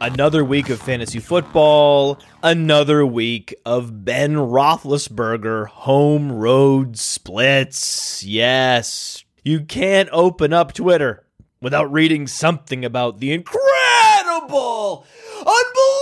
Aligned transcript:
Another 0.00 0.44
week 0.44 0.70
of 0.70 0.80
fantasy 0.80 1.18
football, 1.18 2.18
another 2.42 3.04
week 3.04 3.54
of 3.66 4.04
Ben 4.04 4.36
Roethlisberger 4.36 5.66
home 5.66 6.32
road 6.32 6.96
splits. 6.96 8.24
Yes, 8.24 9.24
you 9.44 9.60
can't 9.60 10.08
open 10.10 10.52
up 10.52 10.72
Twitter 10.72 11.26
without 11.60 11.92
reading 11.92 12.26
something 12.26 12.84
about 12.84 13.18
the 13.18 13.32
incredible, 13.32 15.04
unbelievable, 15.36 15.97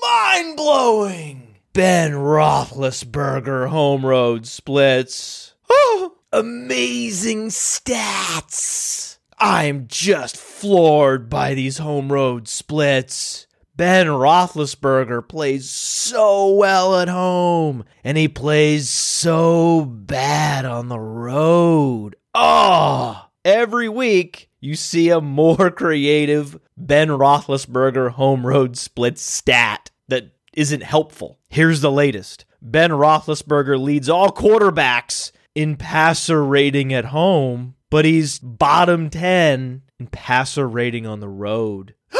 mind 0.00 0.56
blowing 0.56 1.56
Ben 1.72 2.12
Roethlisberger 2.12 3.68
home 3.68 4.06
road 4.06 4.46
splits. 4.46 5.54
Oh, 5.68 6.16
amazing 6.32 7.48
stats. 7.48 9.18
I'm 9.38 9.86
just 9.88 10.36
floored 10.36 11.28
by 11.28 11.54
these 11.54 11.78
home 11.78 12.12
road 12.12 12.46
splits. 12.46 13.48
Ben 13.76 14.06
Roethlisberger 14.06 15.28
plays 15.28 15.68
so 15.68 16.54
well 16.54 17.00
at 17.00 17.08
home, 17.08 17.84
and 18.04 18.16
he 18.16 18.28
plays 18.28 18.88
so 18.88 19.84
bad 19.84 20.64
on 20.64 20.88
the 20.88 21.00
road. 21.00 22.14
Oh, 22.34 23.26
every 23.44 23.88
week 23.88 24.48
you 24.64 24.74
see 24.74 25.10
a 25.10 25.20
more 25.20 25.70
creative 25.76 26.58
Ben 26.76 27.08
Roethlisberger 27.08 28.12
home 28.12 28.46
road 28.46 28.78
split 28.78 29.18
stat 29.18 29.90
that 30.08 30.32
isn't 30.54 30.82
helpful. 30.82 31.38
Here's 31.50 31.82
the 31.82 31.92
latest 31.92 32.46
Ben 32.62 32.90
Roethlisberger 32.90 33.78
leads 33.78 34.08
all 34.08 34.30
quarterbacks 34.30 35.32
in 35.54 35.76
passer 35.76 36.42
rating 36.42 36.92
at 36.94 37.06
home 37.06 37.74
but 37.90 38.04
he's 38.04 38.40
bottom 38.40 39.08
10 39.10 39.82
in 40.00 40.06
passer 40.08 40.66
rating 40.66 41.06
on 41.06 41.20
the 41.20 41.28
road. 41.28 41.94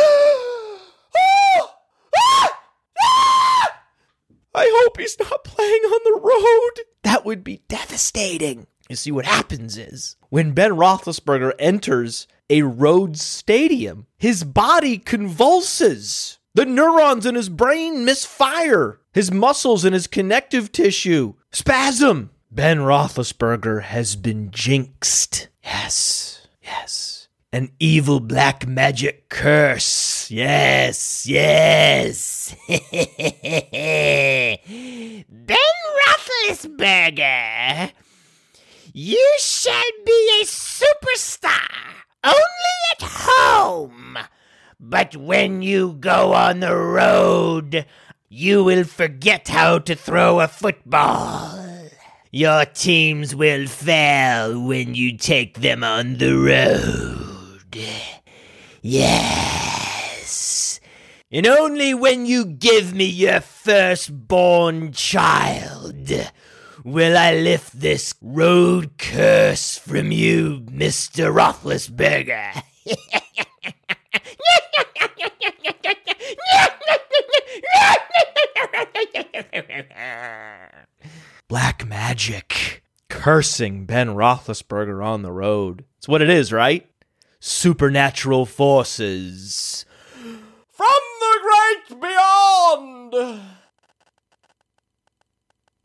I 4.57 4.71
hope 4.85 5.01
he's 5.01 5.19
not 5.19 5.43
playing 5.43 5.83
on 5.83 6.01
the 6.05 6.21
road. 6.23 6.85
That 7.03 7.25
would 7.25 7.43
be 7.43 7.63
devastating. 7.67 8.69
You 8.89 8.97
see, 8.97 9.11
what 9.11 9.25
happens 9.25 9.77
is 9.77 10.17
when 10.29 10.53
Ben 10.53 10.73
Roethlisberger 10.73 11.55
enters 11.59 12.29
a 12.51 12.63
road 12.63 13.17
stadium, 13.17 14.07
his 14.17 14.45
body 14.45 14.99
convulses. 14.99 16.39
The 16.55 16.67
neurons 16.67 17.27
in 17.27 17.35
his 17.35 17.49
brain 17.49 18.05
misfire. 18.05 19.01
His 19.13 19.33
muscles 19.33 19.85
and 19.85 19.95
his 19.95 20.07
connective 20.07 20.71
tissue 20.73 21.35
spasm. 21.51 22.31
Ben 22.51 22.79
Roethlisberger 22.79 23.83
has 23.83 24.15
been 24.15 24.51
jinxed. 24.51 25.49
Yes, 25.65 26.47
yes. 26.63 27.29
An 27.53 27.71
evil 27.81 28.21
black 28.21 28.67
magic 28.67 29.29
curse. 29.29 30.31
Yes, 30.31 31.27
yes. 31.27 32.55
ben 32.69 32.79
Roethlisberger, 36.49 37.93
you 38.93 39.35
shall 39.39 39.91
be 40.05 40.41
a 40.41 40.45
superstar 40.45 42.04
only 42.25 42.79
at 42.93 43.03
home. 43.03 44.19
But 44.81 45.17
when 45.17 45.63
you 45.63 45.95
go 45.95 46.33
on 46.33 46.61
the 46.61 46.75
road, 46.77 47.87
you 48.29 48.65
will 48.65 48.85
forget 48.85 49.49
how 49.49 49.79
to 49.81 49.95
throw 49.95 50.41
a 50.41 50.49
football. 50.49 51.61
Your 52.31 52.65
teams 52.65 53.35
will 53.37 53.67
fail 53.69 54.61
when 54.61 54.95
you 54.95 55.17
take 55.17 55.61
them 55.61 55.85
on 55.85 56.19
the 56.19 56.37
road. 56.37 57.77
Yes. 58.83 60.81
And 61.31 61.47
only 61.47 61.95
when 61.95 62.27
you 62.27 62.45
give 62.45 62.93
me 62.93 63.05
your 63.05 63.41
firstborn 63.41 64.93
child 64.93 66.11
will 66.85 67.17
I 67.17 67.35
lift 67.35 67.81
this 67.81 68.15
road 68.21 68.99
curse 68.99 69.79
from 69.79 70.13
you, 70.13 70.61
Mr. 70.71 71.33
Roethlisberger. 71.35 72.63
Black 81.49 81.87
magic. 81.87 82.83
Cursing 83.09 83.87
Ben 83.87 84.09
Roethlisberger 84.09 85.05
on 85.05 85.23
the 85.23 85.33
road. 85.33 85.85
It's 85.99 86.09
what 86.09 86.21
it 86.21 86.29
is, 86.29 86.53
right? 86.53 86.87
Supernatural 87.41 88.45
forces. 88.45 89.87
From 90.71 91.01
the 91.21 91.39
great 91.89 92.01
beyond! 92.01 93.41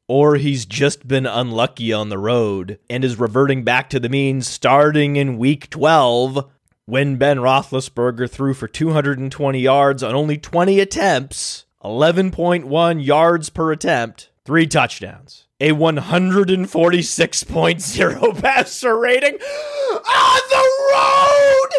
Or 0.09 0.36
he's 0.38 0.66
just 0.66 1.08
been 1.08 1.28
unlucky 1.28 1.94
on 1.94 2.09
the 2.09 2.18
road 2.18 2.80
and 2.90 3.06
is 3.06 3.20
reverting 3.20 3.64
back 3.64 3.92
to 3.92 4.00
the 4.00 4.09
mean 4.09 4.42
starting 4.42 5.16
in 5.16 5.38
week 5.38 5.70
12 5.70 6.50
when 6.86 7.18
Ben 7.18 7.38
Roethlisberger 7.38 8.28
threw 8.30 8.56
for 8.56 8.68
220 8.68 9.59
yards 9.59 10.02
on 10.02 10.16
only 10.16 10.38
20 10.38 10.80
attempts, 10.80 11.66
11.1 11.84 13.06
yards 13.06 13.52
per 13.52 13.72
attempt, 13.72 14.31
three 14.44 14.66
touchdowns 14.66 15.46
a 15.59 15.72
146.0 15.72 18.42
passer 18.46 18.98
rating 18.98 19.34
on 19.34 20.42
the 20.50 20.69
road. 20.94 21.69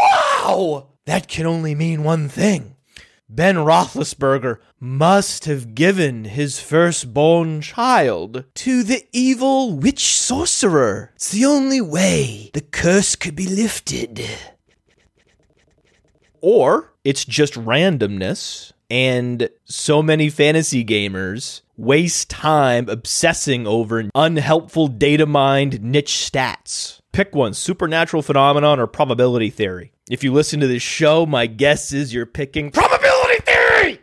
Wow! 0.00 0.86
That 1.04 1.28
can 1.28 1.44
only 1.46 1.74
mean 1.74 2.02
one 2.02 2.28
thing. 2.28 2.75
Ben 3.28 3.56
Roethlisberger 3.56 4.58
must 4.78 5.46
have 5.46 5.74
given 5.74 6.26
his 6.26 6.60
firstborn 6.60 7.60
child 7.60 8.44
to 8.54 8.84
the 8.84 9.04
evil 9.12 9.72
witch 9.72 10.14
sorcerer. 10.14 11.10
It's 11.16 11.32
the 11.32 11.44
only 11.44 11.80
way 11.80 12.50
the 12.54 12.60
curse 12.60 13.16
could 13.16 13.34
be 13.34 13.46
lifted. 13.46 14.24
Or 16.40 16.92
it's 17.02 17.24
just 17.24 17.54
randomness, 17.54 18.72
and 18.88 19.48
so 19.64 20.02
many 20.02 20.30
fantasy 20.30 20.84
gamers 20.84 21.62
waste 21.76 22.30
time 22.30 22.88
obsessing 22.88 23.66
over 23.66 24.08
unhelpful 24.14 24.86
data 24.86 25.26
mined 25.26 25.82
niche 25.82 26.12
stats. 26.12 27.00
Pick 27.10 27.34
one 27.34 27.54
supernatural 27.54 28.22
phenomenon 28.22 28.78
or 28.78 28.86
probability 28.86 29.50
theory. 29.50 29.90
If 30.08 30.22
you 30.22 30.32
listen 30.32 30.60
to 30.60 30.68
this 30.68 30.82
show, 30.82 31.26
my 31.26 31.46
guess 31.46 31.92
is 31.92 32.14
you're 32.14 32.26
picking 32.26 32.70
probability 32.70 32.95
theory! 33.40 34.00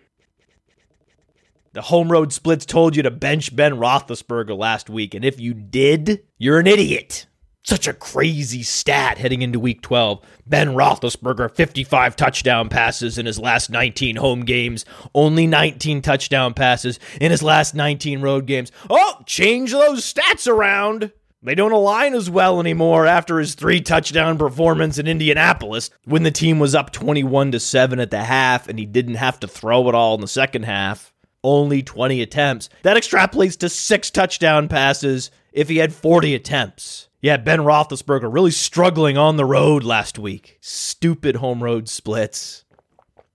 The 1.73 1.81
home 1.81 2.11
road 2.11 2.31
splits 2.31 2.65
told 2.65 2.95
you 2.95 3.03
to 3.03 3.11
bench 3.11 3.55
Ben 3.55 3.73
Roethlisberger 3.73 4.55
last 4.55 4.89
week, 4.89 5.15
and 5.15 5.25
if 5.25 5.39
you 5.39 5.55
did, 5.55 6.23
you're 6.37 6.59
an 6.59 6.67
idiot. 6.67 7.25
Such 7.65 7.87
a 7.87 7.93
crazy 7.93 8.61
stat 8.61 9.17
heading 9.17 9.41
into 9.41 9.59
week 9.59 9.81
12. 9.81 10.19
Ben 10.45 10.75
Roethlisberger, 10.75 11.55
55 11.55 12.15
touchdown 12.15 12.67
passes 12.69 13.17
in 13.17 13.25
his 13.25 13.39
last 13.39 13.69
19 13.69 14.17
home 14.17 14.41
games, 14.41 14.83
only 15.15 15.47
19 15.47 16.01
touchdown 16.01 16.53
passes 16.53 16.99
in 17.21 17.31
his 17.31 17.41
last 17.41 17.73
19 17.73 18.21
road 18.21 18.45
games. 18.45 18.71
Oh, 18.89 19.21
change 19.25 19.71
those 19.71 20.01
stats 20.01 20.45
around. 20.47 21.11
They 21.45 21.55
don't 21.55 21.73
align 21.73 22.13
as 22.13 22.29
well 22.29 22.61
anymore 22.61 23.05
after 23.05 23.37
his 23.37 23.53
three 23.53 23.81
touchdown 23.81 24.37
performance 24.37 24.97
in 24.97 25.07
Indianapolis 25.07 25.89
when 26.05 26.23
the 26.23 26.31
team 26.31 26.57
was 26.57 26.73
up 26.73 26.91
21 26.93 27.51
to 27.51 27.59
7 27.59 27.99
at 27.99 28.11
the 28.11 28.23
half 28.23 28.69
and 28.69 28.79
he 28.79 28.85
didn't 28.85 29.15
have 29.15 29.41
to 29.41 29.47
throw 29.47 29.89
it 29.89 29.95
all 29.95 30.15
in 30.15 30.21
the 30.21 30.27
second 30.27 30.63
half. 30.63 31.11
Only 31.43 31.83
20 31.83 32.21
attempts. 32.21 32.69
That 32.83 32.95
extrapolates 32.95 33.57
to 33.59 33.67
six 33.67 34.09
touchdown 34.09 34.69
passes 34.69 35.31
if 35.51 35.67
he 35.67 35.77
had 35.77 35.93
40 35.93 36.33
attempts. 36.33 37.09
Yeah, 37.19 37.35
Ben 37.35 37.59
Roethlisberger 37.59 38.33
really 38.33 38.51
struggling 38.51 39.17
on 39.17 39.35
the 39.35 39.45
road 39.45 39.83
last 39.83 40.17
week. 40.17 40.57
Stupid 40.61 41.37
home 41.37 41.61
road 41.61 41.89
splits. 41.89 42.62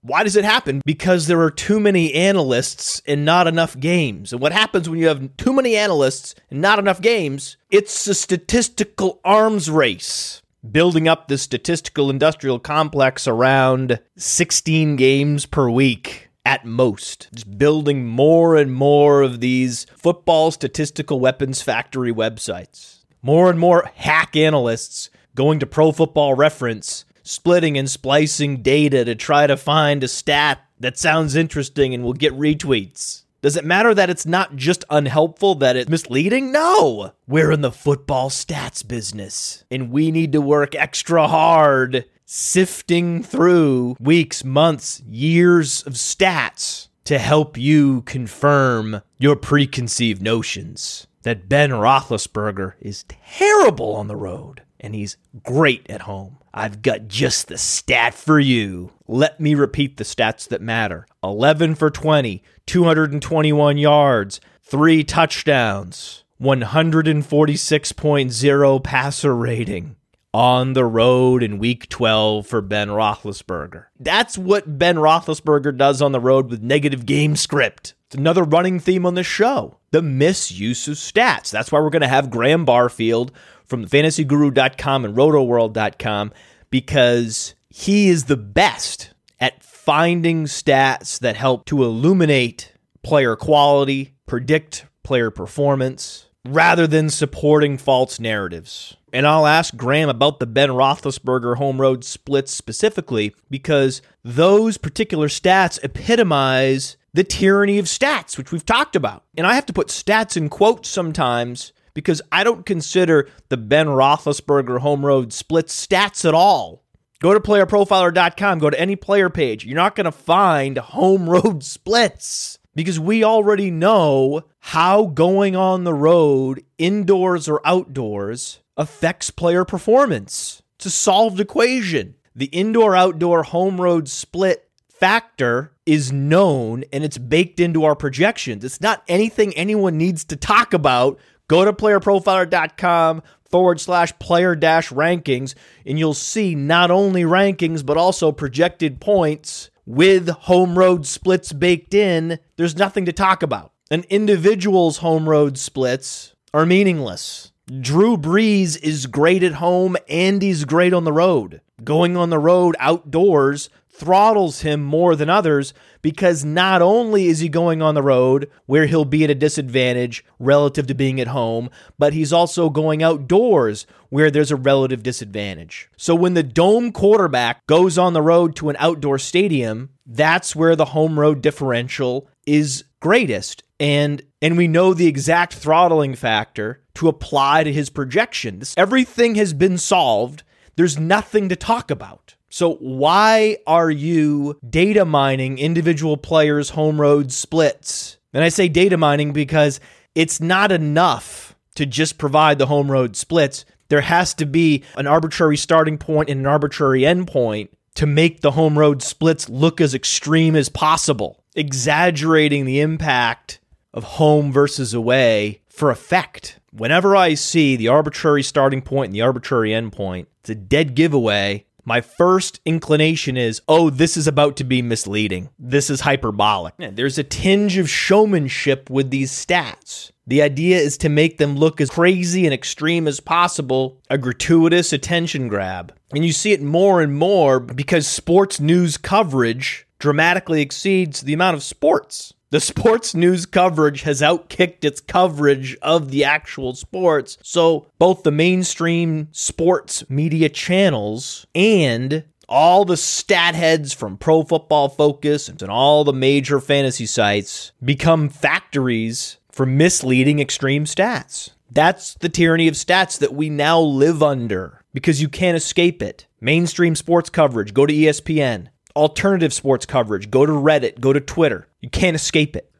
Why 0.03 0.23
does 0.23 0.37
it 0.37 0.45
happen? 0.45 0.81
Because 0.85 1.27
there 1.27 1.41
are 1.41 1.51
too 1.51 1.81
many 1.81 2.15
analysts 2.15 3.03
and 3.07 3.25
not 3.25 3.49
enough 3.49 3.79
games. 3.79 4.33
And 4.33 4.41
what 4.41 4.53
happens 4.53 4.89
when 4.89 4.99
you 4.99 5.09
have 5.09 5.37
too 5.37 5.53
many 5.53 5.77
analysts 5.77 6.37
and 6.51 6.61
not 6.61 6.79
enough 6.79 7.01
games? 7.01 7.57
It's 7.71 8.07
a 8.07 8.15
statistical 8.15 9.21
arms 9.25 9.69
race. 9.69 10.41
Building 10.69 11.09
up 11.09 11.29
the 11.29 11.39
statistical 11.39 12.11
industrial 12.11 12.59
complex 12.59 13.27
around 13.27 14.01
16 14.17 14.97
games 14.97 15.47
per 15.47 15.69
week 15.69 16.29
at 16.45 16.65
most. 16.65 17.29
Just 17.35 17.59
building 17.59 18.07
more 18.07 18.57
and 18.57 18.73
more 18.73 19.23
of 19.23 19.41
these 19.41 19.85
football 19.97 20.51
statistical 20.51 21.19
weapons 21.19 21.61
factory 21.61 22.13
websites. 22.13 23.05
More 23.21 23.51
and 23.51 23.59
more 23.59 23.91
hack 23.97 24.37
analysts 24.37 25.11
going 25.35 25.59
to 25.61 25.67
Pro 25.67 25.93
Football 25.93 26.35
Reference, 26.35 26.98
splitting 27.29 27.77
and 27.77 27.91
splicing 27.91 28.63
data 28.63 29.05
to 29.05 29.15
try 29.15 29.47
to 29.47 29.57
find 29.57 30.03
a 30.03 30.09
stat 30.09 30.65
that 30.81 30.97
sounds 30.97 31.37
interesting 31.37 31.93
and 31.93 32.03
will 32.03 32.15
get 32.15 32.33
retweets. 32.33 33.25
Does 33.43 33.55
it 33.55 33.67
matter 33.67 33.95
that 33.95 34.09
it's 34.09 34.25
not 34.25 34.57
just 34.57 34.85
unhelpful, 34.89 35.55
that 35.57 35.77
it's 35.77 35.91
misleading? 35.91 36.51
No! 36.51 37.13
We're 37.27 37.53
in 37.53 37.61
the 37.61 37.71
football 37.71 38.31
stats 38.31 38.87
business, 38.87 39.65
and 39.71 39.91
we 39.91 40.11
need 40.11 40.33
to 40.33 40.41
work 40.41 40.75
extra 40.75 41.29
hard 41.29 42.07
sifting 42.25 43.23
through 43.23 43.97
weeks, 44.01 44.43
months, 44.43 45.03
years 45.07 45.83
of 45.83 45.93
stats 45.95 46.89
to 47.05 47.19
help 47.19 47.59
you 47.59 48.03
confirm 48.03 49.03
your 49.19 49.37
preconceived 49.37 50.23
notions 50.23 51.07
that 51.23 51.49
Ben 51.49 51.71
Roethlisberger 51.71 52.75
is 52.81 53.05
terrible 53.09 53.95
on 53.95 54.09
the 54.09 54.17
road 54.17 54.63
and 54.81 54.95
he's 54.95 55.17
great 55.43 55.89
at 55.91 56.03
home. 56.03 56.39
I've 56.53 56.83
got 56.83 57.09
just 57.09 57.49
the 57.49 57.57
stat 57.59 58.15
for 58.15 58.39
you. 58.41 58.93
Let 59.07 59.41
me 59.41 59.55
repeat 59.55 59.97
the 59.97 60.05
stats 60.05 60.47
that 60.49 60.61
matter 60.61 61.07
11 61.23 61.77
for 61.77 61.91
20, 61.91 62.43
221 62.67 63.79
yards, 63.79 64.41
three 64.63 65.05
touchdowns, 65.05 66.25
146.0 66.41 68.85
passer 68.85 69.37
rating 69.37 69.97
on 70.35 70.75
the 70.75 70.85
road 70.85 71.43
in 71.43 71.59
week 71.59 71.89
12 71.89 72.47
for 72.47 72.61
Ben 72.61 72.89
Roethlisberger. 72.89 73.87
That's 73.99 74.37
what 74.37 74.79
Ben 74.79 74.97
Roethlisberger 74.97 75.75
does 75.77 76.03
on 76.03 76.13
the 76.13 76.21
road 76.21 76.51
with 76.51 76.63
negative 76.63 77.07
game 77.07 77.35
script. 77.35 77.95
It's 78.07 78.17
another 78.17 78.45
running 78.45 78.81
theme 78.81 79.05
on 79.05 79.15
the 79.15 79.23
show 79.23 79.79
the 79.91 80.03
misuse 80.03 80.87
of 80.87 80.95
stats. 80.95 81.51
That's 81.51 81.73
why 81.73 81.81
we're 81.81 81.91
going 81.91 82.03
to 82.03 82.09
have 82.09 82.31
Graham 82.31 82.65
Barfield 82.65 83.33
from 83.69 83.87
fantasyguru.com 83.87 85.05
and 85.05 85.17
rotoworld.com 85.17 86.33
because 86.71 87.55
he 87.69 88.09
is 88.09 88.25
the 88.25 88.37
best 88.37 89.11
at 89.39 89.63
finding 89.63 90.45
stats 90.45 91.19
that 91.21 91.37
help 91.37 91.67
to 91.67 91.85
illuminate 91.85 92.73
player 93.03 93.37
quality, 93.37 94.15
predict 94.27 94.87
player 95.03 95.31
performance, 95.31 96.29
rather 96.45 96.87
than 96.87 97.11
supporting 97.11 97.79
false 97.79 98.19
narratives. 98.19 98.97
And 99.13 99.27
I'll 99.27 99.47
ask 99.47 99.75
Graham 99.77 100.09
about 100.09 100.39
the 100.39 100.47
Ben 100.47 100.71
Roethlisberger 100.71 101.57
home 101.57 101.81
road 101.81 102.05
splits 102.05 102.53
specifically 102.53 103.35
because 103.49 104.03
those 104.23 104.77
particular 104.77 105.29
stats 105.29 105.83
epitomize 105.83 106.97
the 107.15 107.25
tyranny 107.25 107.79
of 107.79 107.87
stats, 107.87 108.37
which 108.37 108.53
we've 108.53 108.67
talked 108.67 108.95
about. 108.95 109.25
And 109.37 109.47
I 109.47 109.55
have 109.55 109.67
to 109.67 109.73
put 109.73 109.89
stats 109.89 110.37
in 110.37 110.49
quotes 110.51 110.89
sometimes 110.89 111.73
because 111.99 112.23
I 112.31 112.45
don't 112.45 112.65
consider 112.65 113.29
the 113.49 113.57
Ben 113.57 113.89
Roethlisberger 113.89 114.79
home 114.79 115.05
road 115.05 115.33
split 115.33 115.67
stats 115.67 116.25
at 116.25 116.33
all. 116.33 116.85
Go 117.19 117.35
to 117.35 117.41
playerprofiler.com, 117.41 118.61
go 118.61 118.71
to 118.71 118.79
any 118.79 118.95
player 118.95 119.29
page. 119.29 119.67
You're 119.67 119.75
not 119.75 119.97
going 119.97 120.05
to 120.05 120.13
find 120.13 120.79
home 120.79 121.29
road 121.31 121.65
splits 121.65 122.61
because 122.77 123.01
we 123.01 123.25
already 123.25 123.73
know 123.73 124.43
how 124.61 125.07
going 125.07 125.57
on 125.57 125.83
the 125.83 125.93
road, 125.93 126.63
indoors 126.79 127.49
or 127.49 127.61
outdoors, 127.67 128.61
affects 128.77 129.33
player 129.33 129.65
performance. 129.65 130.63
It's 130.77 130.87
a 130.87 130.91
solved 130.91 131.41
equation. 131.41 132.15
The 132.33 132.47
indoor 132.47 132.95
outdoor 132.95 133.43
home 133.43 133.81
road 133.81 134.09
split 134.09 134.71
factor 134.89 135.73
is 135.85 136.13
known 136.13 136.85
and 136.93 137.03
it's 137.03 137.19
baked 137.19 137.59
into 137.59 137.83
our 137.83 137.97
projections. 137.97 138.65
It's 138.65 138.81
not 138.81 139.03
anything 139.09 139.53
anyone 139.55 139.99
needs 139.99 140.23
to 140.27 140.37
talk 140.37 140.73
about. 140.73 141.19
Go 141.49 141.65
to 141.65 141.73
playerprofiler.com 141.73 143.23
forward 143.51 143.81
slash 143.81 144.17
player 144.19 144.55
dash 144.55 144.91
rankings 144.91 145.55
and 145.87 145.99
you'll 145.99 146.15
see 146.15 146.55
not 146.55 146.91
only 146.91 147.23
rankings 147.23 147.85
but 147.85 147.97
also 147.97 148.31
projected 148.31 149.01
points 149.01 149.71
with 149.87 150.29
home 150.29 150.79
road 150.79 151.07
splits 151.07 151.53
baked 151.55 151.95
in. 151.95 152.39
There's 152.57 152.77
nothing 152.77 153.07
to 153.07 153.13
talk 153.13 153.43
about. 153.43 153.73
An 153.91 154.05
individual's 154.11 154.99
home 154.99 155.27
road 155.27 155.57
splits 155.57 156.35
are 156.53 156.67
meaningless. 156.67 157.53
Drew 157.81 158.19
Brees 158.19 158.81
is 158.83 159.07
great 159.07 159.43
at 159.43 159.55
home 159.55 159.97
and 160.09 160.43
he's 160.43 160.67
great 160.67 160.93
on 160.93 161.05
the 161.05 161.13
road. 161.13 161.63
Going 161.83 162.17
on 162.17 162.29
the 162.29 162.39
road 162.39 162.77
outdoors 162.79 163.71
throttles 163.99 164.61
him 164.61 164.83
more 164.83 165.17
than 165.17 165.29
others 165.29 165.75
because 166.03 166.45
not 166.45 166.81
only 166.81 167.27
is 167.27 167.41
he 167.41 167.49
going 167.49 167.83
on 167.83 167.95
the 167.95 168.03
road 168.03 168.49
where 168.67 168.87
he'll 168.87 169.05
be 169.05 169.25
at 169.25 169.31
a 169.31 169.35
disadvantage 169.35 170.25
relative 170.39 170.87
to 170.87 170.95
being 170.95 171.21
at 171.21 171.27
home, 171.27 171.69
but 171.99 172.13
he's 172.13 172.33
also 172.33 172.71
going 172.71 173.03
outdoors 173.03 173.87
where 174.09 174.31
there's 174.31 174.53
a 174.53 174.57
relative 174.57 175.03
disadvantage. 175.03 175.91
So 175.97 176.15
when 176.15 176.35
the 176.35 176.43
dome 176.43 176.93
quarterback 176.93 177.67
goes 177.67 177.99
on 177.99 178.13
the 178.13 178.23
road 178.23 178.55
to 178.57 178.69
an 178.69 178.77
outdoor 178.79 179.19
stadium, 179.19 179.91
that's 180.07 180.55
where 180.55 180.77
the 180.77 180.87
home 180.87 181.19
road 181.19 181.43
differential 181.43 182.29
is 182.47 182.85
greatest. 183.01 183.65
And 183.81 184.23
and 184.41 184.57
we 184.57 184.69
know 184.69 184.95
the 184.95 185.07
exact 185.07 185.55
throttling 185.55 186.15
factor 186.15 186.83
to 186.95 187.09
apply 187.09 187.65
to 187.65 187.73
his 187.73 187.91
projections. 187.91 188.75
Everything 188.77 189.35
has 189.35 189.53
been 189.53 189.79
solved. 189.79 190.45
There's 190.77 190.99
nothing 190.99 191.49
to 191.49 191.57
talk 191.57 191.91
about. 191.91 192.37
So, 192.51 192.75
why 192.77 193.59
are 193.67 193.91
you 193.91 194.59
data 194.69 195.05
mining 195.05 195.59
individual 195.59 196.17
players' 196.17 196.71
home 196.71 197.01
road 197.01 197.31
splits? 197.31 198.17
And 198.33 198.43
I 198.43 198.49
say 198.49 198.69
data 198.69 198.97
mining 198.97 199.33
because 199.33 199.81
it's 200.15 200.41
not 200.41 200.73
enough 200.73 201.55
to 201.75 201.87
just 201.87 202.19
provide 202.19 202.59
the 202.59 202.67
home 202.67 202.91
road 202.91 203.17
splits. 203.17 203.65
There 203.89 204.01
has 204.01 204.35
to 204.35 204.47
be 204.47 204.85
an 204.97 205.07
arbitrary 205.07 205.57
starting 205.57 205.99
point 205.99 206.29
and 206.29 206.41
an 206.41 206.47
arbitrary 206.47 207.03
endpoint 207.03 207.69
to 207.95 208.07
make 208.07 208.41
the 208.41 208.53
home 208.53 208.79
road 208.79 209.03
splits 209.03 209.49
look 209.49 209.81
as 209.81 209.95
extreme 209.95 210.57
as 210.57 210.69
possible, 210.69 211.43
exaggerating 211.55 212.65
the 212.65 212.81
impact 212.81 213.61
of 213.93 214.05
home 214.05 214.53
versus 214.53 214.95
away 214.95 215.61
for 215.69 215.91
effect. 215.91 216.61
Whenever 216.71 217.17
I 217.17 217.35
see 217.35 217.77
the 217.77 217.89
arbitrary 217.89 218.43
starting 218.43 218.83
point 218.83 219.09
and 219.09 219.15
the 219.15 219.23
arbitrary 219.23 219.71
endpoint, 219.71 220.27
it's 220.41 220.51
a 220.51 220.55
dead 220.55 220.95
giveaway. 220.95 221.65
My 221.89 222.03
first 222.03 222.61
inclination 222.67 223.39
is, 223.39 223.63
oh, 223.67 223.89
this 223.89 224.19
is 224.19 224.27
about 224.27 224.59
to 224.59 224.65
be 224.65 224.83
misleading. 224.83 225.49
This 225.59 225.89
is 225.89 226.03
hyperbolic. 226.03 226.75
There's 226.77 227.17
a 227.17 227.25
tinge 227.25 227.79
of 227.79 227.89
showmanship 227.89 228.91
with 228.91 229.09
these 229.09 229.33
stats. 229.33 230.11
The 230.27 230.43
idea 230.43 230.77
is 230.77 230.99
to 230.99 231.09
make 231.09 231.39
them 231.39 231.57
look 231.57 231.81
as 231.81 231.89
crazy 231.89 232.45
and 232.45 232.53
extreme 232.53 233.09
as 233.09 233.21
possible, 233.21 234.03
a 234.11 234.19
gratuitous 234.19 234.93
attention 234.93 235.49
grab. 235.49 235.95
And 236.15 236.27
you 236.27 236.33
see 236.35 236.53
it 236.53 236.61
more 236.61 237.01
and 237.01 237.15
more 237.15 237.59
because 237.59 238.07
sports 238.07 238.61
news 238.61 238.99
coverage 238.99 239.87
dramatically 239.99 240.61
exceeds 240.61 241.23
the 241.23 241.33
amount 241.33 241.57
of 241.57 241.63
sports. 241.63 242.35
The 242.51 242.61
sports 242.61 243.15
news 243.15 243.45
coverage 243.45 244.03
has 244.03 244.23
outkicked 244.23 244.83
its 244.83 245.03
coverage 245.03 245.77
of 245.83 246.11
the 246.11 246.25
actual 246.25 246.75
sports. 246.75 247.37
So, 247.43 247.89
both 247.99 248.23
the 248.23 248.31
mainstream 248.31 249.29
sports 249.33 250.09
media 250.09 250.49
channels 250.49 251.47
and 251.55 252.25
all 252.49 252.87
the 252.87 252.97
stat 252.97 253.55
heads 253.55 253.93
from 253.93 254.17
Pro 254.17 254.45
Football 254.45 254.89
Focus 254.89 255.51
and 255.51 255.63
all 255.65 256.05
the 256.05 256.15
major 256.15 256.59
fantasy 256.59 257.05
sites 257.05 257.73
become 257.85 258.31
factories 258.31 259.37
for 259.53 259.67
misleading 259.67 260.41
extreme 260.41 260.87
stats. 260.87 261.51
That's 261.71 262.15
the 262.15 262.31
tyranny 262.31 262.67
of 262.67 262.77
stats 262.77 263.19
that 263.19 263.35
we 263.35 263.51
now 263.51 263.79
live 263.79 264.23
under 264.23 264.81
because 264.95 265.21
you 265.21 265.29
can't 265.29 265.57
escape 265.59 266.01
it. 266.01 266.27
Mainstream 266.41 266.97
sports 266.97 267.29
coverage, 267.29 267.75
go 267.75 267.85
to 267.85 267.93
ESPN 267.93 268.69
alternative 268.99 269.53
sports 269.53 269.87
coverage. 269.87 270.31
Go 270.31 270.45
to 270.45 270.53
Reddit, 270.53 271.01
go 271.01 271.13
to 271.13 271.21
Twitter. 271.21 271.68
You 271.81 271.91
can't 271.91 272.17
escape 272.17 272.57
it. 272.57 272.71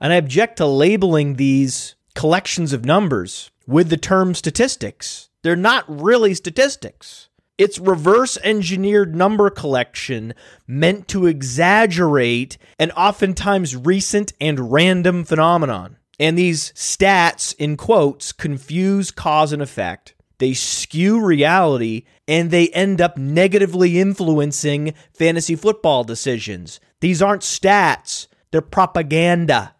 And 0.00 0.12
I 0.12 0.16
object 0.16 0.56
to 0.56 0.66
labeling 0.66 1.36
these 1.36 1.94
collections 2.14 2.72
of 2.72 2.84
numbers 2.84 3.50
with 3.66 3.88
the 3.88 3.96
term 3.96 4.34
statistics. 4.34 5.28
They're 5.42 5.56
not 5.56 5.84
really 5.88 6.34
statistics. 6.34 7.28
It's 7.58 7.78
reverse 7.78 8.38
engineered 8.42 9.14
number 9.14 9.50
collection 9.50 10.32
meant 10.66 11.08
to 11.08 11.26
exaggerate 11.26 12.56
an 12.78 12.90
oftentimes 12.92 13.76
recent 13.76 14.32
and 14.40 14.72
random 14.72 15.24
phenomenon. 15.24 15.98
And 16.18 16.36
these 16.38 16.72
stats, 16.72 17.54
in 17.58 17.76
quotes, 17.76 18.32
confuse 18.32 19.10
cause 19.10 19.52
and 19.52 19.62
effect 19.62 20.14
they 20.40 20.54
skew 20.54 21.22
reality, 21.22 22.04
and 22.26 22.50
they 22.50 22.68
end 22.70 23.00
up 23.00 23.18
negatively 23.18 24.00
influencing 24.00 24.94
fantasy 25.12 25.54
football 25.54 26.02
decisions. 26.02 26.80
These 27.00 27.22
aren't 27.22 27.42
stats, 27.42 28.26
they're 28.50 28.60
propaganda. 28.60 29.74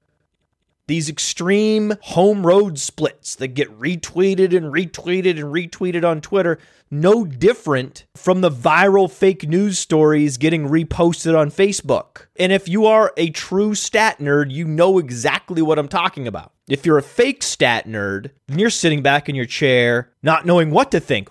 These 0.86 1.08
extreme 1.08 1.94
home 2.00 2.44
road 2.44 2.76
splits 2.76 3.36
that 3.36 3.54
get 3.54 3.78
retweeted 3.78 4.56
and 4.56 4.72
retweeted 4.72 5.38
and 5.38 5.54
retweeted 5.54 6.04
on 6.04 6.20
Twitter, 6.20 6.58
no 6.90 7.24
different 7.24 8.06
from 8.16 8.40
the 8.40 8.50
viral 8.50 9.08
fake 9.08 9.48
news 9.48 9.78
stories 9.78 10.36
getting 10.36 10.68
reposted 10.68 11.38
on 11.38 11.52
Facebook. 11.52 12.26
And 12.36 12.50
if 12.50 12.68
you 12.68 12.86
are 12.86 13.12
a 13.16 13.30
true 13.30 13.76
stat 13.76 14.18
nerd, 14.18 14.50
you 14.50 14.64
know 14.64 14.98
exactly 14.98 15.62
what 15.62 15.78
I'm 15.78 15.86
talking 15.86 16.26
about. 16.26 16.52
If 16.68 16.84
you're 16.84 16.98
a 16.98 17.02
fake 17.02 17.44
stat 17.44 17.86
nerd, 17.86 18.30
then 18.48 18.58
you're 18.58 18.70
sitting 18.70 19.02
back 19.02 19.28
in 19.28 19.36
your 19.36 19.46
chair, 19.46 20.10
not 20.24 20.44
knowing 20.44 20.72
what 20.72 20.90
to 20.90 20.98
think. 20.98 21.28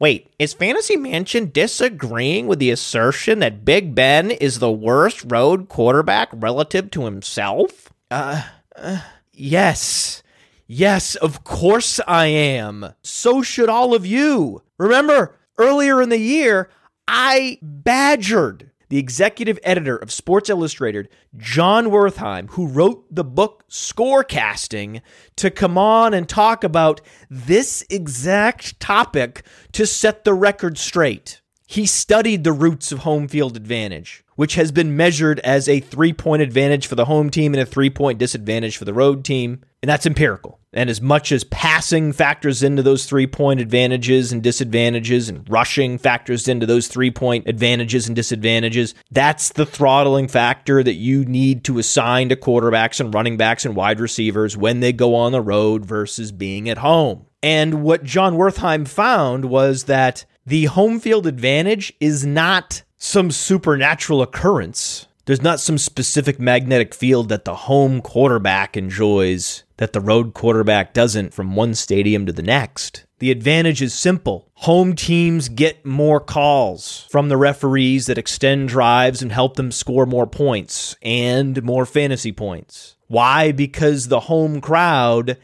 Wait, 0.00 0.32
is 0.38 0.54
Fantasy 0.54 0.96
Mansion 0.96 1.50
disagreeing 1.50 2.46
with 2.46 2.60
the 2.60 2.70
assertion 2.70 3.40
that 3.40 3.64
Big 3.64 3.96
Ben 3.96 4.30
is 4.30 4.60
the 4.60 4.70
worst 4.70 5.24
road 5.26 5.68
quarterback 5.68 6.28
relative 6.32 6.90
to 6.92 7.04
himself? 7.04 7.92
Uh, 8.08 8.42
uh, 8.76 9.00
yes. 9.32 10.22
Yes, 10.68 11.16
of 11.16 11.42
course 11.42 11.98
I 12.06 12.26
am. 12.26 12.94
So 13.02 13.42
should 13.42 13.68
all 13.68 13.92
of 13.92 14.06
you. 14.06 14.62
Remember, 14.78 15.34
earlier 15.58 16.00
in 16.00 16.10
the 16.10 16.18
year, 16.18 16.70
I 17.08 17.58
badgered 17.60 18.67
the 18.88 18.98
executive 18.98 19.58
editor 19.62 19.96
of 19.96 20.12
Sports 20.12 20.48
Illustrated, 20.48 21.08
John 21.36 21.86
Wertheim, 21.86 22.50
who 22.50 22.66
wrote 22.66 23.04
the 23.14 23.24
book 23.24 23.64
Scorecasting, 23.68 25.02
to 25.36 25.50
come 25.50 25.76
on 25.76 26.14
and 26.14 26.28
talk 26.28 26.64
about 26.64 27.00
this 27.28 27.84
exact 27.90 28.80
topic 28.80 29.42
to 29.72 29.86
set 29.86 30.24
the 30.24 30.34
record 30.34 30.78
straight. 30.78 31.40
He 31.66 31.84
studied 31.84 32.44
the 32.44 32.52
roots 32.52 32.92
of 32.92 33.00
home 33.00 33.28
field 33.28 33.54
advantage, 33.54 34.24
which 34.36 34.54
has 34.54 34.72
been 34.72 34.96
measured 34.96 35.38
as 35.40 35.68
a 35.68 35.80
three 35.80 36.14
point 36.14 36.40
advantage 36.40 36.86
for 36.86 36.94
the 36.94 37.04
home 37.04 37.28
team 37.28 37.52
and 37.52 37.60
a 37.60 37.66
three 37.66 37.90
point 37.90 38.18
disadvantage 38.18 38.78
for 38.78 38.86
the 38.86 38.94
road 38.94 39.22
team. 39.22 39.62
And 39.82 39.88
that's 39.88 40.06
empirical. 40.06 40.58
And 40.72 40.90
as 40.90 41.00
much 41.00 41.32
as 41.32 41.44
passing 41.44 42.12
factors 42.12 42.62
into 42.62 42.82
those 42.82 43.06
three 43.06 43.26
point 43.26 43.60
advantages 43.60 44.32
and 44.32 44.42
disadvantages, 44.42 45.28
and 45.28 45.48
rushing 45.48 45.98
factors 45.98 46.48
into 46.48 46.66
those 46.66 46.88
three 46.88 47.10
point 47.10 47.48
advantages 47.48 48.06
and 48.06 48.16
disadvantages, 48.16 48.94
that's 49.10 49.50
the 49.50 49.64
throttling 49.64 50.28
factor 50.28 50.82
that 50.82 50.94
you 50.94 51.24
need 51.24 51.64
to 51.64 51.78
assign 51.78 52.28
to 52.28 52.36
quarterbacks 52.36 53.00
and 53.00 53.14
running 53.14 53.36
backs 53.36 53.64
and 53.64 53.76
wide 53.76 54.00
receivers 54.00 54.56
when 54.56 54.80
they 54.80 54.92
go 54.92 55.14
on 55.14 55.32
the 55.32 55.40
road 55.40 55.84
versus 55.86 56.32
being 56.32 56.68
at 56.68 56.78
home. 56.78 57.26
And 57.42 57.82
what 57.82 58.02
John 58.02 58.34
Wertheim 58.34 58.86
found 58.86 59.44
was 59.44 59.84
that 59.84 60.24
the 60.44 60.64
home 60.66 60.98
field 60.98 61.26
advantage 61.26 61.92
is 62.00 62.26
not 62.26 62.82
some 62.98 63.30
supernatural 63.30 64.22
occurrence. 64.22 65.07
There's 65.28 65.42
not 65.42 65.60
some 65.60 65.76
specific 65.76 66.40
magnetic 66.40 66.94
field 66.94 67.28
that 67.28 67.44
the 67.44 67.54
home 67.54 68.00
quarterback 68.00 68.78
enjoys 68.78 69.62
that 69.76 69.92
the 69.92 70.00
road 70.00 70.32
quarterback 70.32 70.94
doesn't 70.94 71.34
from 71.34 71.54
one 71.54 71.74
stadium 71.74 72.24
to 72.24 72.32
the 72.32 72.40
next. 72.42 73.04
The 73.18 73.30
advantage 73.30 73.82
is 73.82 73.92
simple. 73.92 74.48
Home 74.54 74.94
teams 74.94 75.50
get 75.50 75.84
more 75.84 76.18
calls 76.18 77.06
from 77.10 77.28
the 77.28 77.36
referees 77.36 78.06
that 78.06 78.16
extend 78.16 78.70
drives 78.70 79.20
and 79.20 79.30
help 79.30 79.56
them 79.56 79.70
score 79.70 80.06
more 80.06 80.26
points 80.26 80.96
and 81.02 81.62
more 81.62 81.84
fantasy 81.84 82.32
points. 82.32 82.96
Why? 83.08 83.52
Because 83.52 84.08
the 84.08 84.20
home 84.20 84.62
crowd 84.62 85.36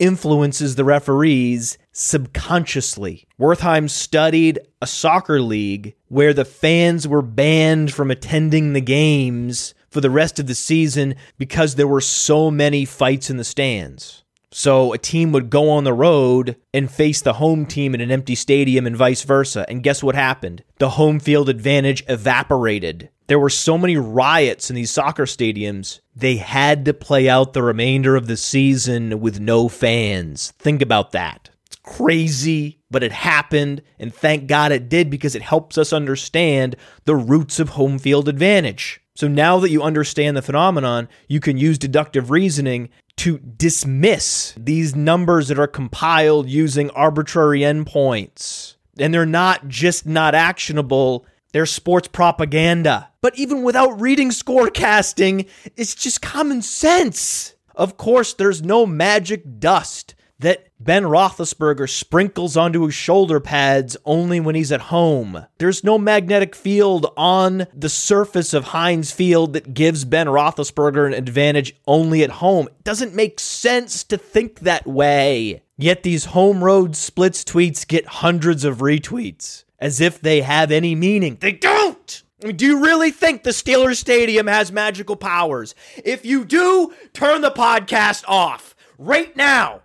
influences 0.00 0.74
the 0.74 0.84
referees 0.84 1.78
subconsciously. 1.98 3.26
Wertheim 3.40 3.90
studied 3.90 4.60
a 4.80 4.86
soccer 4.86 5.40
league 5.40 5.94
where 6.08 6.32
the 6.32 6.44
fans 6.44 7.08
were 7.08 7.22
banned 7.22 7.92
from 7.92 8.10
attending 8.10 8.72
the 8.72 8.80
games 8.80 9.74
for 9.90 10.00
the 10.00 10.10
rest 10.10 10.38
of 10.38 10.46
the 10.46 10.54
season 10.54 11.14
because 11.38 11.74
there 11.74 11.88
were 11.88 12.00
so 12.00 12.50
many 12.50 12.84
fights 12.84 13.30
in 13.30 13.36
the 13.36 13.44
stands. 13.44 14.22
So 14.50 14.92
a 14.92 14.98
team 14.98 15.32
would 15.32 15.50
go 15.50 15.70
on 15.70 15.84
the 15.84 15.92
road 15.92 16.56
and 16.72 16.90
face 16.90 17.20
the 17.20 17.34
home 17.34 17.66
team 17.66 17.94
in 17.94 18.00
an 18.00 18.10
empty 18.10 18.34
stadium 18.34 18.86
and 18.86 18.96
vice 18.96 19.22
versa. 19.22 19.66
And 19.68 19.82
guess 19.82 20.02
what 20.02 20.14
happened? 20.14 20.64
The 20.78 20.90
home 20.90 21.20
field 21.20 21.48
advantage 21.48 22.02
evaporated. 22.08 23.10
There 23.26 23.38
were 23.38 23.50
so 23.50 23.76
many 23.76 23.98
riots 23.98 24.70
in 24.70 24.76
these 24.76 24.90
soccer 24.90 25.26
stadiums, 25.26 26.00
they 26.16 26.36
had 26.36 26.86
to 26.86 26.94
play 26.94 27.28
out 27.28 27.52
the 27.52 27.62
remainder 27.62 28.16
of 28.16 28.26
the 28.26 28.38
season 28.38 29.20
with 29.20 29.38
no 29.38 29.68
fans. 29.68 30.54
Think 30.58 30.80
about 30.80 31.12
that. 31.12 31.50
Crazy, 31.96 32.80
but 32.90 33.02
it 33.02 33.12
happened. 33.12 33.82
And 33.98 34.14
thank 34.14 34.46
God 34.46 34.72
it 34.72 34.88
did 34.88 35.10
because 35.10 35.34
it 35.34 35.42
helps 35.42 35.78
us 35.78 35.92
understand 35.92 36.76
the 37.04 37.16
roots 37.16 37.58
of 37.58 37.70
home 37.70 37.98
field 37.98 38.28
advantage. 38.28 39.00
So 39.14 39.26
now 39.26 39.58
that 39.58 39.70
you 39.70 39.82
understand 39.82 40.36
the 40.36 40.42
phenomenon, 40.42 41.08
you 41.26 41.40
can 41.40 41.58
use 41.58 41.78
deductive 41.78 42.30
reasoning 42.30 42.88
to 43.16 43.38
dismiss 43.38 44.54
these 44.56 44.94
numbers 44.94 45.48
that 45.48 45.58
are 45.58 45.66
compiled 45.66 46.48
using 46.48 46.90
arbitrary 46.90 47.60
endpoints. 47.60 48.76
And 48.98 49.12
they're 49.12 49.26
not 49.26 49.66
just 49.66 50.06
not 50.06 50.34
actionable, 50.34 51.26
they're 51.52 51.66
sports 51.66 52.06
propaganda. 52.06 53.10
But 53.20 53.36
even 53.36 53.62
without 53.62 54.00
reading 54.00 54.30
scorecasting, 54.30 55.48
it's 55.76 55.96
just 55.96 56.22
common 56.22 56.62
sense. 56.62 57.54
Of 57.74 57.96
course, 57.96 58.34
there's 58.34 58.62
no 58.62 58.86
magic 58.86 59.58
dust 59.58 60.14
that 60.38 60.67
Ben 60.80 61.02
Roethlisberger 61.02 61.90
sprinkles 61.90 62.56
onto 62.56 62.84
his 62.84 62.94
shoulder 62.94 63.40
pads 63.40 63.96
only 64.04 64.38
when 64.38 64.54
he's 64.54 64.70
at 64.70 64.82
home. 64.82 65.44
There's 65.58 65.82
no 65.82 65.98
magnetic 65.98 66.54
field 66.54 67.12
on 67.16 67.66
the 67.74 67.88
surface 67.88 68.54
of 68.54 68.64
Heinz 68.66 69.10
Field 69.10 69.54
that 69.54 69.74
gives 69.74 70.04
Ben 70.04 70.28
Roethlisberger 70.28 71.06
an 71.06 71.14
advantage 71.14 71.74
only 71.86 72.22
at 72.22 72.30
home. 72.30 72.68
It 72.68 72.84
doesn't 72.84 73.14
make 73.14 73.40
sense 73.40 74.04
to 74.04 74.16
think 74.16 74.60
that 74.60 74.86
way. 74.86 75.62
Yet 75.76 76.04
these 76.04 76.26
home 76.26 76.62
road 76.62 76.94
splits 76.94 77.42
tweets 77.42 77.86
get 77.86 78.06
hundreds 78.06 78.64
of 78.64 78.78
retweets 78.78 79.64
as 79.80 80.00
if 80.00 80.20
they 80.20 80.42
have 80.42 80.70
any 80.70 80.94
meaning. 80.94 81.38
They 81.40 81.52
don't! 81.52 82.22
I 82.42 82.46
mean, 82.46 82.56
do 82.56 82.66
you 82.66 82.84
really 82.84 83.10
think 83.10 83.42
the 83.42 83.50
Steelers 83.50 83.96
Stadium 83.96 84.46
has 84.46 84.70
magical 84.70 85.16
powers? 85.16 85.74
If 86.04 86.24
you 86.24 86.44
do, 86.44 86.94
turn 87.12 87.40
the 87.40 87.50
podcast 87.50 88.24
off 88.28 88.76
right 88.96 89.36
now. 89.36 89.82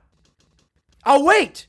I'll 1.05 1.23
wait. 1.23 1.67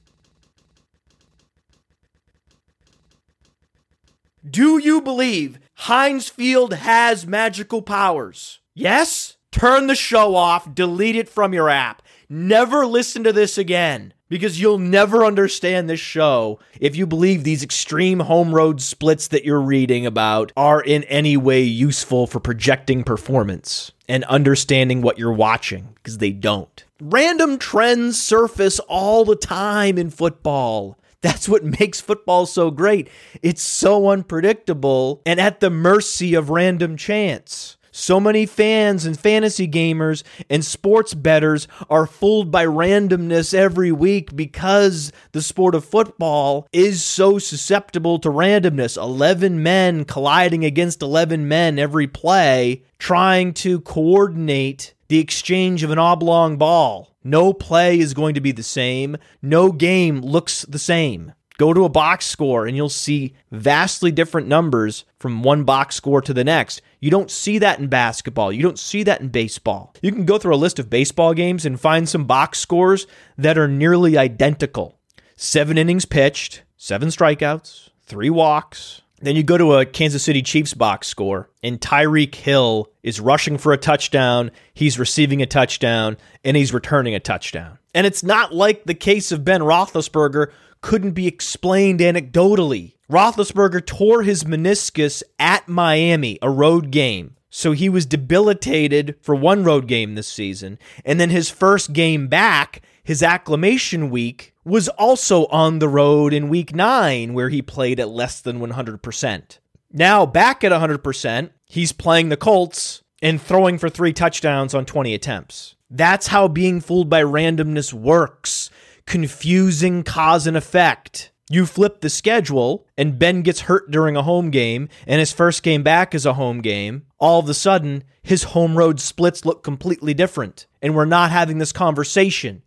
Do 4.48 4.78
you 4.78 5.00
believe 5.00 5.58
Heinz 5.74 6.28
Field 6.28 6.74
has 6.74 7.26
magical 7.26 7.80
powers? 7.80 8.60
Yes? 8.74 9.36
Turn 9.50 9.86
the 9.86 9.94
show 9.94 10.34
off, 10.34 10.74
delete 10.74 11.16
it 11.16 11.28
from 11.28 11.54
your 11.54 11.70
app. 11.70 12.02
Never 12.28 12.84
listen 12.84 13.24
to 13.24 13.32
this 13.32 13.56
again 13.56 14.12
because 14.28 14.60
you'll 14.60 14.78
never 14.78 15.24
understand 15.24 15.88
this 15.88 16.00
show 16.00 16.58
if 16.80 16.96
you 16.96 17.06
believe 17.06 17.44
these 17.44 17.62
extreme 17.62 18.20
home 18.20 18.54
road 18.54 18.82
splits 18.82 19.28
that 19.28 19.44
you're 19.44 19.60
reading 19.60 20.04
about 20.06 20.52
are 20.56 20.82
in 20.82 21.04
any 21.04 21.36
way 21.36 21.62
useful 21.62 22.26
for 22.26 22.40
projecting 22.40 23.04
performance 23.04 23.92
and 24.08 24.24
understanding 24.24 25.02
what 25.02 25.18
you're 25.18 25.32
watching 25.32 25.90
because 25.94 26.18
they 26.18 26.32
don't. 26.32 26.83
Random 27.02 27.58
trends 27.58 28.22
surface 28.22 28.78
all 28.78 29.24
the 29.24 29.34
time 29.34 29.98
in 29.98 30.10
football. 30.10 30.96
That's 31.22 31.48
what 31.48 31.64
makes 31.64 32.00
football 32.00 32.46
so 32.46 32.70
great. 32.70 33.08
It's 33.42 33.62
so 33.62 34.10
unpredictable 34.10 35.20
and 35.26 35.40
at 35.40 35.58
the 35.58 35.70
mercy 35.70 36.34
of 36.34 36.50
random 36.50 36.96
chance. 36.96 37.76
So 37.90 38.20
many 38.20 38.46
fans 38.46 39.06
and 39.06 39.18
fantasy 39.18 39.66
gamers 39.66 40.22
and 40.48 40.64
sports 40.64 41.14
bettors 41.14 41.66
are 41.90 42.06
fooled 42.06 42.52
by 42.52 42.64
randomness 42.64 43.52
every 43.52 43.90
week 43.90 44.36
because 44.36 45.10
the 45.32 45.42
sport 45.42 45.74
of 45.74 45.84
football 45.84 46.68
is 46.72 47.02
so 47.02 47.40
susceptible 47.40 48.20
to 48.20 48.28
randomness. 48.28 48.96
11 48.96 49.60
men 49.60 50.04
colliding 50.04 50.64
against 50.64 51.02
11 51.02 51.48
men 51.48 51.78
every 51.80 52.06
play, 52.06 52.84
trying 52.98 53.52
to 53.54 53.80
coordinate 53.80 54.93
the 55.08 55.18
exchange 55.18 55.82
of 55.82 55.90
an 55.90 55.98
oblong 55.98 56.56
ball. 56.56 57.14
No 57.22 57.52
play 57.52 57.98
is 57.98 58.14
going 58.14 58.34
to 58.34 58.40
be 58.40 58.52
the 58.52 58.62
same. 58.62 59.16
No 59.40 59.72
game 59.72 60.20
looks 60.20 60.62
the 60.62 60.78
same. 60.78 61.32
Go 61.56 61.72
to 61.72 61.84
a 61.84 61.88
box 61.88 62.26
score 62.26 62.66
and 62.66 62.76
you'll 62.76 62.88
see 62.88 63.34
vastly 63.52 64.10
different 64.10 64.48
numbers 64.48 65.04
from 65.20 65.44
one 65.44 65.62
box 65.62 65.94
score 65.94 66.20
to 66.20 66.34
the 66.34 66.42
next. 66.42 66.82
You 66.98 67.12
don't 67.12 67.30
see 67.30 67.58
that 67.58 67.78
in 67.78 67.86
basketball. 67.86 68.52
You 68.52 68.62
don't 68.62 68.78
see 68.78 69.04
that 69.04 69.20
in 69.20 69.28
baseball. 69.28 69.94
You 70.02 70.10
can 70.10 70.24
go 70.24 70.36
through 70.36 70.54
a 70.54 70.56
list 70.56 70.80
of 70.80 70.90
baseball 70.90 71.32
games 71.32 71.64
and 71.64 71.80
find 71.80 72.08
some 72.08 72.24
box 72.24 72.58
scores 72.58 73.06
that 73.38 73.56
are 73.56 73.68
nearly 73.68 74.18
identical. 74.18 74.98
Seven 75.36 75.78
innings 75.78 76.04
pitched, 76.04 76.62
seven 76.76 77.08
strikeouts, 77.08 77.90
three 78.02 78.30
walks. 78.30 79.02
Then 79.24 79.36
you 79.36 79.42
go 79.42 79.56
to 79.56 79.74
a 79.74 79.86
Kansas 79.86 80.22
City 80.22 80.42
Chiefs 80.42 80.74
box 80.74 81.08
score, 81.08 81.48
and 81.62 81.80
Tyreek 81.80 82.34
Hill 82.34 82.90
is 83.02 83.20
rushing 83.20 83.56
for 83.56 83.72
a 83.72 83.78
touchdown, 83.78 84.50
he's 84.74 84.98
receiving 84.98 85.40
a 85.40 85.46
touchdown, 85.46 86.18
and 86.44 86.58
he's 86.58 86.74
returning 86.74 87.14
a 87.14 87.20
touchdown. 87.20 87.78
And 87.94 88.06
it's 88.06 88.22
not 88.22 88.54
like 88.54 88.84
the 88.84 88.94
case 88.94 89.32
of 89.32 89.44
Ben 89.44 89.62
Roethlisberger, 89.62 90.52
couldn't 90.82 91.12
be 91.12 91.26
explained 91.26 92.00
anecdotally. 92.00 92.96
Roethlisberger 93.10 93.86
tore 93.86 94.22
his 94.22 94.44
meniscus 94.44 95.22
at 95.38 95.66
Miami, 95.66 96.38
a 96.42 96.50
road 96.50 96.90
game. 96.90 97.36
So 97.48 97.72
he 97.72 97.88
was 97.88 98.04
debilitated 98.04 99.16
for 99.22 99.34
one 99.34 99.64
road 99.64 99.86
game 99.86 100.16
this 100.16 100.28
season. 100.28 100.78
And 101.02 101.18
then 101.18 101.30
his 101.30 101.48
first 101.48 101.94
game 101.94 102.28
back, 102.28 102.82
his 103.02 103.22
acclimation 103.22 104.10
week, 104.10 104.53
was 104.64 104.88
also 104.90 105.46
on 105.46 105.78
the 105.78 105.88
road 105.88 106.32
in 106.32 106.48
week 106.48 106.74
nine, 106.74 107.34
where 107.34 107.48
he 107.48 107.62
played 107.62 108.00
at 108.00 108.08
less 108.08 108.40
than 108.40 108.60
100%. 108.60 109.58
Now, 109.92 110.26
back 110.26 110.64
at 110.64 110.72
100%, 110.72 111.50
he's 111.66 111.92
playing 111.92 112.28
the 112.28 112.36
Colts 112.36 113.02
and 113.22 113.40
throwing 113.40 113.78
for 113.78 113.88
three 113.88 114.12
touchdowns 114.12 114.74
on 114.74 114.84
20 114.84 115.14
attempts. 115.14 115.76
That's 115.90 116.28
how 116.28 116.48
being 116.48 116.80
fooled 116.80 117.08
by 117.08 117.22
randomness 117.22 117.92
works 117.92 118.70
confusing 119.06 120.02
cause 120.02 120.46
and 120.46 120.56
effect. 120.56 121.30
You 121.50 121.66
flip 121.66 122.00
the 122.00 122.08
schedule, 122.08 122.86
and 122.96 123.18
Ben 123.18 123.42
gets 123.42 123.62
hurt 123.62 123.90
during 123.90 124.16
a 124.16 124.22
home 124.22 124.50
game, 124.50 124.88
and 125.06 125.20
his 125.20 125.30
first 125.30 125.62
game 125.62 125.82
back 125.82 126.14
is 126.14 126.24
a 126.24 126.34
home 126.34 126.62
game. 126.62 127.04
All 127.18 127.38
of 127.38 127.48
a 127.48 127.54
sudden, 127.54 128.02
his 128.22 128.44
home 128.44 128.78
road 128.78 128.98
splits 128.98 129.44
look 129.44 129.62
completely 129.62 130.14
different. 130.14 130.66
And 130.80 130.94
we're 130.94 131.04
not 131.04 131.30
having 131.30 131.58
this 131.58 131.72
conversation. 131.72 132.62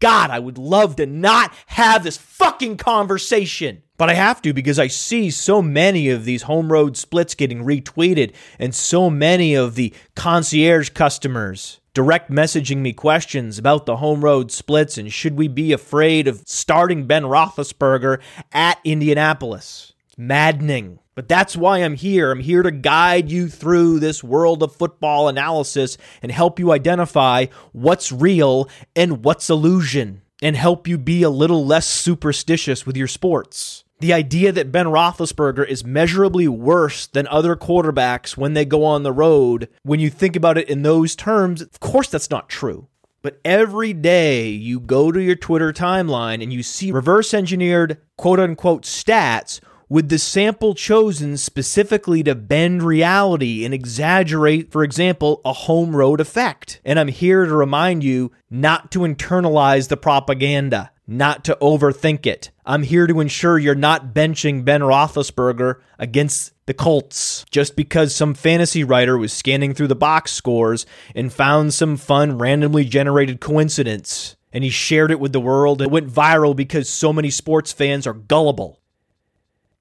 God, 0.00 0.30
I 0.30 0.38
would 0.38 0.58
love 0.58 0.96
to 0.96 1.06
not 1.06 1.52
have 1.66 2.04
this 2.04 2.16
fucking 2.16 2.76
conversation. 2.76 3.82
But 3.96 4.08
I 4.08 4.14
have 4.14 4.40
to 4.42 4.52
because 4.52 4.78
I 4.78 4.86
see 4.86 5.28
so 5.28 5.60
many 5.60 6.08
of 6.08 6.24
these 6.24 6.42
home 6.42 6.70
road 6.70 6.96
splits 6.96 7.34
getting 7.34 7.64
retweeted, 7.64 8.32
and 8.58 8.72
so 8.72 9.10
many 9.10 9.54
of 9.54 9.74
the 9.74 9.92
concierge 10.14 10.90
customers 10.90 11.80
direct 11.94 12.30
messaging 12.30 12.76
me 12.76 12.92
questions 12.92 13.58
about 13.58 13.84
the 13.84 13.96
home 13.96 14.24
road 14.24 14.52
splits 14.52 14.98
and 14.98 15.12
should 15.12 15.36
we 15.36 15.48
be 15.48 15.72
afraid 15.72 16.28
of 16.28 16.40
starting 16.46 17.08
Ben 17.08 17.24
Roethlisberger 17.24 18.20
at 18.52 18.78
Indianapolis. 18.84 19.94
Maddening. 20.16 21.00
But 21.18 21.26
that's 21.26 21.56
why 21.56 21.78
I'm 21.78 21.96
here. 21.96 22.30
I'm 22.30 22.38
here 22.38 22.62
to 22.62 22.70
guide 22.70 23.28
you 23.28 23.48
through 23.48 23.98
this 23.98 24.22
world 24.22 24.62
of 24.62 24.76
football 24.76 25.26
analysis 25.26 25.98
and 26.22 26.30
help 26.30 26.60
you 26.60 26.70
identify 26.70 27.46
what's 27.72 28.12
real 28.12 28.68
and 28.94 29.24
what's 29.24 29.50
illusion 29.50 30.22
and 30.40 30.54
help 30.54 30.86
you 30.86 30.96
be 30.96 31.24
a 31.24 31.28
little 31.28 31.66
less 31.66 31.88
superstitious 31.88 32.86
with 32.86 32.96
your 32.96 33.08
sports. 33.08 33.82
The 33.98 34.12
idea 34.12 34.52
that 34.52 34.70
Ben 34.70 34.86
Roethlisberger 34.86 35.66
is 35.66 35.84
measurably 35.84 36.46
worse 36.46 37.08
than 37.08 37.26
other 37.26 37.56
quarterbacks 37.56 38.36
when 38.36 38.54
they 38.54 38.64
go 38.64 38.84
on 38.84 39.02
the 39.02 39.10
road, 39.10 39.68
when 39.82 39.98
you 39.98 40.10
think 40.10 40.36
about 40.36 40.56
it 40.56 40.70
in 40.70 40.82
those 40.82 41.16
terms, 41.16 41.60
of 41.60 41.80
course 41.80 42.08
that's 42.08 42.30
not 42.30 42.48
true. 42.48 42.86
But 43.22 43.40
every 43.44 43.92
day 43.92 44.50
you 44.50 44.78
go 44.78 45.10
to 45.10 45.20
your 45.20 45.34
Twitter 45.34 45.72
timeline 45.72 46.44
and 46.44 46.52
you 46.52 46.62
see 46.62 46.92
reverse 46.92 47.34
engineered 47.34 47.98
quote 48.16 48.38
unquote 48.38 48.84
stats 48.84 49.60
with 49.88 50.08
the 50.08 50.18
sample 50.18 50.74
chosen 50.74 51.36
specifically 51.36 52.22
to 52.22 52.34
bend 52.34 52.82
reality 52.82 53.64
and 53.64 53.72
exaggerate, 53.72 54.70
for 54.70 54.84
example, 54.84 55.40
a 55.44 55.52
home 55.52 55.96
road 55.96 56.20
effect. 56.20 56.80
And 56.84 56.98
I'm 56.98 57.08
here 57.08 57.46
to 57.46 57.54
remind 57.54 58.04
you 58.04 58.32
not 58.50 58.90
to 58.92 59.00
internalize 59.00 59.88
the 59.88 59.96
propaganda 59.96 60.90
not 61.08 61.42
to 61.42 61.56
overthink 61.60 62.26
it. 62.26 62.50
I'm 62.66 62.82
here 62.82 63.06
to 63.06 63.20
ensure 63.20 63.58
you're 63.58 63.74
not 63.74 64.12
benching 64.12 64.64
Ben 64.64 64.82
Roethlisberger 64.82 65.76
against 65.98 66.52
the 66.66 66.74
Colts 66.74 67.46
just 67.50 67.74
because 67.74 68.14
some 68.14 68.34
fantasy 68.34 68.84
writer 68.84 69.16
was 69.16 69.32
scanning 69.32 69.72
through 69.72 69.86
the 69.88 69.96
box 69.96 70.32
scores 70.32 70.84
and 71.14 71.32
found 71.32 71.72
some 71.72 71.96
fun, 71.96 72.36
randomly 72.36 72.84
generated 72.84 73.40
coincidence. 73.40 74.36
And 74.52 74.62
he 74.62 74.70
shared 74.70 75.10
it 75.10 75.18
with 75.18 75.32
the 75.32 75.40
world. 75.40 75.80
It 75.80 75.90
went 75.90 76.10
viral 76.12 76.54
because 76.54 76.90
so 76.90 77.12
many 77.12 77.30
sports 77.30 77.72
fans 77.72 78.06
are 78.06 78.12
gullible. 78.12 78.80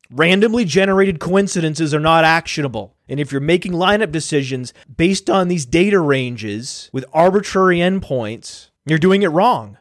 Randomly 0.09 0.63
generated 0.63 1.19
coincidences 1.19 1.93
are 1.93 1.99
not 1.99 2.23
actionable. 2.23 2.95
And 3.09 3.19
if 3.19 3.31
you're 3.31 3.41
making 3.41 3.73
lineup 3.73 4.11
decisions 4.11 4.73
based 4.95 5.29
on 5.29 5.47
these 5.47 5.65
data 5.65 5.99
ranges 5.99 6.89
with 6.93 7.05
arbitrary 7.13 7.79
endpoints, 7.79 8.69
you're 8.85 8.99
doing 8.99 9.23
it 9.23 9.27
wrong. 9.27 9.77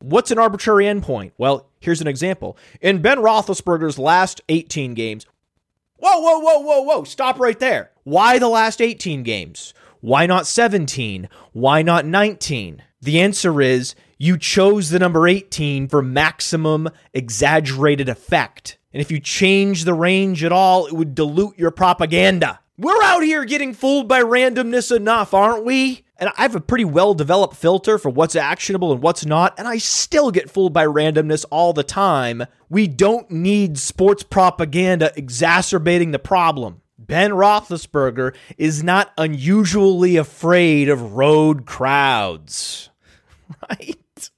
What's 0.00 0.30
an 0.30 0.38
arbitrary 0.38 0.84
endpoint? 0.84 1.32
Well, 1.38 1.68
here's 1.80 2.00
an 2.00 2.06
example. 2.08 2.56
In 2.80 3.02
Ben 3.02 3.18
Roethlisberger's 3.18 3.98
last 3.98 4.40
18 4.48 4.94
games, 4.94 5.26
whoa, 5.96 6.18
whoa, 6.20 6.38
whoa, 6.38 6.60
whoa, 6.60 6.82
whoa, 6.82 7.04
stop 7.04 7.38
right 7.38 7.58
there. 7.58 7.90
Why 8.04 8.38
the 8.38 8.48
last 8.48 8.80
18 8.80 9.22
games? 9.22 9.74
Why 10.00 10.26
not 10.26 10.46
17? 10.46 11.28
Why 11.52 11.82
not 11.82 12.06
19? 12.06 12.82
The 13.00 13.20
answer 13.20 13.60
is 13.60 13.94
you 14.16 14.36
chose 14.38 14.90
the 14.90 14.98
number 14.98 15.28
18 15.28 15.88
for 15.88 16.02
maximum 16.02 16.88
exaggerated 17.12 18.08
effect. 18.08 18.77
And 18.92 19.00
if 19.02 19.10
you 19.10 19.20
change 19.20 19.84
the 19.84 19.94
range 19.94 20.42
at 20.44 20.52
all, 20.52 20.86
it 20.86 20.92
would 20.92 21.14
dilute 21.14 21.58
your 21.58 21.70
propaganda. 21.70 22.60
We're 22.78 23.02
out 23.02 23.22
here 23.22 23.44
getting 23.44 23.74
fooled 23.74 24.08
by 24.08 24.22
randomness 24.22 24.94
enough, 24.94 25.34
aren't 25.34 25.64
we? 25.64 26.04
And 26.16 26.30
I 26.36 26.42
have 26.42 26.54
a 26.54 26.60
pretty 26.60 26.84
well 26.84 27.14
developed 27.14 27.56
filter 27.56 27.98
for 27.98 28.08
what's 28.08 28.34
actionable 28.34 28.92
and 28.92 29.02
what's 29.02 29.26
not, 29.26 29.54
and 29.58 29.68
I 29.68 29.78
still 29.78 30.30
get 30.30 30.50
fooled 30.50 30.72
by 30.72 30.86
randomness 30.86 31.44
all 31.50 31.72
the 31.72 31.84
time. 31.84 32.44
We 32.68 32.86
don't 32.86 33.30
need 33.30 33.78
sports 33.78 34.22
propaganda 34.22 35.12
exacerbating 35.16 36.12
the 36.12 36.18
problem. 36.18 36.82
Ben 36.98 37.30
Roethlisberger 37.30 38.34
is 38.56 38.82
not 38.82 39.12
unusually 39.16 40.16
afraid 40.16 40.88
of 40.88 41.14
road 41.14 41.66
crowds, 41.66 42.90
right? 43.70 44.30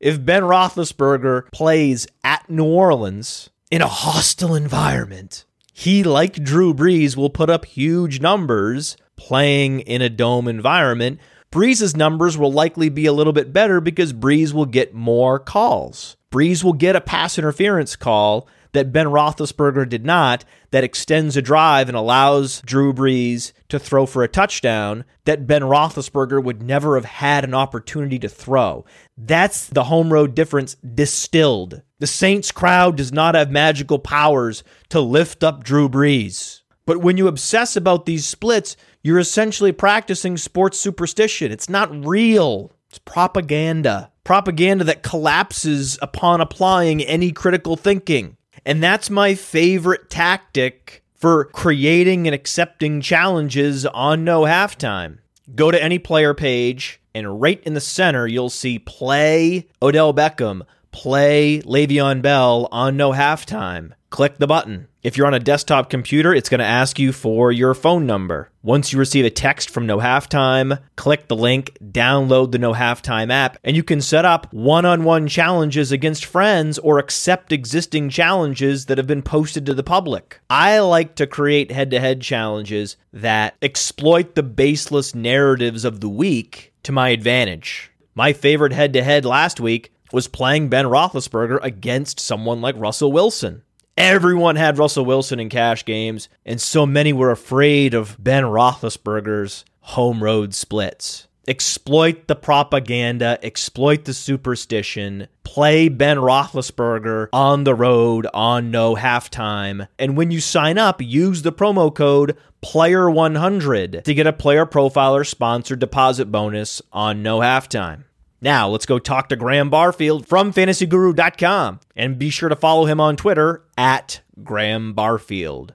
If 0.00 0.24
Ben 0.24 0.42
Roethlisberger 0.42 1.50
plays 1.52 2.06
at 2.24 2.48
New 2.50 2.64
Orleans 2.64 3.50
in 3.72 3.80
a 3.80 3.88
hostile 3.88 4.54
environment, 4.54 5.46
he, 5.72 6.04
like 6.04 6.44
Drew 6.44 6.74
Brees, 6.74 7.16
will 7.16 7.30
put 7.30 7.48
up 7.48 7.64
huge 7.64 8.20
numbers 8.20 8.98
playing 9.16 9.80
in 9.80 10.02
a 10.02 10.10
dome 10.10 10.46
environment, 10.46 11.18
Brees's 11.50 11.96
numbers 11.96 12.36
will 12.36 12.52
likely 12.52 12.90
be 12.90 13.06
a 13.06 13.14
little 13.14 13.32
bit 13.32 13.50
better 13.50 13.80
because 13.80 14.12
Brees 14.12 14.52
will 14.52 14.66
get 14.66 14.92
more 14.92 15.38
calls. 15.38 16.18
Brees 16.30 16.62
will 16.62 16.74
get 16.74 16.96
a 16.96 17.00
pass 17.00 17.38
interference 17.38 17.96
call 17.96 18.46
that 18.72 18.92
Ben 18.92 19.06
Roethlisberger 19.06 19.88
did 19.88 20.04
not, 20.04 20.44
that 20.70 20.84
extends 20.84 21.38
a 21.38 21.42
drive 21.42 21.88
and 21.88 21.96
allows 21.96 22.60
Drew 22.66 22.92
Brees 22.92 23.52
to 23.72 23.78
throw 23.78 24.04
for 24.04 24.22
a 24.22 24.28
touchdown 24.28 25.02
that 25.24 25.46
Ben 25.46 25.62
Roethlisberger 25.62 26.44
would 26.44 26.62
never 26.62 26.94
have 26.94 27.06
had 27.06 27.42
an 27.42 27.54
opportunity 27.54 28.18
to 28.18 28.28
throw. 28.28 28.84
That's 29.16 29.66
the 29.66 29.84
home 29.84 30.12
road 30.12 30.34
difference 30.34 30.74
distilled. 30.74 31.80
The 31.98 32.06
Saints 32.06 32.52
crowd 32.52 32.98
does 32.98 33.14
not 33.14 33.34
have 33.34 33.50
magical 33.50 33.98
powers 33.98 34.62
to 34.90 35.00
lift 35.00 35.42
up 35.42 35.64
Drew 35.64 35.88
Brees. 35.88 36.60
But 36.84 36.98
when 36.98 37.16
you 37.16 37.28
obsess 37.28 37.74
about 37.74 38.04
these 38.04 38.26
splits, 38.26 38.76
you're 39.02 39.18
essentially 39.18 39.72
practicing 39.72 40.36
sports 40.36 40.78
superstition. 40.78 41.50
It's 41.50 41.70
not 41.70 42.06
real, 42.06 42.72
it's 42.90 42.98
propaganda. 42.98 44.12
Propaganda 44.22 44.84
that 44.84 45.02
collapses 45.02 45.98
upon 46.02 46.42
applying 46.42 47.02
any 47.02 47.32
critical 47.32 47.76
thinking. 47.76 48.36
And 48.66 48.82
that's 48.82 49.08
my 49.08 49.34
favorite 49.34 50.10
tactic 50.10 51.01
for 51.22 51.44
creating 51.44 52.26
and 52.26 52.34
accepting 52.34 53.00
challenges 53.00 53.86
on 53.86 54.24
no 54.24 54.40
halftime. 54.40 55.18
Go 55.54 55.70
to 55.70 55.80
any 55.80 56.00
player 56.00 56.34
page, 56.34 57.00
and 57.14 57.40
right 57.40 57.62
in 57.62 57.74
the 57.74 57.80
center, 57.80 58.26
you'll 58.26 58.50
see 58.50 58.80
play 58.80 59.68
Odell 59.80 60.12
Beckham, 60.12 60.62
play 60.90 61.62
Le'Veon 61.62 62.22
Bell 62.22 62.68
on 62.72 62.96
no 62.96 63.12
halftime. 63.12 63.92
Click 64.12 64.36
the 64.36 64.46
button. 64.46 64.88
If 65.02 65.16
you're 65.16 65.26
on 65.26 65.32
a 65.32 65.38
desktop 65.38 65.88
computer, 65.88 66.34
it's 66.34 66.50
going 66.50 66.58
to 66.58 66.66
ask 66.66 66.98
you 66.98 67.12
for 67.12 67.50
your 67.50 67.72
phone 67.72 68.04
number. 68.04 68.50
Once 68.62 68.92
you 68.92 68.98
receive 68.98 69.24
a 69.24 69.30
text 69.30 69.70
from 69.70 69.86
No 69.86 69.96
Halftime, 70.00 70.82
click 70.96 71.28
the 71.28 71.34
link, 71.34 71.74
download 71.82 72.52
the 72.52 72.58
No 72.58 72.74
Halftime 72.74 73.32
app, 73.32 73.56
and 73.64 73.74
you 73.74 73.82
can 73.82 74.02
set 74.02 74.26
up 74.26 74.52
one 74.52 74.84
on 74.84 75.04
one 75.04 75.28
challenges 75.28 75.92
against 75.92 76.26
friends 76.26 76.78
or 76.80 76.98
accept 76.98 77.52
existing 77.52 78.10
challenges 78.10 78.84
that 78.84 78.98
have 78.98 79.06
been 79.06 79.22
posted 79.22 79.64
to 79.64 79.72
the 79.72 79.82
public. 79.82 80.40
I 80.50 80.80
like 80.80 81.14
to 81.14 81.26
create 81.26 81.72
head 81.72 81.90
to 81.92 81.98
head 81.98 82.20
challenges 82.20 82.98
that 83.14 83.56
exploit 83.62 84.34
the 84.34 84.42
baseless 84.42 85.14
narratives 85.14 85.86
of 85.86 86.00
the 86.00 86.10
week 86.10 86.74
to 86.82 86.92
my 86.92 87.08
advantage. 87.08 87.90
My 88.14 88.34
favorite 88.34 88.74
head 88.74 88.92
to 88.92 89.02
head 89.02 89.24
last 89.24 89.58
week 89.58 89.90
was 90.12 90.28
playing 90.28 90.68
Ben 90.68 90.84
Roethlisberger 90.84 91.60
against 91.62 92.20
someone 92.20 92.60
like 92.60 92.76
Russell 92.76 93.10
Wilson. 93.10 93.62
Everyone 93.96 94.56
had 94.56 94.78
Russell 94.78 95.04
Wilson 95.04 95.38
in 95.38 95.50
cash 95.50 95.84
games, 95.84 96.30
and 96.46 96.58
so 96.58 96.86
many 96.86 97.12
were 97.12 97.30
afraid 97.30 97.92
of 97.92 98.16
Ben 98.18 98.44
Roethlisberger's 98.44 99.66
home 99.80 100.22
road 100.22 100.54
splits. 100.54 101.28
Exploit 101.46 102.26
the 102.26 102.36
propaganda, 102.36 103.38
exploit 103.42 104.04
the 104.04 104.14
superstition, 104.14 105.26
play 105.44 105.90
Ben 105.90 106.16
Roethlisberger 106.16 107.28
on 107.34 107.64
the 107.64 107.74
road 107.74 108.26
on 108.32 108.70
no 108.70 108.94
halftime. 108.94 109.88
And 109.98 110.16
when 110.16 110.30
you 110.30 110.40
sign 110.40 110.78
up, 110.78 111.02
use 111.02 111.42
the 111.42 111.52
promo 111.52 111.94
code 111.94 112.36
PLAYER100 112.62 114.04
to 114.04 114.14
get 114.14 114.26
a 114.26 114.32
player 114.32 114.64
profiler 114.64 115.26
sponsored 115.26 115.80
deposit 115.80 116.32
bonus 116.32 116.80
on 116.92 117.22
no 117.22 117.40
halftime. 117.40 118.04
Now, 118.44 118.68
let's 118.68 118.86
go 118.86 118.98
talk 118.98 119.28
to 119.28 119.36
Graham 119.36 119.70
Barfield 119.70 120.26
from 120.26 120.52
fantasyguru.com 120.52 121.78
and 121.94 122.18
be 122.18 122.28
sure 122.28 122.48
to 122.48 122.56
follow 122.56 122.86
him 122.86 122.98
on 122.98 123.14
Twitter 123.14 123.62
at 123.78 124.20
Graham 124.42 124.94
Barfield. 124.94 125.74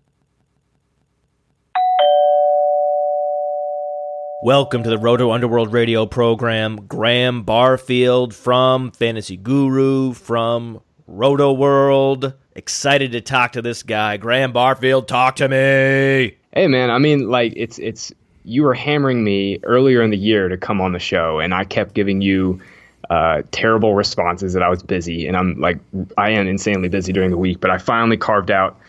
Welcome 4.44 4.84
to 4.84 4.90
the 4.90 4.98
Roto 4.98 5.32
Underworld 5.32 5.72
Radio 5.72 6.06
program. 6.06 6.88
Graham 6.88 7.44
Barfield 7.44 8.36
from 8.36 8.92
Fantasy 8.92 9.38
Guru, 9.38 10.12
from 10.12 10.82
Roto 11.08 11.54
World. 11.54 12.34
Excited 12.54 13.14
to 13.14 13.22
talk 13.22 13.54
to 13.54 13.62
this 13.62 13.82
guy. 13.82 14.18
Graham 14.18 14.52
Barfield, 14.52 15.08
talk 15.08 15.38
to 15.38 15.48
me. 15.48 16.38
Hey 16.52 16.68
man, 16.68 16.92
I 16.92 16.98
mean 16.98 17.30
like 17.30 17.54
it's 17.56 17.80
it's 17.80 18.12
you 18.48 18.64
were 18.64 18.74
hammering 18.74 19.22
me 19.22 19.60
earlier 19.64 20.02
in 20.02 20.10
the 20.10 20.18
year 20.18 20.48
to 20.48 20.58
come 20.58 20.80
on 20.80 20.94
the 20.94 21.00
show, 21.00 21.40
and 21.40 21.54
I 21.54 21.66
kept 21.66 21.94
giving 21.94 22.22
you 22.22 22.62
uh, 23.10 23.44
terrible 23.52 23.94
responses 23.94 24.54
that 24.54 24.64
I 24.64 24.70
was 24.70 24.82
busy, 24.82 25.28
and 25.28 25.36
I'm 25.36 25.60
like 25.60 25.80
I 26.18 26.32
am 26.32 26.48
insanely 26.48 26.88
busy 26.88 27.12
during 27.12 27.30
the 27.30 27.38
week. 27.38 27.60
But 27.60 27.72
I 27.72 27.78
finally 27.78 28.16
carved 28.16 28.50
out 28.50 28.80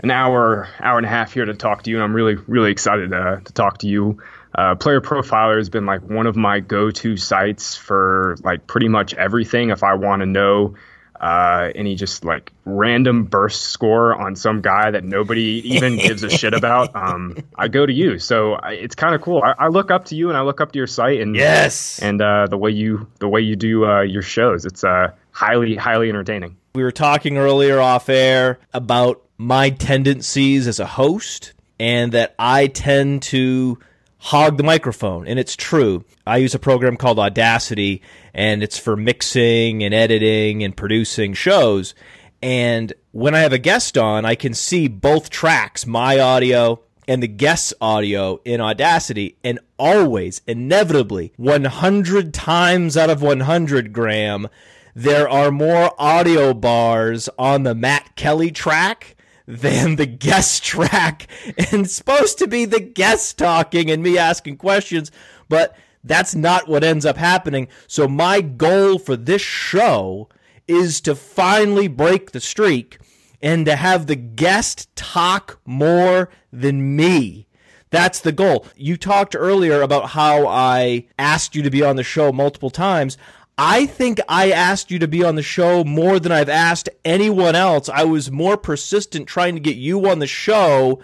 an 0.00 0.10
hour, 0.10 0.68
hour 0.80 0.96
and 0.96 1.06
a 1.06 1.10
half 1.10 1.34
here 1.34 1.44
to 1.44 1.52
talk 1.52 1.82
to 1.82 1.90
you, 1.90 1.96
and 1.96 2.02
I'm 2.02 2.14
really, 2.14 2.36
really 2.46 2.70
excited 2.70 3.10
to, 3.10 3.42
to 3.44 3.52
talk 3.52 3.78
to 3.78 3.88
you. 3.88 4.22
Uh, 4.54 4.74
Player 4.74 5.02
Profiler 5.02 5.58
has 5.58 5.68
been 5.68 5.84
like 5.84 6.02
one 6.02 6.26
of 6.26 6.36
my 6.36 6.60
go-to 6.60 7.16
sites 7.18 7.76
for 7.76 8.36
like 8.42 8.66
pretty 8.66 8.88
much 8.88 9.12
everything. 9.12 9.68
If 9.68 9.82
I 9.82 9.94
want 9.94 10.20
to 10.20 10.26
know 10.26 10.76
uh, 11.24 11.72
any 11.74 11.94
just 11.94 12.22
like 12.22 12.52
random 12.66 13.24
burst 13.24 13.62
score 13.62 14.14
on 14.14 14.36
some 14.36 14.60
guy 14.60 14.90
that 14.90 15.04
nobody 15.04 15.62
even 15.64 15.96
gives 16.06 16.22
a 16.22 16.28
shit 16.28 16.52
about, 16.52 16.94
um, 16.94 17.38
I 17.56 17.68
go 17.68 17.86
to 17.86 17.92
you. 17.92 18.18
So 18.18 18.52
I, 18.52 18.72
it's 18.72 18.94
kind 18.94 19.14
of 19.14 19.22
cool. 19.22 19.42
I, 19.42 19.54
I, 19.58 19.68
look 19.68 19.90
up 19.90 20.04
to 20.06 20.16
you 20.16 20.28
and 20.28 20.36
I 20.36 20.42
look 20.42 20.60
up 20.60 20.72
to 20.72 20.78
your 20.78 20.86
site 20.86 21.22
and 21.22 21.34
yes, 21.34 21.98
and 22.02 22.20
uh, 22.20 22.46
the 22.48 22.58
way 22.58 22.72
you 22.72 23.08
the 23.20 23.28
way 23.28 23.40
you 23.40 23.56
do 23.56 23.86
uh, 23.86 24.02
your 24.02 24.20
shows. 24.20 24.66
It's 24.66 24.84
uh, 24.84 25.12
highly 25.30 25.76
highly 25.76 26.10
entertaining. 26.10 26.58
We 26.74 26.82
were 26.82 26.92
talking 26.92 27.38
earlier 27.38 27.80
off 27.80 28.10
air 28.10 28.58
about 28.74 29.22
my 29.38 29.70
tendencies 29.70 30.68
as 30.68 30.78
a 30.78 30.86
host 30.86 31.54
and 31.80 32.12
that 32.12 32.34
I 32.38 32.66
tend 32.66 33.22
to 33.22 33.78
hog 34.24 34.56
the 34.56 34.62
microphone. 34.62 35.26
And 35.26 35.38
it's 35.38 35.54
true. 35.54 36.02
I 36.26 36.38
use 36.38 36.54
a 36.54 36.58
program 36.58 36.96
called 36.96 37.18
Audacity 37.18 38.00
and 38.32 38.62
it's 38.62 38.78
for 38.78 38.96
mixing 38.96 39.84
and 39.84 39.92
editing 39.92 40.64
and 40.64 40.74
producing 40.74 41.34
shows. 41.34 41.94
And 42.42 42.94
when 43.12 43.34
I 43.34 43.40
have 43.40 43.52
a 43.52 43.58
guest 43.58 43.98
on, 43.98 44.24
I 44.24 44.34
can 44.34 44.54
see 44.54 44.88
both 44.88 45.28
tracks, 45.28 45.86
my 45.86 46.18
audio 46.18 46.80
and 47.06 47.22
the 47.22 47.28
guest's 47.28 47.74
audio 47.82 48.40
in 48.46 48.62
Audacity. 48.62 49.36
And 49.44 49.58
always, 49.78 50.40
inevitably, 50.46 51.34
100 51.36 52.32
times 52.32 52.96
out 52.96 53.10
of 53.10 53.20
100, 53.20 53.92
Graham, 53.92 54.48
there 54.94 55.28
are 55.28 55.50
more 55.50 55.92
audio 55.98 56.54
bars 56.54 57.28
on 57.38 57.64
the 57.64 57.74
Matt 57.74 58.16
Kelly 58.16 58.50
track 58.50 59.16
than 59.46 59.96
the 59.96 60.06
guest 60.06 60.64
track 60.64 61.26
and 61.72 61.90
supposed 61.90 62.38
to 62.38 62.46
be 62.46 62.64
the 62.64 62.80
guest 62.80 63.38
talking 63.38 63.90
and 63.90 64.02
me 64.02 64.16
asking 64.18 64.56
questions, 64.56 65.10
but 65.48 65.76
that's 66.02 66.34
not 66.34 66.68
what 66.68 66.84
ends 66.84 67.06
up 67.06 67.16
happening. 67.16 67.68
So 67.86 68.06
my 68.06 68.40
goal 68.40 68.98
for 68.98 69.16
this 69.16 69.42
show 69.42 70.28
is 70.68 71.00
to 71.02 71.14
finally 71.14 71.88
break 71.88 72.32
the 72.32 72.40
streak 72.40 72.98
and 73.42 73.66
to 73.66 73.76
have 73.76 74.06
the 74.06 74.16
guest 74.16 74.94
talk 74.96 75.60
more 75.64 76.30
than 76.52 76.96
me. 76.96 77.46
That's 77.90 78.20
the 78.20 78.32
goal. 78.32 78.66
You 78.74 78.96
talked 78.96 79.36
earlier 79.38 79.80
about 79.80 80.10
how 80.10 80.46
I 80.46 81.06
asked 81.18 81.54
you 81.54 81.62
to 81.62 81.70
be 81.70 81.82
on 81.82 81.96
the 81.96 82.02
show 82.02 82.32
multiple 82.32 82.70
times. 82.70 83.16
I 83.56 83.86
think 83.86 84.20
I 84.28 84.50
asked 84.50 84.90
you 84.90 84.98
to 84.98 85.08
be 85.08 85.22
on 85.22 85.36
the 85.36 85.42
show 85.42 85.84
more 85.84 86.18
than 86.18 86.32
I've 86.32 86.48
asked 86.48 86.88
anyone 87.04 87.54
else. 87.54 87.88
I 87.88 88.04
was 88.04 88.30
more 88.30 88.56
persistent 88.56 89.28
trying 89.28 89.54
to 89.54 89.60
get 89.60 89.76
you 89.76 90.08
on 90.08 90.18
the 90.18 90.26
show 90.26 91.00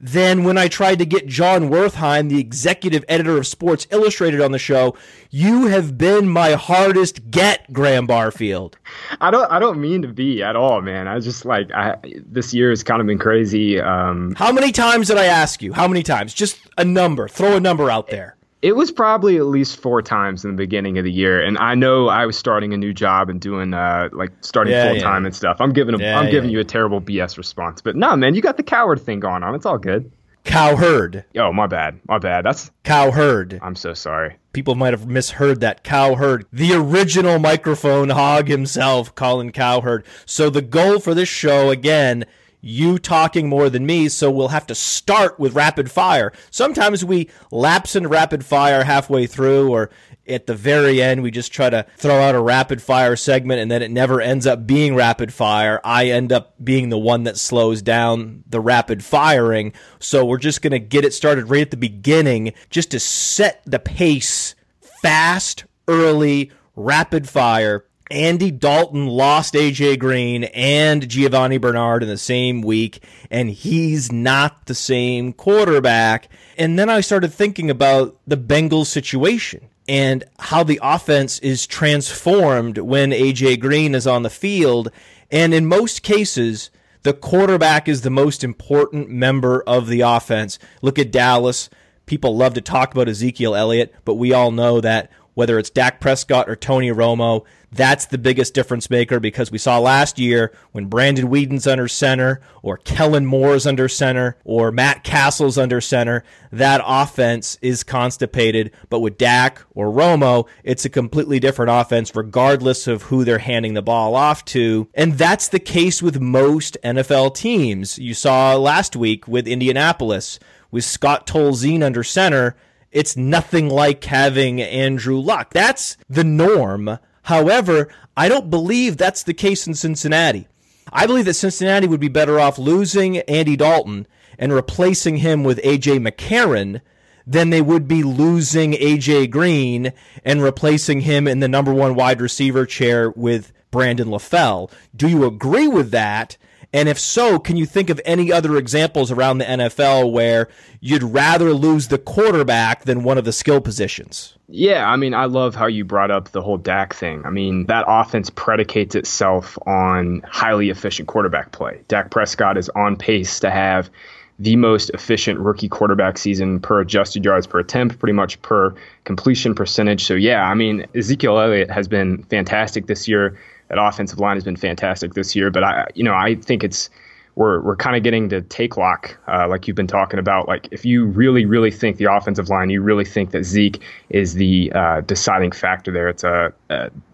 than 0.00 0.44
when 0.44 0.56
I 0.56 0.68
tried 0.68 0.98
to 1.00 1.06
get 1.06 1.26
John 1.26 1.70
Wertheim, 1.70 2.28
the 2.28 2.38
executive 2.38 3.04
editor 3.08 3.36
of 3.38 3.46
Sports 3.46 3.86
Illustrated, 3.90 4.40
on 4.40 4.52
the 4.52 4.58
show. 4.58 4.96
You 5.30 5.66
have 5.66 5.98
been 5.98 6.28
my 6.28 6.52
hardest 6.52 7.30
get, 7.30 7.72
Graham 7.72 8.06
Barfield. 8.06 8.78
I 9.20 9.30
don't. 9.30 9.50
I 9.50 9.58
don't 9.58 9.80
mean 9.80 10.02
to 10.02 10.08
be 10.08 10.42
at 10.42 10.56
all, 10.56 10.82
man. 10.82 11.08
I 11.08 11.18
just 11.20 11.44
like 11.44 11.72
I, 11.72 11.96
this 12.04 12.54
year 12.54 12.70
has 12.70 12.84
kind 12.84 13.00
of 13.00 13.06
been 13.06 13.18
crazy. 13.18 13.80
Um, 13.80 14.34
How 14.36 14.52
many 14.52 14.72
times 14.72 15.08
did 15.08 15.16
I 15.16 15.24
ask 15.26 15.62
you? 15.62 15.72
How 15.72 15.88
many 15.88 16.02
times? 16.02 16.32
Just 16.32 16.58
a 16.76 16.84
number. 16.84 17.28
Throw 17.28 17.56
a 17.56 17.60
number 17.60 17.90
out 17.90 18.08
there. 18.08 18.36
It 18.60 18.74
was 18.74 18.90
probably 18.90 19.36
at 19.36 19.46
least 19.46 19.78
four 19.78 20.02
times 20.02 20.44
in 20.44 20.50
the 20.50 20.56
beginning 20.56 20.98
of 20.98 21.04
the 21.04 21.12
year, 21.12 21.40
and 21.40 21.56
I 21.58 21.74
know 21.74 22.08
I 22.08 22.26
was 22.26 22.36
starting 22.36 22.74
a 22.74 22.76
new 22.76 22.92
job 22.92 23.30
and 23.30 23.40
doing 23.40 23.72
uh 23.72 24.08
like 24.12 24.32
starting 24.40 24.72
yeah, 24.72 24.92
full 24.92 25.00
time 25.00 25.22
yeah. 25.22 25.26
and 25.28 25.36
stuff. 25.36 25.58
I'm 25.60 25.72
giving 25.72 25.94
a, 25.94 25.98
yeah, 25.98 26.18
I'm 26.18 26.30
giving 26.30 26.50
you 26.50 26.60
a 26.60 26.64
terrible 26.64 27.00
BS 27.00 27.38
response, 27.38 27.80
but 27.80 27.94
no, 27.96 28.16
man, 28.16 28.34
you 28.34 28.42
got 28.42 28.56
the 28.56 28.62
coward 28.62 29.00
thing 29.00 29.20
going 29.20 29.42
on. 29.42 29.54
It's 29.54 29.66
all 29.66 29.78
good. 29.78 30.10
Cowherd. 30.48 31.24
Oh, 31.36 31.52
my 31.52 31.66
bad. 31.66 32.00
My 32.08 32.18
bad. 32.18 32.44
That's 32.44 32.70
Cowherd. 32.82 33.58
I'm 33.62 33.76
so 33.76 33.92
sorry. 33.92 34.36
People 34.52 34.74
might 34.74 34.94
have 34.94 35.06
misheard 35.06 35.60
that. 35.60 35.84
Cowherd. 35.84 36.46
The 36.52 36.72
original 36.72 37.38
microphone 37.38 38.08
hog 38.08 38.48
himself, 38.48 39.14
Colin 39.14 39.52
Cowherd. 39.52 40.04
So 40.24 40.48
the 40.48 40.62
goal 40.62 41.00
for 41.00 41.14
this 41.14 41.28
show, 41.28 41.70
again, 41.70 42.24
you 42.60 42.98
talking 42.98 43.48
more 43.48 43.70
than 43.70 43.86
me, 43.86 44.08
so 44.08 44.30
we'll 44.30 44.48
have 44.48 44.66
to 44.66 44.74
start 44.74 45.38
with 45.38 45.54
rapid 45.54 45.90
fire. 45.90 46.32
Sometimes 46.50 47.04
we 47.04 47.28
lapse 47.50 47.94
into 47.94 48.08
rapid 48.08 48.44
fire 48.44 48.84
halfway 48.84 49.26
through, 49.26 49.70
or 49.70 49.90
at 50.26 50.46
the 50.46 50.54
very 50.54 51.00
end, 51.00 51.22
we 51.22 51.30
just 51.30 51.52
try 51.52 51.70
to 51.70 51.86
throw 51.96 52.20
out 52.20 52.34
a 52.34 52.40
rapid 52.40 52.82
fire 52.82 53.16
segment 53.16 53.60
and 53.60 53.70
then 53.70 53.82
it 53.82 53.90
never 53.90 54.20
ends 54.20 54.46
up 54.46 54.66
being 54.66 54.94
rapid 54.94 55.32
fire. 55.32 55.80
I 55.84 56.06
end 56.06 56.32
up 56.32 56.54
being 56.62 56.90
the 56.90 56.98
one 56.98 57.24
that 57.24 57.38
slows 57.38 57.80
down 57.80 58.44
the 58.46 58.60
rapid 58.60 59.02
firing. 59.02 59.72
So 59.98 60.24
we're 60.24 60.38
just 60.38 60.62
going 60.62 60.72
to 60.72 60.78
get 60.78 61.04
it 61.04 61.14
started 61.14 61.48
right 61.48 61.62
at 61.62 61.70
the 61.70 61.76
beginning 61.76 62.52
just 62.70 62.90
to 62.90 63.00
set 63.00 63.62
the 63.64 63.78
pace 63.78 64.54
fast, 64.80 65.64
early, 65.86 66.52
rapid 66.76 67.28
fire 67.28 67.84
Andy 68.10 68.50
Dalton 68.50 69.06
lost 69.06 69.54
AJ 69.54 69.98
Green 69.98 70.44
and 70.44 71.08
Giovani 71.08 71.58
Bernard 71.58 72.02
in 72.02 72.08
the 72.08 72.16
same 72.16 72.62
week, 72.62 73.02
and 73.30 73.50
he's 73.50 74.10
not 74.10 74.66
the 74.66 74.74
same 74.74 75.32
quarterback. 75.32 76.28
And 76.56 76.78
then 76.78 76.88
I 76.88 77.00
started 77.00 77.32
thinking 77.32 77.70
about 77.70 78.18
the 78.26 78.36
Bengals 78.36 78.86
situation 78.86 79.68
and 79.86 80.24
how 80.38 80.62
the 80.62 80.80
offense 80.82 81.38
is 81.40 81.66
transformed 81.66 82.78
when 82.78 83.10
AJ 83.10 83.60
Green 83.60 83.94
is 83.94 84.06
on 84.06 84.22
the 84.22 84.30
field. 84.30 84.90
And 85.30 85.52
in 85.52 85.66
most 85.66 86.02
cases, 86.02 86.70
the 87.02 87.14
quarterback 87.14 87.88
is 87.88 88.02
the 88.02 88.10
most 88.10 88.42
important 88.42 89.08
member 89.08 89.62
of 89.62 89.86
the 89.86 90.00
offense. 90.00 90.58
Look 90.82 90.98
at 90.98 91.12
Dallas. 91.12 91.70
People 92.06 92.36
love 92.36 92.54
to 92.54 92.60
talk 92.60 92.92
about 92.92 93.08
Ezekiel 93.08 93.54
Elliott, 93.54 93.94
but 94.04 94.14
we 94.14 94.32
all 94.32 94.50
know 94.50 94.80
that 94.80 95.10
whether 95.34 95.58
it's 95.58 95.70
Dak 95.70 96.00
Prescott 96.00 96.50
or 96.50 96.56
Tony 96.56 96.90
Romo, 96.90 97.44
that's 97.70 98.06
the 98.06 98.18
biggest 98.18 98.54
difference 98.54 98.88
maker 98.88 99.20
because 99.20 99.50
we 99.50 99.58
saw 99.58 99.78
last 99.78 100.18
year 100.18 100.52
when 100.72 100.86
Brandon 100.86 101.28
Weeden's 101.28 101.66
under 101.66 101.86
center 101.88 102.40
or 102.62 102.78
Kellen 102.78 103.26
Moore's 103.26 103.66
under 103.66 103.88
center 103.88 104.36
or 104.44 104.72
Matt 104.72 105.04
Cassel's 105.04 105.58
under 105.58 105.80
center, 105.80 106.24
that 106.50 106.80
offense 106.84 107.58
is 107.60 107.82
constipated. 107.82 108.70
But 108.88 109.00
with 109.00 109.18
Dak 109.18 109.62
or 109.74 109.92
Romo, 109.92 110.48
it's 110.64 110.84
a 110.84 110.90
completely 110.90 111.38
different 111.40 111.70
offense 111.70 112.14
regardless 112.16 112.86
of 112.86 113.02
who 113.02 113.24
they're 113.24 113.38
handing 113.38 113.74
the 113.74 113.82
ball 113.82 114.14
off 114.14 114.44
to. 114.46 114.88
And 114.94 115.14
that's 115.14 115.48
the 115.48 115.60
case 115.60 116.02
with 116.02 116.20
most 116.20 116.78
NFL 116.82 117.34
teams. 117.34 117.98
You 117.98 118.14
saw 118.14 118.56
last 118.56 118.96
week 118.96 119.28
with 119.28 119.46
Indianapolis 119.46 120.38
with 120.70 120.84
Scott 120.84 121.26
Tolzien 121.26 121.82
under 121.82 122.02
center. 122.02 122.56
It's 122.90 123.16
nothing 123.16 123.68
like 123.68 124.02
having 124.04 124.62
Andrew 124.62 125.18
Luck. 125.18 125.52
That's 125.52 125.98
the 126.08 126.24
norm 126.24 126.98
However, 127.28 127.88
I 128.16 128.30
don't 128.30 128.48
believe 128.48 128.96
that's 128.96 129.22
the 129.22 129.34
case 129.34 129.66
in 129.66 129.74
Cincinnati. 129.74 130.48
I 130.90 131.06
believe 131.06 131.26
that 131.26 131.34
Cincinnati 131.34 131.86
would 131.86 132.00
be 132.00 132.08
better 132.08 132.40
off 132.40 132.58
losing 132.58 133.18
Andy 133.18 133.54
Dalton 133.54 134.06
and 134.38 134.50
replacing 134.50 135.18
him 135.18 135.44
with 135.44 135.60
AJ 135.62 136.08
McCarron 136.08 136.80
than 137.26 137.50
they 137.50 137.60
would 137.60 137.86
be 137.86 138.02
losing 138.02 138.72
AJ 138.72 139.30
Green 139.30 139.92
and 140.24 140.42
replacing 140.42 141.02
him 141.02 141.28
in 141.28 141.40
the 141.40 141.48
number 141.48 141.74
one 141.74 141.94
wide 141.94 142.22
receiver 142.22 142.64
chair 142.64 143.10
with 143.10 143.52
Brandon 143.70 144.08
LaFell. 144.08 144.72
Do 144.96 145.06
you 145.06 145.26
agree 145.26 145.68
with 145.68 145.90
that? 145.90 146.38
And 146.72 146.88
if 146.88 146.98
so, 146.98 147.38
can 147.38 147.56
you 147.56 147.64
think 147.64 147.88
of 147.88 148.00
any 148.04 148.30
other 148.30 148.56
examples 148.56 149.10
around 149.10 149.38
the 149.38 149.46
NFL 149.46 150.12
where 150.12 150.48
you'd 150.80 151.02
rather 151.02 151.54
lose 151.54 151.88
the 151.88 151.96
quarterback 151.96 152.84
than 152.84 153.04
one 153.04 153.16
of 153.16 153.24
the 153.24 153.32
skill 153.32 153.60
positions? 153.60 154.36
Yeah, 154.48 154.86
I 154.86 154.96
mean, 154.96 155.14
I 155.14 155.24
love 155.26 155.54
how 155.54 155.66
you 155.66 155.84
brought 155.84 156.10
up 156.10 156.30
the 156.30 156.42
whole 156.42 156.58
Dak 156.58 156.94
thing. 156.94 157.24
I 157.24 157.30
mean, 157.30 157.66
that 157.66 157.84
offense 157.88 158.28
predicates 158.30 158.94
itself 158.94 159.58
on 159.66 160.22
highly 160.26 160.68
efficient 160.68 161.08
quarterback 161.08 161.52
play. 161.52 161.80
Dak 161.88 162.10
Prescott 162.10 162.58
is 162.58 162.68
on 162.70 162.96
pace 162.96 163.40
to 163.40 163.50
have 163.50 163.90
the 164.38 164.56
most 164.56 164.90
efficient 164.90 165.40
rookie 165.40 165.68
quarterback 165.68 166.16
season 166.16 166.60
per 166.60 166.80
adjusted 166.80 167.24
yards 167.24 167.46
per 167.46 167.58
attempt, 167.58 167.98
pretty 167.98 168.12
much 168.12 168.40
per 168.42 168.74
completion 169.04 169.54
percentage. 169.54 170.04
So, 170.04 170.14
yeah, 170.14 170.44
I 170.44 170.54
mean, 170.54 170.86
Ezekiel 170.94 171.38
Elliott 171.38 171.70
has 171.70 171.88
been 171.88 172.22
fantastic 172.24 172.86
this 172.86 173.08
year. 173.08 173.38
That 173.68 173.78
offensive 173.78 174.18
line 174.18 174.36
has 174.36 174.44
been 174.44 174.56
fantastic 174.56 175.14
this 175.14 175.36
year. 175.36 175.50
But 175.50 175.64
I, 175.64 175.86
you 175.94 176.04
know, 176.04 176.14
I 176.14 176.34
think 176.36 176.64
it's 176.64 176.90
we're 177.34 177.60
we're 177.60 177.76
kind 177.76 177.96
of 177.96 178.02
getting 178.02 178.28
to 178.30 178.42
take 178.42 178.76
lock, 178.76 179.16
uh, 179.28 179.46
like 179.48 179.68
you've 179.68 179.76
been 179.76 179.86
talking 179.86 180.18
about. 180.18 180.48
Like 180.48 180.68
if 180.70 180.84
you 180.84 181.04
really 181.04 181.44
really 181.44 181.70
think 181.70 181.96
the 181.96 182.12
offensive 182.12 182.48
line, 182.48 182.70
you 182.70 182.82
really 182.82 183.04
think 183.04 183.30
that 183.30 183.44
Zeke 183.44 183.80
is 184.10 184.34
the 184.34 184.72
uh, 184.74 185.00
deciding 185.02 185.52
factor 185.52 185.92
there. 185.92 186.08
It's 186.08 186.24
a, 186.24 186.52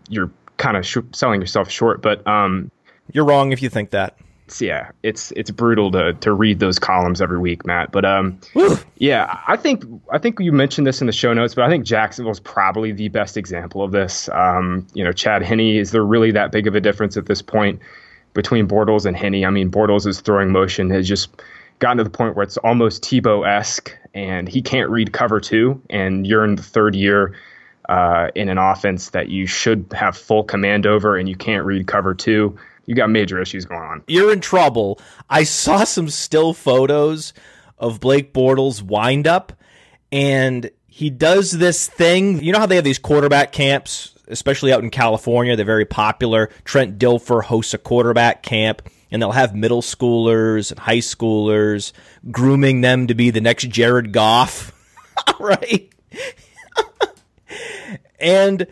you're 0.09 0.31
kind 0.57 0.77
of 0.77 0.87
sh- 0.87 0.99
selling 1.13 1.41
yourself 1.41 1.71
short, 1.71 2.01
but 2.03 2.27
um, 2.27 2.71
you're 3.13 3.25
wrong 3.25 3.53
if 3.53 3.61
you 3.61 3.69
think 3.69 3.91
that. 3.91 4.17
Yeah, 4.61 4.91
it's 5.03 5.31
it's 5.33 5.51
brutal 5.51 5.91
to 5.93 6.13
to 6.15 6.33
read 6.33 6.61
those 6.61 6.79
columns 6.79 7.23
every 7.23 7.39
week, 7.39 7.65
Matt. 7.67 7.93
But 7.93 8.05
um, 8.05 8.39
yeah, 8.99 9.41
I 9.49 9.57
think 9.57 9.85
I 10.13 10.19
think 10.19 10.39
you 10.39 10.53
mentioned 10.53 10.87
this 10.87 11.01
in 11.01 11.07
the 11.07 11.13
show 11.13 11.33
notes, 11.33 11.55
but 11.55 11.65
I 11.65 11.69
think 11.69 11.85
Jacksonville's 11.85 12.41
probably 12.41 12.93
the 12.93 13.09
best 13.09 13.37
example 13.37 13.83
of 13.83 13.93
this. 13.93 14.29
Um, 14.31 14.87
you 14.93 15.03
know, 15.03 15.13
Chad 15.13 15.43
Henne 15.43 15.61
is 15.61 15.93
there 15.93 16.05
really 16.05 16.31
that 16.33 16.53
big 16.53 16.67
of 16.67 16.75
a 16.75 16.81
difference 16.81 17.17
at 17.17 17.27
this 17.27 17.41
point 17.41 17.81
between 18.35 18.69
Bortles 18.69 19.07
and 19.07 19.17
Henne? 19.17 19.45
I 19.45 19.51
mean, 19.51 19.71
Bortles' 19.71 20.07
is 20.07 20.21
throwing 20.21 20.51
motion 20.51 20.91
has 20.91 21.09
just 21.09 21.31
gotten 21.79 21.97
to 21.99 22.05
the 22.05 22.11
point 22.11 22.37
where 22.37 22.43
it's 22.43 22.59
almost 22.59 23.03
Tebow 23.03 23.49
esque, 23.49 23.97
and 24.13 24.47
he 24.47 24.61
can't 24.61 24.91
read 24.91 25.13
cover 25.13 25.41
two, 25.41 25.81
and 25.89 26.27
you're 26.27 26.45
in 26.45 26.57
the 26.57 26.63
third 26.63 26.95
year. 26.95 27.35
Uh, 27.87 28.31
in 28.35 28.49
an 28.49 28.57
offense 28.57 29.11
that 29.11 29.29
you 29.29 29.47
should 29.47 29.85
have 29.93 30.17
full 30.17 30.43
command 30.43 30.87
over, 30.87 31.19
and 31.19 31.29
you 31.29 31.37
can't 31.37 31.67
read 31.67 31.87
cover 31.87 32.15
two 32.15 32.57
you 32.87 32.95
got 32.95 33.11
major 33.11 33.41
issues 33.41 33.65
going 33.65 33.83
on. 33.83 34.03
You're 34.07 34.33
in 34.33 34.41
trouble. 34.41 35.01
I 35.29 35.45
saw 35.45 35.85
some 35.85 36.09
still 36.09 36.53
photos 36.53 37.33
of 37.79 38.01
Blake 38.01 38.33
Bortles 38.33 38.83
wind 38.83 39.27
up, 39.27 39.53
and 40.13 40.71
he 40.87 41.11
does 41.11 41.53
this 41.53 41.89
thing. 41.89 42.43
You 42.43 42.53
know 42.53 42.59
how 42.59 42.67
they 42.67 42.77
have 42.77 42.85
these 42.85 42.99
quarterback 42.99 43.53
camps, 43.53 44.15
especially 44.29 44.73
out 44.73 44.83
in 44.83 44.91
California? 44.91 45.57
They're 45.57 45.65
very 45.65 45.85
popular. 45.85 46.51
Trent 46.65 46.99
Dilfer 46.99 47.43
hosts 47.43 47.75
a 47.75 47.79
quarterback 47.79 48.43
camp, 48.43 48.83
and 49.11 49.21
they'll 49.21 49.33
have 49.33 49.55
middle 49.55 49.83
schoolers 49.83 50.71
and 50.71 50.79
high 50.79 50.99
schoolers 50.99 51.93
grooming 52.31 52.81
them 52.81 53.07
to 53.07 53.15
be 53.15 53.31
the 53.31 53.41
next 53.41 53.69
Jared 53.71 54.13
Goff, 54.13 54.73
right? 55.41 55.91
and 58.21 58.67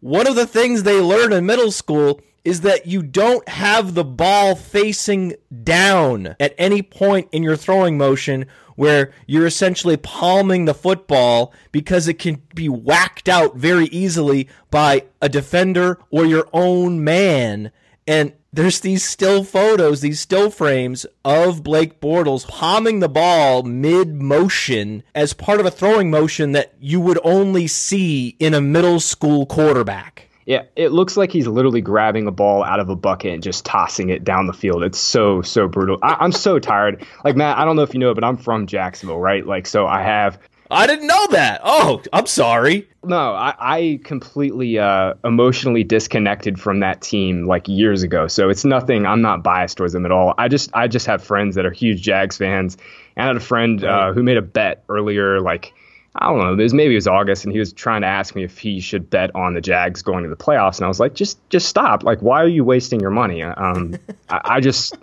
one 0.00 0.26
of 0.26 0.36
the 0.36 0.46
things 0.46 0.82
they 0.82 1.00
learn 1.00 1.32
in 1.32 1.46
middle 1.46 1.72
school 1.72 2.20
is 2.44 2.62
that 2.62 2.86
you 2.86 3.02
don't 3.02 3.48
have 3.48 3.94
the 3.94 4.04
ball 4.04 4.54
facing 4.54 5.34
down 5.62 6.34
at 6.40 6.54
any 6.58 6.82
point 6.82 7.28
in 7.32 7.42
your 7.42 7.56
throwing 7.56 7.98
motion 7.98 8.46
where 8.78 9.12
you're 9.26 9.46
essentially 9.46 9.96
palming 9.96 10.64
the 10.64 10.72
football 10.72 11.52
because 11.72 12.06
it 12.06 12.18
can 12.18 12.40
be 12.54 12.68
whacked 12.68 13.28
out 13.28 13.56
very 13.56 13.86
easily 13.86 14.48
by 14.70 15.04
a 15.20 15.28
defender 15.28 15.98
or 16.10 16.24
your 16.24 16.48
own 16.52 17.02
man. 17.02 17.72
And 18.06 18.32
there's 18.52 18.80
these 18.80 19.04
still 19.04 19.42
photos, 19.42 20.00
these 20.00 20.20
still 20.20 20.48
frames 20.50 21.04
of 21.24 21.64
Blake 21.64 22.00
Bortles 22.00 22.46
palming 22.46 23.00
the 23.00 23.08
ball 23.08 23.64
mid 23.64 24.14
motion 24.14 25.02
as 25.12 25.32
part 25.32 25.60
of 25.60 25.66
a 25.66 25.70
throwing 25.72 26.08
motion 26.08 26.52
that 26.52 26.72
you 26.80 27.00
would 27.00 27.18
only 27.24 27.66
see 27.66 28.36
in 28.38 28.54
a 28.54 28.60
middle 28.60 29.00
school 29.00 29.44
quarterback. 29.44 30.27
Yeah, 30.48 30.62
it 30.76 30.92
looks 30.92 31.18
like 31.18 31.30
he's 31.30 31.46
literally 31.46 31.82
grabbing 31.82 32.26
a 32.26 32.30
ball 32.30 32.64
out 32.64 32.80
of 32.80 32.88
a 32.88 32.96
bucket 32.96 33.34
and 33.34 33.42
just 33.42 33.66
tossing 33.66 34.08
it 34.08 34.24
down 34.24 34.46
the 34.46 34.54
field. 34.54 34.82
It's 34.82 34.98
so 34.98 35.42
so 35.42 35.68
brutal. 35.68 35.98
I, 36.02 36.24
am 36.24 36.32
so 36.32 36.58
tired. 36.58 37.04
Like 37.22 37.36
Matt, 37.36 37.58
I 37.58 37.66
don't 37.66 37.76
know 37.76 37.82
if 37.82 37.92
you 37.92 38.00
know, 38.00 38.14
but 38.14 38.24
I'm 38.24 38.38
from 38.38 38.66
Jacksonville, 38.66 39.18
right? 39.18 39.46
Like, 39.46 39.66
so 39.66 39.86
I 39.86 40.00
have. 40.00 40.38
I 40.70 40.86
didn't 40.86 41.06
know 41.06 41.26
that. 41.32 41.60
Oh, 41.62 42.00
I'm 42.14 42.24
sorry. 42.24 42.88
No, 43.04 43.34
I, 43.34 43.54
I 43.58 44.00
completely 44.04 44.78
uh, 44.78 45.14
emotionally 45.22 45.84
disconnected 45.84 46.58
from 46.58 46.80
that 46.80 47.02
team 47.02 47.46
like 47.46 47.68
years 47.68 48.02
ago. 48.02 48.26
So 48.26 48.48
it's 48.48 48.64
nothing. 48.64 49.04
I'm 49.04 49.20
not 49.20 49.42
biased 49.42 49.76
towards 49.76 49.92
them 49.92 50.06
at 50.06 50.12
all. 50.12 50.32
I 50.38 50.48
just 50.48 50.70
I 50.72 50.88
just 50.88 51.04
have 51.08 51.22
friends 51.22 51.56
that 51.56 51.66
are 51.66 51.70
huge 51.70 52.00
Jags 52.00 52.38
fans. 52.38 52.78
And 53.16 53.24
I 53.24 53.26
had 53.26 53.36
a 53.36 53.40
friend 53.40 53.84
uh, 53.84 54.14
who 54.14 54.22
made 54.22 54.38
a 54.38 54.42
bet 54.42 54.82
earlier, 54.88 55.42
like 55.42 55.74
I 56.20 56.26
don't 56.26 56.38
know, 56.38 56.52
it 56.52 56.56
was 56.56 56.74
maybe 56.74 56.94
it 56.94 56.96
was 56.96 57.06
August, 57.06 57.44
and 57.44 57.52
he 57.52 57.60
was 57.60 57.72
trying 57.72 58.00
to 58.00 58.08
ask 58.08 58.34
me 58.34 58.42
if 58.42 58.58
he 58.58 58.80
should 58.80 59.08
bet 59.08 59.34
on 59.36 59.54
the 59.54 59.60
Jags 59.60 60.02
going 60.02 60.24
to 60.24 60.30
the 60.30 60.36
playoffs, 60.36 60.78
and 60.78 60.84
I 60.84 60.88
was 60.88 60.98
like, 60.98 61.14
just 61.14 61.38
just 61.48 61.68
stop. 61.68 62.02
Like, 62.02 62.20
why 62.20 62.42
are 62.42 62.48
you 62.48 62.64
wasting 62.64 62.98
your 63.00 63.10
money? 63.10 63.42
Um, 63.42 63.96
I, 64.28 64.40
I 64.44 64.60
just, 64.60 64.98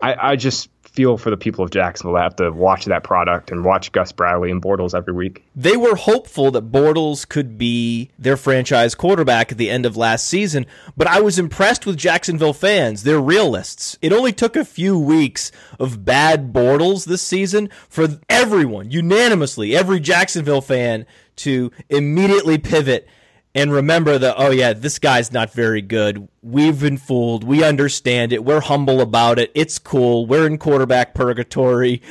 I, 0.00 0.30
I 0.30 0.36
just 0.36 0.70
feel 0.96 1.18
for 1.18 1.28
the 1.28 1.36
people 1.36 1.62
of 1.62 1.70
Jacksonville 1.70 2.14
that 2.14 2.22
have 2.22 2.36
to 2.36 2.50
watch 2.50 2.86
that 2.86 3.04
product 3.04 3.50
and 3.50 3.64
watch 3.64 3.92
Gus 3.92 4.10
Bradley 4.12 4.50
and 4.50 4.62
Bortles 4.62 4.94
every 4.94 5.12
week. 5.12 5.44
They 5.54 5.76
were 5.76 5.94
hopeful 5.94 6.50
that 6.52 6.72
Bortles 6.72 7.28
could 7.28 7.58
be 7.58 8.10
their 8.18 8.38
franchise 8.38 8.94
quarterback 8.94 9.52
at 9.52 9.58
the 9.58 9.70
end 9.70 9.84
of 9.84 9.96
last 9.96 10.26
season, 10.26 10.64
but 10.96 11.06
I 11.06 11.20
was 11.20 11.38
impressed 11.38 11.84
with 11.84 11.98
Jacksonville 11.98 12.54
fans. 12.54 13.02
They're 13.02 13.20
realists. 13.20 13.98
It 14.00 14.12
only 14.12 14.32
took 14.32 14.56
a 14.56 14.64
few 14.64 14.98
weeks 14.98 15.52
of 15.78 16.04
bad 16.04 16.52
Bortles 16.52 17.04
this 17.04 17.22
season 17.22 17.68
for 17.88 18.08
everyone, 18.30 18.90
unanimously, 18.90 19.76
every 19.76 20.00
Jacksonville 20.00 20.62
fan 20.62 21.04
to 21.36 21.70
immediately 21.90 22.56
pivot 22.56 23.06
and 23.56 23.72
remember 23.72 24.18
that 24.18 24.34
oh 24.38 24.50
yeah 24.50 24.72
this 24.74 24.98
guy's 25.00 25.32
not 25.32 25.52
very 25.52 25.82
good. 25.82 26.28
We've 26.42 26.78
been 26.78 26.98
fooled. 26.98 27.42
We 27.42 27.64
understand 27.64 28.32
it. 28.32 28.44
We're 28.44 28.60
humble 28.60 29.00
about 29.00 29.38
it. 29.40 29.50
It's 29.54 29.78
cool. 29.78 30.26
We're 30.26 30.46
in 30.46 30.58
quarterback 30.58 31.14
purgatory. 31.14 32.02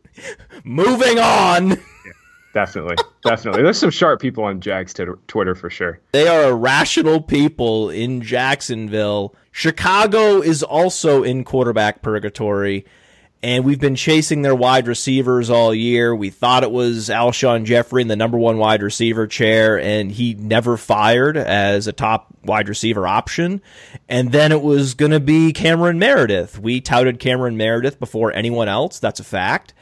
Moving 0.64 1.18
on. 1.18 1.76
Yeah, 2.06 2.12
definitely. 2.66 2.96
Definitely. 3.24 3.62
There's 3.62 3.78
some 3.78 3.90
sharp 3.90 4.20
people 4.20 4.44
on 4.44 4.60
jack's 4.60 4.92
t- 4.94 5.04
twitter 5.26 5.54
for 5.54 5.70
sure. 5.70 5.98
They 6.12 6.28
are 6.28 6.50
irrational 6.50 7.20
people 7.20 7.88
in 7.90 8.20
jacksonville. 8.20 9.34
Chicago 9.50 10.40
is 10.42 10.62
also 10.62 11.22
in 11.24 11.42
quarterback 11.42 12.02
purgatory 12.02 12.84
and 13.44 13.62
we've 13.62 13.78
been 13.78 13.94
chasing 13.94 14.40
their 14.40 14.54
wide 14.54 14.88
receivers 14.88 15.50
all 15.50 15.74
year. 15.74 16.16
We 16.16 16.30
thought 16.30 16.62
it 16.62 16.70
was 16.70 17.10
Alshon 17.10 17.66
Jeffery 17.66 18.00
in 18.00 18.08
the 18.08 18.16
number 18.16 18.38
one 18.38 18.56
wide 18.56 18.82
receiver 18.82 19.26
chair, 19.26 19.78
and 19.78 20.10
he 20.10 20.32
never 20.32 20.78
fired 20.78 21.36
as 21.36 21.86
a 21.86 21.92
top 21.92 22.28
wide 22.42 22.70
receiver 22.70 23.06
option. 23.06 23.60
And 24.08 24.32
then 24.32 24.50
it 24.50 24.62
was 24.62 24.94
going 24.94 25.10
to 25.10 25.20
be 25.20 25.52
Cameron 25.52 25.98
Meredith. 25.98 26.58
We 26.58 26.80
touted 26.80 27.20
Cameron 27.20 27.58
Meredith 27.58 28.00
before 28.00 28.32
anyone 28.32 28.70
else. 28.70 28.98
That's 28.98 29.20
a 29.20 29.24
fact. 29.24 29.74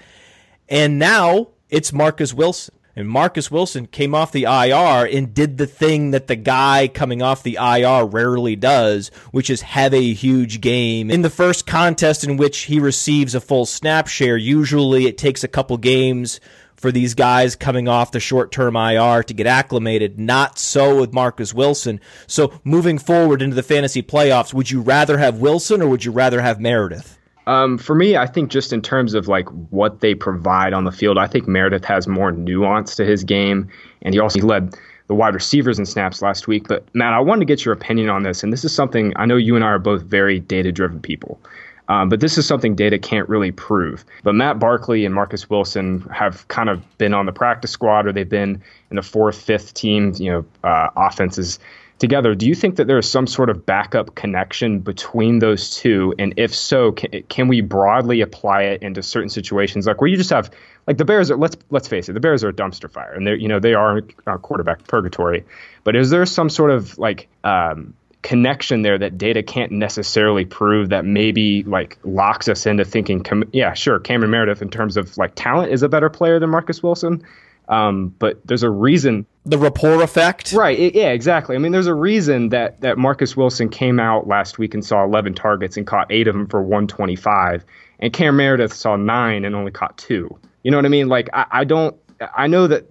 And 0.68 0.98
now 0.98 1.50
it's 1.70 1.92
Marquess 1.92 2.34
Wilson. 2.34 2.74
And 2.94 3.08
Marquess 3.08 3.50
Wilson 3.50 3.86
came 3.86 4.14
off 4.14 4.32
the 4.32 4.44
IR 4.44 5.06
and 5.06 5.32
did 5.32 5.56
the 5.56 5.66
thing 5.66 6.10
that 6.10 6.26
the 6.26 6.36
guy 6.36 6.88
coming 6.92 7.22
off 7.22 7.42
the 7.42 7.56
IR 7.56 8.04
rarely 8.04 8.54
does, 8.54 9.10
which 9.30 9.48
is 9.48 9.62
have 9.62 9.94
a 9.94 10.12
huge 10.12 10.60
game. 10.60 11.10
In 11.10 11.22
the 11.22 11.30
first 11.30 11.66
contest 11.66 12.22
in 12.22 12.36
which 12.36 12.62
he 12.62 12.78
receives 12.78 13.34
a 13.34 13.40
full 13.40 13.64
snap 13.64 14.08
share, 14.08 14.36
usually 14.36 15.06
it 15.06 15.16
takes 15.16 15.42
a 15.42 15.48
couple 15.48 15.78
games 15.78 16.38
for 16.76 16.92
these 16.92 17.14
guys 17.14 17.56
coming 17.56 17.88
off 17.88 18.10
the 18.10 18.20
short 18.20 18.52
term 18.52 18.76
IR 18.76 19.22
to 19.22 19.32
get 19.32 19.46
acclimated. 19.46 20.18
Not 20.18 20.58
so 20.58 21.00
with 21.00 21.14
Marquess 21.14 21.54
Wilson. 21.54 21.98
So 22.26 22.60
moving 22.62 22.98
forward 22.98 23.40
into 23.40 23.56
the 23.56 23.62
fantasy 23.62 24.02
playoffs, 24.02 24.52
would 24.52 24.70
you 24.70 24.82
rather 24.82 25.16
have 25.16 25.38
Wilson 25.38 25.80
or 25.80 25.88
would 25.88 26.04
you 26.04 26.12
rather 26.12 26.42
have 26.42 26.60
Meredith? 26.60 27.18
Um, 27.46 27.78
for 27.78 27.94
me, 27.94 28.16
I 28.16 28.26
think 28.26 28.50
just 28.50 28.72
in 28.72 28.82
terms 28.82 29.14
of 29.14 29.28
like 29.28 29.48
what 29.70 30.00
they 30.00 30.14
provide 30.14 30.72
on 30.72 30.84
the 30.84 30.92
field, 30.92 31.18
I 31.18 31.26
think 31.26 31.48
Meredith 31.48 31.84
has 31.84 32.06
more 32.06 32.30
nuance 32.32 32.96
to 32.96 33.04
his 33.04 33.24
game, 33.24 33.68
and 34.02 34.14
he 34.14 34.20
also 34.20 34.40
led 34.40 34.74
the 35.08 35.14
wide 35.14 35.34
receivers 35.34 35.78
in 35.78 35.86
snaps 35.86 36.22
last 36.22 36.46
week. 36.46 36.68
But 36.68 36.86
Matt, 36.94 37.12
I 37.12 37.20
wanted 37.20 37.40
to 37.40 37.46
get 37.46 37.64
your 37.64 37.74
opinion 37.74 38.08
on 38.08 38.22
this, 38.22 38.42
and 38.42 38.52
this 38.52 38.64
is 38.64 38.74
something 38.74 39.12
I 39.16 39.26
know 39.26 39.36
you 39.36 39.56
and 39.56 39.64
I 39.64 39.68
are 39.68 39.78
both 39.78 40.02
very 40.02 40.38
data-driven 40.38 41.00
people. 41.00 41.40
Um, 41.88 42.08
but 42.08 42.20
this 42.20 42.38
is 42.38 42.46
something 42.46 42.76
data 42.76 42.96
can't 42.96 43.28
really 43.28 43.50
prove. 43.50 44.04
But 44.22 44.34
Matt 44.34 44.58
Barkley 44.60 45.04
and 45.04 45.14
Marquess 45.14 45.50
Wilson 45.50 46.00
have 46.14 46.46
kind 46.48 46.70
of 46.70 46.80
been 46.96 47.12
on 47.12 47.26
the 47.26 47.32
practice 47.32 47.72
squad, 47.72 48.06
or 48.06 48.12
they've 48.12 48.28
been 48.28 48.62
in 48.90 48.96
the 48.96 49.02
fourth, 49.02 49.42
fifth 49.42 49.74
team, 49.74 50.14
you 50.16 50.30
know, 50.30 50.44
uh, 50.62 50.88
offenses 50.96 51.58
together. 52.02 52.34
Do 52.34 52.46
you 52.46 52.54
think 52.54 52.76
that 52.76 52.88
there 52.88 52.98
is 52.98 53.08
some 53.08 53.28
sort 53.28 53.48
of 53.48 53.64
backup 53.64 54.14
connection 54.16 54.80
between 54.80 55.38
those 55.38 55.76
two? 55.76 56.14
And 56.18 56.34
if 56.36 56.52
so, 56.52 56.92
can, 56.92 57.22
can 57.28 57.46
we 57.46 57.60
broadly 57.60 58.20
apply 58.20 58.64
it 58.64 58.82
into 58.82 59.02
certain 59.02 59.30
situations, 59.30 59.86
like 59.86 60.00
where 60.00 60.10
you 60.10 60.16
just 60.16 60.30
have 60.30 60.50
like 60.86 60.98
the 60.98 61.04
Bears 61.04 61.30
are 61.30 61.36
let's 61.36 61.56
let's 61.70 61.86
face 61.86 62.08
it, 62.08 62.12
the 62.14 62.20
Bears 62.20 62.42
are 62.42 62.48
a 62.48 62.52
dumpster 62.52 62.90
fire, 62.90 63.12
and 63.12 63.24
they're 63.24 63.36
you 63.36 63.46
know 63.46 63.60
they 63.60 63.74
are 63.74 64.02
a 64.26 64.38
quarterback 64.38 64.86
purgatory. 64.88 65.44
But 65.84 65.94
is 65.94 66.10
there 66.10 66.26
some 66.26 66.50
sort 66.50 66.72
of 66.72 66.98
like 66.98 67.28
um, 67.44 67.94
connection 68.22 68.82
there 68.82 68.98
that 68.98 69.16
data 69.16 69.44
can't 69.44 69.70
necessarily 69.70 70.44
prove 70.44 70.88
that 70.88 71.04
maybe 71.04 71.62
like 71.62 71.98
locks 72.02 72.48
us 72.48 72.66
into 72.66 72.84
thinking, 72.84 73.24
yeah, 73.52 73.74
sure, 73.74 74.00
Cameron 74.00 74.32
Meredith 74.32 74.60
in 74.60 74.70
terms 74.70 74.96
of 74.96 75.16
like 75.16 75.34
talent 75.36 75.72
is 75.72 75.84
a 75.84 75.88
better 75.88 76.10
player 76.10 76.40
than 76.40 76.50
Marquess 76.50 76.82
Wilson, 76.82 77.24
um, 77.68 78.14
but 78.18 78.44
there's 78.46 78.62
a 78.62 78.70
reason. 78.70 79.26
The 79.44 79.58
rapport 79.58 80.02
effect? 80.02 80.52
Right. 80.52 80.78
It, 80.78 80.94
yeah, 80.94 81.10
exactly. 81.10 81.56
I 81.56 81.58
mean, 81.58 81.72
there's 81.72 81.86
a 81.86 81.94
reason 81.94 82.50
that, 82.50 82.80
that 82.80 82.98
Marquess 82.98 83.36
Wilson 83.36 83.68
came 83.68 83.98
out 83.98 84.28
last 84.28 84.58
week 84.58 84.74
and 84.74 84.84
saw 84.84 85.04
11 85.04 85.34
targets 85.34 85.76
and 85.76 85.86
caught 85.86 86.06
eight 86.10 86.28
of 86.28 86.34
them 86.34 86.46
for 86.46 86.62
125. 86.62 87.64
And 87.98 88.12
Cam 88.12 88.36
Meredith 88.36 88.72
saw 88.72 88.96
nine 88.96 89.44
and 89.44 89.54
only 89.54 89.70
caught 89.70 89.96
two. 89.96 90.38
You 90.62 90.70
know 90.70 90.78
what 90.78 90.86
I 90.86 90.90
mean? 90.90 91.08
Like, 91.08 91.28
I, 91.32 91.46
I 91.50 91.64
don't, 91.64 91.96
I 92.36 92.46
know 92.46 92.66
that 92.68 92.86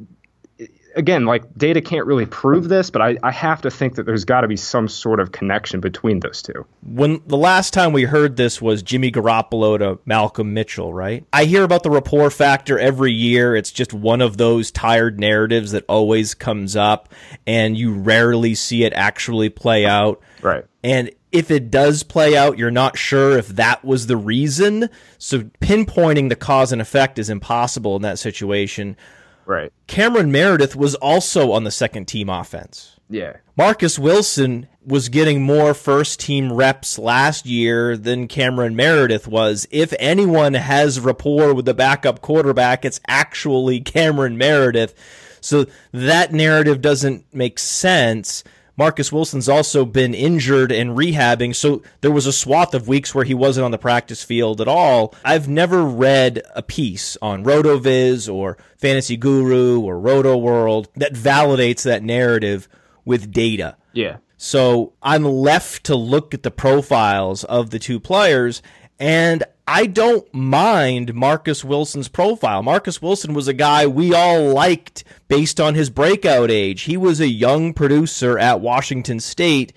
again, 0.95 1.25
like 1.25 1.43
data 1.57 1.81
can't 1.81 2.05
really 2.05 2.25
prove 2.25 2.69
this, 2.69 2.89
but 2.89 3.01
I, 3.01 3.17
I 3.23 3.31
have 3.31 3.61
to 3.61 3.71
think 3.71 3.95
that 3.95 4.05
there's 4.05 4.25
got 4.25 4.41
to 4.41 4.47
be 4.47 4.57
some 4.57 4.87
sort 4.87 5.19
of 5.19 5.31
connection 5.31 5.79
between 5.79 6.19
those 6.19 6.41
two. 6.41 6.65
When 6.83 7.21
the 7.25 7.37
last 7.37 7.73
time 7.73 7.93
we 7.93 8.03
heard 8.03 8.37
this 8.37 8.61
was 8.61 8.83
Jimmy 8.83 9.11
Garoppolo 9.11 9.79
to 9.79 9.99
Malcolm 10.05 10.53
Mitchell, 10.53 10.93
right? 10.93 11.25
I 11.33 11.45
hear 11.45 11.63
about 11.63 11.83
the 11.83 11.89
rapport 11.89 12.29
factor 12.29 12.77
every 12.79 13.11
year. 13.11 13.55
It's 13.55 13.71
just 13.71 13.93
one 13.93 14.21
of 14.21 14.37
those 14.37 14.71
tired 14.71 15.19
narratives 15.19 15.71
that 15.71 15.85
always 15.87 16.33
comes 16.33 16.75
up, 16.75 17.09
and 17.47 17.77
you 17.77 17.93
rarely 17.93 18.55
see 18.55 18.83
it 18.83 18.93
actually 18.93 19.49
play 19.49 19.85
out. 19.85 20.21
Right. 20.41 20.65
And 20.83 21.11
if 21.31 21.49
it 21.49 21.71
does 21.71 22.03
play 22.03 22.35
out, 22.35 22.57
you're 22.57 22.71
not 22.71 22.97
sure 22.97 23.37
if 23.37 23.47
that 23.49 23.85
was 23.85 24.07
the 24.07 24.17
reason. 24.17 24.89
So 25.17 25.43
pinpointing 25.61 26.29
the 26.29 26.35
cause 26.35 26.71
and 26.71 26.81
effect 26.81 27.17
is 27.17 27.29
impossible 27.29 27.95
in 27.95 28.01
that 28.01 28.19
situation. 28.19 28.97
Right. 29.45 29.71
Cameron 29.87 30.31
Meredith 30.31 30.75
was 30.75 30.95
also 30.95 31.51
on 31.51 31.63
the 31.63 31.71
second 31.71 32.05
team 32.05 32.29
offense. 32.29 32.97
Yeah. 33.09 33.37
Marquess 33.57 33.99
Wilson 33.99 34.67
was 34.85 35.09
getting 35.09 35.41
more 35.41 35.73
first 35.73 36.19
team 36.19 36.51
reps 36.51 36.97
last 36.97 37.45
year 37.45 37.97
than 37.97 38.27
Cameron 38.27 38.75
Meredith 38.75 39.27
was. 39.27 39.67
If 39.69 39.93
anyone 39.99 40.53
has 40.53 40.99
rapport 40.99 41.53
with 41.53 41.65
the 41.65 41.73
backup 41.73 42.21
quarterback, 42.21 42.85
it's 42.85 42.99
actually 43.07 43.81
Cameron 43.81 44.37
Meredith. 44.37 44.95
So 45.41 45.65
that 45.91 46.31
narrative 46.31 46.81
doesn't 46.81 47.25
make 47.33 47.59
sense. 47.59 48.43
Marquess 48.77 49.11
Wilson's 49.11 49.49
also 49.49 49.85
been 49.85 50.13
injured 50.13 50.71
and 50.71 50.97
rehabbing, 50.97 51.55
so 51.55 51.81
there 52.01 52.11
was 52.11 52.25
a 52.25 52.33
swath 52.33 52.73
of 52.73 52.87
weeks 52.87 53.13
where 53.13 53.25
he 53.25 53.33
wasn't 53.33 53.65
on 53.65 53.71
the 53.71 53.77
practice 53.77 54.23
field 54.23 54.61
at 54.61 54.67
all. 54.67 55.13
I've 55.23 55.47
never 55.47 55.83
read 55.83 56.41
a 56.55 56.63
piece 56.63 57.17
on 57.21 57.43
RotoViz 57.43 58.33
or 58.33 58.57
Fantasy 58.77 59.17
Guru 59.17 59.81
or 59.81 59.95
Rotoworld 59.95 60.87
that 60.95 61.13
validates 61.13 61.83
that 61.83 62.03
narrative 62.03 62.67
with 63.05 63.31
data. 63.31 63.77
Yeah. 63.93 64.17
So 64.37 64.93
I'm 65.03 65.23
left 65.23 65.83
to 65.83 65.95
look 65.95 66.33
at 66.33 66.41
the 66.41 66.49
profiles 66.49 67.43
of 67.43 67.69
the 67.69 67.77
two 67.77 67.99
players, 67.99 68.63
and 69.01 69.43
I 69.67 69.87
don't 69.87 70.31
mind 70.31 71.15
Marquess 71.15 71.65
Wilson's 71.65 72.07
profile. 72.07 72.61
Marquess 72.61 73.01
Wilson 73.01 73.33
was 73.33 73.47
a 73.47 73.53
guy 73.53 73.87
we 73.87 74.13
all 74.13 74.53
liked 74.53 75.03
based 75.27 75.59
on 75.59 75.73
his 75.73 75.89
breakout 75.89 76.51
age. 76.51 76.83
He 76.83 76.97
was 76.97 77.19
a 77.19 77.27
young 77.27 77.73
producer 77.73 78.37
at 78.37 78.61
Washington 78.61 79.19
State. 79.19 79.73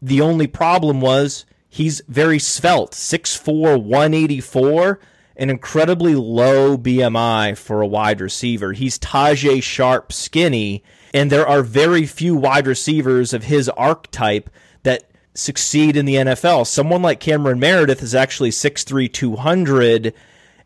The 0.00 0.22
only 0.22 0.46
problem 0.46 1.02
was 1.02 1.44
he's 1.68 2.00
very 2.08 2.38
svelte, 2.38 2.92
6'4, 2.92 3.82
184, 3.82 4.98
an 5.36 5.50
incredibly 5.50 6.14
low 6.14 6.78
BMI 6.78 7.58
for 7.58 7.82
a 7.82 7.86
wide 7.86 8.22
receiver. 8.22 8.72
He's 8.72 8.98
Tajae 8.98 9.62
Sharpe 9.62 10.10
skinny, 10.10 10.82
and 11.12 11.30
there 11.30 11.46
are 11.46 11.62
very 11.62 12.06
few 12.06 12.34
wide 12.34 12.66
receivers 12.66 13.34
of 13.34 13.44
his 13.44 13.68
archetype 13.68 14.48
that 14.84 15.04
succeed 15.34 15.96
in 15.96 16.06
the 16.06 16.14
NFL. 16.14 16.66
Someone 16.66 17.02
like 17.02 17.20
Cameron 17.20 17.58
Meredith 17.58 18.02
is 18.02 18.14
actually 18.14 18.50
6'3, 18.50 19.12
200, 19.12 20.14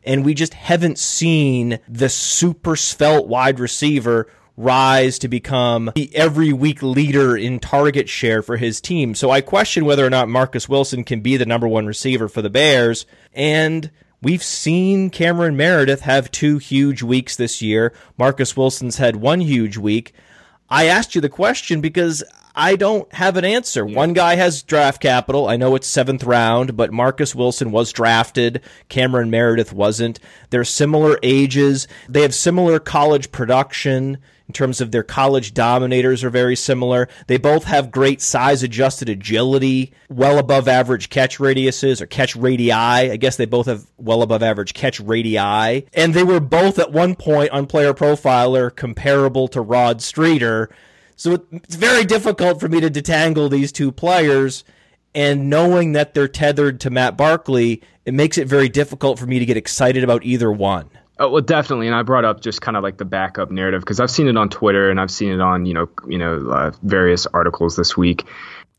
and 0.05 0.25
we 0.25 0.35
just 0.35 0.55
haven't 0.55 0.99
seen 0.99 1.81
the 1.89 2.09
super 2.09 2.77
svelte 2.77 3.27
wide 3.27 3.61
receiver 3.61 4.29
rise 4.59 5.21
to 5.21 5.29
become 5.29 5.93
the 5.95 6.15
every 6.17 6.53
week 6.53 6.83
leader 6.83 7.37
in 7.37 7.61
target 7.61 8.09
share 8.09 8.43
for 8.43 8.57
his 8.57 8.81
team. 8.81 9.15
So 9.15 9.31
I 9.31 9.41
question 9.41 9.85
whether 9.85 10.05
or 10.05 10.11
not 10.11 10.29
Marquess 10.29 10.69
Wilson 10.69 11.05
can 11.05 11.21
be 11.21 11.37
the 11.37 11.47
number 11.47 11.69
one 11.69 11.87
receiver 11.87 12.29
for 12.29 12.43
the 12.43 12.51
Bears. 12.51 13.07
And 13.33 13.91
we've 14.21 14.43
seen 14.43 15.11
Cameron 15.11 15.57
Meredith 15.57 16.01
have 16.01 16.33
two 16.33 16.59
huge 16.59 17.05
weeks 17.05 17.37
this 17.37 17.63
year. 17.63 17.93
Marquess 18.19 18.57
Wilson's 18.57 18.99
had 18.99 19.17
one 19.17 19.41
huge 19.41 19.77
week. 19.77 20.13
I 20.69 20.87
asked 20.87 21.15
you 21.15 21.21
the 21.21 21.29
question 21.29 21.81
because 21.81 22.25
I 22.59 22.75
don't 22.75 23.11
have 23.15 23.37
an 23.37 23.45
answer. 23.45 23.87
One 23.87 24.15
guy 24.15 24.35
has 24.35 24.65
draft 24.65 25.01
capital. 25.01 25.49
I 25.49 25.57
know 25.57 25.77
it's 25.77 25.87
seventh 25.87 26.25
round, 26.25 26.77
but 26.77 26.93
Marquess 26.93 27.33
Wilson 27.33 27.71
was 27.71 27.93
drafted. 27.93 28.63
Cameron 28.89 29.31
Meredith 29.31 29.73
wasn't. 29.73 30.19
They're 30.51 30.65
similar 30.65 31.21
ages. 31.23 31.87
They 32.09 32.23
have 32.23 32.35
similar 32.35 32.81
college 32.81 33.31
production 33.31 34.19
in 34.49 34.55
terms 34.55 34.81
of 34.81 34.91
their 34.91 35.05
college 35.05 35.55
dominators 35.55 36.25
are 36.25 36.31
very 36.31 36.57
similar. 36.57 37.09
They 37.29 37.37
both 37.37 37.65
have 37.65 37.93
great 37.93 38.21
size 38.21 38.65
adjusted 38.65 39.09
agility, 39.09 39.93
well 40.09 40.39
above 40.39 40.67
average 40.67 41.11
catch 41.11 41.39
radiuses 41.39 42.01
or 42.01 42.07
catch 42.07 42.35
radii. 42.35 42.73
I 42.73 43.17
guess 43.19 43.37
they 43.37 43.47
both 43.47 43.67
have 43.67 43.87
well 43.99 44.23
above 44.23 44.43
average 44.43 44.75
catch 44.75 44.99
radii. 44.99 45.87
And 45.95 46.13
they 46.13 46.25
were 46.25 46.41
both 46.41 46.81
at 46.81 46.91
one 46.91 47.15
point 47.15 47.51
on 47.51 47.67
player 47.67 47.95
profiler 47.95 48.75
comparable 48.75 49.47
to 49.49 49.61
Rod 49.61 50.03
Streater. 50.03 50.71
So 51.19 51.45
it's 51.53 51.75
very 51.75 52.05
difficult 52.05 52.61
for 52.61 52.69
me 52.69 52.81
to 52.81 52.89
detangle 52.89 53.51
these 53.51 53.73
two 53.73 53.93
players. 53.93 54.65
And 55.15 55.51
knowing 55.51 55.93
that 55.93 56.15
they're 56.15 56.29
tethered 56.29 56.81
to 56.81 56.91
Matt 56.91 57.17
Barkley, 57.17 57.83
it 58.05 58.15
makes 58.15 58.39
it 58.39 58.47
very 58.47 58.69
difficult 58.69 59.19
for 59.19 59.27
me 59.27 59.41
to 59.41 59.45
get 59.45 59.57
excited 59.57 60.05
about 60.05 60.23
either 60.25 60.51
one. 60.53 60.89
Oh, 61.19 61.29
well, 61.29 61.43
definitely, 61.43 61.89
and 61.89 61.97
I 61.97 62.03
brought 62.05 62.25
up 62.25 62.41
just 62.41 62.61
kind 62.61 62.77
of 62.77 62.85
like 62.85 62.99
the 62.99 63.05
backup 63.05 63.51
narrative 63.51 63.81
because 63.81 63.99
I've 63.99 64.11
seen 64.13 64.29
it 64.29 64.37
on 64.37 64.49
Twitter 64.49 64.89
and 64.89 65.01
I've 65.01 65.11
seen 65.11 65.33
it 65.33 65.41
on 65.41 65.67
you 65.67 65.75
know 65.75 65.89
you 66.07 66.19
know 66.19 66.49
uh, 66.49 66.71
various 66.85 67.27
articles 67.27 67.75
this 67.75 67.97
week. 67.97 68.25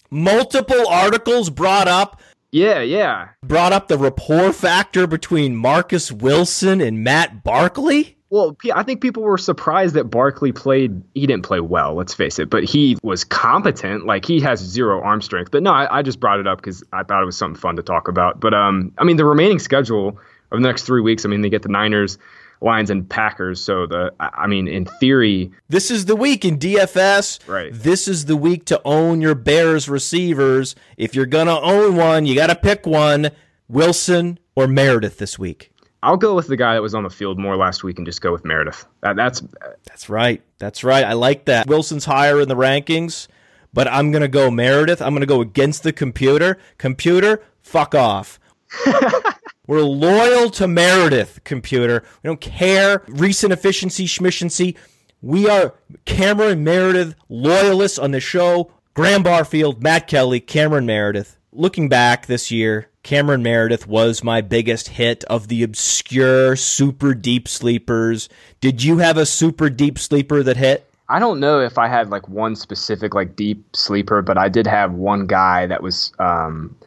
Multiple 0.09 0.87
articles 0.87 1.49
brought 1.49 1.89
up 1.89 2.21
Yeah, 2.51 2.79
yeah. 2.79 3.29
brought 3.43 3.73
up 3.73 3.89
the 3.89 3.97
rapport 3.97 4.53
factor 4.53 5.05
between 5.07 5.57
Marquess 5.57 6.11
Wilson 6.13 6.79
and 6.79 7.03
Matt 7.03 7.43
Barkley. 7.43 8.15
Well, 8.29 8.55
I 8.73 8.83
think 8.83 9.01
people 9.01 9.23
were 9.23 9.39
surprised 9.39 9.95
that 9.95 10.05
Barkley 10.05 10.51
played. 10.51 11.01
He 11.15 11.25
didn't 11.25 11.43
play 11.43 11.59
well, 11.59 11.95
let's 11.95 12.13
face 12.13 12.37
it, 12.37 12.49
but 12.49 12.63
he 12.63 12.97
was 13.01 13.23
competent. 13.23 14.05
Like 14.05 14.23
he 14.23 14.39
has 14.41 14.59
zero 14.59 15.01
arm 15.01 15.21
strength. 15.21 15.49
But 15.49 15.63
no, 15.63 15.71
I, 15.71 15.99
I 15.99 16.01
just 16.03 16.19
brought 16.19 16.39
it 16.39 16.45
up 16.45 16.59
because 16.59 16.83
I 16.93 17.03
thought 17.03 17.23
it 17.23 17.25
was 17.25 17.37
something 17.37 17.59
fun 17.59 17.75
to 17.77 17.83
talk 17.83 18.07
about. 18.07 18.39
But 18.39 18.53
um, 18.53 18.91
I 18.99 19.03
mean, 19.03 19.17
the 19.17 19.25
remaining 19.25 19.57
schedule 19.57 20.19
of 20.51 20.61
the 20.61 20.67
next 20.67 20.83
three 20.83 21.01
weeks. 21.01 21.25
I 21.25 21.29
mean, 21.29 21.41
they 21.41 21.49
get 21.49 21.63
the 21.63 21.69
Niners, 21.69 22.17
Lions, 22.61 22.89
and 22.89 23.07
Packers. 23.07 23.61
So 23.61 23.87
the, 23.87 24.13
I 24.19 24.29
I 24.43 24.47
mean, 24.47 24.67
in 24.67 24.85
theory, 24.85 25.51
This 25.67 25.91
is 25.91 26.05
the 26.05 26.15
week 26.15 26.45
in 26.45 26.59
DFS. 26.59 27.47
Right. 27.47 27.71
This 27.73 28.07
is 28.07 28.25
the 28.25 28.35
week 28.37 28.65
to 28.65 28.81
own 28.85 29.21
your 29.21 29.35
Bears 29.35 29.89
receivers. 29.89 30.75
If 30.97 31.15
you're 31.15 31.25
going 31.25 31.47
to 31.47 31.59
own 31.59 31.95
one, 31.95 32.25
you 32.25 32.35
got 32.35 32.47
to 32.47 32.55
pick 32.55 32.85
one 32.85 33.31
Wilson 33.67 34.39
or 34.55 34.67
Meredith 34.67 35.17
this 35.17 35.37
week. 35.39 35.71
I'll 36.01 36.17
go 36.17 36.33
with 36.33 36.47
the 36.47 36.55
guy 36.55 36.75
that 36.75 36.81
was 36.81 36.95
on 36.95 37.03
the 37.03 37.09
field 37.09 37.37
more 37.37 37.57
last 37.57 37.83
week 37.83 37.97
and 37.97 38.05
just 38.05 38.21
go 38.21 38.31
with 38.31 38.45
Meredith. 38.45 38.85
That, 39.01 39.15
that's 39.15 39.43
That's 39.85 40.09
right. 40.09 40.41
That's 40.57 40.83
right. 40.83 41.03
I 41.03 41.13
like 41.13 41.45
that. 41.45 41.67
Wilson's 41.67 42.05
higher 42.05 42.39
in 42.39 42.47
the 42.47 42.55
rankings, 42.55 43.27
but 43.73 43.87
I'm 43.87 44.11
going 44.11 44.21
to 44.21 44.29
go 44.29 44.49
Meredith. 44.49 45.01
I'm 45.01 45.11
going 45.11 45.21
to 45.21 45.27
go 45.27 45.41
against 45.41 45.83
the 45.83 45.91
computer. 45.91 46.57
Computer, 46.77 47.43
fuck 47.61 47.93
off. 47.95 48.39
We're 49.67 49.81
loyal 49.81 50.49
to 50.51 50.67
Meredith, 50.67 51.41
computer. 51.43 52.03
We 52.23 52.27
don't 52.27 52.41
care. 52.41 53.03
Recent 53.07 53.53
efficiency, 53.53 54.05
schmishency. 54.05 54.75
We 55.21 55.49
are 55.49 55.75
Cameron 56.05 56.63
Meredith 56.63 57.15
loyalists 57.27 57.99
on 57.99 58.11
the 58.11 58.19
show. 58.19 58.71
Graham 58.93 59.21
Barfield, 59.21 59.83
Matt 59.83 60.07
Kelly, 60.07 60.39
Cameron 60.39 60.85
Meredith. 60.85 61.38
Looking 61.59 61.89
back 61.89 62.27
this 62.27 62.51
year, 62.51 62.87
Cameron 63.03 63.43
Meredith 63.43 63.85
was 63.85 64.23
my 64.23 64.39
biggest 64.39 64.87
hit 64.87 65.25
of 65.25 65.49
the 65.49 65.61
obscure 65.61 66.55
super 66.55 67.13
deep 67.13 67.49
sleepers. 67.49 68.29
Did 68.61 68.81
you 68.81 68.99
have 68.99 69.17
a 69.17 69.25
super 69.25 69.69
deep 69.69 69.99
sleeper 69.99 70.41
that 70.41 70.55
hit? 70.55 70.89
I 71.09 71.19
don't 71.19 71.41
know 71.41 71.59
if 71.59 71.77
I 71.77 71.89
had 71.89 72.09
like 72.11 72.29
one 72.29 72.55
specific 72.55 73.13
like 73.13 73.35
deep 73.35 73.75
sleeper, 73.75 74.21
but 74.21 74.37
I 74.37 74.47
did 74.47 74.67
have 74.67 74.93
one 74.93 75.27
guy 75.27 75.67
that 75.67 75.83
was 75.83 76.13
um, 76.17 76.77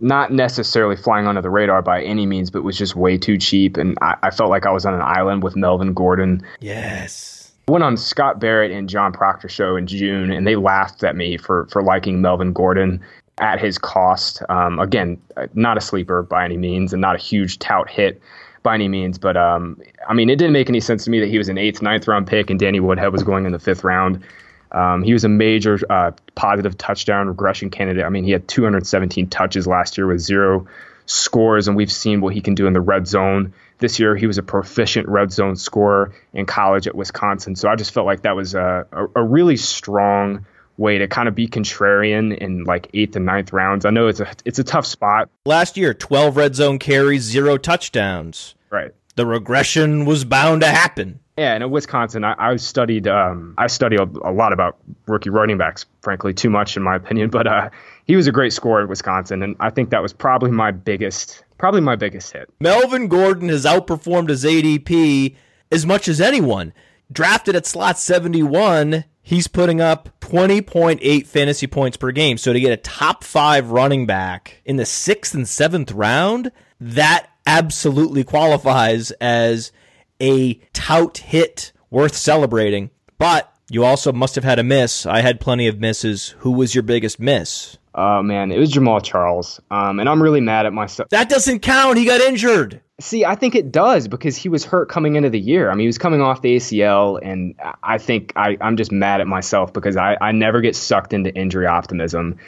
not 0.00 0.32
necessarily 0.32 0.96
flying 0.96 1.26
under 1.26 1.42
the 1.42 1.50
radar 1.50 1.82
by 1.82 2.02
any 2.02 2.24
means, 2.24 2.50
but 2.50 2.64
was 2.64 2.78
just 2.78 2.96
way 2.96 3.18
too 3.18 3.36
cheap, 3.36 3.76
and 3.76 3.98
I, 4.00 4.16
I 4.22 4.30
felt 4.30 4.48
like 4.48 4.64
I 4.64 4.70
was 4.70 4.86
on 4.86 4.94
an 4.94 5.02
island 5.02 5.42
with 5.42 5.54
Melvin 5.54 5.92
Gordon. 5.92 6.42
Yes. 6.60 7.52
I 7.68 7.72
went 7.72 7.84
on 7.84 7.98
Scott 7.98 8.40
Barrett 8.40 8.70
and 8.70 8.88
John 8.88 9.12
Proctor 9.12 9.50
show 9.50 9.76
in 9.76 9.86
June, 9.86 10.32
and 10.32 10.46
they 10.46 10.56
laughed 10.56 11.04
at 11.04 11.14
me 11.14 11.36
for 11.36 11.66
for 11.66 11.82
liking 11.82 12.22
Melvin 12.22 12.54
Gordon 12.54 13.02
at 13.38 13.60
his 13.60 13.78
cost. 13.78 14.42
Um, 14.48 14.78
again, 14.78 15.20
not 15.54 15.76
a 15.76 15.80
sleeper 15.80 16.22
by 16.22 16.44
any 16.44 16.56
means, 16.56 16.92
and 16.92 17.00
not 17.00 17.16
a 17.16 17.18
huge 17.18 17.58
tout 17.58 17.90
hit 17.90 18.20
by 18.62 18.74
any 18.74 18.88
means. 18.88 19.18
But 19.18 19.36
um, 19.36 19.80
I 20.08 20.14
mean, 20.14 20.30
it 20.30 20.36
didn't 20.36 20.52
make 20.52 20.68
any 20.68 20.80
sense 20.80 21.04
to 21.04 21.10
me 21.10 21.20
that 21.20 21.28
he 21.28 21.38
was 21.38 21.48
an 21.48 21.58
eighth, 21.58 21.82
ninth 21.82 22.06
round 22.06 22.26
pick, 22.26 22.50
and 22.50 22.58
Danny 22.58 22.80
Woodhead 22.80 23.12
was 23.12 23.22
going 23.22 23.46
in 23.46 23.52
the 23.52 23.58
fifth 23.58 23.84
round. 23.84 24.24
Um, 24.72 25.04
he 25.04 25.12
was 25.12 25.24
a 25.24 25.28
major 25.28 25.78
uh, 25.88 26.12
positive 26.34 26.76
touchdown 26.76 27.28
regression 27.28 27.70
candidate. 27.70 28.04
I 28.04 28.08
mean, 28.08 28.24
he 28.24 28.32
had 28.32 28.48
217 28.48 29.28
touches 29.28 29.68
last 29.68 29.96
year 29.96 30.06
with 30.06 30.20
zero 30.20 30.66
scores, 31.06 31.68
and 31.68 31.76
we've 31.76 31.92
seen 31.92 32.20
what 32.20 32.34
he 32.34 32.40
can 32.40 32.54
do 32.54 32.66
in 32.66 32.72
the 32.72 32.80
red 32.80 33.06
zone. 33.06 33.54
This 33.78 34.00
year, 34.00 34.16
he 34.16 34.26
was 34.26 34.38
a 34.38 34.42
proficient 34.42 35.08
red 35.08 35.32
zone 35.32 35.56
scorer 35.56 36.12
in 36.32 36.46
college 36.46 36.88
at 36.88 36.94
Wisconsin. 36.94 37.54
So 37.54 37.68
I 37.68 37.76
just 37.76 37.92
felt 37.92 38.06
like 38.06 38.22
that 38.22 38.34
was 38.34 38.54
a, 38.54 38.86
a, 38.90 39.20
a 39.20 39.22
really 39.22 39.56
strong 39.56 40.46
way 40.76 40.98
to 40.98 41.06
kind 41.06 41.28
of 41.28 41.34
be 41.34 41.46
contrarian 41.46 42.36
in 42.36 42.64
like 42.64 42.88
eighth 42.94 43.14
and 43.16 43.24
ninth 43.26 43.52
rounds. 43.52 43.84
I 43.84 43.90
know 43.90 44.08
it's 44.08 44.20
a 44.20 44.28
it's 44.44 44.58
a 44.58 44.64
tough 44.64 44.86
spot, 44.86 45.28
Last 45.46 45.76
year, 45.76 45.94
12 45.94 46.36
red 46.36 46.54
zone 46.56 46.78
carries, 46.78 47.22
zero 47.22 47.56
touchdowns. 47.58 48.54
right? 48.70 48.92
The 49.16 49.26
regression 49.26 50.04
was 50.06 50.24
bound 50.24 50.62
to 50.62 50.66
happen. 50.68 51.20
Yeah, 51.38 51.54
and 51.54 51.62
at 51.64 51.70
Wisconsin, 51.70 52.22
I, 52.24 52.34
I 52.38 52.56
studied 52.56 53.06
um, 53.08 53.54
I 53.58 53.66
studied 53.68 53.98
a, 54.00 54.08
a 54.24 54.32
lot 54.32 54.52
about 54.52 54.76
rookie 55.06 55.30
running 55.30 55.58
backs. 55.58 55.84
Frankly, 56.02 56.32
too 56.34 56.50
much 56.50 56.76
in 56.76 56.82
my 56.82 56.96
opinion. 56.96 57.30
But 57.32 57.46
uh, 57.46 57.70
he 58.06 58.16
was 58.16 58.26
a 58.26 58.32
great 58.32 58.52
scorer 58.52 58.82
at 58.82 58.88
Wisconsin, 58.88 59.42
and 59.42 59.56
I 59.60 59.70
think 59.70 59.90
that 59.90 60.02
was 60.02 60.12
probably 60.12 60.50
my 60.50 60.70
biggest 60.70 61.42
probably 61.58 61.80
my 61.80 61.96
biggest 61.96 62.32
hit. 62.32 62.50
Melvin 62.60 63.08
Gordon 63.08 63.48
has 63.48 63.64
outperformed 63.64 64.28
his 64.28 64.44
ADP 64.44 65.34
as 65.72 65.86
much 65.86 66.08
as 66.08 66.20
anyone. 66.20 66.72
Drafted 67.12 67.54
at 67.54 67.66
slot 67.66 67.98
71, 67.98 69.04
he's 69.24 69.48
putting 69.48 69.80
up 69.80 70.10
20.8 70.20 71.26
fantasy 71.26 71.66
points 71.66 71.96
per 71.96 72.12
game. 72.12 72.38
So 72.38 72.52
to 72.52 72.60
get 72.60 72.72
a 72.72 72.76
top 72.76 73.24
five 73.24 73.72
running 73.72 74.06
back 74.06 74.60
in 74.64 74.76
the 74.76 74.86
sixth 74.86 75.34
and 75.34 75.48
seventh 75.48 75.90
round, 75.90 76.52
that 76.78 77.28
absolutely 77.46 78.22
qualifies 78.22 79.10
as 79.12 79.72
a 80.20 80.54
tout 80.72 81.18
hit 81.18 81.72
worth 81.90 82.14
celebrating. 82.14 82.90
But 83.18 83.52
you 83.70 83.84
also 83.84 84.12
must 84.12 84.34
have 84.34 84.44
had 84.44 84.58
a 84.58 84.64
miss. 84.64 85.06
I 85.06 85.22
had 85.22 85.40
plenty 85.40 85.66
of 85.66 85.80
misses. 85.80 86.34
Who 86.38 86.52
was 86.52 86.74
your 86.74 86.82
biggest 86.82 87.18
miss? 87.18 87.78
Oh 87.94 88.22
man, 88.22 88.50
it 88.50 88.58
was 88.58 88.72
Jamaal 88.72 89.02
Charles, 89.02 89.60
um, 89.70 90.00
and 90.00 90.08
I'm 90.08 90.20
really 90.20 90.40
mad 90.40 90.66
at 90.66 90.72
myself. 90.72 91.10
That 91.10 91.28
doesn't 91.28 91.60
count. 91.60 91.96
He 91.96 92.04
got 92.04 92.20
injured. 92.20 92.80
See, 93.00 93.24
I 93.24 93.36
think 93.36 93.54
it 93.54 93.70
does 93.70 94.08
because 94.08 94.36
he 94.36 94.48
was 94.48 94.64
hurt 94.64 94.88
coming 94.88 95.14
into 95.14 95.30
the 95.30 95.38
year. 95.38 95.70
I 95.70 95.74
mean, 95.74 95.80
he 95.80 95.86
was 95.86 95.98
coming 95.98 96.20
off 96.20 96.42
the 96.42 96.56
ACL, 96.56 97.20
and 97.22 97.54
I 97.82 97.98
think 97.98 98.32
I, 98.34 98.56
I'm 98.60 98.76
just 98.76 98.90
mad 98.90 99.20
at 99.20 99.28
myself 99.28 99.72
because 99.72 99.96
I, 99.96 100.16
I 100.20 100.32
never 100.32 100.60
get 100.60 100.74
sucked 100.74 101.12
into 101.12 101.32
injury 101.34 101.66
optimism. 101.66 102.38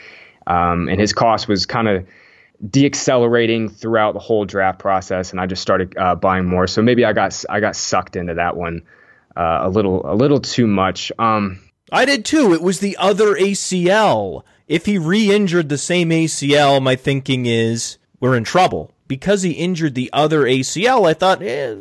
Um, 0.47 0.89
and 0.89 0.99
his 0.99 1.13
cost 1.13 1.47
was 1.47 1.65
kind 1.65 1.87
of 1.87 2.05
deaccelerating 2.65 3.73
throughout 3.73 4.13
the 4.13 4.19
whole 4.19 4.45
draft 4.45 4.79
process, 4.79 5.31
and 5.31 5.39
I 5.39 5.45
just 5.45 5.61
started 5.61 5.97
uh, 5.97 6.15
buying 6.15 6.45
more. 6.45 6.67
So 6.67 6.81
maybe 6.81 7.05
I 7.05 7.13
got 7.13 7.45
I 7.49 7.61
got 7.61 7.75
sucked 7.75 8.17
into 8.17 8.33
that 8.33 8.57
one 8.57 8.83
uh, 9.37 9.59
a 9.61 9.69
little 9.69 10.01
a 10.09 10.15
little 10.15 10.39
too 10.39 10.67
much. 10.67 11.11
Um, 11.19 11.61
I 11.91 12.03
did 12.05 12.25
too. 12.25 12.53
It 12.53 12.61
was 12.61 12.79
the 12.79 12.97
other 12.97 13.35
ACL 13.35 14.43
if 14.67 14.85
he 14.85 14.97
re-injured 14.97 15.69
the 15.69 15.77
same 15.77 16.09
ACL, 16.09 16.81
my 16.81 16.95
thinking 16.95 17.45
is 17.45 17.97
we're 18.19 18.35
in 18.35 18.43
trouble. 18.43 18.91
Because 19.07 19.41
he 19.41 19.51
injured 19.51 19.95
the 19.95 20.09
other 20.11 20.43
ACL, 20.43 21.07
I 21.07 21.13
thought, 21.13 21.41
eh, 21.41 21.75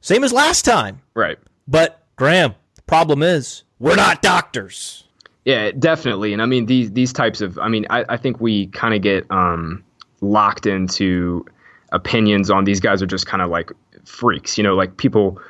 same 0.00 0.24
as 0.24 0.32
last 0.32 0.64
time. 0.64 1.00
Right. 1.14 1.38
But 1.68 2.02
Graham, 2.16 2.54
problem 2.86 3.22
is 3.22 3.62
we're 3.78 3.94
not 3.94 4.22
doctors. 4.22 5.04
Yeah, 5.44 5.70
definitely. 5.70 6.32
And 6.32 6.42
I 6.42 6.46
mean 6.46 6.66
these 6.66 6.90
these 6.90 7.12
types 7.12 7.40
of 7.40 7.58
I 7.58 7.68
mean, 7.68 7.86
I, 7.90 8.04
I 8.08 8.16
think 8.16 8.40
we 8.40 8.66
kind 8.68 8.92
of 8.92 9.02
get 9.02 9.30
um, 9.30 9.84
locked 10.20 10.66
into 10.66 11.46
opinions 11.92 12.50
on 12.50 12.64
these 12.64 12.80
guys 12.80 13.02
are 13.02 13.06
just 13.06 13.26
kind 13.26 13.40
of 13.42 13.50
like 13.50 13.70
freaks. 14.04 14.58
You 14.58 14.64
know, 14.64 14.74
like 14.74 14.96
people 14.96 15.40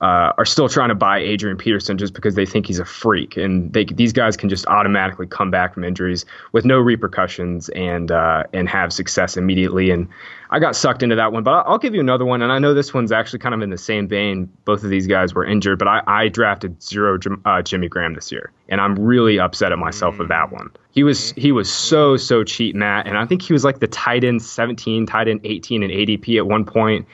uh, 0.00 0.32
are 0.38 0.46
still 0.46 0.68
trying 0.68 0.88
to 0.88 0.94
buy 0.94 1.18
Adrian 1.18 1.58
Peterson 1.58 1.98
just 1.98 2.14
because 2.14 2.34
they 2.34 2.46
think 2.46 2.66
he's 2.66 2.78
a 2.78 2.86
freak, 2.86 3.36
and 3.36 3.70
they, 3.72 3.84
these 3.84 4.14
guys 4.14 4.34
can 4.34 4.48
just 4.48 4.66
automatically 4.66 5.26
come 5.26 5.50
back 5.50 5.74
from 5.74 5.84
injuries 5.84 6.24
with 6.52 6.64
no 6.64 6.78
repercussions 6.78 7.68
and 7.70 8.10
uh, 8.10 8.44
and 8.54 8.66
have 8.68 8.94
success 8.94 9.36
immediately. 9.36 9.90
And 9.90 10.08
I 10.48 10.58
got 10.58 10.74
sucked 10.74 11.02
into 11.02 11.16
that 11.16 11.32
one, 11.32 11.42
but 11.42 11.66
I'll 11.66 11.78
give 11.78 11.94
you 11.94 12.00
another 12.00 12.24
one, 12.24 12.40
and 12.40 12.50
I 12.50 12.58
know 12.58 12.72
this 12.72 12.94
one's 12.94 13.12
actually 13.12 13.40
kind 13.40 13.54
of 13.54 13.60
in 13.60 13.68
the 13.68 13.76
same 13.76 14.08
vein. 14.08 14.50
Both 14.64 14.84
of 14.84 14.90
these 14.90 15.06
guys 15.06 15.34
were 15.34 15.44
injured, 15.44 15.78
but 15.78 15.86
I, 15.86 16.02
I 16.06 16.28
drafted 16.28 16.82
zero 16.82 17.18
uh, 17.44 17.60
Jimmy 17.60 17.88
Graham 17.88 18.14
this 18.14 18.32
year, 18.32 18.52
and 18.70 18.80
I'm 18.80 18.98
really 18.98 19.38
upset 19.38 19.70
at 19.70 19.78
myself 19.78 20.14
mm-hmm. 20.14 20.22
with 20.22 20.28
that 20.30 20.50
one. 20.50 20.70
He 20.92 21.02
was 21.02 21.32
he 21.32 21.52
was 21.52 21.70
so 21.70 22.16
so 22.16 22.42
cheap, 22.42 22.74
Matt, 22.74 23.06
and 23.06 23.18
I 23.18 23.26
think 23.26 23.42
he 23.42 23.52
was 23.52 23.64
like 23.64 23.80
the 23.80 23.86
tight 23.86 24.24
end 24.24 24.40
17, 24.40 25.04
tight 25.04 25.28
end 25.28 25.40
18, 25.44 25.82
and 25.82 25.92
ADP 25.92 26.38
at 26.38 26.46
one 26.46 26.64
point. 26.64 27.06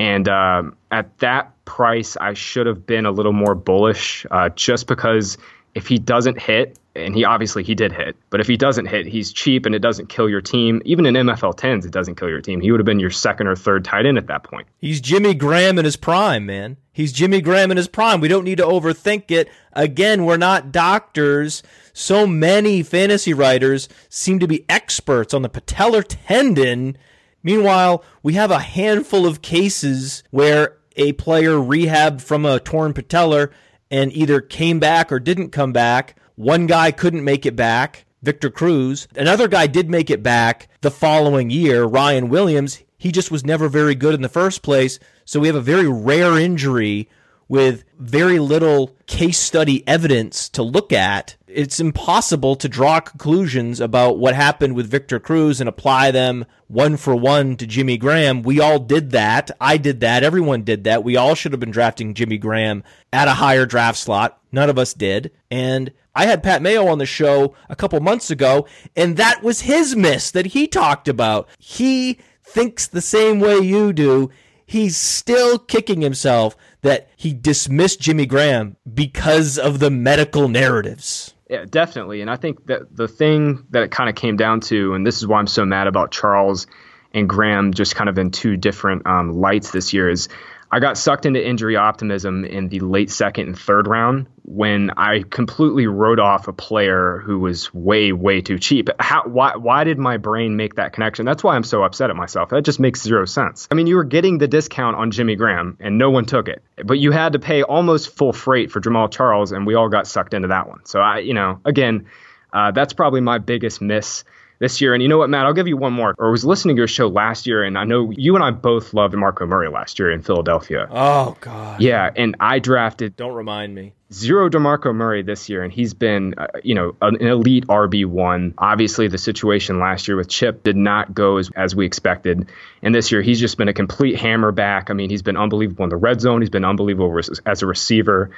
And 0.00 0.30
um, 0.30 0.76
at 0.90 1.18
that 1.18 1.52
price, 1.66 2.16
I 2.18 2.32
should 2.32 2.66
have 2.66 2.86
been 2.86 3.04
a 3.04 3.10
little 3.10 3.34
more 3.34 3.54
bullish 3.54 4.24
uh, 4.30 4.48
just 4.48 4.86
because 4.86 5.36
if 5.74 5.86
he 5.86 5.98
doesn't 5.98 6.40
hit, 6.40 6.78
and 6.96 7.14
he 7.14 7.26
obviously 7.26 7.62
he 7.62 7.74
did 7.74 7.92
hit, 7.92 8.16
but 8.30 8.40
if 8.40 8.46
he 8.46 8.56
doesn't 8.56 8.86
hit, 8.86 9.04
he's 9.04 9.30
cheap 9.30 9.66
and 9.66 9.74
it 9.74 9.80
doesn't 9.80 10.08
kill 10.08 10.26
your 10.26 10.40
team. 10.40 10.80
Even 10.86 11.04
in 11.04 11.14
MFL 11.14 11.54
10s, 11.54 11.84
it 11.84 11.90
doesn't 11.90 12.14
kill 12.14 12.30
your 12.30 12.40
team. 12.40 12.62
He 12.62 12.70
would 12.70 12.80
have 12.80 12.86
been 12.86 12.98
your 12.98 13.10
second 13.10 13.46
or 13.46 13.54
third 13.54 13.84
tight 13.84 14.06
end 14.06 14.16
at 14.16 14.26
that 14.28 14.42
point. 14.42 14.66
He's 14.78 15.02
Jimmy 15.02 15.34
Graham 15.34 15.78
in 15.78 15.84
his 15.84 15.96
prime, 15.96 16.46
man. 16.46 16.78
He's 16.92 17.12
Jimmy 17.12 17.42
Graham 17.42 17.70
in 17.70 17.76
his 17.76 17.86
prime. 17.86 18.22
We 18.22 18.28
don't 18.28 18.44
need 18.44 18.58
to 18.58 18.64
overthink 18.64 19.30
it. 19.30 19.50
Again, 19.74 20.24
we're 20.24 20.38
not 20.38 20.72
doctors. 20.72 21.62
So 21.92 22.26
many 22.26 22.82
fantasy 22.82 23.34
writers 23.34 23.90
seem 24.08 24.38
to 24.38 24.48
be 24.48 24.64
experts 24.66 25.34
on 25.34 25.42
the 25.42 25.50
patellar 25.50 26.04
tendon. 26.08 26.96
Meanwhile, 27.42 28.04
we 28.22 28.34
have 28.34 28.50
a 28.50 28.58
handful 28.58 29.26
of 29.26 29.42
cases 29.42 30.22
where 30.30 30.76
a 30.96 31.12
player 31.12 31.52
rehabbed 31.52 32.20
from 32.20 32.44
a 32.44 32.60
torn 32.60 32.92
patellar 32.92 33.50
and 33.90 34.12
either 34.12 34.40
came 34.40 34.78
back 34.78 35.10
or 35.10 35.18
didn't 35.18 35.50
come 35.50 35.72
back. 35.72 36.16
One 36.36 36.66
guy 36.66 36.90
couldn't 36.90 37.24
make 37.24 37.46
it 37.46 37.56
back, 37.56 38.04
Victor 38.22 38.50
Cruz. 38.50 39.08
Another 39.16 39.48
guy 39.48 39.66
did 39.66 39.90
make 39.90 40.10
it 40.10 40.22
back 40.22 40.68
the 40.80 40.90
following 40.90 41.50
year, 41.50 41.84
Ryan 41.84 42.28
Williams. 42.28 42.82
He 42.98 43.12
just 43.12 43.30
was 43.30 43.44
never 43.44 43.68
very 43.68 43.94
good 43.94 44.14
in 44.14 44.22
the 44.22 44.28
first 44.28 44.62
place. 44.62 44.98
So 45.24 45.40
we 45.40 45.46
have 45.46 45.56
a 45.56 45.60
very 45.60 45.88
rare 45.88 46.38
injury 46.38 47.08
with 47.48 47.82
very 47.98 48.38
little 48.38 48.94
case 49.06 49.38
study 49.38 49.86
evidence 49.88 50.48
to 50.50 50.62
look 50.62 50.92
at, 50.92 51.36
it's 51.52 51.80
impossible 51.80 52.56
to 52.56 52.68
draw 52.68 53.00
conclusions 53.00 53.80
about 53.80 54.18
what 54.18 54.34
happened 54.34 54.74
with 54.74 54.90
Victor 54.90 55.18
Cruz 55.20 55.60
and 55.60 55.68
apply 55.68 56.10
them 56.10 56.46
one 56.68 56.96
for 56.96 57.14
one 57.14 57.56
to 57.56 57.66
Jimmy 57.66 57.96
Graham. 57.96 58.42
We 58.42 58.60
all 58.60 58.78
did 58.78 59.10
that. 59.10 59.50
I 59.60 59.76
did 59.76 60.00
that. 60.00 60.22
Everyone 60.22 60.62
did 60.62 60.84
that. 60.84 61.04
We 61.04 61.16
all 61.16 61.34
should 61.34 61.52
have 61.52 61.60
been 61.60 61.70
drafting 61.70 62.14
Jimmy 62.14 62.38
Graham 62.38 62.84
at 63.12 63.28
a 63.28 63.34
higher 63.34 63.66
draft 63.66 63.98
slot. 63.98 64.40
None 64.52 64.70
of 64.70 64.78
us 64.78 64.94
did. 64.94 65.32
And 65.50 65.92
I 66.14 66.26
had 66.26 66.42
Pat 66.42 66.62
Mayo 66.62 66.86
on 66.86 66.98
the 66.98 67.06
show 67.06 67.54
a 67.68 67.76
couple 67.76 68.00
months 68.00 68.30
ago, 68.30 68.66
and 68.96 69.16
that 69.16 69.42
was 69.42 69.62
his 69.62 69.96
miss 69.96 70.30
that 70.30 70.46
he 70.46 70.66
talked 70.66 71.08
about. 71.08 71.48
He 71.58 72.18
thinks 72.44 72.86
the 72.86 73.00
same 73.00 73.40
way 73.40 73.58
you 73.58 73.92
do. 73.92 74.30
He's 74.66 74.96
still 74.96 75.58
kicking 75.58 76.00
himself 76.00 76.56
that 76.82 77.08
he 77.16 77.32
dismissed 77.32 78.00
Jimmy 78.00 78.26
Graham 78.26 78.76
because 78.92 79.58
of 79.58 79.80
the 79.80 79.90
medical 79.90 80.48
narratives. 80.48 81.34
Yeah, 81.50 81.64
definitely. 81.68 82.20
And 82.20 82.30
I 82.30 82.36
think 82.36 82.64
that 82.66 82.94
the 82.94 83.08
thing 83.08 83.66
that 83.70 83.82
it 83.82 83.90
kind 83.90 84.08
of 84.08 84.14
came 84.14 84.36
down 84.36 84.60
to, 84.60 84.94
and 84.94 85.04
this 85.04 85.16
is 85.16 85.26
why 85.26 85.40
I'm 85.40 85.48
so 85.48 85.64
mad 85.64 85.88
about 85.88 86.12
Charles 86.12 86.68
and 87.12 87.28
Graham 87.28 87.74
just 87.74 87.96
kind 87.96 88.08
of 88.08 88.16
in 88.18 88.30
two 88.30 88.56
different 88.56 89.04
um, 89.04 89.32
lights 89.32 89.72
this 89.72 89.92
year, 89.92 90.08
is 90.08 90.28
I 90.72 90.78
got 90.78 90.96
sucked 90.96 91.26
into 91.26 91.44
injury 91.44 91.74
optimism 91.74 92.44
in 92.44 92.68
the 92.68 92.80
late 92.80 93.10
second 93.10 93.48
and 93.48 93.58
third 93.58 93.88
round 93.88 94.26
when 94.44 94.90
I 94.90 95.24
completely 95.28 95.88
wrote 95.88 96.20
off 96.20 96.46
a 96.46 96.52
player 96.52 97.18
who 97.24 97.40
was 97.40 97.74
way, 97.74 98.12
way 98.12 98.40
too 98.40 98.58
cheap. 98.58 98.88
How, 99.00 99.24
why, 99.24 99.56
why 99.56 99.82
did 99.82 99.98
my 99.98 100.16
brain 100.16 100.56
make 100.56 100.76
that 100.76 100.92
connection? 100.92 101.26
That's 101.26 101.42
why 101.42 101.56
I'm 101.56 101.64
so 101.64 101.82
upset 101.82 102.10
at 102.10 102.16
myself. 102.16 102.50
That 102.50 102.62
just 102.62 102.78
makes 102.78 103.02
zero 103.02 103.24
sense. 103.24 103.66
I 103.70 103.74
mean, 103.74 103.88
you 103.88 103.96
were 103.96 104.04
getting 104.04 104.38
the 104.38 104.46
discount 104.46 104.96
on 104.96 105.10
Jimmy 105.10 105.34
Graham 105.34 105.76
and 105.80 105.98
no 105.98 106.10
one 106.10 106.24
took 106.24 106.46
it, 106.46 106.62
but 106.84 106.98
you 106.98 107.10
had 107.10 107.32
to 107.32 107.40
pay 107.40 107.62
almost 107.62 108.16
full 108.16 108.32
freight 108.32 108.70
for 108.70 108.80
Jamaal 108.80 109.10
Charles, 109.10 109.50
and 109.50 109.66
we 109.66 109.74
all 109.74 109.88
got 109.88 110.06
sucked 110.06 110.34
into 110.34 110.48
that 110.48 110.68
one. 110.68 110.84
So 110.84 111.00
I, 111.00 111.18
you 111.18 111.34
know, 111.34 111.60
again, 111.64 112.06
uh, 112.52 112.70
that's 112.70 112.92
probably 112.92 113.20
my 113.20 113.38
biggest 113.38 113.80
miss 113.80 114.24
this 114.60 114.80
year. 114.80 114.94
And 114.94 115.02
you 115.02 115.08
know 115.08 115.18
what, 115.18 115.28
Matt? 115.28 115.46
I'll 115.46 115.54
give 115.54 115.66
you 115.66 115.76
one 115.76 115.92
more. 115.92 116.14
Or 116.18 116.28
I 116.28 116.30
was 116.30 116.44
listening 116.44 116.76
to 116.76 116.80
your 116.80 116.86
show 116.86 117.08
last 117.08 117.46
year, 117.46 117.64
and 117.64 117.76
I 117.76 117.84
know 117.84 118.10
you 118.10 118.36
and 118.36 118.44
I 118.44 118.52
both 118.52 118.94
loved 118.94 119.14
Marco 119.14 119.46
Murray 119.46 119.68
last 119.68 119.98
year 119.98 120.12
in 120.12 120.22
Philadelphia. 120.22 120.86
Oh 120.90 121.36
God. 121.40 121.80
Yeah, 121.82 122.10
and 122.14 122.36
I 122.38 122.60
drafted. 122.60 123.16
Don't 123.16 123.34
remind 123.34 123.74
me. 123.74 123.94
Zero 124.12 124.50
DeMarco 124.50 124.92
Murray 124.92 125.22
this 125.22 125.48
year, 125.48 125.62
and 125.62 125.72
he's 125.72 125.94
been, 125.94 126.34
uh, 126.36 126.48
you 126.64 126.74
know, 126.74 126.96
an 127.00 127.16
elite 127.24 127.68
RB 127.68 128.06
one. 128.06 128.54
Obviously, 128.58 129.06
the 129.06 129.18
situation 129.18 129.78
last 129.78 130.08
year 130.08 130.16
with 130.16 130.28
Chip 130.28 130.64
did 130.64 130.76
not 130.76 131.14
go 131.14 131.36
as, 131.36 131.48
as 131.54 131.76
we 131.76 131.86
expected, 131.86 132.48
and 132.82 132.92
this 132.92 133.12
year 133.12 133.22
he's 133.22 133.38
just 133.38 133.56
been 133.56 133.68
a 133.68 133.72
complete 133.72 134.16
hammer 134.16 134.50
back. 134.50 134.90
I 134.90 134.94
mean, 134.94 135.10
he's 135.10 135.22
been 135.22 135.36
unbelievable 135.36 135.84
in 135.84 135.90
the 135.90 135.96
red 135.96 136.20
zone. 136.20 136.42
He's 136.42 136.50
been 136.50 136.64
unbelievable 136.64 137.16
as 137.46 137.62
a 137.62 137.66
receiver. 137.66 138.30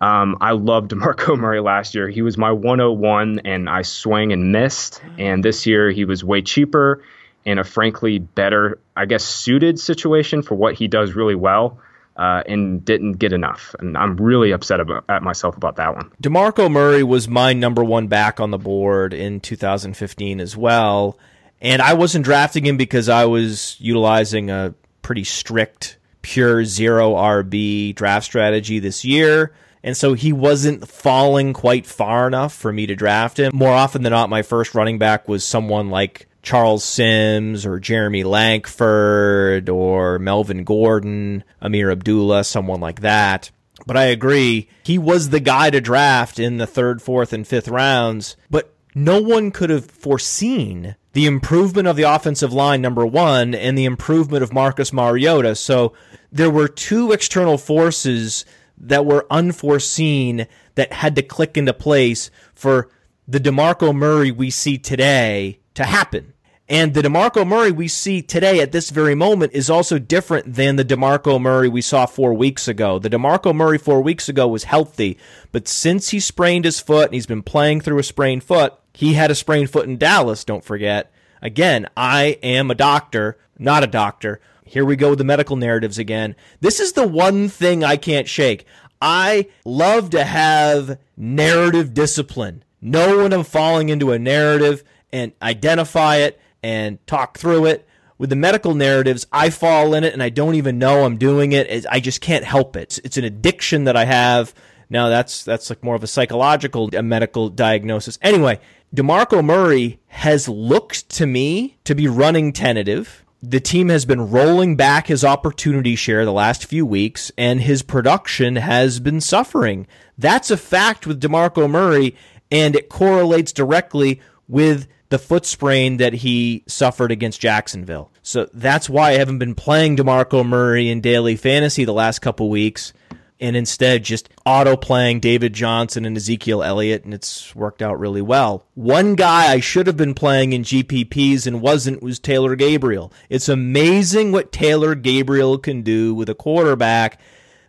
Um, 0.00 0.38
I 0.40 0.52
loved 0.52 0.94
Marco 0.96 1.36
Murray 1.36 1.60
last 1.60 1.94
year. 1.94 2.08
He 2.08 2.22
was 2.22 2.36
my 2.36 2.52
101, 2.52 3.40
and 3.44 3.68
I 3.68 3.82
swung 3.82 4.32
and 4.32 4.52
missed. 4.52 5.02
And 5.18 5.44
this 5.44 5.66
year, 5.66 5.90
he 5.90 6.04
was 6.04 6.24
way 6.24 6.42
cheaper 6.42 7.02
in 7.44 7.58
a 7.58 7.64
frankly 7.64 8.18
better, 8.18 8.78
I 8.96 9.06
guess, 9.06 9.24
suited 9.24 9.78
situation 9.78 10.42
for 10.42 10.54
what 10.54 10.74
he 10.74 10.88
does 10.88 11.14
really 11.14 11.34
well. 11.34 11.80
Uh, 12.16 12.42
and 12.46 12.82
didn't 12.82 13.12
get 13.18 13.34
enough. 13.34 13.76
And 13.78 13.94
I'm 13.94 14.16
really 14.16 14.52
upset 14.52 14.80
about, 14.80 15.04
at 15.06 15.22
myself 15.22 15.54
about 15.58 15.76
that 15.76 15.94
one. 15.94 16.10
DeMarco 16.22 16.72
Murray 16.72 17.02
was 17.02 17.28
my 17.28 17.52
number 17.52 17.84
one 17.84 18.06
back 18.06 18.40
on 18.40 18.50
the 18.50 18.56
board 18.56 19.12
in 19.12 19.38
2015 19.38 20.40
as 20.40 20.56
well. 20.56 21.18
And 21.60 21.82
I 21.82 21.92
wasn't 21.92 22.24
drafting 22.24 22.64
him 22.64 22.78
because 22.78 23.10
I 23.10 23.26
was 23.26 23.76
utilizing 23.80 24.48
a 24.48 24.72
pretty 25.02 25.24
strict, 25.24 25.98
pure 26.22 26.64
zero 26.64 27.12
RB 27.12 27.94
draft 27.94 28.24
strategy 28.24 28.78
this 28.78 29.04
year 29.04 29.52
and 29.82 29.96
so 29.96 30.14
he 30.14 30.32
wasn't 30.32 30.88
falling 30.88 31.52
quite 31.52 31.86
far 31.86 32.26
enough 32.26 32.54
for 32.54 32.72
me 32.72 32.86
to 32.86 32.94
draft 32.94 33.38
him. 33.38 33.52
More 33.54 33.72
often 33.72 34.02
than 34.02 34.12
not, 34.12 34.30
my 34.30 34.42
first 34.42 34.74
running 34.74 34.98
back 34.98 35.28
was 35.28 35.44
someone 35.44 35.90
like 35.90 36.26
Charles 36.42 36.84
Sims 36.84 37.66
or 37.66 37.80
Jeremy 37.80 38.22
Langford 38.22 39.68
or 39.68 40.18
Melvin 40.18 40.64
Gordon, 40.64 41.44
Ameer 41.60 41.90
Abdullah, 41.90 42.44
someone 42.44 42.80
like 42.80 43.00
that. 43.00 43.50
But 43.84 43.96
I 43.96 44.04
agree, 44.04 44.68
he 44.82 44.98
was 44.98 45.30
the 45.30 45.40
guy 45.40 45.70
to 45.70 45.80
draft 45.80 46.38
in 46.38 46.58
the 46.58 46.66
third, 46.66 47.02
fourth, 47.02 47.32
and 47.32 47.46
fifth 47.46 47.68
rounds. 47.68 48.36
But 48.48 48.74
no 48.94 49.20
one 49.20 49.50
could 49.50 49.70
have 49.70 49.90
foreseen 49.90 50.96
the 51.12 51.26
improvement 51.26 51.88
of 51.88 51.96
the 51.96 52.02
offensive 52.02 52.52
line, 52.52 52.80
number 52.80 53.04
one, 53.04 53.54
and 53.54 53.76
the 53.76 53.84
improvement 53.84 54.42
of 54.42 54.52
Marcus 54.52 54.92
Mariota. 54.92 55.54
So 55.54 55.92
there 56.32 56.50
were 56.50 56.68
two 56.68 57.12
external 57.12 57.58
forces 57.58 58.44
that 58.78 59.06
were 59.06 59.26
unforeseen 59.30 60.46
that 60.74 60.92
had 60.92 61.16
to 61.16 61.22
click 61.22 61.56
into 61.56 61.72
place 61.72 62.30
for 62.54 62.88
the 63.26 63.40
DeMarco 63.40 63.94
Murray 63.94 64.30
we 64.30 64.50
see 64.50 64.78
today 64.78 65.60
to 65.74 65.84
happen. 65.84 66.32
And 66.68 66.94
the 66.94 67.02
DeMarco 67.02 67.46
Murray 67.46 67.70
we 67.70 67.86
see 67.86 68.22
today 68.22 68.60
at 68.60 68.72
this 68.72 68.90
very 68.90 69.14
moment 69.14 69.52
is 69.52 69.70
also 69.70 70.00
different 70.00 70.54
than 70.54 70.74
the 70.74 70.84
DeMarco 70.84 71.40
Murray 71.40 71.68
we 71.68 71.80
saw 71.80 72.06
four 72.06 72.34
weeks 72.34 72.66
ago. 72.66 72.98
The 72.98 73.10
DeMarco 73.10 73.54
Murray 73.54 73.78
four 73.78 74.00
weeks 74.00 74.28
ago 74.28 74.48
was 74.48 74.64
healthy, 74.64 75.16
but 75.52 75.68
since 75.68 76.08
he 76.08 76.18
sprained 76.18 76.64
his 76.64 76.80
foot 76.80 77.06
and 77.06 77.14
he's 77.14 77.26
been 77.26 77.42
playing 77.42 77.82
through 77.82 78.00
a 78.00 78.02
sprained 78.02 78.42
foot, 78.42 78.74
he 78.92 79.14
had 79.14 79.30
a 79.30 79.36
sprained 79.36 79.70
foot 79.70 79.86
in 79.86 79.96
Dallas, 79.96 80.42
don't 80.42 80.64
forget. 80.64 81.12
Again, 81.40 81.86
I 81.96 82.38
am 82.42 82.70
a 82.70 82.74
doctor, 82.74 83.38
not 83.58 83.84
a 83.84 83.88
doctor. 83.88 84.40
Here 84.66 84.84
we 84.84 84.96
go 84.96 85.10
with 85.10 85.18
the 85.18 85.24
medical 85.24 85.54
narratives 85.54 85.96
again. 85.96 86.34
This 86.60 86.80
is 86.80 86.92
the 86.92 87.06
one 87.06 87.48
thing 87.48 87.84
I 87.84 87.96
can't 87.96 88.28
shake. 88.28 88.66
I 89.00 89.46
love 89.64 90.10
to 90.10 90.24
have 90.24 90.98
narrative 91.16 91.94
discipline. 91.94 92.64
Know 92.80 93.22
when 93.22 93.32
I'm 93.32 93.44
falling 93.44 93.90
into 93.90 94.10
a 94.10 94.18
narrative 94.18 94.82
and 95.12 95.32
identify 95.40 96.16
it 96.16 96.40
and 96.64 97.04
talk 97.06 97.38
through 97.38 97.66
it. 97.66 97.86
With 98.18 98.30
the 98.30 98.36
medical 98.36 98.74
narratives, 98.74 99.26
I 99.30 99.50
fall 99.50 99.94
in 99.94 100.02
it 100.02 100.12
and 100.12 100.22
I 100.22 100.30
don't 100.30 100.56
even 100.56 100.78
know 100.78 101.04
I'm 101.04 101.16
doing 101.16 101.52
it. 101.52 101.86
I 101.88 102.00
just 102.00 102.20
can't 102.20 102.44
help 102.44 102.74
it. 102.74 102.98
It's 103.04 103.18
an 103.18 103.24
addiction 103.24 103.84
that 103.84 103.96
I 103.96 104.04
have. 104.04 104.52
Now 104.90 105.08
that's 105.10 105.44
that's 105.44 105.70
like 105.70 105.84
more 105.84 105.94
of 105.94 106.02
a 106.02 106.08
psychological 106.08 106.90
a 106.94 107.02
medical 107.02 107.50
diagnosis. 107.50 108.18
Anyway, 108.22 108.58
DeMarco 108.94 109.44
Murray 109.44 110.00
has 110.08 110.48
looked 110.48 111.08
to 111.10 111.26
me 111.26 111.76
to 111.84 111.94
be 111.94 112.08
running 112.08 112.52
tentative. 112.52 113.24
The 113.42 113.60
team 113.60 113.90
has 113.90 114.04
been 114.04 114.30
rolling 114.30 114.76
back 114.76 115.06
his 115.06 115.24
opportunity 115.24 115.94
share 115.94 116.24
the 116.24 116.32
last 116.32 116.64
few 116.64 116.86
weeks, 116.86 117.30
and 117.36 117.60
his 117.60 117.82
production 117.82 118.56
has 118.56 118.98
been 118.98 119.20
suffering. 119.20 119.86
That's 120.16 120.50
a 120.50 120.56
fact 120.56 121.06
with 121.06 121.20
DeMarco 121.20 121.70
Murray, 121.70 122.16
and 122.50 122.74
it 122.74 122.88
correlates 122.88 123.52
directly 123.52 124.20
with 124.48 124.88
the 125.08 125.18
foot 125.18 125.46
sprain 125.46 125.98
that 125.98 126.14
he 126.14 126.64
suffered 126.66 127.12
against 127.12 127.40
Jacksonville. 127.40 128.10
So 128.22 128.48
that's 128.52 128.88
why 128.88 129.10
I 129.10 129.18
haven't 129.18 129.38
been 129.38 129.54
playing 129.54 129.96
DeMarco 129.96 130.44
Murray 130.44 130.88
in 130.88 131.00
daily 131.00 131.36
fantasy 131.36 131.84
the 131.84 131.92
last 131.92 132.20
couple 132.20 132.48
weeks 132.48 132.92
and 133.40 133.56
instead 133.56 134.04
just 134.04 134.28
auto 134.44 134.76
playing 134.76 135.20
David 135.20 135.52
Johnson 135.52 136.04
and 136.04 136.16
Ezekiel 136.16 136.62
Elliott, 136.62 137.04
and 137.04 137.12
it's 137.12 137.54
worked 137.54 137.82
out 137.82 137.98
really 137.98 138.22
well. 138.22 138.64
One 138.74 139.14
guy 139.14 139.52
I 139.52 139.60
should 139.60 139.86
have 139.86 139.96
been 139.96 140.14
playing 140.14 140.52
in 140.52 140.62
GPPs 140.62 141.46
and 141.46 141.60
wasn't 141.60 142.02
was 142.02 142.18
Taylor 142.18 142.56
Gabriel. 142.56 143.12
It's 143.28 143.48
amazing 143.48 144.32
what 144.32 144.52
Taylor 144.52 144.94
Gabriel 144.94 145.58
can 145.58 145.82
do 145.82 146.14
with 146.14 146.28
a 146.28 146.34
quarterback 146.34 147.20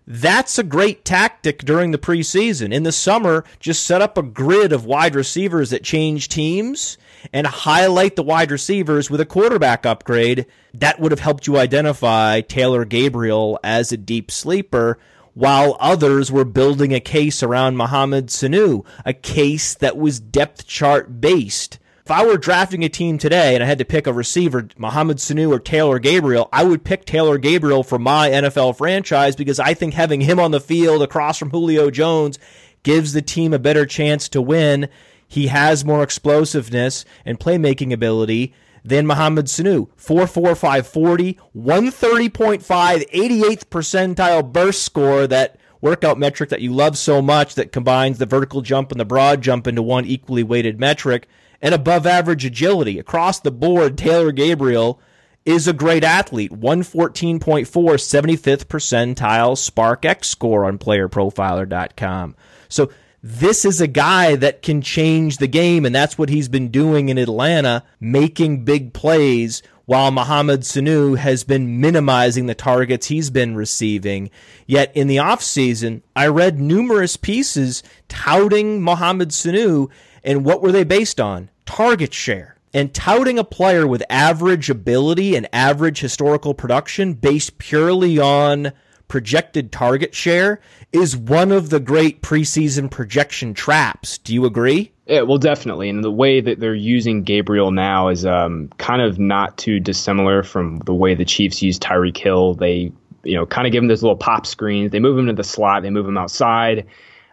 that's 0.09 0.57
a 0.57 0.63
great 0.63 1.03
tactic 1.03 1.65
during 1.65 1.91
the 1.91 1.97
preseason. 1.97 2.73
In 2.73 2.83
the 2.83 2.93
summer, 2.93 3.43
just 3.59 3.85
set 3.85 4.01
up 4.01 4.17
a 4.17 4.23
grid 4.23 4.71
of 4.71 4.85
wide 4.85 5.15
receivers 5.15 5.71
that 5.71 5.83
change 5.83 6.29
teams 6.29 6.97
and 7.33 7.45
highlight 7.45 8.15
the 8.15 8.23
wide 8.23 8.49
receivers 8.49 9.09
with 9.09 9.19
a 9.19 9.25
quarterback 9.25 9.85
upgrade. 9.85 10.45
That 10.73 11.01
would 11.01 11.11
have 11.11 11.19
helped 11.19 11.45
you 11.45 11.57
identify 11.57 12.39
Taylor 12.39 12.85
Gabriel 12.85 13.59
as 13.65 13.91
a 13.91 13.97
deep 13.97 14.31
sleeper 14.31 14.97
while 15.37 15.77
others 15.79 16.31
were 16.31 16.43
building 16.43 16.95
a 16.95 16.99
case 16.99 17.43
around 17.43 17.77
Mohamed 17.77 18.25
Sanu, 18.25 18.83
a 19.05 19.13
case 19.13 19.75
that 19.75 19.95
was 19.95 20.19
depth 20.19 20.65
chart 20.65 21.21
based. 21.21 21.77
If 22.03 22.09
I 22.09 22.25
were 22.25 22.37
drafting 22.37 22.83
a 22.83 22.89
team 22.89 23.19
today 23.19 23.53
and 23.53 23.63
I 23.63 23.67
had 23.67 23.77
to 23.77 23.85
pick 23.85 24.07
a 24.07 24.13
receiver, 24.13 24.67
Mohamed 24.77 25.17
Sanu 25.17 25.51
or 25.51 25.59
Taylor 25.59 25.99
Gabriel, 25.99 26.49
I 26.51 26.63
would 26.63 26.83
pick 26.83 27.05
Taylor 27.05 27.37
Gabriel 27.37 27.83
for 27.83 27.99
my 27.99 28.31
NFL 28.31 28.77
franchise 28.77 29.35
because 29.35 29.59
I 29.59 29.75
think 29.75 29.93
having 29.93 30.21
him 30.21 30.39
on 30.39 30.49
the 30.49 30.59
field 30.59 31.03
across 31.03 31.37
from 31.37 31.51
Julio 31.51 31.91
Jones 31.91 32.39
gives 32.81 33.13
the 33.13 33.21
team 33.21 33.53
a 33.53 33.59
better 33.59 33.85
chance 33.85 34.27
to 34.29 34.41
win. 34.41 34.89
He 35.27 35.47
has 35.47 35.85
more 35.85 36.01
explosiveness 36.01 37.05
and 37.25 37.39
playmaking 37.39 37.93
ability 37.93 38.55
than 38.87 39.05
Mohamed 39.05 39.45
Sanu. 39.45 39.89
4.4540, 39.97 41.37
130.5, 41.55 43.11
88th 43.11 43.65
percentile 43.65 44.51
burst 44.51 44.83
score 44.83 45.27
that 45.27 45.59
workout 45.81 46.17
metric 46.17 46.49
that 46.49 46.61
you 46.61 46.73
love 46.73 46.97
so 46.97 47.21
much 47.21 47.55
that 47.55 47.71
combines 47.71 48.17
the 48.17 48.25
vertical 48.25 48.61
jump 48.61 48.91
and 48.91 48.99
the 48.99 49.05
broad 49.05 49.41
jump 49.41 49.67
into 49.67 49.81
one 49.81 50.05
equally 50.05 50.43
weighted 50.43 50.79
metric 50.79 51.27
and 51.61 51.75
above 51.75 52.05
average 52.07 52.45
agility. 52.45 52.97
Across 52.97 53.41
the 53.41 53.51
board, 53.51 53.97
Taylor 53.97 54.31
Gabriel 54.31 54.99
is 55.45 55.67
a 55.67 55.73
great 55.73 56.03
athlete. 56.03 56.51
114.4, 56.51 57.65
75th 57.65 58.65
percentile 58.65 59.55
SparkX 59.55 60.25
score 60.25 60.65
on 60.65 60.77
playerprofiler.com. 60.77 62.35
So 62.69 62.89
this 63.21 63.65
is 63.65 63.81
a 63.81 63.87
guy 63.87 64.35
that 64.35 64.61
can 64.61 64.81
change 64.81 65.37
the 65.37 65.47
game, 65.47 65.85
and 65.85 65.93
that's 65.93 66.17
what 66.17 66.29
he's 66.29 66.47
been 66.47 66.69
doing 66.69 67.09
in 67.09 67.17
Atlanta, 67.17 67.83
making 67.99 68.63
big 68.63 68.93
plays 68.93 69.63
while 69.85 70.11
Mohamed 70.11 70.61
Sanu 70.61 71.17
has 71.17 71.45
been 71.45 71.79
minimizing 71.79 72.45
the 72.45 72.53
targets 72.53 73.07
he's 73.07 73.29
been 73.29 73.55
receiving. 73.55 74.29
Yet 74.65 74.91
in 74.95 75.07
the 75.07 75.15
offseason, 75.15 76.01
I 76.15 76.27
read 76.27 76.59
numerous 76.59 77.15
pieces 77.15 77.83
touting 78.09 78.81
Mohamed 78.81 79.29
Sanu 79.29 79.89
and 80.27 80.43
what 80.43 80.61
were 80.61 80.73
they 80.73 80.83
based 80.83 81.21
on? 81.21 81.49
Target 81.65 82.13
share. 82.13 82.57
And 82.73 82.93
touting 82.93 83.39
a 83.39 83.45
player 83.45 83.87
with 83.87 84.03
average 84.09 84.69
ability 84.69 85.37
and 85.37 85.47
average 85.53 86.01
historical 86.01 86.53
production 86.53 87.13
based 87.13 87.57
purely 87.57 88.19
on 88.19 88.73
projected 89.07 89.71
target 89.71 90.13
share 90.13 90.59
is 90.91 91.15
one 91.15 91.51
of 91.51 91.69
the 91.69 91.79
great 91.79 92.21
preseason 92.21 92.89
projection 92.89 93.53
traps. 93.53 94.17
Do 94.19 94.33
you 94.33 94.45
agree? 94.45 94.91
Yeah, 95.05 95.21
well, 95.21 95.37
definitely. 95.37 95.89
And 95.89 96.03
the 96.03 96.11
way 96.11 96.41
that 96.41 96.59
they're 96.59 96.75
using 96.75 97.23
Gabriel 97.23 97.71
now 97.71 98.09
is 98.09 98.25
um, 98.25 98.69
kind 98.77 99.01
of 99.01 99.17
not 99.17 99.57
too 99.57 99.79
dissimilar 99.79 100.43
from 100.43 100.79
the 100.79 100.93
way 100.93 101.15
the 101.15 101.25
Chiefs 101.25 101.61
use 101.61 101.79
Tyreek 101.79 102.17
Hill. 102.17 102.55
They, 102.55 102.91
you 103.23 103.35
know, 103.35 103.45
kind 103.45 103.65
of 103.65 103.71
give 103.71 103.83
him 103.83 103.87
this 103.87 104.01
little 104.01 104.17
pop 104.17 104.45
screens. 104.45 104.91
They 104.91 104.99
move 104.99 105.17
him 105.17 105.27
to 105.27 105.33
the 105.33 105.43
slot. 105.43 105.83
They 105.83 105.89
move 105.89 106.07
him 106.07 106.17
outside. 106.17 106.85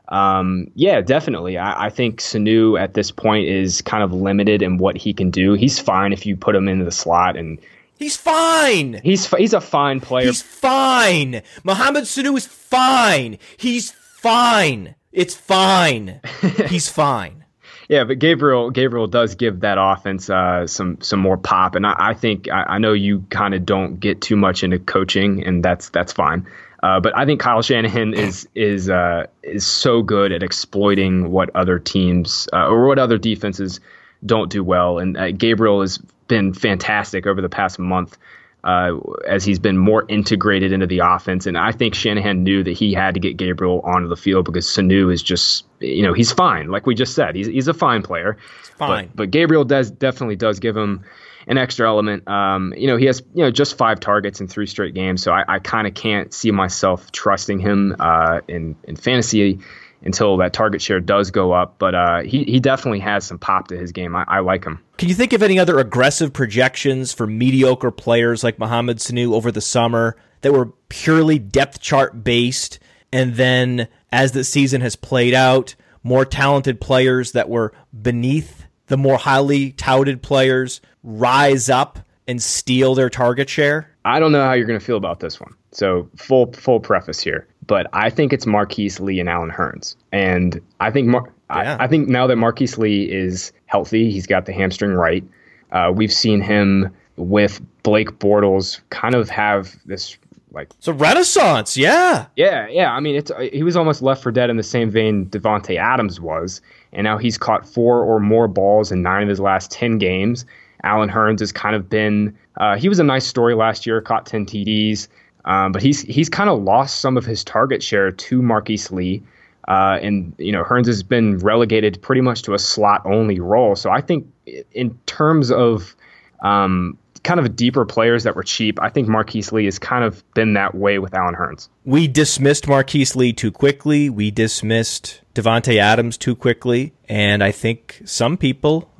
Um, 0.09 0.71
yeah, 0.75 1.01
definitely. 1.01 1.59
I, 1.59 1.87
I, 1.87 1.91
think 1.91 2.21
Sanu 2.21 2.79
at 2.79 2.93
this 2.93 3.11
point 3.11 3.49
is 3.49 3.81
kind 3.81 4.03
of 4.05 4.13
limited 4.13 4.61
in 4.61 4.77
what 4.77 4.99
he 4.99 5.15
can 5.15 5.31
do. 5.31 5.55
He's 5.55 5.79
fine 5.79 6.13
if 6.13 6.27
you 6.27 6.37
put 6.37 6.55
him 6.55 6.69
into 6.69 6.85
the 6.85 6.93
slot 6.93 7.37
and. 7.37 7.59
He's 7.99 8.17
fine. 8.17 9.01
He's 9.03 9.27
he's 9.35 9.53
a 9.53 9.61
fine 9.61 10.01
player. 10.01 10.27
He's 10.27 10.43
fine. 10.43 11.43
Mohamed 11.63 12.05
Sanu 12.05 12.37
is 12.37 12.47
fine. 12.47 13.39
He's 13.57 13.93
fine. 13.93 14.95
It's 15.13 15.35
fine. 15.35 16.21
he's 16.69 16.89
fine. 16.89 17.45
Yeah, 17.89 18.05
but 18.05 18.19
Gabriel 18.19 18.71
Gabriel 18.71 19.07
does 19.07 19.35
give 19.35 19.61
that 19.61 19.77
offense 19.79 20.31
uh, 20.31 20.67
some 20.67 21.01
some 21.01 21.21
more 21.21 21.37
pop, 21.37 21.75
and 21.75 21.87
I, 21.87 21.95
I 21.97 22.15
think 22.15 22.51
I, 22.51 22.63
I, 22.63 22.79
know 22.79 22.95
you 22.95 23.27
kind 23.31 23.55
of 23.55 23.67
don't 23.67 24.01
get 24.01 24.21
too 24.23 24.37
much 24.37 24.65
into 24.65 24.79
coaching, 24.79 25.45
and 25.45 25.63
that's 25.63 25.91
that's 25.91 26.13
fine. 26.13 26.47
Uh, 26.83 27.01
but 27.01 27.17
I 27.17 27.27
think 27.27 27.41
Kyle 27.41 27.63
Shanahan 27.63 28.15
is 28.15 28.49
is 28.55 28.89
uh, 28.89 29.27
is 29.43 29.67
so 29.67 30.03
good 30.03 30.33
at 30.33 30.43
exploiting 30.43 31.31
what 31.31 31.55
other 31.55 31.79
teams 31.79 32.49
uh, 32.53 32.67
or 32.67 32.87
what 32.87 32.99
other 32.99 33.19
defenses 33.19 33.81
don't 34.25 34.51
do 34.51 34.63
well, 34.65 34.99
and 34.99 35.17
uh, 35.17 35.31
Gabriel 35.33 35.81
has 35.81 35.99
been 36.29 36.55
fantastic 36.55 37.27
over 37.27 37.41
the 37.43 37.49
past 37.49 37.79
month 37.79 38.17
uh, 38.65 38.97
as 39.29 39.45
he's 39.45 39.59
been 39.59 39.77
more 39.77 40.05
integrated 40.09 40.73
into 40.73 40.87
the 40.87 41.01
offense. 41.01 41.47
And 41.47 41.57
I 41.57 41.71
think 41.71 41.95
Shanahan 41.95 42.43
knew 42.43 42.65
that 42.65 42.73
he 42.73 42.95
had 42.95 43.15
to 43.15 43.21
get 43.21 43.37
Gabriel 43.37 43.81
onto 43.81 44.09
the 44.09 44.17
field 44.17 44.47
because 44.47 44.67
Sanu 44.67 45.13
is 45.13 45.23
just 45.23 45.67
you 45.81 46.03
know 46.03 46.15
he's 46.15 46.33
fine, 46.33 46.71
like 46.71 46.87
we 46.87 46.95
just 46.95 47.15
said, 47.15 47.37
he's 47.37 47.47
he's 47.47 47.69
a 47.69 47.75
fine 47.75 48.03
player. 48.03 48.39
fine, 48.79 49.07
but, 49.09 49.17
but 49.17 49.31
Gabriel 49.31 49.65
does 49.65 49.91
definitely 49.91 50.37
does 50.37 50.61
give 50.61 50.77
him 50.77 51.05
an 51.47 51.59
extra 51.59 51.87
element. 51.87 52.27
Um, 52.27 52.73
you 52.75 52.87
know, 52.87 52.97
he 52.97 53.05
has 53.05 53.23
you 53.35 53.45
know 53.45 53.51
just 53.51 53.77
five 53.77 54.01
targets 54.01 54.41
in 54.41 54.49
three 54.49 54.67
straight 54.67 54.95
games, 54.95 55.23
so 55.23 55.31
I, 55.31 55.45
I 55.47 55.59
kind 55.59 55.87
of 55.87 55.93
can't 55.93 56.33
see 56.33 56.51
myself 56.51 57.13
trusting 57.13 57.59
him 57.59 57.95
uh, 58.01 58.41
in 58.49 58.77
in 58.85 58.97
fantasy 58.97 59.61
until 60.05 60.37
that 60.37 60.53
target 60.53 60.81
share 60.81 61.01
does 61.01 61.31
go 61.31 61.53
up. 61.53 61.79
But 61.79 61.95
uh, 61.95 62.21
he 62.23 62.45
he 62.45 62.61
definitely 62.61 63.01
has 63.01 63.25
some 63.25 63.39
pop 63.39 63.69
to 63.69 63.77
his 63.77 63.93
game. 63.93 64.15
I, 64.15 64.25
I, 64.29 64.39
like 64.41 64.65
him. 64.65 64.81
Can 64.99 65.09
you 65.09 65.15
think 65.15 65.33
of 65.33 65.43
any 65.43 65.59
other 65.59 65.79
aggressive 65.79 66.33
projections 66.33 67.13
for 67.13 67.27
mediocre 67.27 67.91
players 67.91 68.45
like 68.45 68.59
Mohamed 68.59 68.99
Sanu 68.99 69.33
over 69.33 69.51
the 69.51 69.61
summer 69.61 70.17
that 70.43 70.53
were 70.53 70.67
purely 70.89 71.39
depth 71.39 71.81
chart 71.81 72.23
based, 72.23 72.79
and 73.13 73.35
then 73.35 73.89
as 74.13 74.33
the 74.33 74.45
season 74.45 74.81
has 74.83 74.95
played 74.95 75.35
out, 75.35 75.75
more 76.03 76.25
talented 76.25 76.81
players 76.81 77.33
that 77.33 77.49
were 77.49 77.73
beneath 78.03 78.67
the 78.87 78.97
more 78.97 79.17
highly 79.17 79.73
touted 79.73 80.23
players 80.23 80.81
rise 81.03 81.71
up 81.71 81.99
and 82.27 82.43
steal 82.43 82.95
their 82.95 83.11
target 83.11 83.49
share? 83.49 83.91
I 84.05 84.19
don't 84.19 84.33
know 84.33 84.43
how 84.45 84.53
you're 84.53 84.67
going 84.67 84.79
to 84.79 84.85
feel 84.85 84.97
about 84.97 85.21
this 85.21 85.41
one. 85.41 85.55
So 85.73 86.09
full 86.17 86.53
full 86.53 86.79
preface 86.79 87.21
here, 87.21 87.49
but 87.67 87.87
I 87.93 88.11
think 88.11 88.33
it's 88.33 88.47
Marquise 88.47 89.01
Lee 89.01 89.21
and 89.21 89.29
Allen 89.29 89.51
Hurns, 89.51 89.97
and 90.13 90.61
I 90.81 90.91
think 90.91 91.09
Mar- 91.09 91.33
yeah. 91.51 91.77
I, 91.79 91.85
I, 91.85 91.89
think 91.89 92.09
now 92.09 92.27
that 92.27 92.37
Marquise 92.37 92.79
Lee 92.79 93.05
is 93.05 93.53
healthy, 93.67 94.11
he's 94.11 94.27
got 94.27 94.47
the 94.47 94.53
hamstring 94.53 94.93
right. 94.93 95.25
Uh, 95.73 95.93
we've 95.95 96.13
seen 96.13 96.41
him 96.41 96.95
with 97.17 97.61
Blake 97.83 98.11
Bortles 98.19 98.81
kind 98.91 99.15
of 99.15 99.29
have 99.29 99.77
this 99.87 100.17
Like 100.53 100.71
it's 100.79 100.89
a 100.89 100.93
renaissance, 100.93 101.77
yeah. 101.77 102.27
Yeah, 102.37 102.67
yeah. 102.69 102.93
I 102.93 103.01
mean, 103.01 103.15
it's 103.15 103.31
he 103.53 103.63
was 103.63 103.77
almost 103.77 104.03
left 104.03 104.23
for 104.23 104.33
dead 104.33 104.51
in 104.51 104.57
the 104.57 104.63
same 104.63 104.91
vein 104.91 105.27
Davante 105.27 105.77
Adams 105.77 106.21
was, 106.21 106.61
and 106.93 107.05
now 107.05 107.19
he's 107.19 107.39
caught 107.39 107.67
four 107.67 108.03
or 108.03 108.21
more 108.21 108.49
balls 108.49 108.91
in 108.91 109.03
nine 109.03 109.23
of 109.23 109.29
his 109.29 109.41
last 109.41 109.71
ten 109.71 109.99
games. 109.99 110.47
Allen 110.83 111.09
Hurns 111.09 111.41
has 111.41 111.51
kind 111.51 111.75
of 111.75 111.89
been 111.89 112.37
uh, 112.59 112.77
he 112.77 112.89
was 112.89 112.99
a 112.99 113.05
nice 113.05 113.27
story 113.27 113.55
last 113.55 113.87
year, 113.87 114.01
caught 114.01 114.27
ten 114.27 114.47
TDs, 114.47 115.09
um, 115.45 115.73
but 115.73 115.83
he's 115.83 116.01
he's 116.03 116.29
kind 116.29 116.51
of 116.51 116.63
lost 116.63 117.01
some 117.01 117.17
of 117.17 117.25
his 117.25 117.45
target 117.45 117.83
share 117.83 118.11
to 118.11 118.43
Marquise 118.43 118.91
Lee. 118.91 119.23
Uh, 119.67 119.99
and 120.03 120.35
you 120.39 120.53
know 120.53 120.63
Hurns 120.63 120.87
has 120.87 121.03
been 121.03 121.39
relegated 121.39 122.01
pretty 122.03 122.21
much 122.21 122.43
to 122.43 122.55
a 122.55 122.59
slot 122.59 123.03
only 123.07 123.41
role. 123.41 123.75
So 123.77 123.91
I 123.91 124.03
think 124.03 124.27
in 124.73 124.99
terms 125.07 125.51
of 125.51 125.97
um, 126.43 126.99
kind 127.25 127.41
of 127.41 127.57
deeper 127.57 127.85
players 127.85 128.23
that 128.23 128.37
were 128.37 128.43
cheap. 128.45 128.81
I 128.81 128.91
think 128.91 129.09
Marquise 129.09 129.51
Lee 129.51 129.65
has 129.65 129.79
kind 129.79 130.05
of 130.05 130.23
been 130.35 130.53
that 130.53 130.75
way 130.75 130.99
with 130.99 131.15
Allen 131.15 131.35
Hurns. 131.35 131.69
We 131.85 132.07
dismissed 132.07 132.69
Marquise 132.69 133.17
Lee 133.17 133.33
too 133.33 133.51
quickly. 133.51 134.09
We 134.09 134.31
dismissed 134.31 135.23
Davante 135.35 135.79
Adams 135.79 136.17
too 136.17 136.37
quickly, 136.37 136.93
and 137.09 137.43
I 137.43 137.51
think 137.51 138.03
some 138.05 138.37
people 138.37 138.91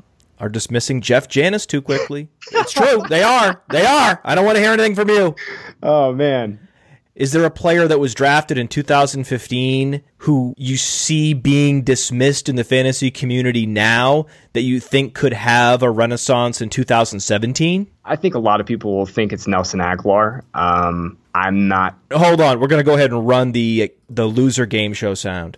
are 0.45 0.49
dismissing 0.51 1.01
Jeff 1.01 1.27
Janis 1.27 1.65
too 1.65 1.81
quickly. 1.81 2.29
It's 2.53 2.73
true. 2.75 3.03
they 3.09 3.23
are. 3.23 3.63
They 3.71 3.87
are. 3.87 4.21
I 4.23 4.35
don't 4.35 4.45
want 4.45 4.57
to 4.57 4.63
hear 4.63 4.73
anything 4.73 4.95
from 4.95 5.09
you. 5.09 5.35
Oh 5.83 6.13
man. 6.13 6.69
Is 7.15 7.33
there 7.33 7.45
a 7.45 7.51
player 7.51 7.89
that 7.89 7.99
was 8.01 8.13
drafted 8.13 8.59
in 8.59 8.67
2015 8.69 10.03
who 10.19 10.53
you 10.59 10.77
see 10.77 11.33
being 11.33 11.83
dismissed 11.83 12.49
in 12.49 12.57
the 12.57 12.65
fantasy 12.65 13.11
community 13.11 13.67
now 13.67 14.27
that 14.53 14.63
you 14.63 14.81
think 14.81 15.15
could 15.15 15.33
have 15.33 15.83
a 15.83 15.91
renaissance 15.91 16.61
in 16.61 16.69
2017? 16.69 17.87
I 18.05 18.17
think 18.17 18.35
a 18.35 18.39
lot 18.41 18.61
of 18.61 18.67
people 18.67 18.95
will 18.97 19.07
think 19.07 19.33
it's 19.33 19.47
Nelson 19.47 19.81
Agholor. 19.81 20.43
Um, 20.53 21.17
I'm 21.35 21.69
not. 21.69 21.97
Hold 22.13 22.41
on, 22.43 22.61
we're 22.61 22.67
gonna 22.67 22.83
go 22.83 22.95
ahead 22.95 23.13
and 23.13 23.27
run 23.27 23.53
the 23.53 23.95
the 24.11 24.27
loser 24.27 24.67
game 24.67 24.93
show 24.93 25.15
sound. 25.15 25.57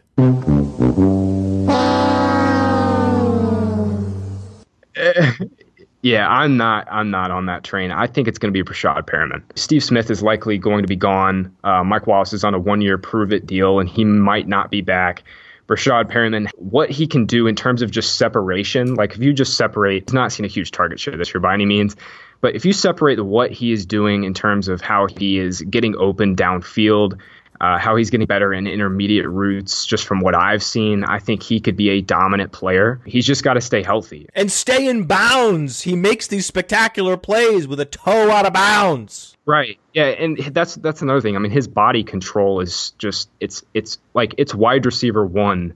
Yeah, 6.02 6.28
I'm 6.28 6.56
not. 6.56 6.86
I'm 6.88 7.10
not 7.10 7.32
on 7.32 7.46
that 7.46 7.64
train. 7.64 7.90
I 7.90 8.06
think 8.06 8.28
it's 8.28 8.38
going 8.38 8.52
to 8.52 8.62
be 8.62 8.62
Breshad 8.62 9.08
Perriman. 9.08 9.42
Steve 9.56 9.82
Smith 9.82 10.08
is 10.08 10.22
likely 10.22 10.56
going 10.56 10.82
to 10.82 10.86
be 10.86 10.94
gone. 10.94 11.56
Uh, 11.64 11.82
Mike 11.82 12.06
Wallace 12.06 12.32
is 12.32 12.44
on 12.44 12.54
a 12.54 12.60
one-year 12.60 12.98
prove-it 12.98 13.44
deal, 13.44 13.80
and 13.80 13.88
he 13.88 14.04
might 14.04 14.46
not 14.46 14.70
be 14.70 14.82
back. 14.82 15.24
Breshad 15.66 16.04
Perriman, 16.04 16.48
what 16.54 16.90
he 16.90 17.08
can 17.08 17.26
do 17.26 17.48
in 17.48 17.56
terms 17.56 17.82
of 17.82 17.90
just 17.90 18.14
separation, 18.14 18.94
like 18.94 19.14
if 19.14 19.18
you 19.18 19.32
just 19.32 19.56
separate, 19.56 20.04
he's 20.08 20.14
not 20.14 20.30
seen 20.30 20.44
a 20.44 20.48
huge 20.48 20.70
target 20.70 21.00
share 21.00 21.16
this 21.16 21.34
year 21.34 21.40
by 21.40 21.54
any 21.54 21.66
means, 21.66 21.96
but 22.40 22.54
if 22.54 22.64
you 22.64 22.72
separate 22.72 23.24
what 23.24 23.50
he 23.50 23.72
is 23.72 23.84
doing 23.84 24.22
in 24.22 24.32
terms 24.32 24.68
of 24.68 24.80
how 24.80 25.08
he 25.08 25.38
is 25.38 25.62
getting 25.62 25.96
open 25.96 26.36
downfield, 26.36 27.18
uh, 27.60 27.78
how 27.78 27.96
he's 27.96 28.10
getting 28.10 28.26
better 28.26 28.52
in 28.52 28.66
intermediate 28.66 29.26
routes, 29.26 29.86
just 29.86 30.06
from 30.06 30.20
what 30.20 30.34
I've 30.34 30.62
seen, 30.62 31.04
I 31.04 31.18
think 31.18 31.42
he 31.42 31.60
could 31.60 31.76
be 31.76 31.90
a 31.90 32.00
dominant 32.00 32.52
player. 32.52 33.00
He's 33.06 33.26
just 33.26 33.42
got 33.42 33.54
to 33.54 33.60
stay 33.60 33.82
healthy 33.82 34.28
and 34.34 34.50
stay 34.50 34.88
in 34.88 35.04
bounds. 35.04 35.82
He 35.82 35.96
makes 35.96 36.26
these 36.26 36.46
spectacular 36.46 37.16
plays 37.16 37.66
with 37.66 37.80
a 37.80 37.84
toe 37.84 38.30
out 38.30 38.46
of 38.46 38.52
bounds. 38.52 39.36
Right. 39.46 39.78
Yeah, 39.92 40.06
and 40.06 40.38
that's 40.38 40.74
that's 40.76 41.02
another 41.02 41.20
thing. 41.20 41.36
I 41.36 41.38
mean, 41.38 41.52
his 41.52 41.68
body 41.68 42.02
control 42.02 42.60
is 42.60 42.92
just 42.98 43.30
it's 43.40 43.62
it's 43.74 43.98
like 44.12 44.34
it's 44.38 44.54
wide 44.54 44.84
receiver 44.84 45.24
one, 45.24 45.74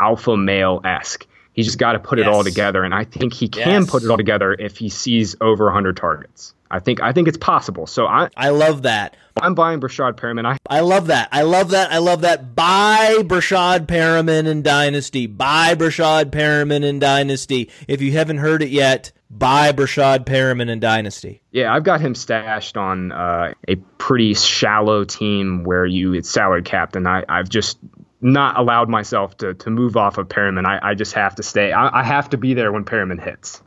alpha 0.00 0.36
male 0.36 0.80
esque. 0.84 1.26
He's 1.52 1.66
just 1.66 1.78
got 1.78 1.92
to 1.92 1.98
put 1.98 2.18
yes. 2.18 2.26
it 2.26 2.30
all 2.30 2.44
together, 2.44 2.82
and 2.82 2.94
I 2.94 3.04
think 3.04 3.34
he 3.34 3.48
can 3.48 3.82
yes. 3.82 3.90
put 3.90 4.02
it 4.02 4.10
all 4.10 4.16
together 4.16 4.54
if 4.58 4.78
he 4.78 4.88
sees 4.88 5.36
over 5.40 5.64
100 5.66 5.96
targets. 5.96 6.54
I 6.72 6.80
think 6.80 7.02
I 7.02 7.12
think 7.12 7.28
it's 7.28 7.36
possible. 7.36 7.86
So 7.86 8.06
I 8.06 8.30
I 8.34 8.48
love 8.48 8.82
that. 8.82 9.14
I'm 9.40 9.54
buying 9.54 9.78
Breshad 9.78 10.14
Perriman. 10.14 10.46
I 10.46 10.56
I 10.66 10.80
love 10.80 11.08
that. 11.08 11.28
I 11.30 11.42
love 11.42 11.70
that. 11.70 11.92
I 11.92 11.98
love 11.98 12.22
that. 12.22 12.54
Buy 12.56 13.16
Breshad 13.20 13.86
Perriman 13.86 14.46
in 14.46 14.62
Dynasty. 14.62 15.26
Buy 15.26 15.74
Breshad 15.74 16.30
Perriman 16.30 16.82
in 16.82 16.98
Dynasty. 16.98 17.70
If 17.86 18.00
you 18.00 18.12
haven't 18.12 18.38
heard 18.38 18.62
it 18.62 18.70
yet, 18.70 19.12
buy 19.30 19.72
Breshad 19.72 20.24
Perriman 20.24 20.70
in 20.70 20.80
Dynasty. 20.80 21.42
Yeah, 21.50 21.74
I've 21.74 21.84
got 21.84 22.00
him 22.00 22.14
stashed 22.14 22.78
on 22.78 23.12
uh, 23.12 23.52
a 23.68 23.76
pretty 23.98 24.32
shallow 24.32 25.04
team 25.04 25.64
where 25.64 25.84
you 25.84 26.14
it's 26.14 26.30
salary 26.30 26.62
capped, 26.62 26.96
and 26.96 27.06
I 27.06 27.22
I've 27.28 27.50
just 27.50 27.78
not 28.22 28.58
allowed 28.58 28.88
myself 28.88 29.36
to 29.38 29.54
to 29.54 29.70
move 29.70 29.96
off 29.96 30.16
of 30.16 30.28
Perriman. 30.28 30.64
I, 30.64 30.90
I 30.90 30.94
just 30.94 31.12
have 31.12 31.34
to 31.36 31.42
stay. 31.42 31.72
I, 31.72 32.00
I 32.00 32.04
have 32.04 32.30
to 32.30 32.36
be 32.36 32.54
there 32.54 32.72
when 32.72 32.84
Perriman 32.84 33.22
hits. 33.22 33.62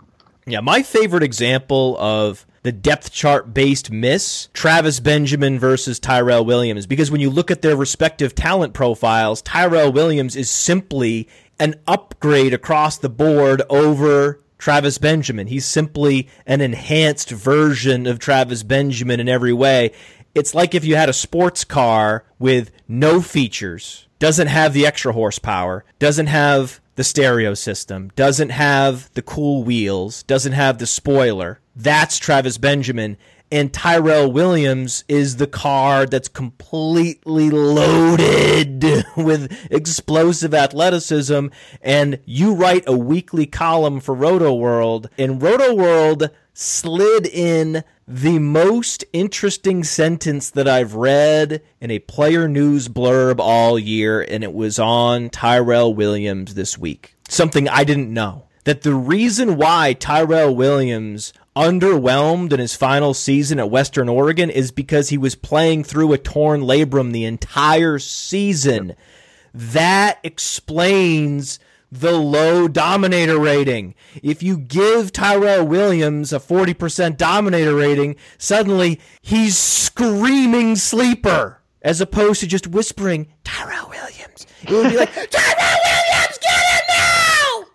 Yeah, 0.47 0.61
my 0.61 0.83
favorite 0.83 1.23
example 1.23 1.97
of 1.99 2.45
the 2.61 2.71
depth 2.71 3.11
chart 3.11 3.53
based 3.53 3.91
miss, 3.91 4.47
Travis 4.53 4.99
Benjamin 4.99 5.59
versus 5.59 5.99
Tyrell 5.99 6.45
Williams. 6.45 6.85
Because 6.85 7.11
when 7.11 7.21
you 7.21 7.29
look 7.29 7.51
at 7.51 7.61
their 7.61 7.75
respective 7.75 8.35
talent 8.35 8.73
profiles, 8.73 9.41
Tyrell 9.41 9.91
Williams 9.91 10.35
is 10.35 10.49
simply 10.49 11.27
an 11.59 11.75
upgrade 11.87 12.53
across 12.53 12.97
the 12.97 13.09
board 13.09 13.61
over 13.69 14.39
Travis 14.57 14.97
Benjamin. 14.97 15.47
He's 15.47 15.65
simply 15.65 16.27
an 16.45 16.61
enhanced 16.61 17.31
version 17.31 18.07
of 18.07 18.19
Travis 18.19 18.63
Benjamin 18.63 19.19
in 19.19 19.29
every 19.29 19.53
way. 19.53 19.91
It's 20.33 20.53
like 20.53 20.75
if 20.75 20.83
you 20.83 20.95
had 20.95 21.09
a 21.09 21.13
sports 21.13 21.63
car 21.63 22.25
with 22.39 22.71
no 22.87 23.21
features, 23.21 24.04
doesn't 24.19 24.47
have 24.47 24.73
the 24.73 24.85
extra 24.85 25.13
horsepower, 25.13 25.83
doesn't 25.99 26.27
have 26.27 26.81
the 26.95 27.03
stereo 27.03 27.53
system, 27.53 28.11
doesn't 28.15 28.49
have 28.49 29.11
the 29.13 29.21
cool 29.21 29.63
wheels, 29.63 30.23
doesn't 30.23 30.53
have 30.53 30.77
the 30.77 30.87
spoiler. 30.87 31.59
That's 31.75 32.17
Travis 32.17 32.57
Benjamin. 32.57 33.17
And 33.51 33.71
Tyrell 33.71 34.31
Williams 34.31 35.03
is 35.07 35.37
the 35.37 35.47
car 35.47 36.07
that's 36.07 36.27
completely 36.27 37.49
loaded 37.51 38.83
with 39.17 39.55
explosive 39.69 40.53
athleticism. 40.53 41.47
And 41.81 42.19
you 42.25 42.55
write 42.55 42.83
a 42.87 42.97
weekly 42.97 43.45
column 43.45 43.99
for 43.99 44.15
Rotoworld, 44.15 45.07
and 45.17 45.39
Rotoworld 45.39 46.31
slid 46.55 47.27
in 47.27 47.83
the 48.07 48.39
most 48.39 49.03
interesting 49.11 49.83
sentence 49.83 50.49
that 50.51 50.67
I've 50.67 50.95
read 50.95 51.61
in 51.81 51.91
a 51.91 51.99
player 51.99 52.47
news 52.47 52.87
blurb 52.87 53.39
all 53.39 53.77
year, 53.77 54.21
and 54.21 54.43
it 54.43 54.53
was 54.53 54.79
on 54.79 55.29
Tyrell 55.29 55.93
Williams 55.93 56.55
this 56.55 56.77
week. 56.77 57.15
Something 57.27 57.67
I 57.67 57.83
didn't 57.83 58.11
know. 58.13 58.47
That 58.63 58.81
the 58.81 58.95
reason 58.95 59.57
why 59.57 59.93
Tyrell 59.93 60.55
Williams 60.55 61.33
underwhelmed 61.55 62.51
in 62.51 62.59
his 62.59 62.73
final 62.73 63.13
season 63.13 63.59
at 63.59 63.69
Western 63.69 64.09
Oregon 64.09 64.49
is 64.49 64.71
because 64.71 65.09
he 65.09 65.17
was 65.17 65.35
playing 65.35 65.83
through 65.83 66.13
a 66.13 66.17
torn 66.17 66.61
labrum 66.61 67.11
the 67.11 67.25
entire 67.25 67.99
season. 67.99 68.95
That 69.53 70.19
explains 70.23 71.59
the 71.91 72.13
low 72.13 72.67
dominator 72.67 73.39
rating. 73.39 73.95
If 74.21 74.43
you 74.43 74.57
give 74.57 75.11
Tyrell 75.11 75.65
Williams 75.65 76.33
a 76.33 76.39
40% 76.39 77.17
dominator 77.17 77.75
rating, 77.75 78.15
suddenly 78.37 78.99
he's 79.21 79.57
screaming 79.57 80.75
sleeper 80.75 81.61
as 81.85 82.01
opposed 82.01 82.39
to 82.39 82.47
just 82.47 82.65
whispering, 82.65 83.27
Tyrell 83.43 83.89
Williams. 83.89 84.47
It 84.63 84.71
would 84.71 84.89
be 84.89 84.97
like, 84.97 85.13
Tyrell 85.29 85.77
Williams, 85.85 86.39
get 86.41 86.65
him 86.71 86.81
now! 86.89 87.65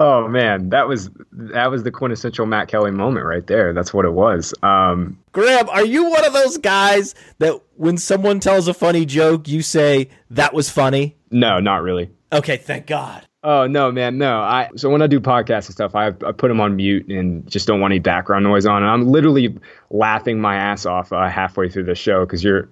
Oh 0.00 0.28
man, 0.28 0.70
that 0.70 0.88
was 0.88 1.10
that 1.32 1.70
was 1.70 1.82
the 1.82 1.90
quintessential 1.90 2.46
Matt 2.46 2.68
Kelly 2.68 2.90
moment 2.90 3.26
right 3.26 3.46
there. 3.46 3.72
That's 3.72 3.92
what 3.92 4.04
it 4.04 4.12
was. 4.12 4.54
Um, 4.62 5.18
Graham, 5.32 5.68
are 5.68 5.84
you 5.84 6.10
one 6.10 6.24
of 6.24 6.32
those 6.32 6.58
guys 6.58 7.14
that 7.38 7.60
when 7.76 7.98
someone 7.98 8.40
tells 8.40 8.68
a 8.68 8.74
funny 8.74 9.04
joke, 9.04 9.48
you 9.48 9.62
say 9.62 10.08
that 10.30 10.54
was 10.54 10.70
funny? 10.70 11.16
No, 11.30 11.60
not 11.60 11.82
really. 11.82 12.10
Okay, 12.32 12.56
thank 12.56 12.86
God. 12.86 13.26
Oh 13.42 13.66
no, 13.68 13.92
man, 13.92 14.18
no. 14.18 14.40
I 14.40 14.70
so 14.76 14.90
when 14.90 15.02
I 15.02 15.06
do 15.06 15.20
podcasts 15.20 15.66
and 15.66 15.74
stuff, 15.74 15.94
I, 15.94 16.08
I 16.08 16.32
put 16.32 16.48
them 16.48 16.60
on 16.60 16.74
mute 16.74 17.06
and 17.08 17.48
just 17.48 17.66
don't 17.66 17.80
want 17.80 17.92
any 17.92 18.00
background 18.00 18.44
noise 18.44 18.66
on. 18.66 18.82
And 18.82 18.90
I'm 18.90 19.06
literally 19.06 19.56
laughing 19.90 20.40
my 20.40 20.56
ass 20.56 20.84
off 20.84 21.12
uh, 21.12 21.28
halfway 21.28 21.68
through 21.68 21.84
the 21.84 21.94
show 21.94 22.24
because 22.24 22.42
you're 22.42 22.68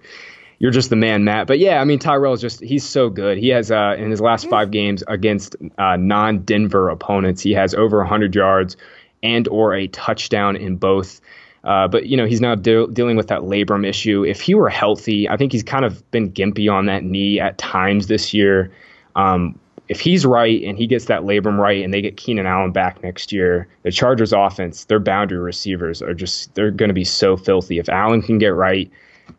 you're 0.65 0.73
just 0.73 0.89
the 0.89 0.97
man, 0.97 1.25
Matt. 1.25 1.47
But 1.47 1.59
yeah, 1.59 1.79
I 1.79 1.85
mean 1.85 1.99
Tyrell 1.99 2.33
is 2.33 2.41
just 2.41 2.61
he's 2.61 2.89
so 2.89 3.11
good. 3.11 3.37
He 3.37 3.49
has 3.49 3.71
uh, 3.71 3.97
in 3.99 4.11
his 4.11 4.23
last 4.23 4.49
five 4.49 4.71
games 4.71 5.05
against 5.07 5.57
uh, 5.77 5.97
non-Denver 5.97 6.89
opponents, 6.89 7.43
he 7.43 7.53
has 7.53 7.75
over 7.75 7.99
100 7.99 8.35
yards 8.35 8.79
and 9.23 9.47
or 9.49 9.75
a 9.75 9.89
touchdown 9.89 10.57
in 10.57 10.77
both. 10.77 11.21
Uh, 11.65 11.87
but 11.87 12.07
you 12.07 12.17
know 12.17 12.25
he's 12.25 12.41
now 12.41 12.55
de- 12.55 12.87
dealing 12.87 13.15
with 13.15 13.27
that 13.27 13.41
labrum 13.41 13.87
issue. 13.87 14.25
If 14.25 14.41
he 14.41 14.55
were 14.55 14.71
healthy, 14.71 15.29
I 15.29 15.37
think 15.37 15.53
he's 15.53 15.63
kind 15.63 15.85
of 15.85 16.11
been 16.11 16.33
gimpy 16.33 16.73
on 16.73 16.87
that 16.87 17.05
knee 17.05 17.39
at 17.39 17.59
times 17.59 18.07
this 18.07 18.33
year. 18.33 18.73
Um, 19.17 19.59
if 19.89 20.01
he's 20.01 20.25
right 20.25 20.63
and 20.63 20.79
he 20.79 20.87
gets 20.87 21.05
that 21.05 21.25
labrum 21.25 21.59
right 21.59 21.85
and 21.85 21.93
they 21.93 22.01
get 22.01 22.17
Keenan 22.17 22.47
Allen 22.47 22.73
back 22.73 23.03
next 23.03 23.33
year, 23.33 23.69
the 23.83 23.93
Chargers 23.93 24.33
offense, 24.33 24.87
their 24.87 24.99
boundary 24.99 25.41
receivers 25.41 26.01
are 26.01 26.15
just 26.15 26.55
they're 26.55 26.71
going 26.71 26.89
to 26.89 26.95
be 26.95 27.05
so 27.05 27.37
filthy. 27.37 27.79
If 27.79 27.91
Allen 27.91 28.23
can 28.23 28.39
get 28.39 28.55
right, 28.55 28.91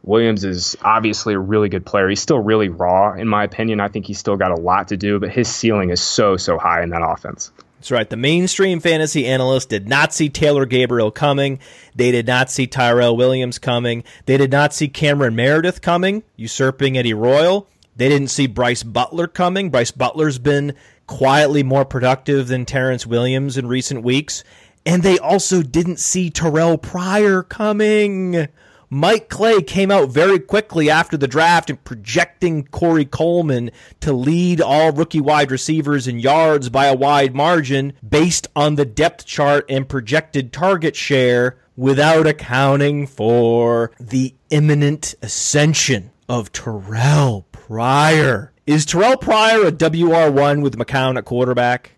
Williams 0.03 0.43
is 0.43 0.77
obviously 0.81 1.33
a 1.33 1.39
really 1.39 1.69
good 1.69 1.85
player. 1.85 2.07
He's 2.07 2.21
still 2.21 2.39
really 2.39 2.69
raw 2.69 3.13
in 3.13 3.27
my 3.27 3.43
opinion. 3.43 3.79
I 3.79 3.87
think 3.87 4.05
he's 4.05 4.19
still 4.19 4.37
got 4.37 4.51
a 4.51 4.61
lot 4.61 4.89
to 4.89 4.97
do, 4.97 5.19
but 5.19 5.31
his 5.31 5.47
ceiling 5.47 5.89
is 5.89 6.01
so 6.01 6.37
so 6.37 6.57
high 6.57 6.83
in 6.83 6.89
that 6.89 7.01
offense. 7.01 7.51
That's 7.77 7.91
right. 7.91 8.09
The 8.09 8.17
mainstream 8.17 8.79
fantasy 8.79 9.27
analysts 9.27 9.67
did 9.67 9.87
not 9.87 10.13
see 10.13 10.29
Taylor 10.29 10.65
Gabriel 10.65 11.11
coming. 11.11 11.59
They 11.95 12.09
did 12.11 12.25
not 12.25 12.49
see 12.49 12.65
Tyrell 12.65 13.15
Williams 13.15 13.59
coming. 13.59 14.03
They 14.25 14.37
did 14.37 14.51
not 14.51 14.73
see 14.73 14.87
Cameron 14.87 15.35
Meredith 15.35 15.81
coming, 15.81 16.23
usurping 16.35 16.97
Eddie 16.97 17.13
Royal. 17.13 17.67
They 17.95 18.09
didn't 18.09 18.29
see 18.29 18.47
Brice 18.47 18.83
Butler 18.83 19.27
coming. 19.27 19.69
Brice 19.69 19.91
Butler's 19.91 20.39
been 20.39 20.73
quietly 21.05 21.63
more 21.63 21.85
productive 21.85 22.47
than 22.47 22.65
Terrance 22.65 23.05
Williams 23.05 23.57
in 23.57 23.67
recent 23.67 24.03
weeks. 24.03 24.43
And 24.85 25.03
they 25.03 25.19
also 25.19 25.61
didn't 25.61 25.99
see 25.99 26.29
Terrell 26.29 26.77
Pryor 26.77 27.43
coming. 27.43 28.47
Mike 28.95 29.27
Clay 29.27 29.61
came 29.61 29.91
out 29.91 30.07
very 30.07 30.39
quickly 30.39 30.89
after 30.89 31.17
the 31.17 31.27
draft 31.27 31.69
and 31.69 31.83
projecting 31.83 32.63
Corey 32.63 33.03
Coleman 33.03 33.69
to 33.99 34.13
lead 34.13 34.61
all 34.61 34.93
rookie 34.93 35.19
wide 35.19 35.51
receivers 35.51 36.07
in 36.07 36.17
yards 36.17 36.69
by 36.69 36.85
a 36.85 36.95
wide 36.95 37.35
margin 37.35 37.91
based 38.07 38.47
on 38.55 38.75
the 38.75 38.85
depth 38.85 39.25
chart 39.25 39.65
and 39.67 39.89
projected 39.89 40.53
target 40.53 40.95
share 40.95 41.57
without 41.75 42.25
accounting 42.25 43.05
for 43.05 43.91
the 43.99 44.33
imminent 44.49 45.13
ascension 45.21 46.11
of 46.29 46.53
Terrell 46.53 47.47
Pryor. 47.51 48.53
Is 48.65 48.85
Terrell 48.85 49.17
Pryor 49.17 49.67
a 49.67 49.71
WR1 49.73 50.63
with 50.63 50.77
McCown 50.77 51.17
at 51.17 51.25
quarterback? 51.25 51.94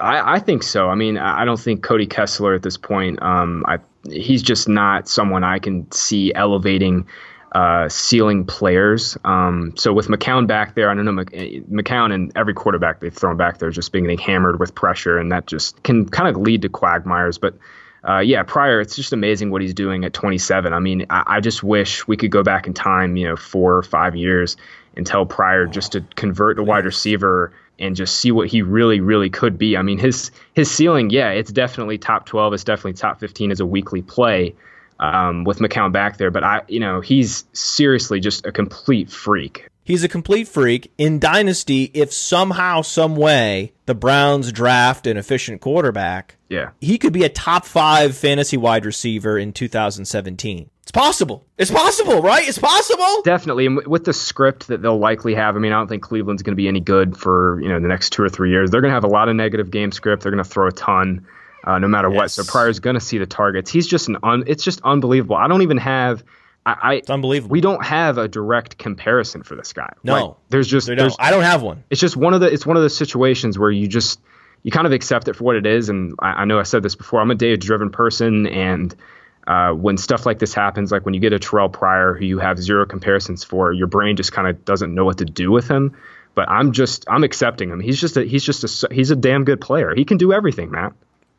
I, 0.00 0.34
I, 0.34 0.38
think 0.38 0.62
so. 0.62 0.88
I 0.88 0.94
mean, 0.94 1.18
I 1.18 1.44
don't 1.44 1.60
think 1.60 1.82
Cody 1.82 2.06
Kessler 2.06 2.54
at 2.54 2.62
this 2.62 2.76
point. 2.76 3.22
Um, 3.22 3.64
I, 3.68 3.78
he's 4.10 4.42
just 4.42 4.68
not 4.68 5.08
someone 5.08 5.44
I 5.44 5.58
can 5.58 5.90
see 5.92 6.32
elevating 6.34 7.06
uh, 7.52 7.88
ceiling 7.88 8.44
players. 8.44 9.18
Um, 9.24 9.74
so 9.76 9.92
with 9.92 10.08
McCown 10.08 10.46
back 10.46 10.74
there, 10.74 10.90
I 10.90 10.94
don't 10.94 11.04
know 11.04 11.12
McCown 11.12 12.12
and 12.12 12.32
every 12.36 12.54
quarterback 12.54 13.00
they've 13.00 13.14
thrown 13.14 13.36
back 13.36 13.58
there 13.58 13.70
just 13.70 13.92
being 13.92 14.04
getting 14.04 14.18
hammered 14.18 14.60
with 14.60 14.74
pressure, 14.74 15.18
and 15.18 15.32
that 15.32 15.46
just 15.46 15.82
can 15.82 16.08
kind 16.08 16.28
of 16.28 16.40
lead 16.40 16.62
to 16.62 16.68
quagmires. 16.68 17.38
But 17.38 17.54
uh, 18.08 18.20
yeah, 18.20 18.42
Pryor, 18.42 18.80
it's 18.80 18.96
just 18.96 19.12
amazing 19.12 19.50
what 19.50 19.62
he's 19.62 19.74
doing 19.74 20.04
at 20.04 20.12
27. 20.12 20.72
I 20.72 20.78
mean, 20.78 21.06
I, 21.10 21.24
I, 21.26 21.40
just 21.40 21.62
wish 21.62 22.08
we 22.08 22.16
could 22.16 22.30
go 22.30 22.42
back 22.42 22.66
in 22.66 22.72
time, 22.72 23.16
you 23.16 23.28
know, 23.28 23.36
four 23.36 23.76
or 23.76 23.82
five 23.82 24.16
years 24.16 24.56
and 24.96 25.06
tell 25.06 25.26
Pryor 25.26 25.66
just 25.66 25.92
to 25.92 26.00
convert 26.16 26.56
to 26.56 26.62
wide 26.62 26.86
receiver 26.86 27.52
and 27.80 27.96
just 27.96 28.16
see 28.16 28.30
what 28.30 28.48
he 28.48 28.62
really, 28.62 29.00
really 29.00 29.30
could 29.30 29.58
be. 29.58 29.76
I 29.76 29.82
mean, 29.82 29.98
his 29.98 30.30
his 30.54 30.70
ceiling, 30.70 31.10
yeah, 31.10 31.30
it's 31.30 31.50
definitely 31.50 31.98
top 31.98 32.26
12. 32.26 32.54
It's 32.54 32.64
definitely 32.64 32.94
top 32.94 33.20
15 33.20 33.50
as 33.50 33.60
a 33.60 33.66
weekly 33.66 34.02
play 34.02 34.54
um, 35.00 35.44
with 35.44 35.58
McCown 35.58 35.92
back 35.92 36.18
there. 36.18 36.30
But 36.30 36.44
I, 36.44 36.62
you 36.68 36.80
know, 36.80 37.00
he's 37.00 37.44
seriously 37.52 38.20
just 38.20 38.46
a 38.46 38.52
complete 38.52 39.10
freak. 39.10 39.68
He's 39.82 40.04
a 40.04 40.08
complete 40.08 40.46
freak 40.46 40.92
in 40.98 41.18
Dynasty. 41.18 41.90
If 41.94 42.12
somehow, 42.12 42.82
some 42.82 43.16
way, 43.16 43.72
the 43.86 43.94
Browns 43.94 44.52
draft 44.52 45.06
an 45.06 45.16
efficient 45.16 45.60
quarterback, 45.60 46.36
yeah, 46.48 46.70
he 46.80 46.98
could 46.98 47.12
be 47.12 47.24
a 47.24 47.28
top 47.28 47.64
five 47.64 48.16
fantasy 48.16 48.56
wide 48.56 48.84
receiver 48.84 49.36
in 49.36 49.52
2017. 49.52 50.70
It's 50.90 50.98
possible. 50.98 51.46
It's 51.56 51.70
possible, 51.70 52.20
right? 52.20 52.48
It's 52.48 52.58
possible. 52.58 53.22
Definitely. 53.22 53.66
And 53.66 53.86
with 53.86 54.02
the 54.02 54.12
script 54.12 54.66
that 54.66 54.82
they'll 54.82 54.98
likely 54.98 55.36
have, 55.36 55.54
I 55.54 55.60
mean, 55.60 55.70
I 55.70 55.76
don't 55.76 55.86
think 55.86 56.02
Cleveland's 56.02 56.42
going 56.42 56.50
to 56.50 56.56
be 56.56 56.66
any 56.66 56.80
good 56.80 57.16
for 57.16 57.60
you 57.62 57.68
know 57.68 57.78
the 57.78 57.86
next 57.86 58.10
two 58.10 58.24
or 58.24 58.28
three 58.28 58.50
years. 58.50 58.72
They're 58.72 58.80
going 58.80 58.90
to 58.90 58.96
have 58.96 59.04
a 59.04 59.08
lot 59.08 59.28
of 59.28 59.36
negative 59.36 59.70
game 59.70 59.92
script. 59.92 60.24
They're 60.24 60.32
going 60.32 60.42
to 60.42 60.50
throw 60.50 60.66
a 60.66 60.72
ton, 60.72 61.28
uh, 61.62 61.78
no 61.78 61.86
matter 61.86 62.08
yes. 62.08 62.16
what. 62.16 62.30
So 62.32 62.42
Pryor's 62.42 62.80
going 62.80 62.94
to 62.94 63.00
see 63.00 63.18
the 63.18 63.26
targets. 63.26 63.70
He's 63.70 63.86
just 63.86 64.08
an 64.08 64.16
un. 64.24 64.42
It's 64.48 64.64
just 64.64 64.80
unbelievable. 64.82 65.36
I 65.36 65.46
don't 65.46 65.62
even 65.62 65.76
have. 65.76 66.24
I, 66.66 66.76
I, 66.82 66.94
it's 66.94 67.08
unbelievable. 67.08 67.52
We 67.52 67.60
don't 67.60 67.84
have 67.84 68.18
a 68.18 68.26
direct 68.26 68.76
comparison 68.76 69.44
for 69.44 69.54
this 69.54 69.72
guy. 69.72 69.92
No, 70.02 70.12
like, 70.14 70.36
there's 70.48 70.66
just 70.66 70.88
there's, 70.88 70.98
don't. 70.98 71.16
I 71.20 71.30
don't 71.30 71.44
have 71.44 71.62
one. 71.62 71.84
It's 71.90 72.00
just 72.00 72.16
one 72.16 72.34
of 72.34 72.40
the. 72.40 72.52
It's 72.52 72.66
one 72.66 72.76
of 72.76 72.82
those 72.82 72.96
situations 72.96 73.56
where 73.56 73.70
you 73.70 73.86
just 73.86 74.18
you 74.64 74.72
kind 74.72 74.88
of 74.88 74.92
accept 74.92 75.28
it 75.28 75.36
for 75.36 75.44
what 75.44 75.54
it 75.54 75.66
is. 75.66 75.88
And 75.88 76.16
I, 76.18 76.30
I 76.30 76.44
know 76.46 76.58
I 76.58 76.64
said 76.64 76.82
this 76.82 76.96
before. 76.96 77.20
I'm 77.20 77.30
a 77.30 77.36
data 77.36 77.56
driven 77.56 77.90
person, 77.90 78.48
and 78.48 78.92
uh, 79.46 79.72
when 79.72 79.96
stuff 79.96 80.26
like 80.26 80.38
this 80.38 80.54
happens, 80.54 80.92
like 80.92 81.04
when 81.04 81.14
you 81.14 81.20
get 81.20 81.32
a 81.32 81.38
Terrell 81.38 81.68
Pryor 81.68 82.14
who 82.14 82.24
you 82.24 82.38
have 82.38 82.58
zero 82.58 82.86
comparisons 82.86 83.44
for, 83.44 83.72
your 83.72 83.86
brain 83.86 84.16
just 84.16 84.32
kind 84.32 84.48
of 84.48 84.64
doesn't 84.64 84.94
know 84.94 85.04
what 85.04 85.18
to 85.18 85.24
do 85.24 85.50
with 85.50 85.68
him. 85.68 85.96
But 86.34 86.48
I'm 86.48 86.72
just 86.72 87.04
I'm 87.08 87.24
accepting 87.24 87.70
him. 87.70 87.80
He's 87.80 88.00
just 88.00 88.16
a, 88.16 88.22
he's 88.22 88.44
just 88.44 88.84
a 88.84 88.94
he's 88.94 89.10
a 89.10 89.16
damn 89.16 89.44
good 89.44 89.60
player. 89.60 89.94
He 89.94 90.04
can 90.04 90.16
do 90.16 90.32
everything, 90.32 90.70
Matt. 90.70 90.92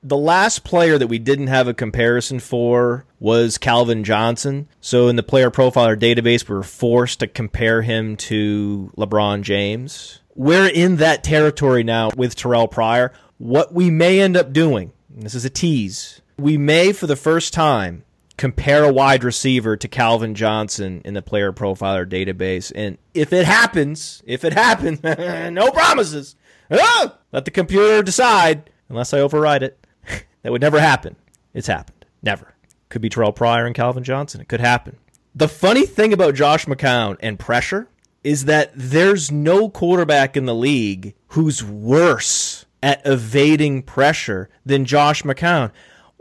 The 0.03 0.17
last 0.17 0.63
player 0.63 0.97
that 0.97 1.07
we 1.07 1.19
didn't 1.19 1.47
have 1.47 1.67
a 1.67 1.75
comparison 1.75 2.39
for 2.39 3.05
was 3.19 3.59
Calvin 3.59 4.03
Johnson. 4.03 4.67
So 4.81 5.07
in 5.07 5.15
the 5.15 5.23
player 5.23 5.51
profiler 5.51 5.95
database, 5.97 6.49
we 6.49 6.55
were 6.55 6.63
forced 6.63 7.19
to 7.19 7.27
compare 7.27 7.83
him 7.83 8.17
to 8.17 8.91
LeBron 8.97 9.43
James. 9.43 10.19
We're 10.35 10.67
in 10.67 10.95
that 10.97 11.23
territory 11.23 11.83
now 11.83 12.09
with 12.17 12.35
Terrell 12.35 12.67
Pryor. 12.67 13.13
What 13.37 13.73
we 13.73 13.91
may 13.91 14.19
end 14.19 14.35
up 14.35 14.51
doing, 14.51 14.91
this 15.09 15.35
is 15.35 15.45
a 15.45 15.51
tease, 15.51 16.21
we 16.41 16.57
may, 16.57 16.91
for 16.91 17.07
the 17.07 17.15
first 17.15 17.53
time, 17.53 18.03
compare 18.37 18.83
a 18.83 18.91
wide 18.91 19.23
receiver 19.23 19.77
to 19.77 19.87
Calvin 19.87 20.33
Johnson 20.33 21.01
in 21.05 21.13
the 21.13 21.21
player 21.21 21.51
profiler 21.53 22.05
database. 22.05 22.71
And 22.73 22.97
if 23.13 23.31
it 23.33 23.45
happens, 23.45 24.23
if 24.25 24.43
it 24.43 24.53
happens, 24.53 25.03
no 25.03 25.71
promises. 25.71 26.35
Oh, 26.69 27.15
let 27.31 27.45
the 27.45 27.51
computer 27.51 28.01
decide, 28.01 28.69
unless 28.89 29.13
I 29.13 29.19
override 29.19 29.63
it. 29.63 29.85
that 30.41 30.51
would 30.51 30.61
never 30.61 30.79
happen. 30.79 31.15
It's 31.53 31.67
happened. 31.67 32.05
Never. 32.23 32.53
Could 32.89 33.01
be 33.01 33.09
Terrell 33.09 33.31
Pryor 33.31 33.65
and 33.65 33.75
Calvin 33.75 34.03
Johnson. 34.03 34.41
It 34.41 34.47
could 34.47 34.59
happen. 34.59 34.97
The 35.35 35.47
funny 35.47 35.85
thing 35.85 36.11
about 36.11 36.35
Josh 36.35 36.65
McCown 36.65 37.17
and 37.21 37.39
pressure 37.39 37.87
is 38.23 38.45
that 38.45 38.71
there's 38.75 39.31
no 39.31 39.69
quarterback 39.69 40.35
in 40.35 40.45
the 40.45 40.55
league 40.55 41.15
who's 41.27 41.63
worse 41.63 42.65
at 42.83 43.01
evading 43.05 43.83
pressure 43.83 44.49
than 44.65 44.85
Josh 44.85 45.23
McCown 45.23 45.71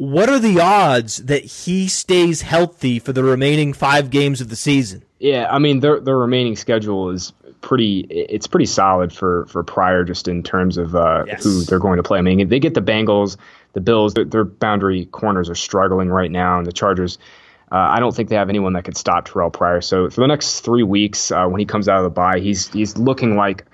what 0.01 0.31
are 0.31 0.39
the 0.39 0.59
odds 0.59 1.19
that 1.19 1.45
he 1.45 1.87
stays 1.87 2.41
healthy 2.41 2.99
for 2.99 3.13
the 3.13 3.23
remaining 3.23 3.75
five 3.75 4.09
games 4.09 4.41
of 4.41 4.49
the 4.49 4.57
season? 4.57 5.03
Yeah, 5.19 5.47
I 5.51 5.59
mean 5.59 5.81
their 5.81 6.01
their 6.01 6.17
remaining 6.17 6.57
schedule 6.57 7.11
is 7.11 7.35
pretty 7.61 8.01
it's 8.09 8.47
pretty 8.47 8.65
solid 8.65 9.13
for 9.13 9.45
for 9.45 9.63
Pryor 9.63 10.05
just 10.05 10.27
in 10.27 10.43
terms 10.43 10.79
of 10.79 10.97
uh, 10.97 11.25
yes. 11.27 11.45
who 11.45 11.65
they're 11.65 11.79
going 11.79 11.99
to 11.99 12.03
play. 12.03 12.19
I 12.19 12.23
mean 12.23 12.49
they 12.49 12.59
get 12.59 12.73
the 12.73 12.81
Bengals, 12.81 13.37
the 13.75 13.83
Bills, 13.83 14.15
their, 14.15 14.25
their 14.25 14.45
boundary 14.45 15.05
corners 15.05 15.51
are 15.51 15.55
struggling 15.55 16.09
right 16.09 16.31
now, 16.31 16.57
and 16.57 16.67
the 16.67 16.73
Chargers. 16.73 17.19
Uh, 17.71 17.77
I 17.77 18.01
don't 18.01 18.17
think 18.17 18.31
they 18.31 18.37
have 18.37 18.49
anyone 18.49 18.73
that 18.73 18.85
could 18.85 18.97
stop 18.97 19.27
Terrell 19.27 19.51
Pryor. 19.51 19.83
So 19.83 20.09
for 20.09 20.23
the 20.23 20.27
next 20.27 20.61
three 20.61 20.83
weeks, 20.83 21.31
uh, 21.31 21.47
when 21.47 21.61
he 21.61 21.67
comes 21.67 21.89
out 21.89 21.99
of 21.99 22.05
the 22.05 22.11
bye, 22.11 22.41
he's 22.41 22.69
he's 22.69 22.97
looking 22.97 23.37
like 23.37 23.67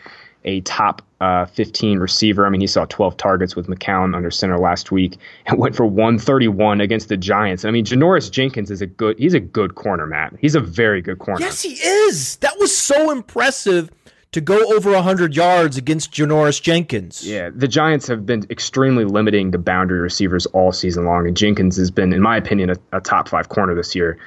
a 0.46 0.60
top 0.62 1.02
uh, 1.20 1.44
15 1.46 1.98
receiver. 1.98 2.46
I 2.46 2.50
mean, 2.50 2.60
he 2.60 2.66
saw 2.66 2.84
12 2.86 3.16
targets 3.16 3.56
with 3.56 3.66
McCown 3.66 4.14
under 4.14 4.30
center 4.30 4.58
last 4.58 4.90
week 4.90 5.18
and 5.46 5.58
went 5.58 5.76
for 5.76 5.84
131 5.84 6.80
against 6.80 7.08
the 7.08 7.16
Giants. 7.16 7.64
I 7.64 7.70
mean, 7.70 7.84
Janoris 7.84 8.30
Jenkins 8.30 8.70
is 8.70 8.80
a 8.80 8.86
good. 8.86 9.18
He's 9.18 9.34
a 9.34 9.40
good 9.40 9.74
corner, 9.74 10.06
Matt. 10.06 10.34
He's 10.40 10.54
a 10.54 10.60
very 10.60 11.02
good 11.02 11.18
corner. 11.18 11.40
Yes, 11.40 11.62
he 11.62 11.74
is. 11.74 12.36
That 12.36 12.58
was 12.58 12.76
so 12.76 13.10
impressive 13.10 13.90
to 14.32 14.40
go 14.40 14.74
over 14.74 14.92
100 14.92 15.34
yards 15.34 15.78
against 15.78 16.12
Janoris 16.12 16.60
Jenkins. 16.60 17.26
Yeah, 17.26 17.48
the 17.54 17.68
Giants 17.68 18.06
have 18.08 18.26
been 18.26 18.44
extremely 18.50 19.04
limiting 19.04 19.50
the 19.50 19.58
boundary 19.58 20.00
receivers 20.00 20.44
all 20.46 20.72
season 20.72 21.06
long, 21.06 21.26
and 21.26 21.36
Jenkins 21.36 21.76
has 21.78 21.90
been, 21.90 22.12
in 22.12 22.20
my 22.20 22.36
opinion, 22.36 22.70
a, 22.70 22.76
a 22.92 23.00
top 23.00 23.28
five 23.28 23.48
corner 23.48 23.74
this 23.74 23.94
year. 23.94 24.18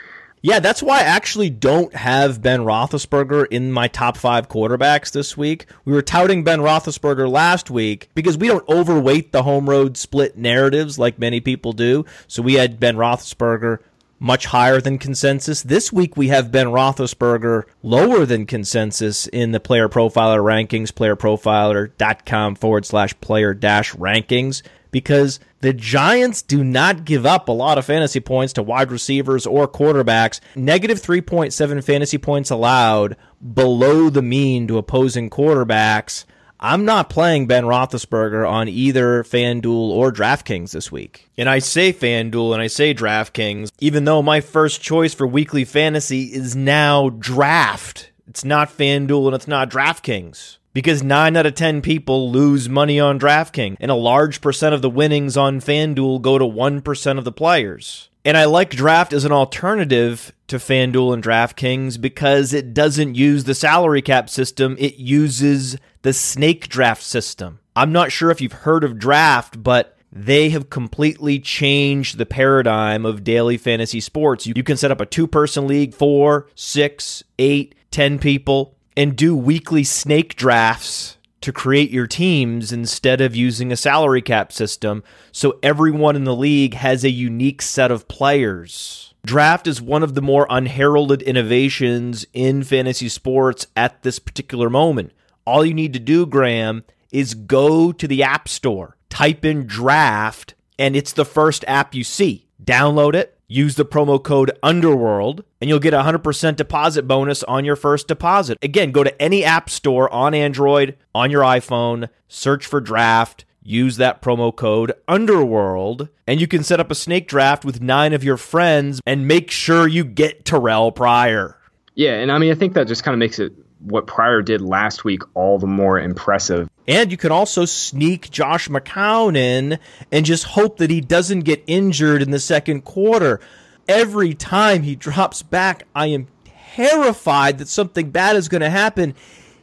Yeah, 0.41 0.59
that's 0.59 0.81
why 0.81 0.99
I 0.99 1.03
actually 1.03 1.49
don't 1.49 1.93
have 1.93 2.41
Ben 2.41 2.61
Roethlisberger 2.61 3.47
in 3.51 3.73
my 3.73 3.89
top 3.89 4.15
five 4.15 4.47
quarterbacks 4.47 5.11
this 5.11 5.35
week. 5.35 5.65
We 5.83 5.91
were 5.91 6.01
touting 6.01 6.45
Ben 6.45 6.59
Roethlisberger 6.59 7.29
last 7.29 7.69
week 7.69 8.09
because 8.15 8.37
we 8.37 8.47
don't 8.47 8.67
overweight 8.69 9.33
the 9.33 9.43
home 9.43 9.69
road 9.69 9.97
split 9.97 10.37
narratives 10.37 10.97
like 10.97 11.19
many 11.19 11.41
people 11.41 11.73
do. 11.73 12.05
So 12.27 12.41
we 12.41 12.53
had 12.53 12.79
Ben 12.79 12.95
Roethlisberger 12.95 13.79
much 14.17 14.45
higher 14.47 14.79
than 14.79 14.97
consensus. 14.97 15.61
This 15.61 15.91
week 15.91 16.15
we 16.15 16.29
have 16.29 16.51
Ben 16.51 16.67
Roethlisberger 16.67 17.63
lower 17.83 18.25
than 18.25 18.45
consensus 18.45 19.27
in 19.27 19.51
the 19.51 19.59
player 19.59 19.89
profiler 19.89 20.41
rankings, 20.41 20.91
playerprofiler.com 20.91 22.55
forward 22.55 22.85
slash 22.85 23.19
player 23.19 23.53
dash 23.53 23.93
rankings 23.93 24.61
because 24.91 25.39
the 25.61 25.73
Giants 25.73 26.41
do 26.41 26.63
not 26.63 27.05
give 27.05 27.25
up 27.25 27.47
a 27.47 27.53
lot 27.53 27.77
of 27.77 27.85
fantasy 27.85 28.19
points 28.19 28.53
to 28.53 28.63
wide 28.63 28.91
receivers 28.91 29.45
or 29.45 29.67
quarterbacks. 29.67 30.39
Negative 30.55 31.01
3.7 31.01 31.83
fantasy 31.83 32.17
points 32.17 32.49
allowed 32.49 33.15
below 33.53 34.09
the 34.09 34.21
mean 34.21 34.67
to 34.67 34.77
opposing 34.77 35.29
quarterbacks. 35.29 36.25
I'm 36.61 36.83
not 36.83 37.09
playing 37.09 37.47
Ben 37.47 37.63
Roethlisberger 37.63 38.49
on 38.49 38.67
either 38.67 39.23
FanDuel 39.23 39.91
or 39.91 40.11
DraftKings 40.11 40.71
this 40.71 40.91
week. 40.91 41.29
And 41.37 41.49
I 41.49 41.59
say 41.59 41.93
FanDuel 41.93 42.53
and 42.53 42.61
I 42.61 42.67
say 42.67 42.93
DraftKings, 42.93 43.71
even 43.79 44.03
though 44.03 44.21
my 44.21 44.41
first 44.41 44.81
choice 44.81 45.13
for 45.13 45.25
weekly 45.25 45.63
fantasy 45.63 46.23
is 46.23 46.57
now 46.57 47.09
draft. 47.11 48.11
It's 48.27 48.43
not 48.43 48.69
FanDuel 48.69 49.27
and 49.27 49.35
it's 49.35 49.47
not 49.47 49.69
DraftKings 49.69 50.58
because 50.73 51.03
9 51.03 51.35
out 51.35 51.45
of 51.45 51.55
10 51.55 51.81
people 51.81 52.31
lose 52.31 52.69
money 52.69 52.99
on 52.99 53.19
DraftKings, 53.19 53.77
and 53.79 53.91
a 53.91 53.95
large 53.95 54.41
percent 54.41 54.75
of 54.75 54.81
the 54.81 54.89
winnings 54.89 55.37
on 55.37 55.59
FanDuel 55.59 56.21
go 56.21 56.37
to 56.37 56.45
1% 56.45 57.17
of 57.17 57.23
the 57.23 57.31
players. 57.31 58.09
And 58.25 58.37
I 58.37 58.45
like 58.45 58.71
Draft 58.71 59.13
as 59.13 59.25
an 59.25 59.31
alternative 59.31 60.33
to 60.47 60.57
FanDuel 60.57 61.13
and 61.13 61.23
DraftKings 61.23 61.99
because 61.99 62.53
it 62.53 62.73
doesn't 62.73 63.15
use 63.15 63.45
the 63.45 63.55
salary 63.55 64.01
cap 64.01 64.29
system, 64.29 64.75
it 64.79 64.97
uses 64.97 65.77
the 66.01 66.13
snake 66.13 66.67
draft 66.69 67.03
system. 67.03 67.59
I'm 67.75 67.91
not 67.91 68.11
sure 68.11 68.31
if 68.31 68.41
you've 68.41 68.51
heard 68.51 68.83
of 68.83 68.99
draft, 68.99 69.63
but 69.63 69.97
they 70.11 70.49
have 70.49 70.69
completely 70.69 71.39
changed 71.39 72.17
the 72.17 72.25
paradigm 72.25 73.05
of 73.05 73.23
daily 73.23 73.57
fantasy 73.57 73.99
sports. 73.99 74.47
You, 74.47 74.63
can 74.63 74.77
set 74.77 74.91
up 74.91 75.01
a 75.01 75.05
two 75.05 75.27
person 75.27 75.67
league, 75.67 75.93
four, 75.93 76.47
six, 76.55 77.23
eight, 77.37 77.75
ten 77.91 78.19
people, 78.19 78.75
and 78.99 79.15
do 79.15 79.33
weekly 79.33 79.81
snake 79.81 80.35
drafts 80.35 81.17
to 81.39 81.53
create 81.53 81.89
your 81.89 82.05
teams 82.05 82.73
instead 82.73 83.21
of 83.21 83.33
using 83.33 83.71
a 83.71 83.77
salary 83.77 84.21
cap 84.21 84.51
system. 84.51 85.01
So 85.31 85.57
everyone 85.63 86.17
in 86.17 86.25
the 86.25 86.35
league 86.35 86.73
has 86.73 87.05
a 87.05 87.09
unique 87.09 87.61
set 87.61 87.91
of 87.91 88.09
players. 88.09 89.13
Draft 89.25 89.67
is 89.67 89.81
one 89.81 90.03
of 90.03 90.15
the 90.15 90.21
more 90.21 90.45
unheralded 90.49 91.21
innovations 91.21 92.25
in 92.33 92.61
fantasy 92.61 93.07
sports 93.07 93.67
at 93.73 94.03
this 94.03 94.19
particular 94.19 94.69
moment. 94.69 95.13
All 95.45 95.63
you 95.63 95.73
need 95.73 95.93
to 95.93 95.99
do, 95.99 96.25
Graham, 96.25 96.83
is 97.09 97.35
go 97.35 97.93
to 97.93 98.05
the 98.05 98.21
App 98.21 98.49
Store, 98.49 98.97
type 99.09 99.45
in 99.45 99.65
draft, 99.65 100.55
and 100.77 100.97
it's 100.97 101.13
the 101.13 101.23
first 101.23 101.63
app 101.69 101.95
you 101.95 102.03
see. 102.03 102.49
Download 102.61 103.13
it, 103.13 103.38
use 103.49 103.75
the 103.75 103.83
promo 103.83 104.23
code 104.23 104.51
Underworld, 104.63 105.43
and 105.59 105.69
you'll 105.69 105.79
get 105.79 105.93
a 105.93 106.03
100% 106.03 106.55
deposit 106.55 107.07
bonus 107.07 107.43
on 107.43 107.65
your 107.65 107.75
first 107.75 108.07
deposit. 108.07 108.57
Again, 108.61 108.91
go 108.91 109.03
to 109.03 109.21
any 109.21 109.43
app 109.43 109.69
store 109.69 110.09
on 110.13 110.33
Android, 110.33 110.95
on 111.13 111.31
your 111.31 111.41
iPhone, 111.41 112.07
search 112.29 112.65
for 112.65 112.79
draft, 112.79 113.43
use 113.61 113.97
that 113.97 114.21
promo 114.21 114.55
code 114.55 114.93
Underworld, 115.07 116.07
and 116.27 116.39
you 116.39 116.47
can 116.47 116.63
set 116.63 116.79
up 116.79 116.91
a 116.91 116.95
snake 116.95 117.27
draft 117.27 117.65
with 117.65 117.81
nine 117.81 118.13
of 118.13 118.23
your 118.23 118.37
friends 118.37 119.01
and 119.05 119.27
make 119.27 119.51
sure 119.51 119.87
you 119.87 120.05
get 120.05 120.45
Terrell 120.45 120.91
Pryor. 120.91 121.57
Yeah, 121.95 122.13
and 122.13 122.31
I 122.31 122.37
mean, 122.37 122.51
I 122.51 122.55
think 122.55 122.73
that 122.75 122.87
just 122.87 123.03
kind 123.03 123.13
of 123.13 123.19
makes 123.19 123.39
it 123.39 123.51
what 123.79 124.07
Pryor 124.07 124.41
did 124.41 124.61
last 124.61 125.03
week 125.03 125.23
all 125.33 125.57
the 125.57 125.67
more 125.67 125.99
impressive. 125.99 126.69
And 126.87 127.11
you 127.11 127.17
can 127.17 127.31
also 127.31 127.65
sneak 127.65 128.31
Josh 128.31 128.67
McCown 128.67 129.37
in 129.37 129.79
and 130.11 130.25
just 130.25 130.43
hope 130.43 130.77
that 130.77 130.89
he 130.89 131.01
doesn't 131.01 131.41
get 131.41 131.63
injured 131.67 132.21
in 132.21 132.31
the 132.31 132.39
second 132.39 132.81
quarter. 132.81 133.39
Every 133.87 134.33
time 134.33 134.83
he 134.83 134.95
drops 134.95 135.43
back, 135.43 135.83
I 135.95 136.07
am 136.07 136.27
terrified 136.75 137.57
that 137.59 137.67
something 137.67 138.09
bad 138.09 138.35
is 138.35 138.49
going 138.49 138.61
to 138.61 138.69
happen. 138.69 139.15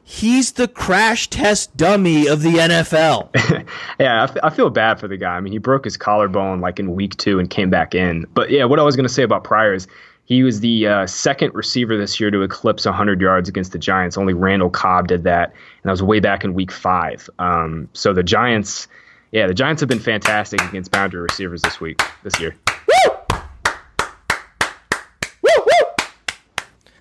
He's 0.04 0.52
the 0.52 0.68
crash 0.68 1.28
test 1.28 1.76
dummy 1.76 2.28
of 2.28 2.42
the 2.42 2.54
NFL. 2.54 3.30
yeah, 3.98 4.20
I, 4.20 4.24
f- 4.24 4.36
I 4.42 4.50
feel 4.50 4.70
bad 4.70 5.00
for 5.00 5.08
the 5.08 5.16
guy. 5.16 5.36
I 5.36 5.40
mean, 5.40 5.52
he 5.52 5.58
broke 5.58 5.84
his 5.84 5.96
collarbone 5.96 6.60
like 6.60 6.78
in 6.78 6.94
week 6.94 7.16
two 7.16 7.40
and 7.40 7.50
came 7.50 7.70
back 7.70 7.94
in. 7.96 8.24
But 8.32 8.50
yeah, 8.50 8.66
what 8.66 8.78
I 8.78 8.84
was 8.84 8.94
going 8.94 9.06
to 9.06 9.12
say 9.12 9.24
about 9.24 9.42
Pryor 9.42 9.74
is 9.74 9.88
he 10.26 10.42
was 10.42 10.58
the 10.60 10.88
uh, 10.88 11.06
second 11.06 11.54
receiver 11.54 11.96
this 11.96 12.18
year 12.18 12.32
to 12.32 12.42
eclipse 12.42 12.84
100 12.84 13.20
yards 13.20 13.48
against 13.48 13.70
the 13.72 13.78
Giants. 13.78 14.18
Only 14.18 14.34
Randall 14.34 14.70
Cobb 14.70 15.06
did 15.06 15.22
that, 15.22 15.50
and 15.50 15.84
that 15.84 15.92
was 15.92 16.02
way 16.02 16.18
back 16.18 16.44
in 16.44 16.52
Week 16.52 16.72
Five. 16.72 17.30
Um, 17.38 17.88
so 17.92 18.12
the 18.12 18.24
Giants, 18.24 18.88
yeah, 19.30 19.46
the 19.46 19.54
Giants 19.54 19.80
have 19.80 19.88
been 19.88 20.00
fantastic 20.00 20.60
against 20.62 20.90
boundary 20.90 21.22
receivers 21.22 21.62
this 21.62 21.80
week, 21.80 22.02
this 22.24 22.38
year. 22.40 22.56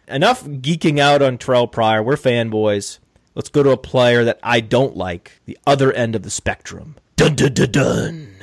Enough 0.07 0.43
geeking 0.43 0.99
out 0.99 1.23
on 1.23 1.39
Terrell 1.39 1.67
Pryor. 1.67 2.03
We're 2.03 2.15
fanboys. 2.15 2.99
Let's 3.33 3.49
go 3.49 3.63
to 3.63 3.71
a 3.71 3.77
player 3.77 4.23
that 4.23 4.39
I 4.43 4.59
don't 4.59 4.95
like, 4.95 5.41
the 5.45 5.57
other 5.65 5.91
end 5.91 6.15
of 6.15 6.21
the 6.21 6.29
spectrum. 6.29 6.95
Dun 7.15 7.33
dun 7.33 7.53
dun 7.53 7.71
dun. 7.71 8.35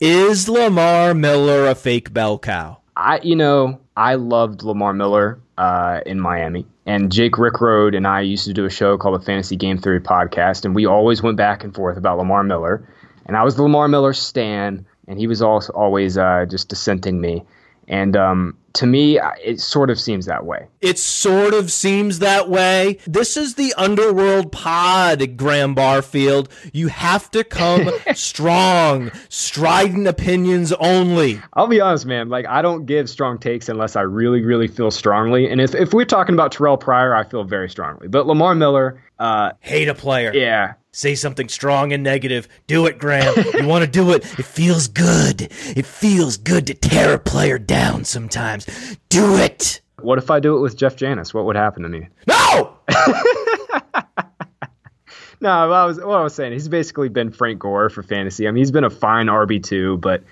Is 0.00 0.48
Lamar 0.48 1.14
Miller 1.14 1.66
a 1.66 1.76
fake 1.76 2.12
bell 2.12 2.36
cow? 2.38 2.78
I, 2.98 3.20
you 3.22 3.36
know, 3.36 3.80
I 3.96 4.16
loved 4.16 4.64
Lamar 4.64 4.92
Miller 4.92 5.38
uh, 5.56 6.00
in 6.04 6.18
Miami. 6.18 6.66
And 6.84 7.12
Jake 7.12 7.34
Rickroad 7.34 7.96
and 7.96 8.06
I 8.08 8.22
used 8.22 8.44
to 8.46 8.52
do 8.52 8.64
a 8.64 8.70
show 8.70 8.98
called 8.98 9.20
the 9.20 9.24
Fantasy 9.24 9.54
Game 9.54 9.78
Theory 9.78 10.00
Podcast, 10.00 10.64
and 10.64 10.74
we 10.74 10.84
always 10.84 11.22
went 11.22 11.36
back 11.36 11.62
and 11.62 11.72
forth 11.72 11.96
about 11.96 12.18
Lamar 12.18 12.42
Miller. 12.42 12.88
And 13.26 13.36
I 13.36 13.44
was 13.44 13.54
the 13.54 13.62
Lamar 13.62 13.86
Miller 13.86 14.12
stan, 14.12 14.84
and 15.06 15.18
he 15.18 15.28
was 15.28 15.40
also 15.42 15.72
always 15.74 16.18
uh, 16.18 16.46
just 16.50 16.68
dissenting 16.68 17.20
me. 17.20 17.44
And 17.88 18.16
um, 18.16 18.56
to 18.74 18.86
me, 18.86 19.18
it 19.42 19.60
sort 19.60 19.90
of 19.90 19.98
seems 19.98 20.26
that 20.26 20.44
way. 20.44 20.68
It 20.80 20.98
sort 20.98 21.54
of 21.54 21.72
seems 21.72 22.20
that 22.20 22.48
way. 22.48 22.98
This 23.06 23.36
is 23.36 23.54
the 23.54 23.74
underworld 23.76 24.52
pod, 24.52 25.36
Graham 25.36 25.74
Barfield. 25.74 26.48
You 26.72 26.88
have 26.88 27.30
to 27.32 27.42
come 27.44 27.90
strong, 28.14 29.10
strident 29.30 30.06
opinions 30.06 30.72
only. 30.74 31.40
I'll 31.54 31.66
be 31.66 31.80
honest, 31.80 32.06
man. 32.06 32.28
Like, 32.28 32.46
I 32.46 32.62
don't 32.62 32.84
give 32.84 33.08
strong 33.08 33.38
takes 33.38 33.68
unless 33.68 33.96
I 33.96 34.02
really, 34.02 34.42
really 34.42 34.68
feel 34.68 34.90
strongly. 34.90 35.50
And 35.50 35.60
if, 35.60 35.74
if 35.74 35.94
we're 35.94 36.04
talking 36.04 36.34
about 36.34 36.52
Terrell 36.52 36.76
Pryor, 36.76 37.16
I 37.16 37.24
feel 37.24 37.44
very 37.44 37.70
strongly. 37.70 38.06
But 38.06 38.26
Lamar 38.26 38.54
Miller, 38.54 39.02
uh, 39.18 39.52
hate 39.60 39.88
a 39.88 39.94
player. 39.94 40.32
Yeah 40.34 40.74
say 40.92 41.14
something 41.14 41.48
strong 41.48 41.92
and 41.92 42.02
negative. 42.02 42.48
Do 42.66 42.86
it, 42.86 42.98
Graham. 42.98 43.34
you 43.54 43.66
want 43.66 43.84
to 43.84 43.90
do 43.90 44.12
it. 44.12 44.24
It 44.38 44.44
feels 44.44 44.88
good. 44.88 45.42
It 45.42 45.86
feels 45.86 46.36
good 46.36 46.66
to 46.68 46.74
tear 46.74 47.14
a 47.14 47.18
player 47.18 47.58
down 47.58 48.04
sometimes. 48.04 48.66
Do 49.08 49.36
it. 49.36 49.80
What 50.00 50.18
if 50.18 50.30
I 50.30 50.40
do 50.40 50.56
it 50.56 50.60
with 50.60 50.76
Jeff 50.76 50.96
Janis? 50.96 51.34
What 51.34 51.44
would 51.44 51.56
happen 51.56 51.82
to 51.82 51.88
me? 51.88 52.08
No! 52.26 52.76
no, 55.40 55.50
I 55.50 55.84
was 55.84 55.98
what 55.98 56.18
I 56.18 56.22
was 56.22 56.34
saying. 56.34 56.52
He's 56.52 56.68
basically 56.68 57.08
been 57.08 57.30
Frank 57.32 57.58
Gore 57.58 57.90
for 57.90 58.02
fantasy. 58.02 58.46
I 58.46 58.50
mean, 58.50 58.58
he's 58.58 58.70
been 58.70 58.84
a 58.84 58.90
fine 58.90 59.26
RB 59.26 59.62
two, 59.62 59.98
but 59.98 60.22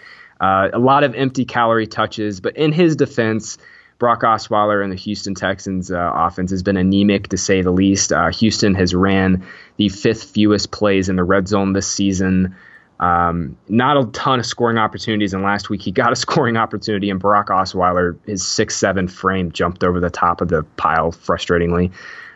uh, 0.40 0.68
a 0.72 0.78
lot 0.78 1.02
of 1.02 1.14
empty 1.14 1.44
calorie 1.44 1.86
touches. 1.88 2.40
But 2.40 2.56
in 2.56 2.70
his 2.72 2.94
defense, 2.94 3.58
Brock 3.98 4.22
Osweiler 4.22 4.82
and 4.82 4.92
the 4.92 4.96
Houston 4.96 5.34
Texans 5.34 5.90
uh, 5.90 6.12
offense 6.14 6.50
has 6.50 6.62
been 6.62 6.76
anemic 6.76 7.28
to 7.28 7.38
say 7.38 7.62
the 7.62 7.70
least. 7.70 8.12
Uh, 8.12 8.28
Houston 8.30 8.74
has 8.74 8.94
ran 8.94 9.46
the 9.76 9.88
fifth 9.88 10.24
fewest 10.24 10.70
plays 10.70 11.08
in 11.08 11.16
the 11.16 11.24
red 11.24 11.48
zone 11.48 11.72
this 11.72 11.90
season. 11.90 12.54
Um, 13.00 13.56
not 13.68 13.96
a 13.96 14.06
ton 14.06 14.38
of 14.38 14.46
scoring 14.46 14.78
opportunities, 14.78 15.34
and 15.34 15.42
last 15.42 15.70
week 15.70 15.82
he 15.82 15.92
got 15.92 16.12
a 16.12 16.16
scoring 16.16 16.56
opportunity, 16.56 17.10
and 17.10 17.20
Brock 17.20 17.48
Osweiler, 17.48 18.18
his 18.26 18.46
six 18.46 18.76
seven 18.76 19.08
frame 19.08 19.52
jumped 19.52 19.82
over 19.82 20.00
the 20.00 20.10
top 20.10 20.40
of 20.40 20.48
the 20.48 20.62
pile 20.76 21.12
frustratingly. 21.12 21.92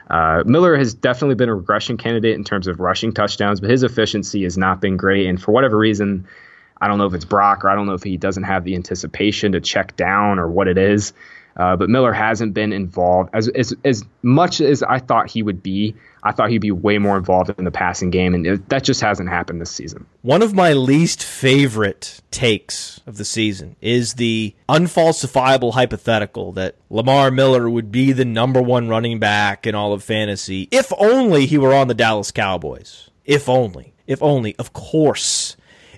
Uh, 0.08 0.42
Miller 0.44 0.76
has 0.76 0.92
definitely 0.92 1.36
been 1.36 1.48
a 1.48 1.54
regression 1.54 1.96
candidate 1.96 2.34
in 2.34 2.42
terms 2.42 2.66
of 2.66 2.80
rushing 2.80 3.12
touchdowns, 3.12 3.61
but 3.61 3.70
his 3.70 3.84
efficiency 3.84 4.42
has 4.42 4.58
not 4.58 4.80
been 4.80 4.96
great, 4.96 5.26
and 5.26 5.40
for 5.40 5.52
whatever 5.52 5.78
reason, 5.78 6.26
I 6.80 6.88
don't 6.88 6.98
know 6.98 7.06
if 7.06 7.14
it's 7.14 7.26
Brock 7.26 7.64
or 7.64 7.68
I 7.68 7.74
don't 7.74 7.86
know 7.86 7.94
if 7.94 8.02
he 8.02 8.16
doesn't 8.16 8.44
have 8.44 8.64
the 8.64 8.74
anticipation 8.74 9.52
to 9.52 9.61
check 9.61 9.96
down 9.96 10.38
or 10.38 10.48
what 10.48 10.66
it 10.66 10.78
is. 10.78 11.12
Uh, 11.57 11.76
but 11.76 11.90
Miller 11.90 12.12
hasn't 12.12 12.55
been 12.55 12.72
involved 12.72 13.30
as, 13.32 13.48
as 13.48 13.74
as 13.84 14.05
much 14.22 14.61
as 14.61 14.82
I 14.82 14.98
thought 14.98 15.30
he 15.30 15.42
would 15.42 15.62
be. 15.62 15.94
I 16.22 16.32
thought 16.32 16.51
he'd 16.51 16.59
be 16.59 16.70
way 16.70 16.98
more 16.98 17.16
involved 17.16 17.51
in 17.59 17.64
the 17.64 17.70
passing 17.70 18.11
game, 18.11 18.34
and 18.34 18.46
it, 18.46 18.68
that 18.68 18.84
just 18.84 19.01
hasn't 19.01 19.30
happened 19.30 19.61
this 19.61 19.70
season. 19.70 20.07
One 20.22 20.42
of 20.42 20.55
my 20.55 20.74
least 20.74 21.22
favorite 21.22 22.20
takes 22.30 23.01
of 23.07 23.16
the 23.16 23.24
season 23.24 23.76
is 23.80 24.14
the 24.14 24.55
unfalsifiable 24.68 25.72
hypothetical 25.74 26.53
that 26.53 26.76
Lamar 26.90 27.30
Miller 27.30 27.68
would 27.70 27.90
be 27.90 28.12
the 28.12 28.24
number 28.24 28.61
one 28.61 28.88
running 28.88 29.18
back 29.18 29.66
in 29.66 29.74
all 29.74 29.92
of 29.92 30.05
fantasy 30.05 30.68
if 30.70 30.92
only 30.98 31.46
he 31.46 31.59
were 31.59 31.74
on 31.74 31.88
the 31.88 31.94
Dallas 31.94 32.30
Cowboys. 32.30 33.11
If 33.24 33.48
only. 33.48 33.94
If 34.07 34.22
only. 34.22 34.57
Of 34.57 34.72
course. 34.72 35.57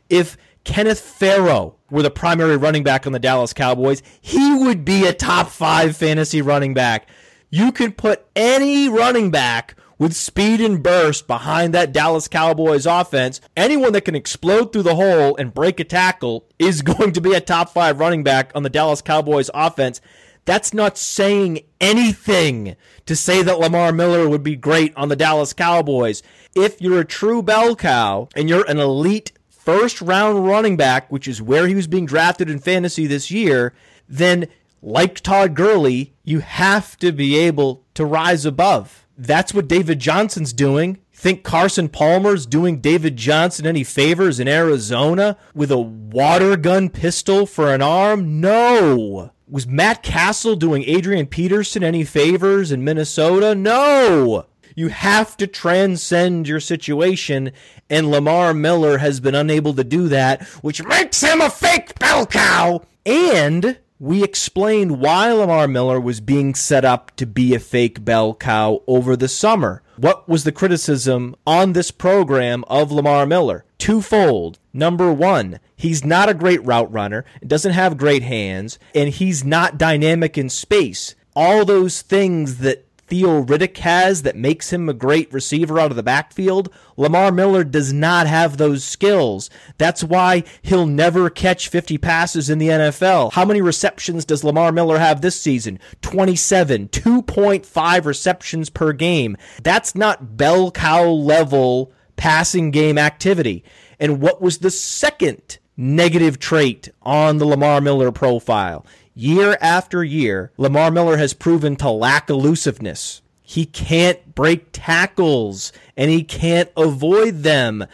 If 0.09 0.37
Kenneth 0.65 1.01
Farrow 1.01 1.77
were 1.91 2.03
the 2.03 2.11
primary 2.11 2.57
running 2.57 2.83
back 2.83 3.07
on 3.07 3.13
the 3.13 3.19
Dallas 3.19 3.53
Cowboys, 3.53 4.03
he 4.21 4.55
would 4.55 4.85
be 4.85 5.07
a 5.07 5.13
top 5.13 5.49
five 5.49 5.97
fantasy 5.97 6.41
running 6.41 6.75
back. 6.75 7.09
You 7.51 7.73
can 7.73 7.93
put 7.93 8.27
any 8.35 8.89
running 8.89 9.31
back 9.31 9.75
with 9.99 10.15
speed 10.15 10.61
and 10.61 10.83
burst 10.83 11.27
behind 11.27 11.75
that 11.75 11.93
Dallas 11.93 12.27
Cowboys 12.27 12.87
offense. 12.87 13.41
Anyone 13.57 13.93
that 13.93 14.05
can 14.05 14.15
explode 14.15 14.73
through 14.73 14.83
the 14.83 14.95
hole 14.95 15.37
and 15.37 15.55
break 15.55 15.79
a 15.79 15.85
tackle 15.85 16.47
is 16.59 16.83
going 16.83 17.13
to 17.13 17.21
be 17.21 17.35
a 17.35 17.41
top 17.41 17.69
five 17.69 18.01
running 18.01 18.25
back 18.25 18.51
on 18.55 18.63
the 18.63 18.71
Dallas 18.71 19.03
Cowboys 19.03 19.51
offense. 19.55 20.01
That's 20.45 20.75
not 20.75 20.99
saying 20.99 21.61
anything 21.81 22.75
to 23.07 23.15
say 23.15 23.43
that 23.43 23.61
Lamar 23.61 23.93
Miller 23.93 24.29
would 24.29 24.43
be 24.43 24.57
great 24.57 24.93
on 24.97 25.09
the 25.09 25.15
Dallas 25.15 25.53
Cowboys. 25.53 26.23
If 26.57 26.81
you're 26.81 27.01
a 27.01 27.05
true 27.05 27.43
bell 27.43 27.77
cow 27.77 28.29
and 28.35 28.49
you're 28.49 28.69
an 28.69 28.79
elite 28.79 29.33
first 29.65 30.01
round 30.01 30.47
running 30.47 30.77
back, 30.77 31.11
which 31.11 31.29
is 31.29 31.41
where 31.41 31.67
he 31.67 31.75
was 31.75 31.87
being 31.87 32.07
drafted 32.07 32.51
in 32.51 32.59
fantasy 32.59 33.07
this 33.07 33.31
year, 33.31 33.73
then 34.09 34.49
like 34.83 35.21
Todd 35.21 35.55
Gurley, 35.55 36.15
you 36.25 36.41
have 36.41 36.97
to 36.99 37.13
be 37.13 37.39
able 37.39 37.85
to 37.95 38.05
rise 38.05 38.45
above. 38.45 39.07
That's 39.17 39.55
what 39.55 39.69
David 39.69 40.01
Johnson's 40.01 40.53
doing. 40.53 40.99
Think 41.13 41.45
Carson 41.45 41.89
Palmer's 41.89 42.47
doing 42.47 42.81
David 42.81 43.17
Johnson 43.17 43.67
any 43.67 43.85
favors 43.85 44.41
in 44.41 44.49
Arizona 44.49 45.37
with 45.55 45.71
a 45.71 45.79
water 45.79 46.57
gun 46.57 46.89
pistol 46.89 47.47
for 47.47 47.73
an 47.73 47.81
arm? 47.81 48.41
No. 48.41 49.31
Was 49.47 49.67
Matt 49.67 50.03
Cassel 50.03 50.57
doing 50.57 50.83
Adrian 50.85 51.27
Peterson 51.27 51.85
any 51.85 52.03
favors 52.03 52.73
in 52.73 52.83
Minnesota? 52.83 53.55
No. 53.55 54.47
You 54.75 54.89
have 54.89 55.37
to 55.39 55.47
transcend 55.47 56.49
your 56.49 56.61
situation, 56.61 57.53
and 57.91 58.11
Lamar 58.11 58.55
Miller 58.55 58.99
has 58.99 59.21
been 59.21 59.35
unable 59.35 59.75
to 59.75 59.85
do 59.85 60.09
that, 60.09 60.43
which 60.63 60.85
makes 60.85 61.21
him 61.21 61.41
a 61.41 61.51
fake 61.51 61.99
bell 61.99 62.27
cow. 62.27 62.83
And 63.05 63.79
we 63.99 64.25
explained 64.25 64.99
why 64.99 65.31
Lamar 65.33 65.69
Miller 65.69 66.01
was 66.01 66.21
being 66.21 66.55
set 66.55 66.85
up 66.85 67.15
to 67.17 67.27
be 67.27 67.55
a 67.55 67.61
fake 67.61 68.05
bell 68.05 68.35
cow 68.35 68.83
over 68.89 69.17
the 69.17 69.29
summer. 69.29 69.83
What 69.97 70.29
was 70.29 70.43
the 70.43 70.51
criticism 70.51 71.37
on 71.47 71.73
this 71.73 71.93
program 71.93 72.65
of 72.67 72.91
Lamar 72.91 73.27
Miller? 73.27 73.65
Twofold. 73.79 74.59
Number 74.73 75.13
one, 75.13 75.61
he's 75.77 76.05
not 76.05 76.29
a 76.29 76.35
great 76.35 76.65
route 76.65 76.91
runner, 76.91 77.25
doesn't 77.47 77.73
have 77.73 77.97
great 77.97 78.23
hands, 78.23 78.79
and 78.95 79.11
he's 79.11 79.45
not 79.45 79.79
dynamic 79.79 80.37
in 80.37 80.49
space. 80.49 81.15
All 81.37 81.65
those 81.65 82.03
things 82.03 82.59
that 82.59 82.85
Theo 83.13 83.45
Riddick 83.45 83.77
has 83.77 84.23
that 84.23 84.37
makes 84.37 84.73
him 84.73 84.89
a 84.89 84.95
great 84.95 85.31
receiver 85.35 85.79
out 85.79 85.91
of 85.91 85.99
the 85.99 86.03
backfield, 86.03 86.73
Lamar 86.97 87.31
Miller 87.31 87.63
does 87.63 87.93
not 87.93 88.27
have 88.27 88.57
those 88.57 88.83
skills. 88.83 89.51
That's 89.77 90.03
why 90.03 90.45
he'll 90.63 90.87
never 90.87 91.29
catch 91.29 91.69
50 91.69 91.99
passes 91.99 92.49
in 92.49 92.57
the 92.57 92.69
NFL. 92.69 93.35
How 93.35 93.45
many 93.45 93.61
receptions 93.61 94.25
does 94.25 94.45
Lamar 94.45 94.73
Miller 94.73 94.99
have 94.99 95.21
this 95.21 95.39
season? 95.39 95.79
27, 96.01 96.89
2.5 96.89 98.05
receptions 98.07 98.71
per 98.71 98.95
game. 98.95 99.37
That's 99.63 99.95
not 99.95 100.39
bell 100.39 100.71
cow 100.71 101.05
level 101.05 101.93
passing 102.17 102.71
game 102.71 102.97
activity. 102.97 103.63
And 104.01 104.23
what 104.23 104.41
was 104.41 104.61
the 104.61 104.71
second 104.71 105.59
negative 105.77 106.39
trait 106.39 106.89
on 107.03 107.37
the 107.37 107.45
Lamar 107.45 107.83
Miller 107.83 108.11
profile? 108.11 108.87
Year 109.15 109.57
after 109.61 110.03
year, 110.03 110.53
Lamar 110.57 110.91
Miller 110.91 111.17
has 111.17 111.35
proven 111.35 111.77
to 111.77 111.91
lack 111.91 112.31
elusiveness. 112.31 113.23
He 113.43 113.67
can't 113.67 114.35
break 114.35 114.69
tackles 114.73 115.73
and 115.97 116.11
he 116.11 116.25
can't 116.25 116.71
avoid 116.77 117.43
them. 117.43 117.85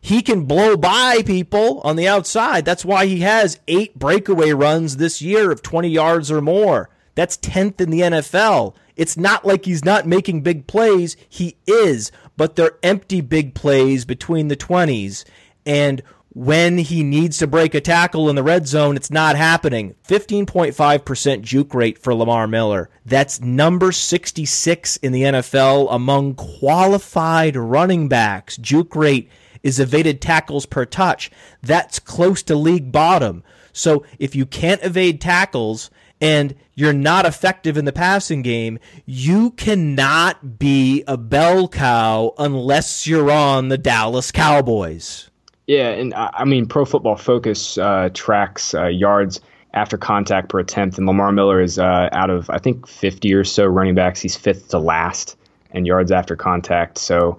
He 0.00 0.22
can 0.22 0.44
blow 0.44 0.76
by 0.76 1.22
people 1.26 1.80
on 1.82 1.96
the 1.96 2.06
outside. 2.06 2.64
That's 2.64 2.84
why 2.84 3.06
he 3.06 3.20
has 3.20 3.58
eight 3.66 3.98
breakaway 3.98 4.52
runs 4.52 4.96
this 4.96 5.20
year 5.20 5.50
of 5.50 5.62
20 5.62 5.88
yards 5.88 6.30
or 6.30 6.40
more. 6.40 6.88
That's 7.14 7.36
10th 7.36 7.80
in 7.80 7.90
the 7.90 8.00
NFL. 8.00 8.74
It's 8.94 9.16
not 9.16 9.44
like 9.44 9.64
he's 9.64 9.84
not 9.84 10.06
making 10.06 10.42
big 10.42 10.66
plays. 10.66 11.16
He 11.28 11.56
is, 11.66 12.12
but 12.36 12.56
they're 12.56 12.78
empty 12.82 13.20
big 13.20 13.54
plays 13.54 14.04
between 14.04 14.48
the 14.48 14.56
20s. 14.56 15.24
And 15.66 16.02
when 16.38 16.78
he 16.78 17.02
needs 17.02 17.38
to 17.38 17.48
break 17.48 17.74
a 17.74 17.80
tackle 17.80 18.30
in 18.30 18.36
the 18.36 18.44
red 18.44 18.68
zone, 18.68 18.94
it's 18.94 19.10
not 19.10 19.34
happening. 19.34 19.96
15.5% 20.06 21.42
juke 21.42 21.74
rate 21.74 21.98
for 21.98 22.14
Lamar 22.14 22.46
Miller. 22.46 22.88
That's 23.04 23.40
number 23.40 23.90
66 23.90 24.98
in 24.98 25.10
the 25.10 25.22
NFL 25.22 25.88
among 25.90 26.36
qualified 26.36 27.56
running 27.56 28.06
backs. 28.06 28.56
Juke 28.56 28.94
rate 28.94 29.28
is 29.64 29.80
evaded 29.80 30.22
tackles 30.22 30.64
per 30.64 30.84
touch. 30.84 31.28
That's 31.60 31.98
close 31.98 32.44
to 32.44 32.54
league 32.54 32.92
bottom. 32.92 33.42
So 33.72 34.06
if 34.20 34.36
you 34.36 34.46
can't 34.46 34.84
evade 34.84 35.20
tackles 35.20 35.90
and 36.20 36.54
you're 36.76 36.92
not 36.92 37.26
effective 37.26 37.76
in 37.76 37.84
the 37.84 37.92
passing 37.92 38.42
game, 38.42 38.78
you 39.04 39.50
cannot 39.50 40.56
be 40.60 41.02
a 41.08 41.16
bell 41.16 41.66
cow 41.66 42.32
unless 42.38 43.08
you're 43.08 43.32
on 43.32 43.70
the 43.70 43.78
Dallas 43.78 44.30
Cowboys. 44.30 45.30
Yeah, 45.68 45.90
and 45.90 46.14
I 46.14 46.46
mean, 46.46 46.66
Pro 46.66 46.86
Football 46.86 47.16
Focus 47.16 47.76
uh, 47.76 48.08
tracks 48.14 48.72
uh, 48.74 48.86
yards 48.86 49.40
after 49.74 49.98
contact 49.98 50.48
per 50.48 50.58
attempt, 50.58 50.96
and 50.96 51.06
Lamar 51.06 51.30
Miller 51.30 51.60
is 51.60 51.78
uh, 51.78 52.08
out 52.12 52.30
of 52.30 52.48
I 52.48 52.56
think 52.56 52.88
50 52.88 53.34
or 53.34 53.44
so 53.44 53.66
running 53.66 53.94
backs, 53.94 54.20
he's 54.20 54.34
fifth 54.34 54.70
to 54.70 54.78
last 54.78 55.36
in 55.72 55.84
yards 55.84 56.10
after 56.10 56.34
contact. 56.34 56.98
So. 56.98 57.38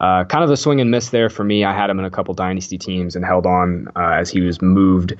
Uh, 0.00 0.22
kind 0.22 0.44
of 0.44 0.50
a 0.50 0.56
swing 0.56 0.80
and 0.80 0.92
miss 0.92 1.10
there 1.10 1.28
for 1.28 1.42
me. 1.42 1.64
I 1.64 1.74
had 1.74 1.90
him 1.90 1.98
in 1.98 2.04
a 2.04 2.10
couple 2.10 2.32
dynasty 2.32 2.78
teams 2.78 3.16
and 3.16 3.24
held 3.24 3.46
on 3.46 3.88
uh, 3.96 4.10
as 4.12 4.30
he 4.30 4.40
was 4.40 4.62
moved 4.62 5.12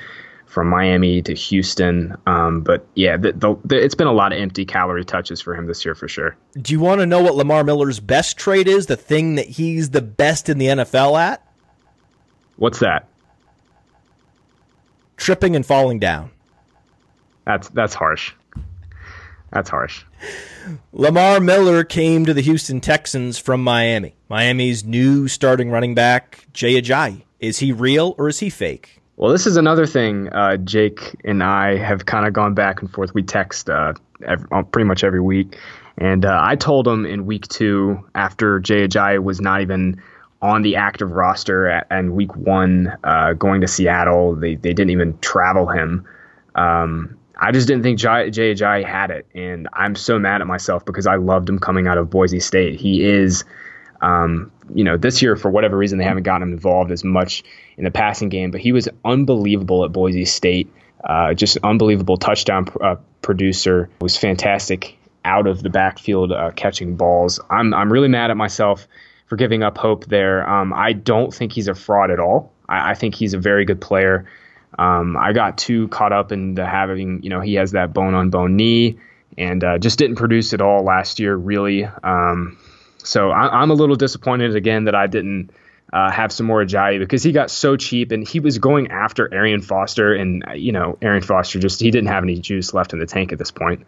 from 0.46 0.68
Miami 0.68 1.20
to 1.22 1.34
Houston. 1.34 2.16
Um, 2.26 2.60
but 2.60 2.86
yeah, 2.94 3.16
the, 3.16 3.32
the, 3.32 3.56
the, 3.64 3.84
it's 3.84 3.96
been 3.96 4.06
a 4.06 4.12
lot 4.12 4.32
of 4.32 4.38
empty 4.38 4.64
calorie 4.64 5.04
touches 5.04 5.40
for 5.40 5.56
him 5.56 5.66
this 5.66 5.84
year 5.84 5.96
for 5.96 6.06
sure. 6.06 6.36
Do 6.62 6.72
you 6.72 6.78
want 6.78 7.00
to 7.00 7.06
know 7.06 7.20
what 7.20 7.34
Lamar 7.34 7.64
Miller's 7.64 7.98
best 7.98 8.38
trade 8.38 8.68
is? 8.68 8.86
The 8.86 8.96
thing 8.96 9.34
that 9.34 9.46
he's 9.46 9.90
the 9.90 10.00
best 10.00 10.48
in 10.48 10.58
the 10.58 10.66
NFL 10.66 11.18
at? 11.18 11.47
What's 12.58 12.80
that? 12.80 13.08
Tripping 15.16 15.56
and 15.56 15.64
falling 15.64 15.98
down. 15.98 16.30
That's 17.46 17.68
that's 17.70 17.94
harsh. 17.94 18.32
That's 19.52 19.70
harsh. 19.70 20.04
Lamar 20.92 21.40
Miller 21.40 21.82
came 21.84 22.26
to 22.26 22.34
the 22.34 22.42
Houston 22.42 22.80
Texans 22.80 23.38
from 23.38 23.62
Miami. 23.64 24.14
Miami's 24.28 24.84
new 24.84 25.28
starting 25.28 25.70
running 25.70 25.94
back, 25.94 26.46
Jay 26.52 26.80
Ajayi. 26.80 27.22
Is 27.40 27.58
he 27.58 27.72
real 27.72 28.14
or 28.18 28.28
is 28.28 28.40
he 28.40 28.50
fake? 28.50 29.00
Well, 29.16 29.32
this 29.32 29.46
is 29.46 29.56
another 29.56 29.86
thing 29.86 30.28
uh, 30.28 30.56
Jake 30.58 31.16
and 31.24 31.42
I 31.42 31.76
have 31.76 32.06
kind 32.06 32.26
of 32.26 32.32
gone 32.32 32.54
back 32.54 32.82
and 32.82 32.90
forth. 32.90 33.14
We 33.14 33.22
text 33.22 33.70
uh, 33.70 33.94
every, 34.26 34.48
uh, 34.52 34.62
pretty 34.62 34.86
much 34.86 35.04
every 35.04 35.20
week. 35.20 35.56
And 35.96 36.24
uh, 36.24 36.38
I 36.40 36.56
told 36.56 36.86
him 36.86 37.06
in 37.06 37.26
week 37.26 37.48
two, 37.48 38.06
after 38.14 38.60
Jay 38.60 38.86
Ajayi 38.86 39.22
was 39.22 39.40
not 39.40 39.62
even 39.62 40.02
on 40.40 40.62
the 40.62 40.76
active 40.76 41.10
roster 41.10 41.66
and 41.90 42.12
week 42.12 42.34
one 42.36 42.96
uh, 43.02 43.32
going 43.32 43.60
to 43.62 43.68
Seattle. 43.68 44.36
They, 44.36 44.54
they 44.54 44.72
didn't 44.72 44.90
even 44.90 45.18
travel 45.18 45.66
him. 45.66 46.06
Um, 46.54 47.18
I 47.38 47.52
just 47.52 47.68
didn't 47.68 47.82
think 47.82 47.98
Jay, 47.98 48.82
had 48.82 49.10
it. 49.10 49.26
And 49.34 49.68
I'm 49.72 49.94
so 49.94 50.18
mad 50.18 50.40
at 50.40 50.46
myself 50.46 50.84
because 50.84 51.06
I 51.06 51.16
loved 51.16 51.48
him 51.48 51.58
coming 51.58 51.86
out 51.86 51.98
of 51.98 52.10
Boise 52.10 52.40
State. 52.40 52.80
He 52.80 53.04
is, 53.04 53.44
um, 54.00 54.50
you 54.74 54.84
know, 54.84 54.96
this 54.96 55.22
year, 55.22 55.36
for 55.36 55.50
whatever 55.50 55.76
reason, 55.76 55.98
they 55.98 56.04
haven't 56.04 56.24
gotten 56.24 56.42
him 56.42 56.52
involved 56.52 56.90
as 56.90 57.04
much 57.04 57.44
in 57.76 57.84
the 57.84 57.90
passing 57.90 58.28
game, 58.28 58.50
but 58.50 58.60
he 58.60 58.72
was 58.72 58.88
unbelievable 59.04 59.84
at 59.84 59.92
Boise 59.92 60.24
State. 60.24 60.72
Uh, 61.02 61.32
just 61.32 61.58
unbelievable 61.62 62.16
touchdown 62.16 62.66
uh, 62.82 62.96
producer. 63.22 63.88
Was 64.00 64.16
fantastic 64.16 64.98
out 65.24 65.46
of 65.46 65.62
the 65.62 65.70
backfield 65.70 66.32
uh, 66.32 66.50
catching 66.50 66.96
balls. 66.96 67.38
I'm 67.48 67.72
I'm 67.72 67.92
really 67.92 68.08
mad 68.08 68.32
at 68.32 68.36
myself 68.36 68.88
for 69.28 69.36
giving 69.36 69.62
up 69.62 69.78
hope 69.78 70.06
there. 70.06 70.48
Um, 70.48 70.72
I 70.72 70.92
don't 70.92 71.32
think 71.32 71.52
he's 71.52 71.68
a 71.68 71.74
fraud 71.74 72.10
at 72.10 72.18
all. 72.18 72.52
I, 72.68 72.90
I 72.90 72.94
think 72.94 73.14
he's 73.14 73.34
a 73.34 73.38
very 73.38 73.64
good 73.64 73.80
player. 73.80 74.26
Um, 74.78 75.16
I 75.16 75.32
got 75.32 75.58
too 75.58 75.88
caught 75.88 76.12
up 76.12 76.32
in 76.32 76.54
the 76.54 76.66
having, 76.66 77.22
you 77.22 77.30
know, 77.30 77.40
he 77.40 77.54
has 77.54 77.72
that 77.72 77.92
bone 77.92 78.14
on 78.14 78.30
bone 78.30 78.56
knee 78.56 78.98
and 79.36 79.62
uh, 79.62 79.78
just 79.78 79.98
didn't 79.98 80.16
produce 80.16 80.52
at 80.54 80.60
all 80.60 80.82
last 80.82 81.20
year, 81.20 81.34
really. 81.36 81.84
Um, 81.84 82.58
so 82.98 83.30
I, 83.30 83.62
am 83.62 83.70
a 83.70 83.74
little 83.74 83.96
disappointed 83.96 84.56
again 84.56 84.84
that 84.84 84.94
I 84.94 85.06
didn't 85.06 85.50
uh, 85.92 86.10
have 86.10 86.32
some 86.32 86.46
more 86.46 86.62
Ajayi 86.62 86.98
because 86.98 87.22
he 87.22 87.32
got 87.32 87.50
so 87.50 87.76
cheap 87.76 88.12
and 88.12 88.26
he 88.26 88.40
was 88.40 88.58
going 88.58 88.90
after 88.90 89.32
Arian 89.32 89.62
Foster 89.62 90.14
and, 90.14 90.44
you 90.54 90.72
know, 90.72 90.98
Arian 91.00 91.22
Foster 91.22 91.58
just, 91.58 91.80
he 91.80 91.90
didn't 91.90 92.08
have 92.08 92.22
any 92.22 92.38
juice 92.38 92.74
left 92.74 92.92
in 92.92 92.98
the 92.98 93.06
tank 93.06 93.32
at 93.32 93.38
this 93.38 93.50
point. 93.50 93.84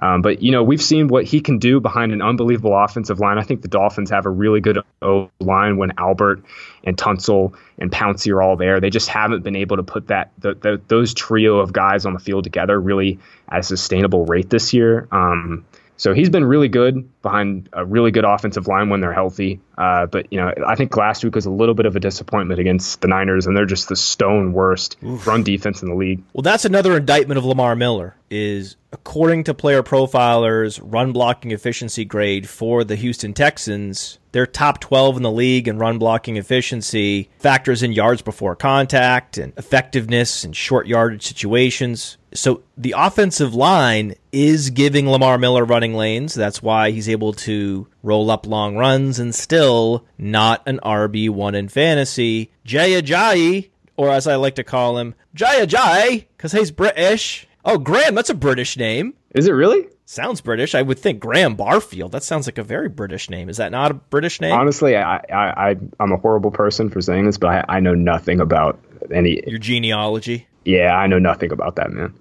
Um, 0.00 0.22
but 0.22 0.42
you 0.42 0.52
know 0.52 0.62
we've 0.62 0.82
seen 0.82 1.08
what 1.08 1.24
he 1.24 1.40
can 1.40 1.58
do 1.58 1.80
behind 1.80 2.12
an 2.12 2.22
unbelievable 2.22 2.76
offensive 2.76 3.18
line. 3.18 3.38
I 3.38 3.42
think 3.42 3.62
the 3.62 3.68
Dolphins 3.68 4.10
have 4.10 4.26
a 4.26 4.30
really 4.30 4.60
good 4.60 4.78
O 5.02 5.30
line 5.40 5.76
when 5.76 5.92
Albert 5.98 6.44
and 6.84 6.96
Tunsil 6.96 7.54
and 7.78 7.90
Pouncey 7.90 8.32
are 8.32 8.42
all 8.42 8.56
there. 8.56 8.80
They 8.80 8.90
just 8.90 9.08
haven't 9.08 9.42
been 9.42 9.56
able 9.56 9.76
to 9.76 9.82
put 9.82 10.08
that 10.08 10.32
the, 10.38 10.54
the, 10.54 10.80
those 10.88 11.14
trio 11.14 11.58
of 11.58 11.72
guys 11.72 12.06
on 12.06 12.12
the 12.12 12.20
field 12.20 12.44
together 12.44 12.80
really 12.80 13.18
at 13.48 13.60
a 13.60 13.62
sustainable 13.62 14.24
rate 14.24 14.50
this 14.50 14.72
year. 14.72 15.08
Um, 15.10 15.64
so 15.98 16.14
he's 16.14 16.30
been 16.30 16.44
really 16.44 16.68
good 16.68 17.08
behind 17.22 17.68
a 17.72 17.84
really 17.84 18.12
good 18.12 18.24
offensive 18.24 18.68
line 18.68 18.88
when 18.88 19.00
they're 19.00 19.12
healthy. 19.12 19.60
Uh, 19.76 20.06
but 20.06 20.32
you 20.32 20.38
know, 20.38 20.52
I 20.66 20.76
think 20.76 20.96
last 20.96 21.24
week 21.24 21.34
was 21.34 21.44
a 21.44 21.50
little 21.50 21.74
bit 21.74 21.86
of 21.86 21.96
a 21.96 22.00
disappointment 22.00 22.60
against 22.60 23.00
the 23.00 23.08
Niners, 23.08 23.46
and 23.46 23.56
they're 23.56 23.66
just 23.66 23.88
the 23.88 23.96
stone 23.96 24.52
worst 24.52 24.96
Oof. 25.04 25.26
run 25.26 25.42
defense 25.42 25.82
in 25.82 25.88
the 25.88 25.96
league. 25.96 26.22
Well, 26.32 26.42
that's 26.42 26.64
another 26.64 26.96
indictment 26.96 27.36
of 27.36 27.44
Lamar 27.44 27.74
Miller. 27.74 28.14
Is 28.30 28.76
according 28.92 29.44
to 29.44 29.54
player 29.54 29.82
profilers, 29.82 30.80
run 30.82 31.12
blocking 31.12 31.50
efficiency 31.50 32.04
grade 32.04 32.48
for 32.48 32.84
the 32.84 32.94
Houston 32.94 33.34
Texans, 33.34 34.18
they're 34.38 34.46
top 34.46 34.78
12 34.78 35.16
in 35.16 35.24
the 35.24 35.32
league 35.32 35.66
in 35.66 35.78
run 35.78 35.98
blocking 35.98 36.36
efficiency, 36.36 37.28
factors 37.40 37.82
in 37.82 37.90
yards 37.90 38.22
before 38.22 38.54
contact 38.54 39.36
and 39.36 39.52
effectiveness 39.56 40.44
in 40.44 40.52
short 40.52 40.86
yardage 40.86 41.26
situations. 41.26 42.18
So 42.32 42.62
the 42.76 42.94
offensive 42.96 43.52
line 43.52 44.14
is 44.30 44.70
giving 44.70 45.10
Lamar 45.10 45.38
Miller 45.38 45.64
running 45.64 45.94
lanes. 45.94 46.34
That's 46.34 46.62
why 46.62 46.92
he's 46.92 47.08
able 47.08 47.32
to 47.32 47.88
roll 48.04 48.30
up 48.30 48.46
long 48.46 48.76
runs 48.76 49.18
and 49.18 49.34
still 49.34 50.04
not 50.18 50.62
an 50.68 50.78
RB1 50.84 51.56
in 51.56 51.68
fantasy. 51.68 52.52
Jay 52.64 52.92
Ajayi, 53.02 53.70
or 53.96 54.08
as 54.08 54.28
I 54.28 54.36
like 54.36 54.54
to 54.54 54.62
call 54.62 54.98
him, 54.98 55.16
Jay 55.34 55.66
Ajayi, 55.66 56.26
because 56.36 56.52
he's 56.52 56.70
British. 56.70 57.48
Oh, 57.64 57.76
Graham, 57.76 58.14
that's 58.14 58.30
a 58.30 58.34
British 58.34 58.76
name. 58.76 59.14
Is 59.34 59.48
it 59.48 59.52
really? 59.52 59.88
Sounds 60.10 60.40
British. 60.40 60.74
I 60.74 60.80
would 60.80 60.98
think 60.98 61.20
Graham 61.20 61.54
Barfield. 61.54 62.12
That 62.12 62.22
sounds 62.22 62.46
like 62.46 62.56
a 62.56 62.62
very 62.62 62.88
British 62.88 63.28
name. 63.28 63.50
Is 63.50 63.58
that 63.58 63.70
not 63.70 63.90
a 63.90 63.94
British 63.94 64.40
name? 64.40 64.54
Honestly, 64.54 64.96
I, 64.96 65.16
I, 65.16 65.70
I 65.70 65.76
am 66.00 66.12
a 66.12 66.16
horrible 66.16 66.50
person 66.50 66.88
for 66.88 67.02
saying 67.02 67.26
this, 67.26 67.36
but 67.36 67.48
I, 67.48 67.76
I 67.76 67.80
know 67.80 67.92
nothing 67.92 68.40
about 68.40 68.80
any 69.12 69.42
your 69.46 69.58
genealogy. 69.58 70.48
Yeah, 70.64 70.96
I 70.96 71.08
know 71.08 71.18
nothing 71.18 71.52
about 71.52 71.76
that, 71.76 71.90
man. 71.90 72.14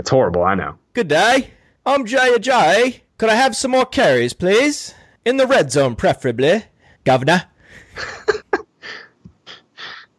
It's 0.00 0.10
horrible, 0.10 0.42
I 0.42 0.56
know. 0.56 0.74
Good 0.92 1.06
day. 1.06 1.52
I'm 1.86 2.04
Jay 2.04 2.34
Ajayi. 2.36 3.02
Could 3.16 3.28
I 3.28 3.36
have 3.36 3.54
some 3.54 3.70
more 3.70 3.86
carries, 3.86 4.32
please? 4.32 4.92
In 5.24 5.36
the 5.36 5.46
red 5.46 5.70
zone, 5.70 5.94
preferably, 5.94 6.64
Governor. 7.04 7.44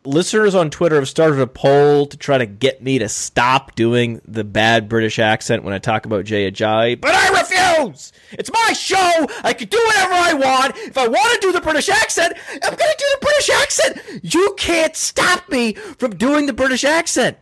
Listeners 0.03 0.55
on 0.55 0.71
Twitter 0.71 0.95
have 0.95 1.07
started 1.07 1.39
a 1.39 1.45
poll 1.45 2.07
to 2.07 2.17
try 2.17 2.39
to 2.39 2.47
get 2.47 2.81
me 2.81 2.97
to 2.97 3.07
stop 3.07 3.75
doing 3.75 4.19
the 4.27 4.43
bad 4.43 4.89
British 4.89 5.19
accent 5.19 5.63
when 5.63 5.75
I 5.75 5.77
talk 5.77 6.07
about 6.07 6.25
Jay 6.25 6.49
Ajayi, 6.49 6.99
but 6.99 7.13
I 7.13 7.29
refuse! 7.39 8.11
It's 8.31 8.49
my 8.51 8.73
show! 8.73 9.27
I 9.43 9.53
can 9.53 9.67
do 9.67 9.77
whatever 9.77 10.13
I 10.13 10.33
want! 10.33 10.75
If 10.77 10.97
I 10.97 11.07
want 11.07 11.39
to 11.39 11.47
do 11.47 11.51
the 11.53 11.61
British 11.61 11.87
accent, 11.87 12.33
I'm 12.51 12.75
gonna 12.75 12.93
do 12.97 13.05
the 13.19 13.19
British 13.21 13.49
accent! 13.51 14.23
You 14.23 14.55
can't 14.57 14.95
stop 14.95 15.47
me 15.49 15.73
from 15.73 16.15
doing 16.15 16.47
the 16.47 16.53
British 16.53 16.83
accent! 16.83 17.37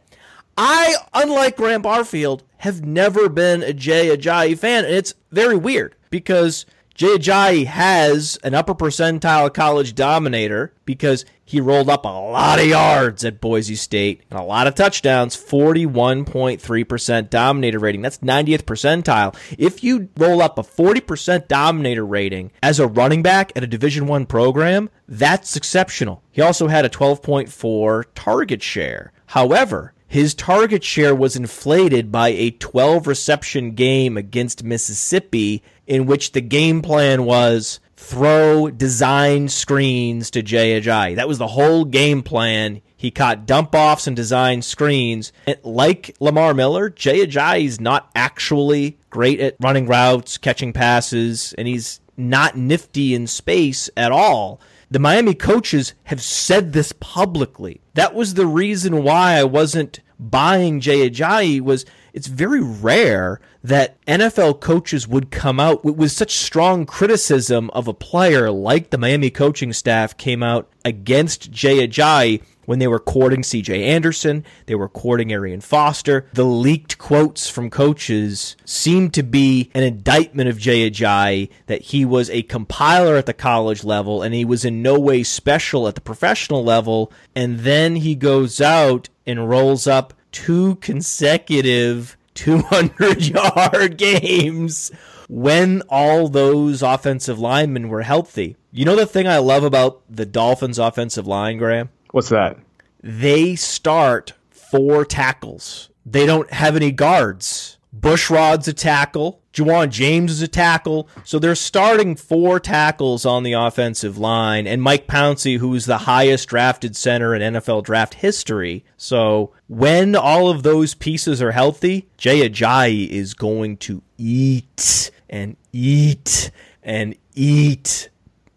I, 0.57 0.95
unlike 1.13 1.55
Graham 1.55 1.81
Barfield, 1.81 2.43
have 2.57 2.83
never 2.83 3.29
been 3.29 3.63
a 3.63 3.71
Jay 3.71 4.13
Ajayi 4.13 4.59
fan, 4.59 4.83
and 4.83 4.93
it's 4.93 5.13
very 5.31 5.55
weird 5.55 5.95
because 6.09 6.65
Jay 6.93 7.15
Ajayi 7.17 7.65
has 7.65 8.37
an 8.43 8.53
upper 8.53 8.75
percentile 8.75 9.53
college 9.53 9.95
dominator 9.95 10.73
because 10.83 11.23
he 11.49 11.59
rolled 11.59 11.89
up 11.89 12.05
a 12.05 12.09
lot 12.09 12.59
of 12.59 12.67
yards 12.67 13.25
at 13.25 13.41
Boise 13.41 13.73
State 13.73 14.21
and 14.29 14.39
a 14.39 14.43
lot 14.43 14.67
of 14.67 14.75
touchdowns, 14.75 15.35
41.3% 15.35 17.29
dominator 17.31 17.79
rating. 17.79 18.03
That's 18.03 18.19
90th 18.19 18.65
percentile. 18.65 19.35
If 19.57 19.83
you 19.83 20.09
roll 20.15 20.43
up 20.43 20.59
a 20.59 20.61
40% 20.61 21.47
dominator 21.47 22.05
rating 22.05 22.51
as 22.61 22.79
a 22.79 22.85
running 22.85 23.23
back 23.23 23.51
at 23.55 23.63
a 23.63 23.67
Division 23.67 24.05
1 24.05 24.27
program, 24.27 24.91
that's 25.07 25.55
exceptional. 25.55 26.21
He 26.29 26.39
also 26.39 26.67
had 26.67 26.85
a 26.85 26.89
12.4 26.89 28.03
target 28.13 28.61
share. 28.61 29.11
However, 29.25 29.95
his 30.05 30.35
target 30.35 30.83
share 30.83 31.15
was 31.15 31.35
inflated 31.35 32.11
by 32.11 32.29
a 32.29 32.51
12 32.51 33.07
reception 33.07 33.71
game 33.71 34.17
against 34.17 34.63
Mississippi, 34.63 35.63
in 35.87 36.05
which 36.05 36.33
the 36.33 36.41
game 36.41 36.83
plan 36.83 37.25
was 37.25 37.79
throw 37.99 38.71
design 38.71 39.49
screens 39.49 40.31
to 40.31 40.41
Jay 40.41 40.79
Ajayi. 40.79 41.17
That 41.17 41.27
was 41.27 41.37
the 41.37 41.47
whole 41.47 41.83
game 41.83 42.23
plan. 42.23 42.81
He 42.95 43.11
caught 43.11 43.45
dump 43.45 43.75
offs 43.75 44.07
and 44.07 44.15
design 44.15 44.61
screens. 44.61 45.33
And 45.45 45.59
like 45.63 46.15
Lamar 46.21 46.53
Miller, 46.53 46.89
Jay 46.89 47.25
Ajayi 47.25 47.65
is 47.65 47.81
not 47.81 48.09
actually 48.15 48.97
great 49.09 49.41
at 49.41 49.57
running 49.59 49.85
routes, 49.85 50.37
catching 50.37 50.71
passes, 50.71 51.53
and 51.57 51.67
he's 51.67 51.99
not 52.15 52.57
nifty 52.57 53.13
in 53.13 53.27
space 53.27 53.89
at 53.97 54.13
all. 54.13 54.61
The 54.89 54.99
Miami 54.99 55.33
coaches 55.35 55.93
have 56.05 56.21
said 56.21 56.71
this 56.71 56.93
publicly. 57.01 57.81
That 57.95 58.15
was 58.15 58.33
the 58.33 58.47
reason 58.47 59.03
why 59.03 59.33
I 59.33 59.43
wasn't 59.43 59.99
buying 60.17 60.79
Jay 60.79 61.09
Ajayi 61.09 61.59
was 61.59 61.85
it's 62.13 62.27
very 62.27 62.61
rare 62.61 63.39
that 63.63 64.03
NFL 64.05 64.59
coaches 64.59 65.07
would 65.07 65.31
come 65.31 65.59
out 65.59 65.83
with, 65.83 65.95
with, 65.95 66.11
such 66.11 66.31
strong 66.35 66.85
criticism 66.85 67.69
of 67.71 67.87
a 67.87 67.93
player 67.93 68.51
like 68.51 68.89
the 68.89 68.97
Miami 68.97 69.29
coaching 69.29 69.73
staff 69.73 70.17
came 70.17 70.41
out 70.41 70.69
against 70.83 71.51
Jay 71.51 71.85
Ajayi 71.87 72.41
when 72.69 72.77
they 72.77 72.87
were 72.87 72.99
courting 72.99 73.41
CJ 73.41 73.79
Anderson, 73.79 74.45
they 74.67 74.75
were 74.75 74.87
courting 74.87 75.31
Arian 75.33 75.59
Foster. 75.59 76.27
The 76.33 76.45
leaked 76.45 76.99
quotes 76.99 77.49
from 77.49 77.71
coaches 77.71 78.55
seemed 78.63 79.11
to 79.15 79.23
be 79.23 79.71
an 79.73 79.81
indictment 79.81 80.49
of 80.49 80.59
Jay 80.59 80.87
Ajayi 80.87 81.49
that 81.65 81.81
he 81.81 82.05
was 82.05 82.29
a 82.29 82.43
compiler 82.43 83.15
at 83.15 83.25
the 83.25 83.33
college 83.33 83.83
level 83.83 84.21
and 84.21 84.35
he 84.35 84.45
was 84.45 84.65
in 84.65 84.83
no 84.83 84.99
way 84.99 85.23
special 85.23 85.87
at 85.87 85.95
the 85.95 86.01
professional 86.01 86.63
level. 86.63 87.11
And 87.35 87.61
then 87.61 87.95
he 87.95 88.13
goes 88.13 88.61
out 88.61 89.09
and 89.25 89.49
rolls 89.49 89.87
up 89.87 90.13
two 90.31 90.75
consecutive 90.75 92.17
200 92.35 93.21
yard 93.27 93.97
games 93.97 94.91
when 95.27 95.81
all 95.89 96.27
those 96.27 96.81
offensive 96.81 97.39
linemen 97.39 97.89
were 97.89 98.01
healthy. 98.01 98.57
You 98.71 98.85
know 98.85 98.95
the 98.95 99.05
thing 99.05 99.27
I 99.27 99.37
love 99.37 99.63
about 99.63 100.01
the 100.09 100.25
Dolphins 100.25 100.79
offensive 100.79 101.27
line, 101.27 101.57
Graham? 101.57 101.89
What's 102.11 102.29
that? 102.29 102.57
They 103.01 103.55
start 103.55 104.33
four 104.49 105.05
tackles. 105.05 105.89
They 106.05 106.25
don't 106.25 106.51
have 106.51 106.75
any 106.75 106.91
guards. 106.91 107.77
Bushrod's 107.93 108.67
a 108.67 108.73
tackle. 108.73 109.38
Ja'Wuan 109.53 109.89
James 109.89 110.31
is 110.31 110.41
a 110.41 110.47
tackle. 110.47 111.09
So 111.23 111.39
they're 111.39 111.55
starting 111.55 112.15
four 112.15 112.59
tackles 112.59 113.25
on 113.25 113.43
the 113.43 113.53
offensive 113.53 114.17
line. 114.17 114.67
And 114.67 114.81
Mike 114.81 115.07
Pouncey, 115.07 115.57
who's 115.57 115.85
the 115.85 115.99
highest 115.99 116.49
drafted 116.49 116.95
center 116.95 117.33
in 117.33 117.53
NFL 117.53 117.83
draft 117.83 118.15
history. 118.15 118.85
So 118.97 119.51
when 119.67 120.15
all 120.15 120.49
of 120.49 120.63
those 120.63 120.93
pieces 120.93 121.41
are 121.41 121.51
healthy, 121.51 122.07
Jay 122.17 122.47
Ajayi 122.47 123.07
is 123.09 123.33
going 123.33 123.77
to 123.77 124.01
eat 124.17 125.11
and 125.29 125.57
eat 125.71 126.51
and 126.83 127.15
eat 127.33 128.09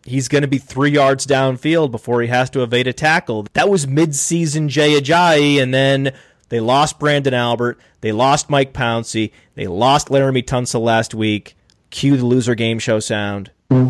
he's 0.05 0.29
going 0.29 0.43
to 0.43 0.49
be 0.49 0.59
three 0.59 0.91
yards 0.91 1.27
downfield 1.27 1.91
before 1.91 2.23
he 2.23 2.29
has 2.29 2.51
to 2.51 2.63
evade 2.63 2.87
a 2.87 2.93
tackle. 2.93 3.47
That 3.53 3.69
was 3.69 3.87
midseason 3.87 4.69
Jay 4.69 5.01
Ajayi, 5.01 5.63
and 5.63 5.73
then 5.73 6.13
they 6.53 6.61
lost 6.61 7.01
Branden 7.01 7.33
Albert, 7.33 7.81
they 8.03 8.13
lost 8.13 8.51
Mike 8.51 8.75
Pouncey, 8.75 9.33
they 9.55 9.67
lost 9.67 10.09
Laremy 10.09 10.45
Tunsil 10.45 10.83
last 10.83 11.15
week. 11.15 11.57
Cue 11.89 12.19
the 12.19 12.27
loser 12.27 12.55
game 12.55 12.79
show 12.79 13.01
sound. 13.01 13.51
And 13.71 13.89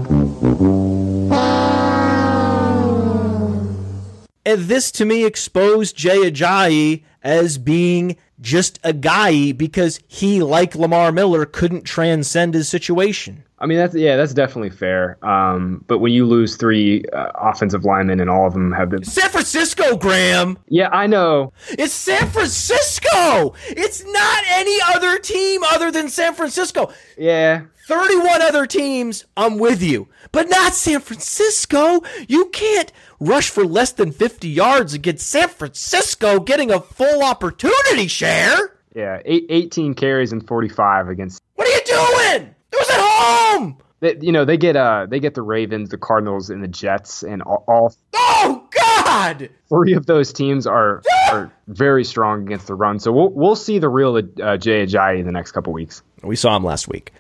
this 4.44 4.92
to 4.92 5.04
me 5.04 5.24
exposed 5.24 5.96
Jay 5.96 6.30
Ajayi 6.30 7.02
as 7.24 7.58
being 7.58 8.16
just 8.40 8.78
a 8.84 8.92
guy 8.92 9.50
because 9.50 9.98
he, 10.06 10.40
like 10.40 10.76
Lamar 10.76 11.10
Miller, 11.10 11.44
couldn't 11.44 11.82
transcend 11.82 12.54
his 12.54 12.68
situation. 12.68 13.42
I 13.62 13.66
mean, 13.66 13.78
that's 13.78 13.94
yeah, 13.94 14.16
that's 14.16 14.34
definitely 14.34 14.70
fair. 14.70 15.24
Um, 15.24 15.84
but 15.86 15.98
when 15.98 16.12
you 16.12 16.26
lose 16.26 16.56
three 16.56 17.04
uh, 17.12 17.30
offensive 17.36 17.84
linemen 17.84 18.18
and 18.18 18.28
all 18.28 18.44
of 18.44 18.54
them 18.54 18.72
have 18.72 18.90
been 18.90 19.04
San 19.04 19.30
Francisco, 19.30 19.96
Graham. 19.96 20.58
Yeah, 20.66 20.88
I 20.88 21.06
know. 21.06 21.52
It's 21.70 21.92
San 21.92 22.28
Francisco. 22.28 23.54
It's 23.68 24.04
not 24.04 24.44
any 24.48 24.76
other 24.92 25.20
team 25.20 25.62
other 25.62 25.92
than 25.92 26.08
San 26.08 26.34
Francisco. 26.34 26.90
Yeah. 27.16 27.62
31 27.86 28.42
other 28.42 28.66
teams, 28.66 29.26
I'm 29.36 29.58
with 29.58 29.80
you. 29.80 30.08
But 30.32 30.48
not 30.48 30.74
San 30.74 31.00
Francisco. 31.00 32.02
You 32.26 32.46
can't 32.46 32.92
rush 33.20 33.48
for 33.48 33.64
less 33.64 33.92
than 33.92 34.10
50 34.10 34.48
yards 34.48 34.92
against 34.92 35.28
San 35.28 35.48
Francisco 35.48 36.40
getting 36.40 36.72
a 36.72 36.80
full 36.80 37.22
opportunity 37.22 38.08
share. 38.08 38.76
Yeah, 38.94 39.22
eight, 39.24 39.46
18 39.48 39.94
carries 39.94 40.32
and 40.32 40.46
45 40.46 41.08
against. 41.08 41.40
What 41.54 41.68
are 41.68 41.70
you 41.70 42.38
doing? 42.40 42.54
It 42.82 42.88
was 42.88 42.90
at 42.90 43.58
home. 43.58 43.76
They, 44.00 44.16
you 44.20 44.32
know 44.32 44.44
they 44.44 44.56
get 44.56 44.76
uh 44.76 45.06
they 45.08 45.20
get 45.20 45.34
the 45.34 45.42
Ravens, 45.42 45.90
the 45.90 45.98
Cardinals, 45.98 46.50
and 46.50 46.62
the 46.62 46.68
Jets, 46.68 47.22
and 47.22 47.42
all. 47.42 47.64
all 47.68 47.94
oh 48.14 48.68
God! 48.70 49.48
Three 49.68 49.94
of 49.94 50.06
those 50.06 50.32
teams 50.32 50.66
are 50.66 51.02
are 51.30 51.52
very 51.68 52.04
strong 52.04 52.42
against 52.42 52.66
the 52.66 52.74
run. 52.74 52.98
So 52.98 53.12
we'll 53.12 53.30
we'll 53.30 53.56
see 53.56 53.78
the 53.78 53.88
real 53.88 54.16
uh, 54.16 54.56
Jay 54.56 54.84
Ajayi 54.84 55.20
in 55.20 55.26
the 55.26 55.32
next 55.32 55.52
couple 55.52 55.72
weeks. 55.72 56.02
We 56.22 56.36
saw 56.36 56.56
him 56.56 56.64
last 56.64 56.88
week. 56.88 57.12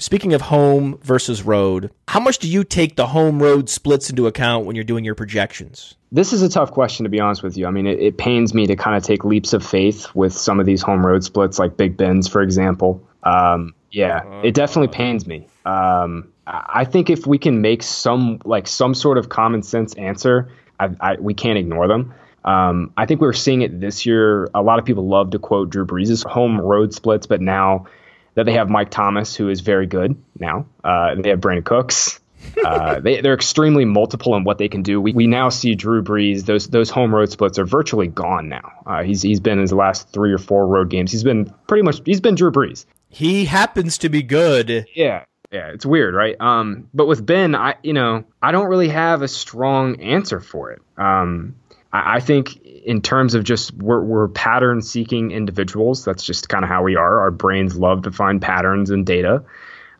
Speaking 0.00 0.32
of 0.32 0.42
home 0.42 1.00
versus 1.02 1.42
road, 1.42 1.90
how 2.06 2.20
much 2.20 2.38
do 2.38 2.48
you 2.48 2.62
take 2.62 2.94
the 2.94 3.08
home 3.08 3.42
road 3.42 3.68
splits 3.68 4.10
into 4.10 4.28
account 4.28 4.64
when 4.64 4.76
you're 4.76 4.84
doing 4.84 5.04
your 5.04 5.16
projections? 5.16 5.96
This 6.12 6.32
is 6.32 6.40
a 6.40 6.48
tough 6.48 6.70
question, 6.70 7.02
to 7.02 7.10
be 7.10 7.18
honest 7.18 7.42
with 7.42 7.56
you. 7.56 7.66
I 7.66 7.72
mean, 7.72 7.86
it, 7.86 7.98
it 7.98 8.16
pains 8.16 8.54
me 8.54 8.68
to 8.68 8.76
kind 8.76 8.96
of 8.96 9.02
take 9.02 9.24
leaps 9.24 9.54
of 9.54 9.66
faith 9.66 10.14
with 10.14 10.32
some 10.32 10.60
of 10.60 10.66
these 10.66 10.82
home 10.82 11.04
road 11.04 11.24
splits, 11.24 11.58
like 11.58 11.76
Big 11.76 11.96
Ben's, 11.96 12.28
for 12.28 12.42
example. 12.42 13.07
Um, 13.22 13.74
yeah, 13.90 14.18
uh-huh. 14.18 14.40
it 14.44 14.54
definitely 14.54 14.94
pains 14.94 15.26
me. 15.26 15.46
Um, 15.64 16.32
I 16.46 16.84
think 16.84 17.10
if 17.10 17.26
we 17.26 17.38
can 17.38 17.60
make 17.60 17.82
some 17.82 18.40
like 18.44 18.66
some 18.66 18.94
sort 18.94 19.18
of 19.18 19.28
common 19.28 19.62
sense 19.62 19.94
answer, 19.94 20.50
I, 20.80 20.90
I, 21.00 21.16
we 21.18 21.34
can't 21.34 21.58
ignore 21.58 21.88
them. 21.88 22.14
Um, 22.44 22.92
I 22.96 23.06
think 23.06 23.20
we're 23.20 23.32
seeing 23.32 23.62
it 23.62 23.80
this 23.80 24.06
year. 24.06 24.48
A 24.54 24.62
lot 24.62 24.78
of 24.78 24.84
people 24.84 25.06
love 25.06 25.30
to 25.32 25.38
quote 25.38 25.70
Drew 25.70 25.86
Brees' 25.86 26.24
home 26.24 26.60
road 26.60 26.94
splits, 26.94 27.26
but 27.26 27.40
now 27.40 27.86
that 28.34 28.46
they 28.46 28.52
have 28.52 28.70
Mike 28.70 28.90
Thomas, 28.90 29.34
who 29.34 29.48
is 29.48 29.60
very 29.60 29.86
good 29.86 30.16
now, 30.38 30.66
uh, 30.84 31.14
they 31.16 31.30
have 31.30 31.40
Brandin 31.40 31.64
Cooks. 31.64 32.20
uh, 32.64 33.00
they, 33.04 33.20
they're 33.20 33.34
extremely 33.34 33.84
multiple 33.84 34.36
in 34.36 34.44
what 34.44 34.56
they 34.56 34.68
can 34.68 34.82
do. 34.82 35.00
We, 35.00 35.12
we 35.12 35.26
now 35.26 35.48
see 35.50 35.74
Drew 35.74 36.02
Brees; 36.02 36.46
those 36.46 36.68
those 36.68 36.88
home 36.88 37.14
road 37.14 37.30
splits 37.30 37.58
are 37.58 37.66
virtually 37.66 38.06
gone 38.06 38.48
now. 38.48 38.72
Uh, 38.86 39.02
he's 39.02 39.20
he's 39.20 39.40
been 39.40 39.54
in 39.54 39.62
his 39.62 39.72
last 39.72 40.10
three 40.12 40.32
or 40.32 40.38
four 40.38 40.66
road 40.66 40.88
games. 40.88 41.12
He's 41.12 41.24
been 41.24 41.52
pretty 41.66 41.82
much 41.82 42.00
he's 42.06 42.20
been 42.20 42.36
Drew 42.36 42.52
Brees. 42.52 42.86
He 43.08 43.46
happens 43.46 43.98
to 43.98 44.08
be 44.08 44.22
good. 44.22 44.86
Yeah. 44.94 45.24
Yeah, 45.50 45.68
it's 45.68 45.86
weird, 45.86 46.14
right? 46.14 46.36
Um, 46.38 46.88
but 46.92 47.06
with 47.06 47.24
Ben, 47.24 47.54
I 47.54 47.76
you 47.82 47.94
know 47.94 48.24
I 48.42 48.52
don't 48.52 48.66
really 48.66 48.90
have 48.90 49.22
a 49.22 49.28
strong 49.28 50.00
answer 50.02 50.40
for 50.40 50.72
it. 50.72 50.82
Um, 50.98 51.56
I, 51.90 52.16
I 52.16 52.20
think 52.20 52.62
in 52.62 53.00
terms 53.00 53.34
of 53.34 53.44
just 53.44 53.72
we're, 53.72 54.02
we're 54.02 54.28
pattern 54.28 54.82
seeking 54.82 55.30
individuals. 55.30 56.04
That's 56.04 56.22
just 56.22 56.50
kind 56.50 56.64
of 56.64 56.68
how 56.68 56.82
we 56.82 56.96
are. 56.96 57.20
Our 57.20 57.30
brains 57.30 57.78
love 57.78 58.02
to 58.02 58.12
find 58.12 58.42
patterns 58.42 58.90
in 58.90 59.04
data, 59.04 59.42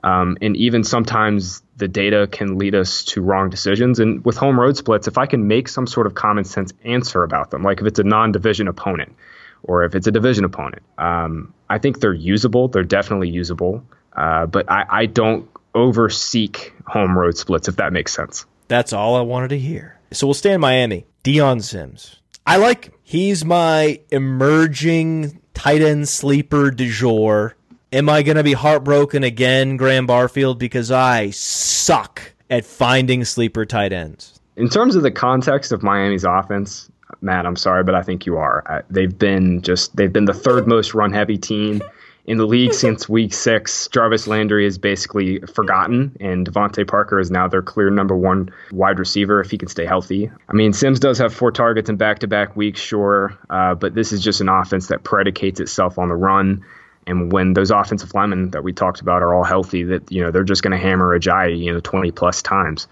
um, 0.04 0.36
and 0.42 0.54
even 0.54 0.84
sometimes 0.84 1.62
the 1.78 1.88
data 1.88 2.28
can 2.30 2.58
lead 2.58 2.74
us 2.74 3.04
to 3.04 3.22
wrong 3.22 3.48
decisions. 3.48 4.00
And 4.00 4.22
with 4.26 4.36
home 4.36 4.60
road 4.60 4.76
splits, 4.76 5.08
if 5.08 5.16
I 5.16 5.24
can 5.24 5.48
make 5.48 5.68
some 5.68 5.86
sort 5.86 6.06
of 6.06 6.14
common 6.14 6.44
sense 6.44 6.74
answer 6.84 7.22
about 7.22 7.50
them, 7.52 7.62
like 7.62 7.80
if 7.80 7.86
it's 7.86 7.98
a 7.98 8.04
non-division 8.04 8.68
opponent 8.68 9.16
or 9.62 9.84
if 9.84 9.94
it's 9.94 10.06
a 10.06 10.12
division 10.12 10.44
opponent. 10.44 10.82
Um, 10.98 11.52
I 11.68 11.78
think 11.78 12.00
they're 12.00 12.12
usable. 12.12 12.68
They're 12.68 12.84
definitely 12.84 13.28
usable, 13.28 13.84
uh, 14.16 14.46
but 14.46 14.70
I, 14.70 14.84
I 14.88 15.06
don't 15.06 15.48
over 15.74 16.08
seek 16.08 16.72
home 16.86 17.16
road 17.16 17.36
splits 17.36 17.68
if 17.68 17.76
that 17.76 17.92
makes 17.92 18.12
sense. 18.12 18.46
That's 18.68 18.92
all 18.92 19.16
I 19.16 19.20
wanted 19.20 19.48
to 19.48 19.58
hear. 19.58 19.98
So 20.12 20.26
we'll 20.26 20.34
stay 20.34 20.52
in 20.52 20.60
Miami. 20.60 21.06
Dion 21.22 21.60
Sims. 21.60 22.16
I 22.46 22.56
like 22.56 22.86
him. 22.86 22.94
He's 23.02 23.44
my 23.44 24.00
emerging 24.10 25.40
tight 25.54 25.82
end 25.82 26.08
sleeper 26.08 26.70
du 26.70 26.90
jour. 26.90 27.54
Am 27.92 28.08
I 28.08 28.22
going 28.22 28.36
to 28.36 28.42
be 28.42 28.52
heartbroken 28.52 29.24
again, 29.24 29.76
Graham 29.76 30.06
Barfield, 30.06 30.58
because 30.58 30.90
I 30.90 31.30
suck 31.30 32.34
at 32.50 32.64
finding 32.66 33.24
sleeper 33.24 33.64
tight 33.64 33.92
ends? 33.92 34.40
In 34.56 34.68
terms 34.68 34.94
of 34.94 35.02
the 35.02 35.10
context 35.10 35.72
of 35.72 35.82
Miami's 35.82 36.24
offense, 36.24 36.90
Matt, 37.20 37.46
I'm 37.46 37.56
sorry, 37.56 37.84
but 37.84 37.94
I 37.94 38.02
think 38.02 38.26
you 38.26 38.36
are. 38.36 38.84
They've 38.90 39.16
been 39.16 39.62
just 39.62 39.96
they've 39.96 40.12
been 40.12 40.26
the 40.26 40.34
third 40.34 40.66
most 40.66 40.94
run 40.94 41.12
heavy 41.12 41.36
team 41.36 41.82
in 42.26 42.38
the 42.38 42.46
league 42.46 42.72
since 42.84 43.08
week 43.08 43.34
six. 43.34 43.88
Jarvis 43.88 44.28
Landry 44.28 44.66
is 44.66 44.78
basically 44.78 45.40
forgotten, 45.40 46.16
and 46.20 46.48
DeVante 46.48 46.86
Parker 46.86 47.18
is 47.18 47.30
now 47.30 47.48
their 47.48 47.62
clear 47.62 47.90
number 47.90 48.16
one 48.16 48.50
wide 48.70 48.98
receiver 48.98 49.40
if 49.40 49.50
he 49.50 49.58
can 49.58 49.68
stay 49.68 49.84
healthy. 49.84 50.30
I 50.48 50.52
mean, 50.52 50.72
Sims 50.72 51.00
does 51.00 51.18
have 51.18 51.34
four 51.34 51.50
targets 51.50 51.88
in 51.90 51.96
back 51.96 52.20
to 52.20 52.28
back 52.28 52.56
weeks, 52.56 52.80
sure, 52.80 53.36
uh, 53.50 53.74
but 53.74 53.94
this 53.94 54.12
is 54.12 54.22
just 54.22 54.40
an 54.40 54.48
offense 54.48 54.88
that 54.88 55.02
predicates 55.02 55.58
itself 55.58 55.98
on 55.98 56.08
the 56.08 56.16
run. 56.16 56.64
And 57.06 57.32
when 57.32 57.54
those 57.54 57.70
offensive 57.70 58.12
linemen 58.12 58.50
that 58.50 58.62
we 58.62 58.74
talked 58.74 59.00
about 59.00 59.22
are 59.22 59.34
all 59.34 59.44
healthy, 59.44 59.82
that 59.84 60.12
you 60.12 60.22
know 60.22 60.30
they're 60.30 60.44
just 60.44 60.62
going 60.62 60.72
to 60.72 60.78
hammer 60.78 61.18
Ajayi, 61.18 61.58
you 61.58 61.72
know, 61.72 61.80
20 61.80 62.12
plus 62.12 62.42
times. 62.42 62.86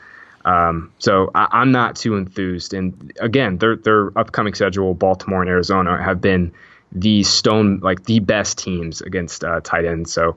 Um, 0.47 0.93
so 0.98 1.32
I, 1.35 1.60
am 1.62 1.73
not 1.73 1.97
too 1.97 2.16
enthused. 2.16 2.73
And 2.73 3.12
again, 3.20 3.59
their 3.59 3.77
their 3.77 4.16
upcoming 4.16 4.55
schedule, 4.55 4.94
Baltimore 4.94 5.43
and 5.43 5.51
Arizona, 5.51 6.01
have 6.01 6.20
been 6.20 6.52
the 6.93 7.24
stone 7.24 7.81
like 7.82 8.05
the 8.05 8.20
best 8.20 8.56
teams 8.56 9.01
against 9.01 9.43
uh, 9.43 9.60
tight 9.60 9.85
ends. 9.85 10.12
So 10.12 10.36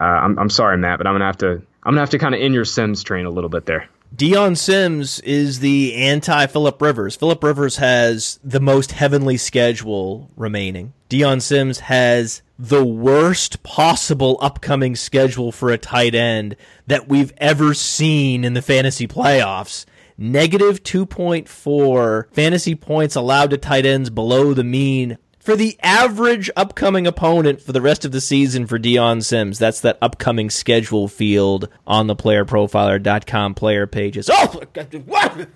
uh, 0.00 0.04
I'm 0.04 0.38
I'm 0.38 0.50
sorry, 0.50 0.78
Matt, 0.78 0.98
but 0.98 1.06
I'm 1.06 1.14
gonna 1.14 1.26
have 1.26 1.38
to 1.38 1.50
I'm 1.82 1.92
gonna 1.92 2.00
have 2.00 2.10
to 2.10 2.18
kind 2.18 2.34
of 2.34 2.40
in 2.40 2.54
your 2.54 2.64
Sims 2.64 3.02
train 3.02 3.26
a 3.26 3.30
little 3.30 3.50
bit 3.50 3.66
there. 3.66 3.88
Dion 4.14 4.56
Sims 4.56 5.20
is 5.20 5.60
the 5.60 5.94
anti 5.96 6.46
Philip 6.46 6.80
Rivers. 6.80 7.14
Philip 7.14 7.44
Rivers 7.44 7.76
has 7.76 8.40
the 8.42 8.60
most 8.60 8.92
heavenly 8.92 9.36
schedule 9.36 10.30
remaining. 10.36 10.94
Dion 11.08 11.40
Sims 11.40 11.80
has 11.80 12.40
the 12.62 12.84
worst 12.84 13.64
possible 13.64 14.38
upcoming 14.40 14.94
schedule 14.94 15.50
for 15.50 15.72
a 15.72 15.78
tight 15.78 16.14
end 16.14 16.54
that 16.86 17.08
we've 17.08 17.32
ever 17.38 17.74
seen 17.74 18.44
in 18.44 18.54
the 18.54 18.62
fantasy 18.62 19.08
playoffs. 19.08 19.84
Negative 20.16 20.80
2.4 20.80 22.32
fantasy 22.32 22.76
points 22.76 23.16
allowed 23.16 23.50
to 23.50 23.58
tight 23.58 23.84
ends 23.84 24.10
below 24.10 24.54
the 24.54 24.62
mean 24.62 25.18
for 25.40 25.56
the 25.56 25.76
average 25.82 26.50
upcoming 26.54 27.04
opponent 27.04 27.60
for 27.60 27.72
the 27.72 27.80
rest 27.80 28.04
of 28.04 28.12
the 28.12 28.20
season 28.20 28.68
for 28.68 28.78
Dion 28.78 29.22
Sims. 29.22 29.58
That's 29.58 29.80
that 29.80 29.98
upcoming 30.00 30.48
schedule 30.48 31.08
field 31.08 31.68
on 31.84 32.06
the 32.06 32.14
playerprofiler.com 32.14 33.54
player 33.56 33.88
pages. 33.88 34.30
Oh, 34.32 34.62
what? 35.04 35.48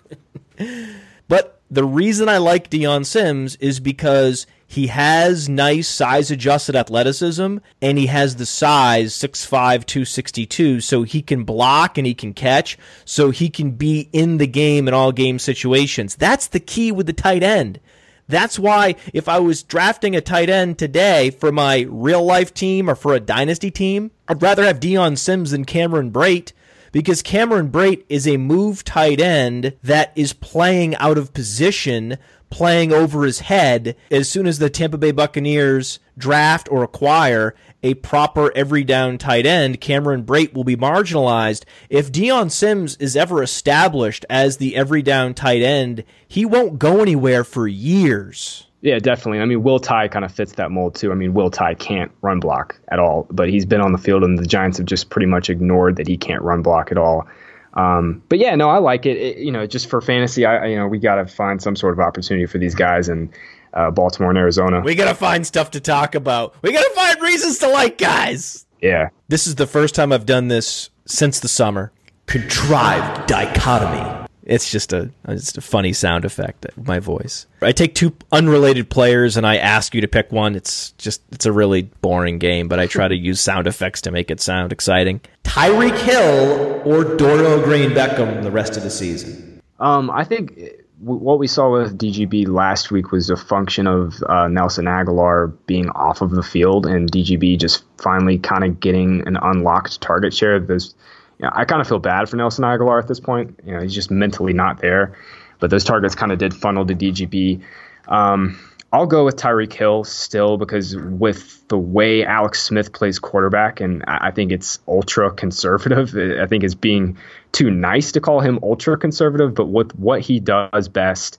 but 1.28 1.60
the 1.70 1.84
reason 1.84 2.28
I 2.28 2.38
like 2.38 2.68
Dion 2.68 3.04
Sims 3.04 3.54
is 3.56 3.78
because 3.78 4.48
he 4.66 4.88
has 4.88 5.48
nice 5.48 5.88
size 5.88 6.30
adjusted 6.30 6.74
athleticism 6.74 7.58
and 7.80 7.98
he 7.98 8.06
has 8.06 8.36
the 8.36 8.46
size 8.46 9.14
6'5, 9.14 9.86
262, 9.86 10.80
so 10.80 11.02
he 11.04 11.22
can 11.22 11.44
block 11.44 11.96
and 11.96 12.06
he 12.06 12.14
can 12.14 12.34
catch, 12.34 12.76
so 13.04 13.30
he 13.30 13.48
can 13.48 13.72
be 13.72 14.08
in 14.12 14.38
the 14.38 14.46
game 14.46 14.88
in 14.88 14.94
all 14.94 15.12
game 15.12 15.38
situations. 15.38 16.16
That's 16.16 16.48
the 16.48 16.60
key 16.60 16.90
with 16.90 17.06
the 17.06 17.12
tight 17.12 17.42
end. 17.42 17.80
That's 18.28 18.58
why 18.58 18.96
if 19.14 19.28
I 19.28 19.38
was 19.38 19.62
drafting 19.62 20.16
a 20.16 20.20
tight 20.20 20.50
end 20.50 20.78
today 20.78 21.30
for 21.30 21.52
my 21.52 21.86
real 21.88 22.24
life 22.24 22.52
team 22.52 22.90
or 22.90 22.96
for 22.96 23.14
a 23.14 23.20
dynasty 23.20 23.70
team, 23.70 24.10
I'd 24.26 24.42
rather 24.42 24.64
have 24.64 24.80
Dion 24.80 25.14
Sims 25.14 25.52
than 25.52 25.64
Cameron 25.64 26.10
Brate 26.10 26.52
because 26.92 27.22
Cameron 27.22 27.70
Brate 27.70 28.04
is 28.08 28.26
a 28.26 28.36
move 28.36 28.84
tight 28.84 29.20
end 29.20 29.74
that 29.82 30.12
is 30.16 30.32
playing 30.32 30.94
out 30.96 31.18
of 31.18 31.34
position, 31.34 32.18
playing 32.50 32.92
over 32.92 33.24
his 33.24 33.40
head 33.40 33.96
as 34.10 34.28
soon 34.28 34.46
as 34.46 34.58
the 34.58 34.70
Tampa 34.70 34.98
Bay 34.98 35.12
Buccaneers 35.12 35.98
draft 36.18 36.68
or 36.70 36.82
acquire 36.82 37.54
a 37.82 37.94
proper 37.94 38.50
every 38.56 38.82
down 38.82 39.16
tight 39.16 39.46
end, 39.46 39.80
Cameron 39.80 40.24
Brate 40.24 40.54
will 40.54 40.64
be 40.64 40.76
marginalized. 40.76 41.64
If 41.88 42.10
Dion 42.10 42.50
Sims 42.50 42.96
is 42.96 43.16
ever 43.16 43.42
established 43.42 44.24
as 44.28 44.56
the 44.56 44.74
every 44.74 45.02
down 45.02 45.34
tight 45.34 45.62
end, 45.62 46.02
he 46.26 46.44
won't 46.44 46.80
go 46.80 47.00
anywhere 47.00 47.44
for 47.44 47.68
years. 47.68 48.65
Yeah, 48.86 49.00
definitely. 49.00 49.40
I 49.40 49.46
mean, 49.46 49.64
Will 49.64 49.80
Tye 49.80 50.06
kind 50.06 50.24
of 50.24 50.30
fits 50.30 50.52
that 50.52 50.70
mold 50.70 50.94
too. 50.94 51.10
I 51.10 51.16
mean, 51.16 51.34
Will 51.34 51.50
Tye 51.50 51.74
can't 51.74 52.12
run 52.22 52.38
block 52.38 52.78
at 52.86 53.00
all, 53.00 53.26
but 53.32 53.48
he's 53.48 53.66
been 53.66 53.80
on 53.80 53.90
the 53.90 53.98
field, 53.98 54.22
and 54.22 54.38
the 54.38 54.46
Giants 54.46 54.78
have 54.78 54.86
just 54.86 55.10
pretty 55.10 55.26
much 55.26 55.50
ignored 55.50 55.96
that 55.96 56.06
he 56.06 56.16
can't 56.16 56.40
run 56.40 56.62
block 56.62 56.92
at 56.92 56.96
all. 56.96 57.26
Um, 57.74 58.22
but 58.28 58.38
yeah, 58.38 58.54
no, 58.54 58.70
I 58.70 58.78
like 58.78 59.04
it. 59.04 59.16
it. 59.16 59.38
You 59.38 59.50
know, 59.50 59.66
just 59.66 59.90
for 59.90 60.00
fantasy, 60.00 60.46
I 60.46 60.66
you 60.66 60.76
know 60.76 60.86
we 60.86 61.00
got 61.00 61.16
to 61.16 61.26
find 61.26 61.60
some 61.60 61.74
sort 61.74 61.94
of 61.94 61.98
opportunity 61.98 62.46
for 62.46 62.58
these 62.58 62.76
guys, 62.76 63.08
and 63.08 63.28
uh, 63.74 63.90
Baltimore 63.90 64.30
and 64.30 64.38
Arizona. 64.38 64.82
We 64.82 64.94
gotta 64.94 65.16
find 65.16 65.44
stuff 65.44 65.72
to 65.72 65.80
talk 65.80 66.14
about. 66.14 66.54
We 66.62 66.72
gotta 66.72 66.94
find 66.94 67.20
reasons 67.20 67.58
to 67.58 67.68
like 67.68 67.98
guys. 67.98 68.66
Yeah. 68.80 69.08
This 69.26 69.48
is 69.48 69.56
the 69.56 69.66
first 69.66 69.96
time 69.96 70.12
I've 70.12 70.26
done 70.26 70.46
this 70.46 70.90
since 71.06 71.40
the 71.40 71.48
summer. 71.48 71.90
Contrived 72.26 73.26
dichotomy. 73.26 74.25
It's 74.46 74.70
just 74.70 74.92
a 74.92 75.10
it's 75.26 75.56
a 75.56 75.60
funny 75.60 75.92
sound 75.92 76.24
effect. 76.24 76.66
My 76.76 77.00
voice. 77.00 77.46
I 77.60 77.72
take 77.72 77.94
two 77.94 78.16
unrelated 78.30 78.88
players 78.88 79.36
and 79.36 79.46
I 79.46 79.56
ask 79.56 79.94
you 79.94 80.00
to 80.00 80.08
pick 80.08 80.30
one. 80.30 80.54
It's 80.54 80.92
just 80.92 81.22
it's 81.32 81.46
a 81.46 81.52
really 81.52 81.82
boring 82.00 82.38
game, 82.38 82.68
but 82.68 82.78
I 82.78 82.86
try 82.86 83.08
to 83.08 83.16
use 83.16 83.40
sound 83.40 83.66
effects 83.66 84.00
to 84.02 84.10
make 84.10 84.30
it 84.30 84.40
sound 84.40 84.72
exciting. 84.72 85.20
Tyreek 85.44 85.98
Hill 85.98 86.82
or 86.84 87.04
Dorial 87.16 87.62
Green 87.64 87.90
Beckham 87.90 88.42
the 88.42 88.50
rest 88.50 88.76
of 88.76 88.84
the 88.84 88.90
season. 88.90 89.60
Um, 89.80 90.10
I 90.10 90.24
think 90.24 90.58
what 90.98 91.38
we 91.38 91.46
saw 91.46 91.70
with 91.70 91.98
DGB 91.98 92.48
last 92.48 92.90
week 92.90 93.12
was 93.12 93.28
a 93.28 93.36
function 93.36 93.86
of 93.86 94.22
uh, 94.28 94.48
Nelson 94.48 94.86
Agholor 94.86 95.54
being 95.66 95.90
off 95.90 96.22
of 96.22 96.30
the 96.30 96.42
field 96.42 96.86
and 96.86 97.10
DGB 97.10 97.58
just 97.58 97.84
finally 97.98 98.38
kind 98.38 98.64
of 98.64 98.80
getting 98.80 99.26
an 99.26 99.36
unlocked 99.42 100.00
target 100.00 100.32
share. 100.32 100.58
There's, 100.58 100.94
you 101.38 101.44
know, 101.44 101.50
I 101.54 101.64
kind 101.64 101.80
of 101.80 101.88
feel 101.88 101.98
bad 101.98 102.28
for 102.28 102.36
Nelson 102.36 102.64
Agholor 102.64 103.00
at 103.00 103.08
this 103.08 103.20
point. 103.20 103.60
You 103.64 103.74
know, 103.74 103.80
he's 103.80 103.94
just 103.94 104.10
mentally 104.10 104.52
not 104.52 104.80
there, 104.80 105.16
but 105.60 105.70
those 105.70 105.84
targets 105.84 106.14
kind 106.14 106.32
of 106.32 106.38
did 106.38 106.54
funnel 106.54 106.86
to 106.86 106.94
DGB. 106.94 107.62
Um, 108.08 108.58
I'll 108.92 109.06
go 109.06 109.24
with 109.24 109.36
Tyreek 109.36 109.72
Hill 109.72 110.04
still 110.04 110.56
because 110.56 110.96
with 110.96 111.66
the 111.68 111.76
way 111.76 112.24
Alex 112.24 112.62
Smith 112.62 112.92
plays 112.92 113.18
quarterback, 113.18 113.80
and 113.80 114.04
I 114.06 114.30
think 114.30 114.52
it's 114.52 114.78
ultra 114.86 115.30
conservative. 115.30 116.14
I 116.40 116.46
think 116.46 116.64
it's 116.64 116.74
being 116.74 117.18
too 117.52 117.70
nice 117.70 118.12
to 118.12 118.20
call 118.20 118.40
him 118.40 118.58
ultra 118.62 118.96
conservative, 118.96 119.54
but 119.54 119.66
with 119.66 119.92
what 119.98 120.20
he 120.20 120.40
does 120.40 120.88
best, 120.88 121.38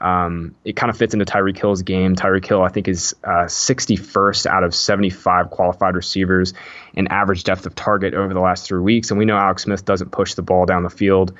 um, 0.00 0.54
it 0.64 0.76
kind 0.76 0.90
of 0.90 0.96
fits 0.96 1.14
into 1.14 1.24
Tyreek 1.24 1.58
Hill's 1.58 1.82
game. 1.82 2.14
Tyreek 2.14 2.46
Hill, 2.46 2.62
I 2.62 2.68
think, 2.68 2.88
is 2.88 3.14
uh, 3.24 3.46
61st 3.46 4.46
out 4.46 4.64
of 4.64 4.74
75 4.74 5.50
qualified 5.50 5.96
receivers 5.96 6.54
in 6.94 7.08
average 7.08 7.44
depth 7.44 7.66
of 7.66 7.74
target 7.74 8.14
over 8.14 8.32
the 8.32 8.40
last 8.40 8.66
three 8.66 8.80
weeks, 8.80 9.10
and 9.10 9.18
we 9.18 9.24
know 9.24 9.36
Alex 9.36 9.64
Smith 9.64 9.84
doesn't 9.84 10.10
push 10.10 10.34
the 10.34 10.42
ball 10.42 10.66
down 10.66 10.82
the 10.82 10.90
field. 10.90 11.32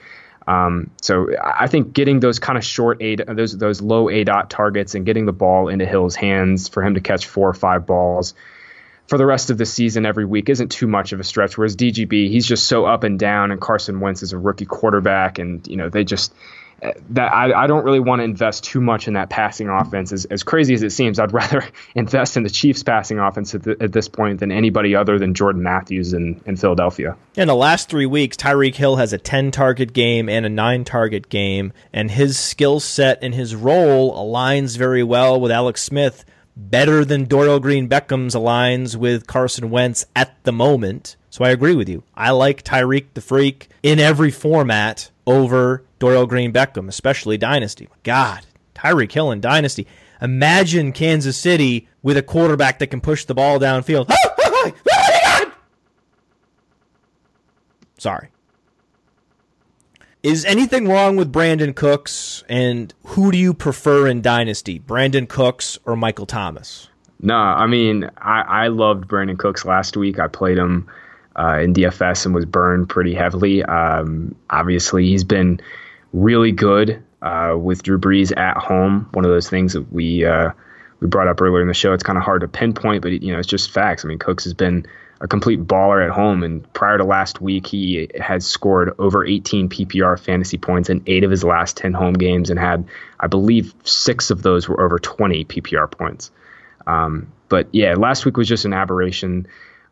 Um, 0.46 0.90
so 1.02 1.28
I 1.42 1.66
think 1.66 1.92
getting 1.92 2.20
those 2.20 2.38
kind 2.38 2.56
of 2.56 2.64
short 2.64 3.02
a 3.02 3.16
those 3.16 3.56
those 3.56 3.82
low 3.82 4.06
aDOT 4.06 4.48
targets 4.48 4.94
and 4.94 5.04
getting 5.04 5.26
the 5.26 5.32
ball 5.32 5.68
into 5.68 5.84
Hill's 5.84 6.16
hands 6.16 6.68
for 6.68 6.82
him 6.82 6.94
to 6.94 7.00
catch 7.00 7.26
four 7.26 7.50
or 7.50 7.54
five 7.54 7.84
balls 7.84 8.34
for 9.08 9.18
the 9.18 9.26
rest 9.26 9.50
of 9.50 9.58
the 9.58 9.66
season 9.66 10.06
every 10.06 10.24
week 10.24 10.48
isn't 10.48 10.70
too 10.70 10.86
much 10.86 11.12
of 11.12 11.20
a 11.20 11.24
stretch. 11.24 11.56
Whereas 11.58 11.76
DGB, 11.76 12.30
he's 12.30 12.46
just 12.46 12.66
so 12.66 12.86
up 12.86 13.04
and 13.04 13.18
down, 13.18 13.50
and 13.50 13.60
Carson 13.60 14.00
Wentz 14.00 14.22
is 14.22 14.32
a 14.32 14.38
rookie 14.38 14.66
quarterback, 14.66 15.38
and 15.38 15.66
you 15.66 15.76
know 15.76 15.90
they 15.90 16.04
just 16.04 16.34
that 16.80 17.32
I, 17.32 17.64
I 17.64 17.66
don't 17.66 17.84
really 17.84 18.00
want 18.00 18.20
to 18.20 18.24
invest 18.24 18.64
too 18.64 18.80
much 18.80 19.08
in 19.08 19.14
that 19.14 19.30
passing 19.30 19.68
offense. 19.68 20.12
As, 20.12 20.24
as 20.26 20.42
crazy 20.42 20.74
as 20.74 20.82
it 20.82 20.90
seems, 20.90 21.18
I'd 21.18 21.32
rather 21.32 21.64
invest 21.94 22.36
in 22.36 22.42
the 22.42 22.50
Chiefs 22.50 22.82
passing 22.82 23.18
offense 23.18 23.54
at, 23.54 23.62
the, 23.62 23.76
at 23.80 23.92
this 23.92 24.08
point 24.08 24.40
than 24.40 24.52
anybody 24.52 24.94
other 24.94 25.18
than 25.18 25.34
Jordan 25.34 25.62
Matthews 25.62 26.12
in, 26.12 26.40
in 26.46 26.56
Philadelphia. 26.56 27.16
In 27.36 27.48
the 27.48 27.54
last 27.54 27.88
three 27.88 28.06
weeks, 28.06 28.36
Tyreek 28.36 28.74
Hill 28.74 28.96
has 28.96 29.12
a 29.12 29.18
10 29.18 29.50
target 29.50 29.92
game 29.92 30.28
and 30.28 30.46
a 30.46 30.48
9 30.48 30.84
target 30.84 31.28
game, 31.28 31.72
and 31.92 32.10
his 32.10 32.38
skill 32.38 32.80
set 32.80 33.18
and 33.22 33.34
his 33.34 33.54
role 33.54 34.14
aligns 34.14 34.76
very 34.76 35.02
well 35.02 35.40
with 35.40 35.50
Alex 35.50 35.82
Smith, 35.82 36.24
better 36.56 37.04
than 37.04 37.26
Dorial 37.26 37.60
Green 37.60 37.88
Beckham's 37.88 38.34
aligns 38.34 38.96
with 38.96 39.26
Carson 39.26 39.70
Wentz 39.70 40.04
at 40.14 40.42
the 40.44 40.52
moment. 40.52 41.16
So 41.38 41.44
I 41.44 41.50
agree 41.50 41.76
with 41.76 41.88
you. 41.88 42.02
I 42.16 42.32
like 42.32 42.64
Tyreek 42.64 43.14
the 43.14 43.20
Freak 43.20 43.68
in 43.84 44.00
every 44.00 44.32
format 44.32 45.12
over 45.24 45.84
Dorial 46.00 46.28
Green 46.28 46.52
Beckham, 46.52 46.88
especially 46.88 47.38
Dynasty. 47.38 47.88
God, 48.02 48.44
Tyreek 48.74 49.12
Hill 49.12 49.30
in 49.30 49.40
Dynasty. 49.40 49.86
Imagine 50.20 50.90
Kansas 50.90 51.36
City 51.36 51.86
with 52.02 52.16
a 52.16 52.24
quarterback 52.24 52.80
that 52.80 52.88
can 52.88 53.00
push 53.00 53.24
the 53.24 53.36
ball 53.36 53.60
downfield. 53.60 54.12
Sorry. 57.98 58.30
Is 60.24 60.44
anything 60.44 60.88
wrong 60.88 61.14
with 61.14 61.32
Brandin 61.32 61.72
Cooks, 61.72 62.42
and 62.48 62.92
who 63.04 63.30
do 63.30 63.38
you 63.38 63.54
prefer 63.54 64.08
in 64.08 64.22
Dynasty, 64.22 64.80
Brandin 64.80 65.28
Cooks 65.28 65.78
or 65.84 65.94
Michael 65.94 66.26
Thomas? 66.26 66.88
No, 67.20 67.36
I 67.36 67.68
mean 67.68 68.10
I, 68.18 68.40
I 68.40 68.68
loved 68.68 69.06
Brandin 69.06 69.38
Cooks 69.38 69.64
last 69.64 69.96
week. 69.96 70.18
I 70.18 70.26
played 70.26 70.58
him 70.58 70.88
uh, 71.38 71.60
in 71.60 71.72
DFS 71.72 72.26
and 72.26 72.34
was 72.34 72.44
burned 72.44 72.88
pretty 72.88 73.14
heavily. 73.14 73.62
Um, 73.62 74.34
obviously, 74.50 75.06
he's 75.06 75.24
been 75.24 75.60
really 76.12 76.52
good 76.52 77.02
uh, 77.22 77.54
with 77.58 77.82
Drew 77.82 77.98
Brees 77.98 78.36
at 78.36 78.56
home. 78.56 79.08
One 79.12 79.24
of 79.24 79.30
those 79.30 79.48
things 79.48 79.74
that 79.74 79.92
we 79.92 80.24
uh, 80.24 80.50
we 81.00 81.06
brought 81.06 81.28
up 81.28 81.40
earlier 81.40 81.62
in 81.62 81.68
the 81.68 81.74
show. 81.74 81.92
It's 81.92 82.02
kind 82.02 82.18
of 82.18 82.24
hard 82.24 82.40
to 82.40 82.48
pinpoint, 82.48 83.02
but 83.02 83.22
you 83.22 83.32
know, 83.32 83.38
it's 83.38 83.48
just 83.48 83.70
facts. 83.70 84.04
I 84.04 84.08
mean, 84.08 84.18
Cooks 84.18 84.44
has 84.44 84.54
been 84.54 84.86
a 85.20 85.28
complete 85.28 85.64
baller 85.66 86.04
at 86.04 86.10
home, 86.10 86.42
and 86.42 86.72
prior 86.72 86.98
to 86.98 87.04
last 87.04 87.40
week, 87.40 87.66
he 87.66 88.08
had 88.20 88.42
scored 88.42 88.94
over 88.98 89.24
18 89.26 89.68
PPR 89.68 90.18
fantasy 90.18 90.58
points 90.58 90.90
in 90.90 91.02
eight 91.06 91.24
of 91.24 91.30
his 91.30 91.42
last 91.42 91.76
10 91.76 91.92
home 91.92 92.14
games, 92.14 92.50
and 92.50 92.58
had, 92.58 92.84
I 93.18 93.26
believe, 93.26 93.74
six 93.84 94.30
of 94.30 94.42
those 94.42 94.68
were 94.68 94.80
over 94.80 94.98
20 94.98 95.44
PPR 95.44 95.90
points. 95.90 96.30
Um, 96.86 97.32
but 97.48 97.68
yeah, 97.72 97.94
last 97.94 98.24
week 98.24 98.36
was 98.36 98.48
just 98.48 98.64
an 98.64 98.72
aberration. 98.72 99.48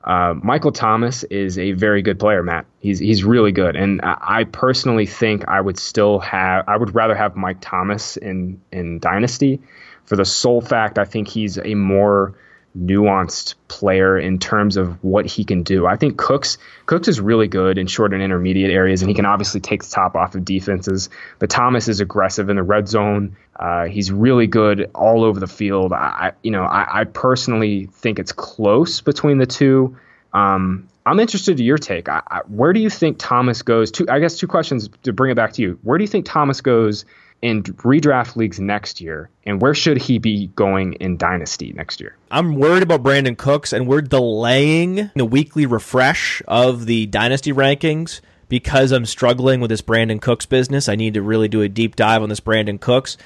Uh, 0.07 0.35
Michael 0.41 0.71
Thomas 0.71 1.25
is 1.25 1.59
a 1.59 1.73
very 1.73 2.01
good 2.01 2.21
player, 2.21 2.43
Matt. 2.43 2.67
He's 2.79 3.01
he's 3.01 3.25
really 3.25 3.51
good, 3.51 3.75
and 3.75 4.01
I 4.05 4.45
personally 4.45 5.07
think 5.07 5.49
I 5.49 5.61
would 5.61 5.79
still 5.79 6.21
have 6.21 6.65
I 6.69 6.77
would 6.77 6.95
rather 6.95 7.15
have 7.17 7.35
Mike 7.35 7.59
Thomas 7.61 8.17
in 8.17 8.61
in 8.71 9.01
Dynasty, 9.01 9.61
for 10.05 10.15
the 10.15 10.25
sole 10.25 10.61
fact 10.61 10.99
I 10.99 11.05
think 11.05 11.27
he's 11.27 11.59
a 11.59 11.75
more 11.75 12.35
nuanced 12.77 13.55
player 13.69 14.19
in 14.19 14.39
terms 14.39 14.77
of 14.77 15.03
what 15.03 15.27
he 15.27 15.45
can 15.45 15.63
do. 15.63 15.87
I 15.87 15.97
think 15.97 16.19
Cooks 16.19 16.59
Cooks 16.87 17.09
is 17.09 17.21
really 17.21 17.49
good 17.49 17.79
in 17.79 17.87
short 17.87 18.13
and 18.13 18.23
intermediate 18.23 18.71
areas, 18.71 19.03
and 19.03 19.09
he 19.09 19.15
can 19.15 19.27
obviously 19.27 19.61
take 19.61 19.83
the 19.83 19.91
top 19.91 20.15
off 20.15 20.35
of 20.35 20.45
defenses. 20.45 21.09
But 21.39 21.51
Thomas 21.51 21.89
is 21.89 22.01
aggressive 22.01 22.49
in 22.49 22.57
the 22.57 22.63
red 22.63 22.89
zone. 22.89 23.37
Uh, 23.55 23.87
he's 23.87 24.13
really 24.13 24.47
good 24.47 24.91
all 24.95 25.25
over 25.25 25.41
the 25.41 25.47
field. 25.47 25.93
I, 25.93 26.33
you 26.43 26.51
know, 26.51 26.63
I, 26.63 27.01
I 27.01 27.05
personally 27.05 27.87
think 27.87 28.19
it's 28.19 28.33
close 28.33 29.01
between 29.01 29.39
the 29.39 29.47
two. 29.47 29.97
Um, 30.33 30.89
I'm 31.07 31.21
interested 31.21 31.57
to 31.57 31.65
your 31.65 31.79
take. 31.79 32.09
I, 32.09 32.23
I, 32.29 32.41
where 32.49 32.73
do 32.73 32.81
you 32.81 32.91
think 32.91 33.17
Thomas 33.19 33.63
goes? 33.63 33.93
I 34.09 34.19
guess 34.19 34.39
two 34.39 34.49
questions 34.49 34.91
to 35.05 35.13
bring 35.13 35.31
it 35.31 35.37
back 35.37 35.53
to 35.55 35.63
you. 35.63 35.79
Where 35.83 35.97
do 35.97 36.05
you 36.05 36.09
think 36.09 36.27
Thomas 36.27 36.61
goes 36.61 37.05
in 37.43 37.63
redraft 37.63 38.37
leagues 38.37 38.59
next 38.59 39.01
year, 39.01 39.31
and 39.45 39.61
where 39.61 39.75
should 39.75 39.99
he 39.99 40.19
be 40.19 40.49
going 40.49 40.95
in 40.95 41.17
dynasty 41.17 41.73
next 41.73 42.01
year? 42.01 42.17
I'm 42.31 42.57
worried 42.57 42.83
about 42.83 43.03
Brandin 43.03 43.37
Cooks, 43.37 43.73
and 43.73 43.87
we're 43.87 44.03
delaying 44.03 45.11
the 45.15 45.25
weekly 45.25 45.67
refresh 45.67 46.43
of 46.49 46.87
the 46.87 47.07
dynasty 47.07 47.53
rankings 47.53 48.21
because 48.49 48.93
I'm 48.93 49.07
struggling 49.07 49.61
with 49.61 49.71
this 49.71 49.83
Brandin 49.83 50.21
Cooks 50.21 50.47
business. 50.47 50.89
I 50.89 50.97
need 50.97 51.15
to 51.15 51.23
really 51.23 51.49
do 51.49 51.63
a 51.63 51.69
deep 51.69 51.97
dive 51.97 52.23
on 52.23 52.29
this 52.29 52.41
Brandin 52.41 52.81
Cooks. 52.81 53.17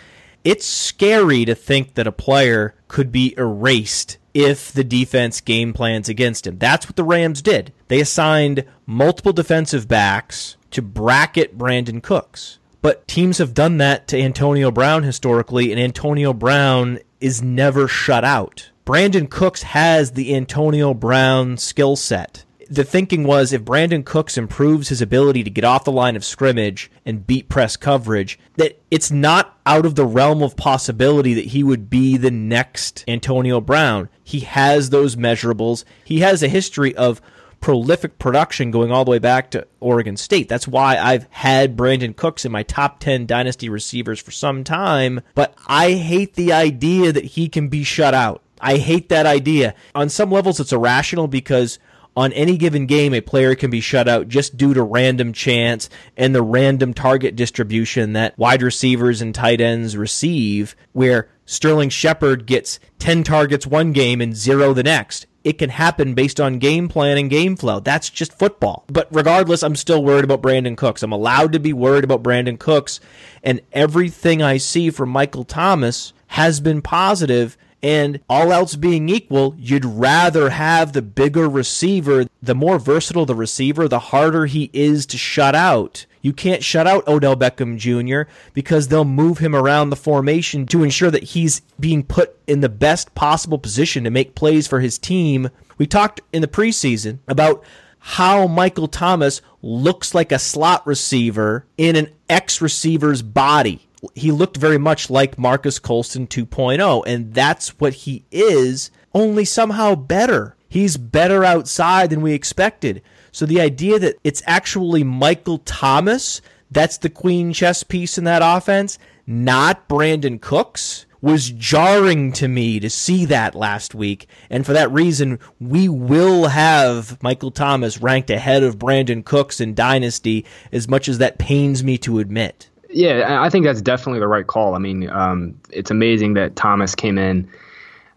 It's 0.42 0.66
scary 0.66 1.44
to 1.44 1.54
think 1.54 1.94
that 1.94 2.06
a 2.06 2.12
player 2.12 2.74
could 2.88 3.12
be 3.12 3.34
erased 3.36 4.16
if 4.32 4.72
the 4.72 4.84
defense 4.84 5.40
game 5.40 5.72
plans 5.72 6.08
against 6.08 6.46
him. 6.46 6.58
That's 6.58 6.86
what 6.86 6.96
the 6.96 7.04
Rams 7.04 7.42
did. 7.42 7.72
They 7.88 8.00
assigned 8.00 8.64
multiple 8.86 9.32
defensive 9.32 9.86
backs 9.86 10.56
to 10.70 10.80
bracket 10.80 11.58
Brandin 11.58 12.02
Cooks. 12.02 12.58
But 12.82 13.06
teams 13.06 13.38
have 13.38 13.54
done 13.54 13.78
that 13.78 14.08
to 14.08 14.20
Antonio 14.20 14.70
Brown 14.70 15.02
historically, 15.02 15.70
and 15.70 15.80
Antonio 15.80 16.32
Brown 16.32 16.98
is 17.20 17.42
never 17.42 17.86
shut 17.86 18.24
out. 18.24 18.70
Brandin 18.86 19.28
Cooks 19.28 19.62
has 19.62 20.12
the 20.12 20.34
Antonio 20.34 20.94
Brown 20.94 21.58
skill 21.58 21.94
set. 21.96 22.44
The 22.70 22.84
thinking 22.84 23.24
was 23.24 23.52
if 23.52 23.64
Brandin 23.64 24.04
Cooks 24.04 24.38
improves 24.38 24.88
his 24.88 25.02
ability 25.02 25.42
to 25.42 25.50
get 25.50 25.64
off 25.64 25.84
the 25.84 25.92
line 25.92 26.14
of 26.14 26.24
scrimmage 26.24 26.90
and 27.04 27.26
beat 27.26 27.48
press 27.48 27.76
coverage, 27.76 28.38
that 28.56 28.80
it's 28.90 29.10
not 29.10 29.58
out 29.66 29.84
of 29.84 29.96
the 29.96 30.06
realm 30.06 30.40
of 30.40 30.56
possibility 30.56 31.34
that 31.34 31.46
he 31.46 31.64
would 31.64 31.90
be 31.90 32.16
the 32.16 32.30
next 32.30 33.04
Antonio 33.08 33.60
Brown. 33.60 34.08
He 34.22 34.40
has 34.40 34.90
those 34.90 35.16
measurables. 35.16 35.84
He 36.04 36.20
has 36.20 36.42
a 36.42 36.48
history 36.48 36.94
of 36.96 37.20
prolific 37.60 38.18
production 38.18 38.70
going 38.70 38.90
all 38.90 39.04
the 39.04 39.10
way 39.10 39.18
back 39.18 39.50
to 39.50 39.66
Oregon 39.80 40.16
State. 40.16 40.48
That's 40.48 40.66
why 40.66 40.96
I've 40.96 41.26
had 41.30 41.76
Brandin 41.76 42.16
Cooks 42.16 42.44
in 42.44 42.52
my 42.52 42.62
top 42.62 43.00
10 43.00 43.26
dynasty 43.26 43.68
receivers 43.68 44.20
for 44.20 44.30
some 44.30 44.64
time, 44.64 45.20
but 45.34 45.54
I 45.66 45.92
hate 45.92 46.34
the 46.34 46.52
idea 46.52 47.12
that 47.12 47.24
he 47.24 47.48
can 47.48 47.68
be 47.68 47.84
shut 47.84 48.14
out. 48.14 48.42
I 48.60 48.76
hate 48.76 49.08
that 49.08 49.26
idea. 49.26 49.74
On 49.94 50.08
some 50.08 50.30
levels, 50.30 50.60
it's 50.60 50.72
irrational 50.72 51.28
because 51.28 51.78
on 52.16 52.32
any 52.32 52.56
given 52.56 52.86
game, 52.86 53.14
a 53.14 53.20
player 53.20 53.54
can 53.54 53.70
be 53.70 53.80
shut 53.80 54.08
out 54.08 54.28
just 54.28 54.56
due 54.56 54.74
to 54.74 54.82
random 54.82 55.32
chance 55.32 55.88
and 56.16 56.34
the 56.34 56.42
random 56.42 56.92
target 56.92 57.36
distribution 57.36 58.14
that 58.14 58.36
wide 58.38 58.62
receivers 58.62 59.22
and 59.22 59.34
tight 59.34 59.60
ends 59.60 59.96
receive, 59.96 60.74
where 60.92 61.28
Sterling 61.46 61.88
Shepard 61.88 62.46
gets 62.46 62.80
10 62.98 63.22
targets 63.22 63.66
one 63.66 63.92
game 63.92 64.20
and 64.20 64.36
zero 64.36 64.72
the 64.74 64.82
next 64.82 65.26
it 65.42 65.58
can 65.58 65.70
happen 65.70 66.14
based 66.14 66.40
on 66.40 66.58
game 66.58 66.88
plan 66.88 67.16
and 67.16 67.30
game 67.30 67.56
flow. 67.56 67.80
That's 67.80 68.10
just 68.10 68.38
football. 68.38 68.84
But 68.88 69.08
regardless, 69.10 69.62
I'm 69.62 69.76
still 69.76 70.04
worried 70.04 70.24
about 70.24 70.42
Brandin 70.42 70.76
Cooks. 70.76 71.02
I'm 71.02 71.12
allowed 71.12 71.52
to 71.52 71.60
be 71.60 71.72
worried 71.72 72.04
about 72.04 72.22
Brandin 72.22 72.58
Cooks, 72.58 73.00
and 73.42 73.60
everything 73.72 74.42
I 74.42 74.58
see 74.58 74.90
from 74.90 75.08
Michael 75.08 75.44
Thomas 75.44 76.12
has 76.28 76.60
been 76.60 76.82
positive. 76.82 77.56
And 77.82 78.20
all 78.28 78.52
else 78.52 78.76
being 78.76 79.08
equal, 79.08 79.54
you'd 79.58 79.84
rather 79.84 80.50
have 80.50 80.92
the 80.92 81.02
bigger 81.02 81.48
receiver. 81.48 82.26
The 82.42 82.54
more 82.54 82.78
versatile 82.78 83.26
the 83.26 83.34
receiver, 83.34 83.88
the 83.88 83.98
harder 83.98 84.46
he 84.46 84.70
is 84.72 85.06
to 85.06 85.18
shut 85.18 85.54
out. 85.54 86.04
You 86.22 86.34
can't 86.34 86.62
shut 86.62 86.86
out 86.86 87.08
Odell 87.08 87.36
Beckham 87.36 87.78
Jr. 87.78 88.30
because 88.52 88.88
they'll 88.88 89.06
move 89.06 89.38
him 89.38 89.56
around 89.56 89.88
the 89.88 89.96
formation 89.96 90.66
to 90.66 90.82
ensure 90.82 91.10
that 91.10 91.22
he's 91.22 91.62
being 91.78 92.02
put 92.02 92.38
in 92.46 92.60
the 92.60 92.68
best 92.68 93.14
possible 93.14 93.58
position 93.58 94.04
to 94.04 94.10
make 94.10 94.34
plays 94.34 94.66
for 94.66 94.80
his 94.80 94.98
team. 94.98 95.48
We 95.78 95.86
talked 95.86 96.20
in 96.32 96.42
the 96.42 96.48
preseason 96.48 97.20
about 97.26 97.64
how 98.00 98.46
Michael 98.46 98.88
Thomas 98.88 99.40
looks 99.62 100.14
like 100.14 100.32
a 100.32 100.38
slot 100.38 100.86
receiver 100.86 101.66
in 101.78 101.96
an 101.96 102.10
X 102.28 102.60
receiver's 102.60 103.22
body. 103.22 103.86
He 104.14 104.32
looked 104.32 104.56
very 104.56 104.78
much 104.78 105.10
like 105.10 105.38
Marques 105.38 105.78
Colston 105.78 106.26
2.0, 106.26 107.04
and 107.06 107.34
that's 107.34 107.78
what 107.80 107.92
he 107.92 108.24
is, 108.30 108.90
only 109.14 109.44
somehow 109.44 109.94
better. 109.94 110.56
He's 110.68 110.96
better 110.96 111.44
outside 111.44 112.10
than 112.10 112.22
we 112.22 112.32
expected. 112.32 113.02
So 113.32 113.46
the 113.46 113.60
idea 113.60 113.98
that 113.98 114.16
it's 114.24 114.42
actually 114.46 115.04
Michael 115.04 115.58
Thomas 115.58 116.40
that's 116.70 116.98
the 116.98 117.10
queen 117.10 117.52
chess 117.52 117.82
piece 117.82 118.16
in 118.16 118.24
that 118.24 118.42
offense, 118.44 118.98
not 119.26 119.88
Brandin 119.88 120.40
Cooks, 120.40 121.06
was 121.20 121.50
jarring 121.50 122.32
to 122.32 122.48
me 122.48 122.80
to 122.80 122.88
see 122.88 123.24
that 123.26 123.54
last 123.54 123.94
week. 123.94 124.26
And 124.48 124.64
for 124.64 124.72
that 124.72 124.90
reason, 124.90 125.38
we 125.58 125.88
will 125.88 126.48
have 126.48 127.22
Michael 127.22 127.50
Thomas 127.50 128.00
ranked 128.00 128.30
ahead 128.30 128.62
of 128.62 128.78
Brandin 128.78 129.24
Cooks 129.24 129.60
in 129.60 129.74
Dynasty, 129.74 130.46
as 130.72 130.88
much 130.88 131.08
as 131.08 131.18
that 131.18 131.38
pains 131.38 131.84
me 131.84 131.98
to 131.98 132.20
admit. 132.20 132.69
Yeah, 132.92 133.40
I 133.40 133.50
think 133.50 133.64
that's 133.64 133.82
definitely 133.82 134.20
the 134.20 134.28
right 134.28 134.46
call. 134.46 134.74
I 134.74 134.78
mean, 134.78 135.08
um, 135.08 135.60
it's 135.70 135.90
amazing 135.90 136.34
that 136.34 136.56
Thomas 136.56 136.94
came 136.94 137.18
in 137.18 137.48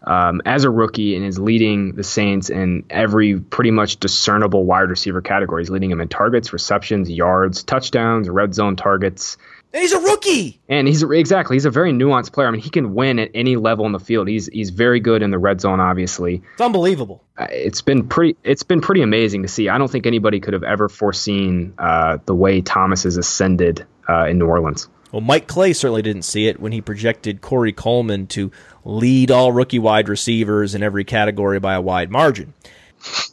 um, 0.06 0.42
as 0.44 0.64
a 0.64 0.70
rookie 0.70 1.16
and 1.16 1.24
is 1.24 1.38
leading 1.38 1.94
the 1.94 2.04
Saints 2.04 2.50
in 2.50 2.84
every 2.90 3.40
pretty 3.40 3.70
much 3.70 3.98
discernible 3.98 4.64
wide 4.64 4.90
receiver 4.90 5.22
category. 5.22 5.62
He's 5.62 5.70
leading 5.70 5.90
them 5.90 6.00
in 6.00 6.08
targets, 6.08 6.52
receptions, 6.52 7.10
yards, 7.10 7.62
touchdowns, 7.62 8.28
red 8.28 8.54
zone 8.54 8.76
targets. 8.76 9.36
And 9.72 9.80
he's 9.80 9.92
a 9.92 10.00
rookie. 10.00 10.60
And 10.68 10.86
he's 10.86 11.02
exactly 11.02 11.56
he's 11.56 11.64
a 11.64 11.70
very 11.70 11.92
nuanced 11.92 12.32
player. 12.32 12.46
I 12.46 12.52
mean, 12.52 12.60
he 12.60 12.70
can 12.70 12.94
win 12.94 13.18
at 13.18 13.30
any 13.34 13.56
level 13.56 13.86
in 13.86 13.92
the 13.92 13.98
field. 13.98 14.28
He's 14.28 14.46
he's 14.46 14.70
very 14.70 15.00
good 15.00 15.20
in 15.20 15.32
the 15.32 15.38
red 15.38 15.60
zone. 15.60 15.80
Obviously, 15.80 16.42
it's 16.52 16.60
unbelievable. 16.60 17.24
Uh, 17.36 17.48
it's 17.50 17.80
been 17.80 18.06
pretty 18.06 18.36
it's 18.44 18.62
been 18.62 18.80
pretty 18.80 19.02
amazing 19.02 19.42
to 19.42 19.48
see. 19.48 19.68
I 19.68 19.78
don't 19.78 19.90
think 19.90 20.06
anybody 20.06 20.38
could 20.38 20.54
have 20.54 20.62
ever 20.62 20.88
foreseen 20.88 21.74
uh, 21.76 22.18
the 22.24 22.34
way 22.36 22.60
Thomas 22.60 23.02
has 23.02 23.16
ascended 23.16 23.84
uh, 24.08 24.26
in 24.26 24.38
New 24.38 24.46
Orleans. 24.46 24.88
Well, 25.12 25.20
Mike 25.20 25.46
Clay 25.46 25.72
certainly 25.72 26.02
didn't 26.02 26.22
see 26.22 26.48
it 26.48 26.58
when 26.58 26.72
he 26.72 26.80
projected 26.80 27.40
Corey 27.40 27.72
Coleman 27.72 28.26
to 28.28 28.50
lead 28.84 29.30
all 29.30 29.52
rookie 29.52 29.78
wide 29.78 30.08
receivers 30.08 30.74
in 30.74 30.82
every 30.82 31.04
category 31.04 31.60
by 31.60 31.74
a 31.74 31.80
wide 31.80 32.10
margin. 32.10 32.52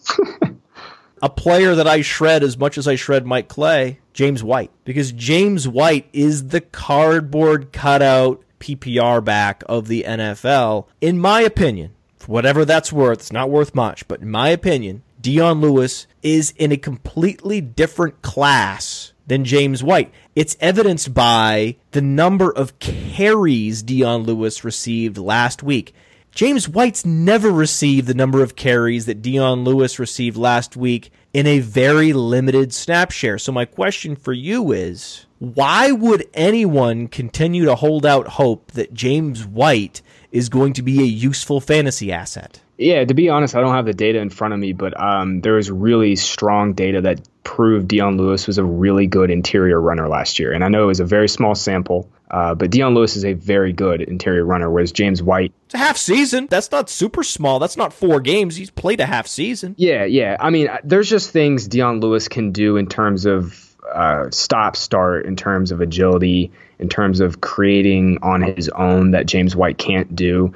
a 1.21 1.29
player 1.29 1.75
that 1.75 1.87
I 1.87 2.01
shred 2.01 2.43
as 2.43 2.57
much 2.57 2.77
as 2.77 2.87
I 2.87 2.95
shred 2.95 3.25
Mike 3.25 3.47
Clay, 3.47 3.99
James 4.13 4.43
White, 4.43 4.71
because 4.83 5.11
James 5.11 5.67
White 5.67 6.07
is 6.13 6.49
the 6.49 6.61
cardboard 6.61 7.71
cutout 7.71 8.43
PPR 8.59 9.23
back 9.23 9.63
of 9.67 9.87
the 9.87 10.03
NFL, 10.07 10.85
in 10.99 11.19
my 11.19 11.41
opinion. 11.41 11.93
For 12.17 12.31
whatever 12.31 12.63
that's 12.65 12.93
worth, 12.93 13.19
it's 13.19 13.31
not 13.31 13.49
worth 13.49 13.73
much, 13.73 14.07
but 14.07 14.21
in 14.21 14.29
my 14.29 14.49
opinion, 14.49 15.01
Dion 15.19 15.61
Lewis 15.61 16.05
is 16.21 16.53
in 16.57 16.71
a 16.71 16.77
completely 16.77 17.61
different 17.61 18.21
class 18.21 19.13
than 19.25 19.45
James 19.45 19.83
White. 19.83 20.11
It's 20.33 20.55
evidenced 20.61 21.13
by 21.13 21.75
the 21.91 22.01
number 22.01 22.49
of 22.49 22.79
carries 22.79 23.83
Dion 23.83 24.23
Lewis 24.23 24.63
received 24.63 25.17
last 25.17 25.61
week. 25.61 25.93
James 26.33 26.69
White's 26.69 27.05
never 27.05 27.51
received 27.51 28.07
the 28.07 28.13
number 28.13 28.41
of 28.41 28.55
carries 28.55 29.05
that 29.07 29.21
Dion 29.21 29.65
Lewis 29.65 29.99
received 29.99 30.37
last 30.37 30.77
week 30.77 31.11
in 31.33 31.45
a 31.45 31.59
very 31.59 32.13
limited 32.13 32.73
snap 32.73 33.11
share. 33.11 33.37
So, 33.37 33.51
my 33.51 33.65
question 33.65 34.15
for 34.15 34.31
you 34.31 34.71
is 34.71 35.25
why 35.39 35.91
would 35.91 36.25
anyone 36.33 37.09
continue 37.09 37.65
to 37.65 37.75
hold 37.75 38.05
out 38.05 38.29
hope 38.29 38.71
that 38.71 38.93
James 38.93 39.45
White 39.45 40.01
is 40.31 40.47
going 40.47 40.71
to 40.73 40.81
be 40.81 41.01
a 41.01 41.03
useful 41.03 41.59
fantasy 41.59 42.09
asset? 42.09 42.61
Yeah, 42.81 43.05
to 43.05 43.13
be 43.13 43.29
honest, 43.29 43.55
I 43.55 43.61
don't 43.61 43.73
have 43.73 43.85
the 43.85 43.93
data 43.93 44.19
in 44.19 44.29
front 44.29 44.53
of 44.53 44.59
me, 44.59 44.73
but 44.73 44.99
um, 44.99 45.41
there 45.41 45.53
was 45.53 45.69
really 45.69 46.15
strong 46.15 46.73
data 46.73 47.01
that 47.01 47.21
proved 47.43 47.87
Dion 47.87 48.17
Lewis 48.17 48.47
was 48.47 48.57
a 48.57 48.63
really 48.63 49.07
good 49.07 49.29
interior 49.29 49.79
runner 49.79 50.07
last 50.07 50.39
year. 50.39 50.51
And 50.51 50.63
I 50.63 50.69
know 50.69 50.83
it 50.83 50.87
was 50.87 50.99
a 50.99 51.05
very 51.05 51.27
small 51.27 51.55
sample, 51.55 52.09
uh, 52.29 52.55
but 52.55 52.71
Dion 52.71 52.93
Lewis 52.93 53.15
is 53.15 53.25
a 53.25 53.33
very 53.33 53.73
good 53.73 54.01
interior 54.01 54.45
runner, 54.45 54.69
whereas 54.69 54.91
James 54.91 55.21
White. 55.21 55.53
It's 55.65 55.75
a 55.75 55.79
half 55.79 55.97
season. 55.97 56.47
That's 56.49 56.71
not 56.71 56.89
super 56.89 57.23
small. 57.23 57.59
That's 57.59 57.77
not 57.77 57.93
four 57.93 58.19
games. 58.19 58.55
He's 58.55 58.69
played 58.69 58.99
a 58.99 59.05
half 59.05 59.27
season. 59.27 59.75
Yeah, 59.77 60.05
yeah. 60.05 60.37
I 60.39 60.49
mean, 60.49 60.69
there's 60.83 61.09
just 61.09 61.31
things 61.31 61.67
Dion 61.67 61.99
Lewis 61.99 62.27
can 62.27 62.51
do 62.51 62.77
in 62.77 62.87
terms 62.87 63.25
of 63.25 63.75
uh, 63.93 64.29
stop 64.31 64.75
start, 64.75 65.25
in 65.25 65.35
terms 65.35 65.71
of 65.71 65.81
agility, 65.81 66.51
in 66.79 66.89
terms 66.89 67.19
of 67.19 67.41
creating 67.41 68.19
on 68.21 68.41
his 68.41 68.69
own 68.69 69.11
that 69.11 69.25
James 69.25 69.55
White 69.55 69.77
can't 69.77 70.15
do. 70.15 70.53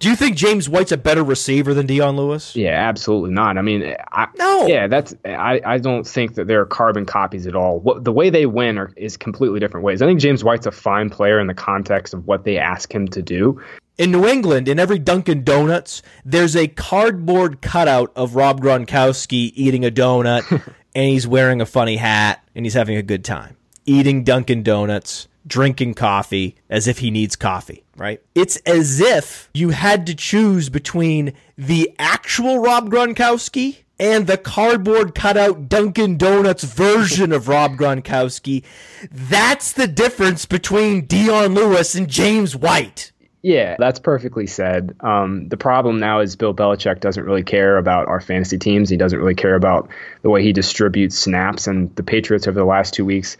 Do 0.00 0.08
you 0.08 0.16
think 0.16 0.34
James 0.34 0.66
White's 0.66 0.92
a 0.92 0.96
better 0.96 1.22
receiver 1.22 1.74
than 1.74 1.84
Dion 1.84 2.16
Lewis? 2.16 2.56
Yeah, 2.56 2.88
absolutely 2.88 3.32
not. 3.32 3.58
I 3.58 3.62
mean, 3.62 3.94
I, 4.10 4.28
no. 4.38 4.66
Yeah, 4.66 4.86
that's. 4.88 5.14
I, 5.26 5.60
I 5.62 5.76
don't 5.76 6.06
think 6.06 6.36
that 6.36 6.46
they're 6.46 6.64
carbon 6.64 7.04
copies 7.04 7.46
at 7.46 7.54
all. 7.54 7.80
What 7.80 8.02
the 8.02 8.10
way 8.10 8.30
they 8.30 8.46
win 8.46 8.78
are, 8.78 8.90
is 8.96 9.18
completely 9.18 9.60
different 9.60 9.84
ways. 9.84 10.00
I 10.00 10.06
think 10.06 10.18
James 10.18 10.42
White's 10.42 10.64
a 10.64 10.72
fine 10.72 11.10
player 11.10 11.38
in 11.38 11.48
the 11.48 11.54
context 11.54 12.14
of 12.14 12.26
what 12.26 12.44
they 12.44 12.56
ask 12.56 12.90
him 12.90 13.08
to 13.08 13.20
do. 13.20 13.60
In 13.98 14.10
New 14.10 14.26
England, 14.26 14.68
in 14.68 14.78
every 14.78 14.98
Dunkin' 14.98 15.44
Donuts, 15.44 16.00
there's 16.24 16.56
a 16.56 16.66
cardboard 16.66 17.60
cutout 17.60 18.10
of 18.16 18.34
Rob 18.34 18.62
Gronkowski 18.62 19.52
eating 19.54 19.84
a 19.84 19.90
donut, 19.90 20.50
and 20.94 21.10
he's 21.10 21.26
wearing 21.26 21.60
a 21.60 21.66
funny 21.66 21.96
hat, 21.96 22.42
and 22.54 22.64
he's 22.64 22.72
having 22.72 22.96
a 22.96 23.02
good 23.02 23.22
time 23.22 23.58
eating 23.84 24.24
Dunkin' 24.24 24.62
Donuts 24.62 25.28
drinking 25.50 25.92
coffee 25.92 26.56
as 26.70 26.88
if 26.88 27.00
he 27.00 27.10
needs 27.10 27.36
coffee, 27.36 27.84
right? 27.96 28.22
It's 28.34 28.56
as 28.58 29.00
if 29.00 29.50
you 29.52 29.70
had 29.70 30.06
to 30.06 30.14
choose 30.14 30.70
between 30.70 31.34
the 31.58 31.94
actual 31.98 32.60
Rob 32.60 32.88
Gronkowski 32.88 33.78
and 33.98 34.26
the 34.26 34.38
cardboard 34.38 35.14
cutout 35.14 35.68
Dunkin' 35.68 36.16
Donuts 36.16 36.64
version 36.64 37.32
of 37.32 37.48
Rob 37.48 37.76
Gronkowski. 37.76 38.64
That's 39.12 39.72
the 39.72 39.86
difference 39.86 40.46
between 40.46 41.04
Dion 41.04 41.54
Lewis 41.54 41.94
and 41.94 42.08
James 42.08 42.56
White. 42.56 43.12
Yeah, 43.42 43.76
that's 43.78 43.98
perfectly 43.98 44.46
said. 44.46 44.96
Um, 45.00 45.48
the 45.48 45.56
problem 45.56 45.98
now 45.98 46.20
is 46.20 46.36
Bill 46.36 46.54
Belichick 46.54 47.00
doesn't 47.00 47.24
really 47.24 47.42
care 47.42 47.78
about 47.78 48.08
our 48.08 48.20
fantasy 48.20 48.58
teams. 48.58 48.90
He 48.90 48.98
doesn't 48.98 49.18
really 49.18 49.34
care 49.34 49.54
about 49.54 49.88
the 50.22 50.28
way 50.28 50.42
he 50.42 50.52
distributes 50.52 51.18
snaps. 51.18 51.66
And 51.66 51.94
the 51.96 52.02
Patriots 52.02 52.46
over 52.46 52.58
the 52.58 52.66
last 52.66 52.92
two 52.94 53.04
weeks 53.04 53.38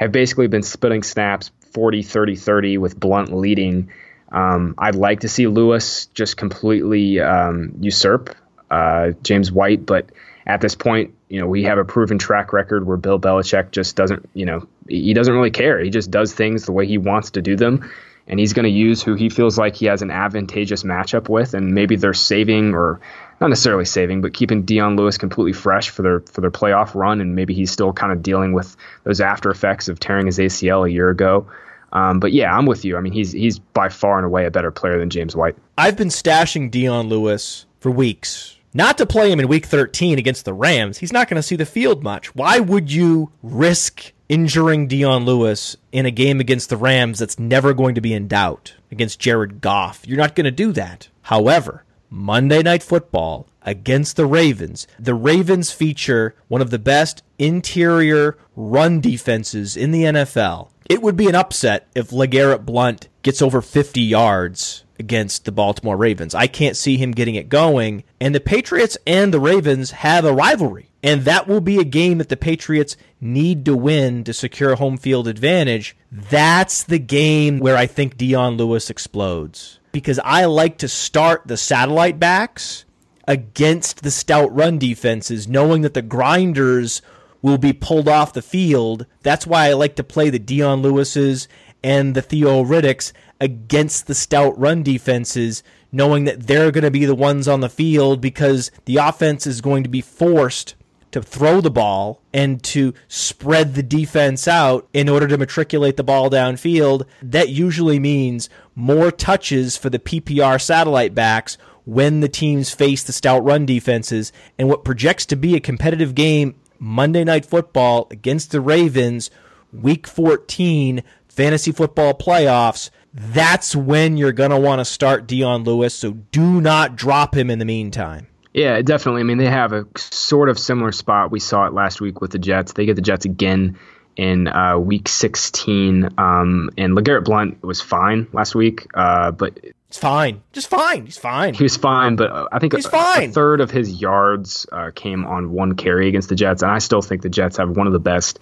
have 0.00 0.10
basically 0.10 0.46
been 0.46 0.62
splitting 0.62 1.02
snaps 1.02 1.50
40, 1.72 2.02
30, 2.02 2.36
30 2.36 2.78
with 2.78 2.98
Blunt 2.98 3.32
leading. 3.34 3.90
Um, 4.30 4.74
I'd 4.78 4.94
like 4.94 5.20
to 5.20 5.28
see 5.28 5.46
Lewis 5.46 6.06
just 6.14 6.38
completely 6.38 7.20
um, 7.20 7.74
usurp 7.80 8.34
uh, 8.72 9.12
James 9.22 9.52
White, 9.52 9.84
but 9.84 10.10
at 10.46 10.62
this 10.62 10.74
point, 10.74 11.14
you 11.28 11.38
know, 11.40 11.46
we 11.46 11.64
have 11.64 11.78
a 11.78 11.84
proven 11.84 12.18
track 12.18 12.52
record 12.52 12.86
where 12.86 12.96
Bill 12.96 13.20
Belichick 13.20 13.70
just 13.70 13.94
doesn't, 13.96 14.28
you 14.34 14.46
know, 14.46 14.66
he 14.88 15.12
doesn't 15.12 15.32
really 15.32 15.50
care. 15.50 15.78
He 15.78 15.90
just 15.90 16.10
does 16.10 16.32
things 16.32 16.64
the 16.64 16.72
way 16.72 16.86
he 16.86 16.98
wants 16.98 17.32
to 17.32 17.42
do 17.42 17.54
them. 17.54 17.90
And 18.32 18.40
he's 18.40 18.54
going 18.54 18.64
to 18.64 18.70
use 18.70 19.02
who 19.02 19.14
he 19.14 19.28
feels 19.28 19.58
like 19.58 19.76
he 19.76 19.84
has 19.84 20.00
an 20.00 20.10
advantageous 20.10 20.84
matchup 20.84 21.28
with. 21.28 21.52
And 21.52 21.74
maybe 21.74 21.96
they're 21.96 22.14
saving 22.14 22.72
or 22.72 22.98
not 23.42 23.48
necessarily 23.48 23.84
saving, 23.84 24.22
but 24.22 24.32
keeping 24.32 24.62
Dion 24.62 24.96
Lewis 24.96 25.18
completely 25.18 25.52
fresh 25.52 25.90
for 25.90 26.00
their 26.00 26.20
for 26.20 26.40
their 26.40 26.50
playoff 26.50 26.94
run, 26.94 27.20
and 27.20 27.34
maybe 27.34 27.52
he's 27.52 27.70
still 27.70 27.92
kind 27.92 28.10
of 28.10 28.22
dealing 28.22 28.54
with 28.54 28.74
those 29.04 29.20
after 29.20 29.50
effects 29.50 29.90
of 29.90 30.00
tearing 30.00 30.24
his 30.24 30.38
ACL 30.38 30.88
a 30.88 30.90
year 30.90 31.10
ago. 31.10 31.46
Um, 31.92 32.20
but 32.20 32.32
yeah, 32.32 32.56
I'm 32.56 32.64
with 32.64 32.86
you. 32.86 32.96
I 32.96 33.00
mean, 33.00 33.12
he's 33.12 33.32
he's 33.32 33.58
by 33.58 33.90
far 33.90 34.16
and 34.16 34.24
away 34.24 34.46
a 34.46 34.50
better 34.50 34.70
player 34.70 34.98
than 34.98 35.10
James 35.10 35.36
White. 35.36 35.54
I've 35.76 35.98
been 35.98 36.08
stashing 36.08 36.70
Dion 36.70 37.10
Lewis 37.10 37.66
for 37.80 37.90
weeks. 37.90 38.56
Not 38.72 38.96
to 38.96 39.04
play 39.04 39.30
him 39.30 39.40
in 39.40 39.48
week 39.48 39.66
13 39.66 40.18
against 40.18 40.46
the 40.46 40.54
Rams. 40.54 40.96
He's 40.96 41.12
not 41.12 41.28
going 41.28 41.36
to 41.36 41.42
see 41.42 41.56
the 41.56 41.66
field 41.66 42.02
much. 42.02 42.34
Why 42.34 42.60
would 42.60 42.90
you 42.90 43.30
risk 43.42 44.14
injuring 44.32 44.88
Dion 44.88 45.26
Lewis 45.26 45.76
in 45.92 46.06
a 46.06 46.10
game 46.10 46.40
against 46.40 46.70
the 46.70 46.78
Rams 46.78 47.18
that's 47.18 47.38
never 47.38 47.74
going 47.74 47.94
to 47.96 48.00
be 48.00 48.14
in 48.14 48.28
doubt 48.28 48.74
against 48.90 49.20
Jared 49.20 49.60
Goff? 49.60 50.08
You're 50.08 50.16
not 50.16 50.34
going 50.34 50.46
to 50.46 50.50
do 50.50 50.72
that. 50.72 51.10
However, 51.20 51.84
Monday 52.08 52.62
Night 52.62 52.82
Football 52.82 53.46
against 53.60 54.16
the 54.16 54.24
Ravens. 54.24 54.86
The 54.98 55.14
Ravens 55.14 55.70
feature 55.70 56.34
one 56.48 56.62
of 56.62 56.70
the 56.70 56.78
best 56.78 57.22
interior 57.38 58.38
run 58.56 59.02
defenses 59.02 59.76
in 59.76 59.90
the 59.90 60.04
NFL. 60.04 60.70
It 60.88 61.02
would 61.02 61.16
be 61.16 61.28
an 61.28 61.34
upset 61.34 61.88
if 61.94 62.08
LeGarrette 62.08 62.64
Blunt 62.64 63.10
gets 63.20 63.42
over 63.42 63.60
50 63.60 64.00
yards 64.00 64.84
against 65.02 65.44
the 65.44 65.52
Baltimore 65.52 65.96
Ravens. 65.96 66.34
I 66.34 66.46
can't 66.46 66.76
see 66.76 66.96
him 66.96 67.10
getting 67.10 67.34
it 67.34 67.48
going. 67.48 68.04
And 68.20 68.34
the 68.34 68.40
Patriots 68.40 68.96
and 69.06 69.34
the 69.34 69.40
Ravens 69.40 69.90
have 69.90 70.24
a 70.24 70.32
rivalry. 70.32 70.88
And 71.02 71.22
that 71.22 71.48
will 71.48 71.60
be 71.60 71.78
a 71.78 71.84
game 71.84 72.18
that 72.18 72.28
the 72.28 72.36
Patriots 72.36 72.96
need 73.20 73.64
to 73.64 73.76
win 73.76 74.22
to 74.24 74.32
secure 74.32 74.76
home 74.76 74.96
field 74.96 75.26
advantage. 75.26 75.96
That's 76.12 76.84
the 76.84 77.00
game 77.00 77.58
where 77.58 77.76
I 77.76 77.86
think 77.86 78.16
Dion 78.16 78.56
Lewis 78.56 78.88
explodes 78.88 79.80
because 79.90 80.20
I 80.24 80.44
like 80.44 80.78
to 80.78 80.88
start 80.88 81.42
the 81.46 81.56
satellite 81.56 82.20
backs 82.20 82.84
against 83.26 84.02
the 84.02 84.10
stout 84.12 84.54
run 84.54 84.78
defenses, 84.78 85.48
knowing 85.48 85.82
that 85.82 85.94
the 85.94 86.02
grinders 86.02 87.02
will 87.42 87.58
be 87.58 87.72
pulled 87.72 88.08
off 88.08 88.32
the 88.32 88.42
field. 88.42 89.06
That's 89.22 89.46
why 89.46 89.66
I 89.66 89.72
like 89.72 89.96
to 89.96 90.04
play 90.04 90.30
the 90.30 90.38
Dion 90.38 90.82
Lewises 90.82 91.48
and 91.82 92.14
the 92.14 92.22
Theo 92.22 92.62
Riddicks 92.62 93.12
against 93.42 94.06
the 94.06 94.14
stout 94.14 94.56
run 94.56 94.84
defenses, 94.84 95.64
knowing 95.90 96.22
that 96.24 96.46
they're 96.46 96.70
going 96.70 96.84
to 96.84 96.92
be 96.92 97.04
the 97.04 97.14
ones 97.14 97.48
on 97.48 97.58
the 97.58 97.68
field 97.68 98.20
because 98.20 98.70
the 98.84 98.96
offense 98.96 99.48
is 99.48 99.60
going 99.60 99.82
to 99.82 99.88
be 99.88 100.00
forced 100.00 100.76
to 101.10 101.20
throw 101.20 101.60
the 101.60 101.70
ball 101.70 102.22
and 102.32 102.62
to 102.62 102.94
spread 103.08 103.74
the 103.74 103.82
defense 103.82 104.46
out 104.46 104.88
in 104.92 105.08
order 105.08 105.26
to 105.26 105.36
matriculate 105.36 105.96
the 105.96 106.04
ball 106.04 106.30
downfield. 106.30 107.04
That 107.20 107.48
usually 107.48 107.98
means 107.98 108.48
more 108.76 109.10
touches 109.10 109.76
for 109.76 109.90
the 109.90 109.98
PPR 109.98 110.62
satellite 110.62 111.12
backs 111.12 111.58
when 111.84 112.20
the 112.20 112.28
teams 112.28 112.72
face 112.72 113.02
the 113.02 113.12
stout 113.12 113.44
run 113.44 113.66
defenses. 113.66 114.32
And 114.56 114.68
what 114.68 114.84
projects 114.84 115.26
to 115.26 115.36
be 115.36 115.56
a 115.56 115.60
competitive 115.60 116.14
game 116.14 116.54
Monday 116.78 117.24
Night 117.24 117.44
Football 117.44 118.06
against 118.12 118.52
the 118.52 118.60
Ravens, 118.60 119.32
Week 119.72 120.06
14, 120.06 121.02
fantasy 121.28 121.72
football 121.72 122.14
playoffs. 122.14 122.90
That's 123.14 123.76
when 123.76 124.16
you're 124.16 124.32
going 124.32 124.50
to 124.50 124.58
want 124.58 124.80
to 124.80 124.84
start 124.84 125.26
Dion 125.26 125.64
Lewis. 125.64 125.94
So 125.94 126.12
do 126.12 126.60
not 126.60 126.96
drop 126.96 127.36
him 127.36 127.50
in 127.50 127.58
the 127.58 127.64
meantime. 127.64 128.26
Yeah, 128.54 128.80
definitely. 128.82 129.20
I 129.20 129.24
mean, 129.24 129.38
they 129.38 129.46
have 129.48 129.72
a 129.72 129.86
sort 129.96 130.48
of 130.48 130.58
similar 130.58 130.92
spot. 130.92 131.30
We 131.30 131.40
saw 131.40 131.66
it 131.66 131.72
last 131.72 132.00
week 132.00 132.20
with 132.20 132.30
the 132.32 132.38
Jets. 132.38 132.72
They 132.72 132.84
get 132.86 132.96
the 132.96 133.02
Jets 133.02 133.24
again 133.24 133.78
in 134.16 134.46
uh, 134.46 134.78
week 134.78 135.08
16. 135.08 136.10
Um, 136.18 136.70
and 136.76 136.94
LeGarrette 136.96 137.24
Blunt 137.24 137.62
was 137.62 137.80
fine 137.80 138.28
last 138.32 138.54
week, 138.54 138.86
uh, 138.94 139.30
but. 139.30 139.58
It's 139.88 139.98
fine. 139.98 140.42
Just 140.52 140.68
fine. 140.68 141.04
He's 141.04 141.18
fine. 141.18 141.52
He 141.54 141.62
was 141.62 141.76
fine, 141.76 142.16
but 142.16 142.30
uh, 142.30 142.48
I 142.50 142.58
think 142.58 142.74
He's 142.74 142.86
a, 142.86 142.90
fine. 142.90 143.30
a 143.30 143.32
third 143.32 143.60
of 143.60 143.70
his 143.70 144.00
yards 144.00 144.66
uh, 144.72 144.90
came 144.94 145.24
on 145.26 145.50
one 145.52 145.74
carry 145.74 146.08
against 146.08 146.30
the 146.30 146.34
Jets. 146.34 146.62
And 146.62 146.70
I 146.70 146.78
still 146.78 147.02
think 147.02 147.20
the 147.22 147.28
Jets 147.28 147.58
have 147.58 147.70
one 147.70 147.86
of 147.86 147.92
the 147.92 147.98
best 147.98 148.38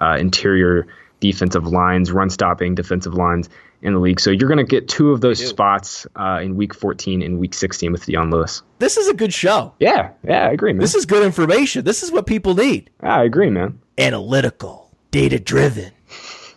uh, 0.00 0.16
interior 0.18 0.88
defensive 1.20 1.66
lines, 1.66 2.10
run 2.10 2.30
stopping 2.30 2.74
defensive 2.74 3.14
lines 3.14 3.48
in 3.82 3.94
the 3.94 3.98
league. 3.98 4.20
So 4.20 4.30
you're 4.30 4.48
going 4.48 4.58
to 4.58 4.64
get 4.64 4.88
two 4.88 5.10
of 5.12 5.20
those 5.20 5.44
spots 5.44 6.06
uh, 6.16 6.40
in 6.42 6.56
week 6.56 6.74
14 6.74 7.22
and 7.22 7.38
week 7.38 7.54
16 7.54 7.92
with 7.92 8.04
Dion 8.06 8.30
Lewis. 8.30 8.62
This 8.78 8.96
is 8.96 9.08
a 9.08 9.14
good 9.14 9.32
show. 9.32 9.74
Yeah, 9.78 10.10
yeah, 10.22 10.46
I 10.46 10.52
agree, 10.52 10.72
man. 10.72 10.80
This 10.80 10.94
is 10.94 11.06
good 11.06 11.24
information. 11.24 11.84
This 11.84 12.02
is 12.02 12.12
what 12.12 12.26
people 12.26 12.54
need. 12.54 12.90
I 13.00 13.24
agree, 13.24 13.50
man. 13.50 13.80
Analytical, 13.98 14.90
data 15.10 15.38
driven, 15.38 15.92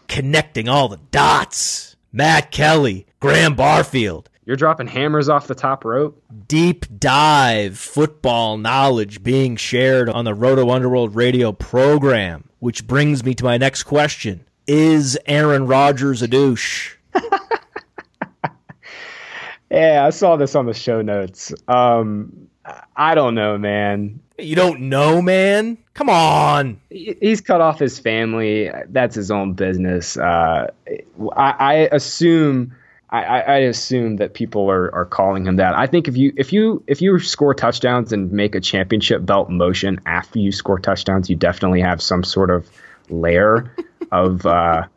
connecting 0.08 0.68
all 0.68 0.88
the 0.90 1.00
dots. 1.12 1.95
Matt 2.12 2.52
Kelly, 2.52 3.08
Graham 3.20 3.56
Barfield. 3.56 4.30
You're 4.45 4.58
dropping 4.58 4.88
hammers 4.88 5.30
off 5.30 5.48
the 5.48 5.56
top 5.56 5.86
rope. 5.86 6.22
Deep 6.48 6.86
dive 7.00 7.78
football 7.78 8.58
knowledge 8.58 9.24
being 9.24 9.56
shared 9.56 10.10
on 10.10 10.26
the 10.26 10.34
Roto 10.34 10.70
Underworld 10.70 11.16
radio 11.16 11.54
program, 11.54 12.50
which 12.60 12.86
brings 12.86 13.24
me 13.24 13.34
to 13.36 13.44
my 13.44 13.58
next 13.58 13.84
question. 13.84 14.45
Is 14.68 15.18
Aaron 15.26 15.66
Rodgers 15.66 16.22
a 16.22 16.28
douche? 16.28 16.98
Yeah, 19.73 20.06
I 20.06 20.11
saw 20.11 20.35
this 20.35 20.53
on 20.53 20.68
the 20.68 20.73
show 20.73 21.02
notes. 21.02 21.52
Um, 21.68 22.48
I 22.95 23.15
don't 23.15 23.34
know, 23.34 23.57
man. 23.57 24.19
You 24.38 24.56
don't 24.56 24.81
know, 24.81 25.19
man? 25.19 25.80
Come 25.95 26.10
on. 26.11 26.80
He's 26.91 27.41
cut 27.41 27.60
off 27.60 27.80
his 27.80 27.98
family. 27.98 28.69
That's 28.90 29.15
his 29.15 29.31
own 29.31 29.53
business. 29.53 30.15
Uh, 30.15 30.68
I, 31.35 31.52
I 31.60 31.73
assume. 31.91 32.76
I, 33.10 33.41
I 33.41 33.57
assume 33.57 34.15
that 34.18 34.34
people 34.34 34.69
are, 34.72 34.94
are 34.94 35.06
calling 35.06 35.45
him 35.45 35.57
that. 35.57 35.76
I 35.76 35.85
think 35.85 36.07
if 36.07 36.18
you 36.18 36.34
if 36.35 36.52
you 36.52 36.84
if 36.88 36.99
you 36.99 37.19
score 37.19 37.53
touchdowns 37.53 38.11
and 38.11 38.31
make 38.31 38.56
a 38.56 38.60
championship 38.60 39.23
belt 39.23 39.49
motion 39.52 39.99
after 40.07 40.40
you 40.40 40.52
score 40.52 40.80
touchdowns, 40.80 41.30
you 41.30 41.35
definitely 41.35 41.81
have 41.81 42.02
some 42.02 42.23
sort 42.23 42.49
of 42.49 42.69
layer 43.10 43.72
of 44.11 44.48
uh, 44.48 44.88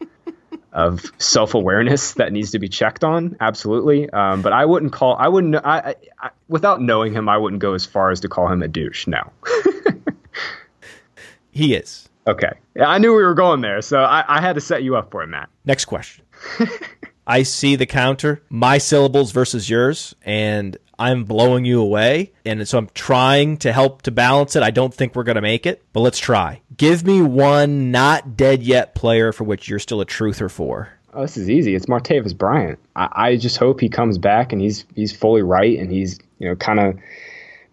of 0.77 1.11
self 1.19 1.55
awareness 1.55 2.13
that 2.15 2.33
needs 2.33 2.53
to 2.53 2.59
be 2.59 2.69
checked 2.69 3.03
on. 3.03 3.37
Absolutely, 3.41 4.09
um, 4.11 4.43
but 4.43 4.53
I 4.53 4.67
wouldn't 4.67 4.93
call. 4.93 5.17
I 5.19 5.29
wouldn't. 5.29 5.57
I, 5.57 5.97
I, 6.21 6.31
without 6.49 6.81
knowing 6.81 7.13
him, 7.13 7.29
I 7.29 7.39
wouldn't 7.39 7.61
go 7.61 7.75
as 7.75 7.85
far 7.85 8.11
as 8.11 8.21
to 8.21 8.29
call 8.29 8.47
him 8.47 8.63
a 8.63 8.69
douche. 8.69 9.07
No. 9.07 9.33
he 11.51 11.75
is. 11.75 12.09
Okay. 12.27 12.53
I 12.81 12.99
knew 12.99 13.15
we 13.15 13.23
were 13.23 13.35
going 13.35 13.63
there, 13.63 13.81
so 13.81 14.01
I, 14.01 14.25
I 14.29 14.41
had 14.41 14.55
to 14.55 14.61
set 14.61 14.83
you 14.83 14.97
up 14.97 15.11
for 15.11 15.23
it, 15.23 15.29
Matt. 15.29 15.49
Next 15.65 15.87
question. 15.87 16.25
I 17.27 17.43
see 17.43 17.77
the 17.77 17.87
counter, 17.87 18.43
my 18.49 18.79
syllables 18.79 19.33
versus 19.33 19.69
yours, 19.69 20.15
and 20.23 20.77
I'm 20.99 21.25
blowing 21.25 21.65
you 21.65 21.81
away. 21.81 22.33
And 22.45 22.67
so 22.67 22.79
I'm 22.79 22.89
trying 22.95 23.59
to 23.59 23.73
help 23.73 24.03
to 24.03 24.11
balance 24.11 24.57
it. 24.57 24.63
I 24.63 24.71
don't 24.71 24.95
think 24.95 25.15
we're 25.15 25.25
going 25.25 25.37
to 25.37 25.43
make 25.43 25.67
it, 25.67 25.83
but 25.93 26.01
let's 26.01 26.19
try. 26.19 26.61
Give 26.77 27.05
me 27.05 27.21
one 27.21 27.91
not 27.91 28.37
dead 28.37 28.63
yet 28.63 28.95
player 28.95 29.33
for 29.33 29.45
which 29.45 29.69
you're 29.69 29.79
still 29.79 30.01
a 30.01 30.07
truther 30.07 30.51
for. 30.51 30.91
Oh, 31.13 31.23
this 31.23 31.37
is 31.37 31.49
easy. 31.49 31.75
It's 31.75 31.87
Martavis 31.87 32.37
Bryant. 32.37 32.79
I, 32.95 33.09
I 33.13 33.37
just 33.37 33.57
hope 33.57 33.81
he 33.81 33.89
comes 33.89 34.19
back 34.19 34.53
and 34.53 34.61
he's 34.61 34.85
he's 34.95 35.17
fully 35.17 35.43
right 35.43 35.79
and 35.79 35.91
he's 35.91 36.19
you 36.39 36.49
know 36.49 36.57
kind 36.57 36.79
of 36.79 36.99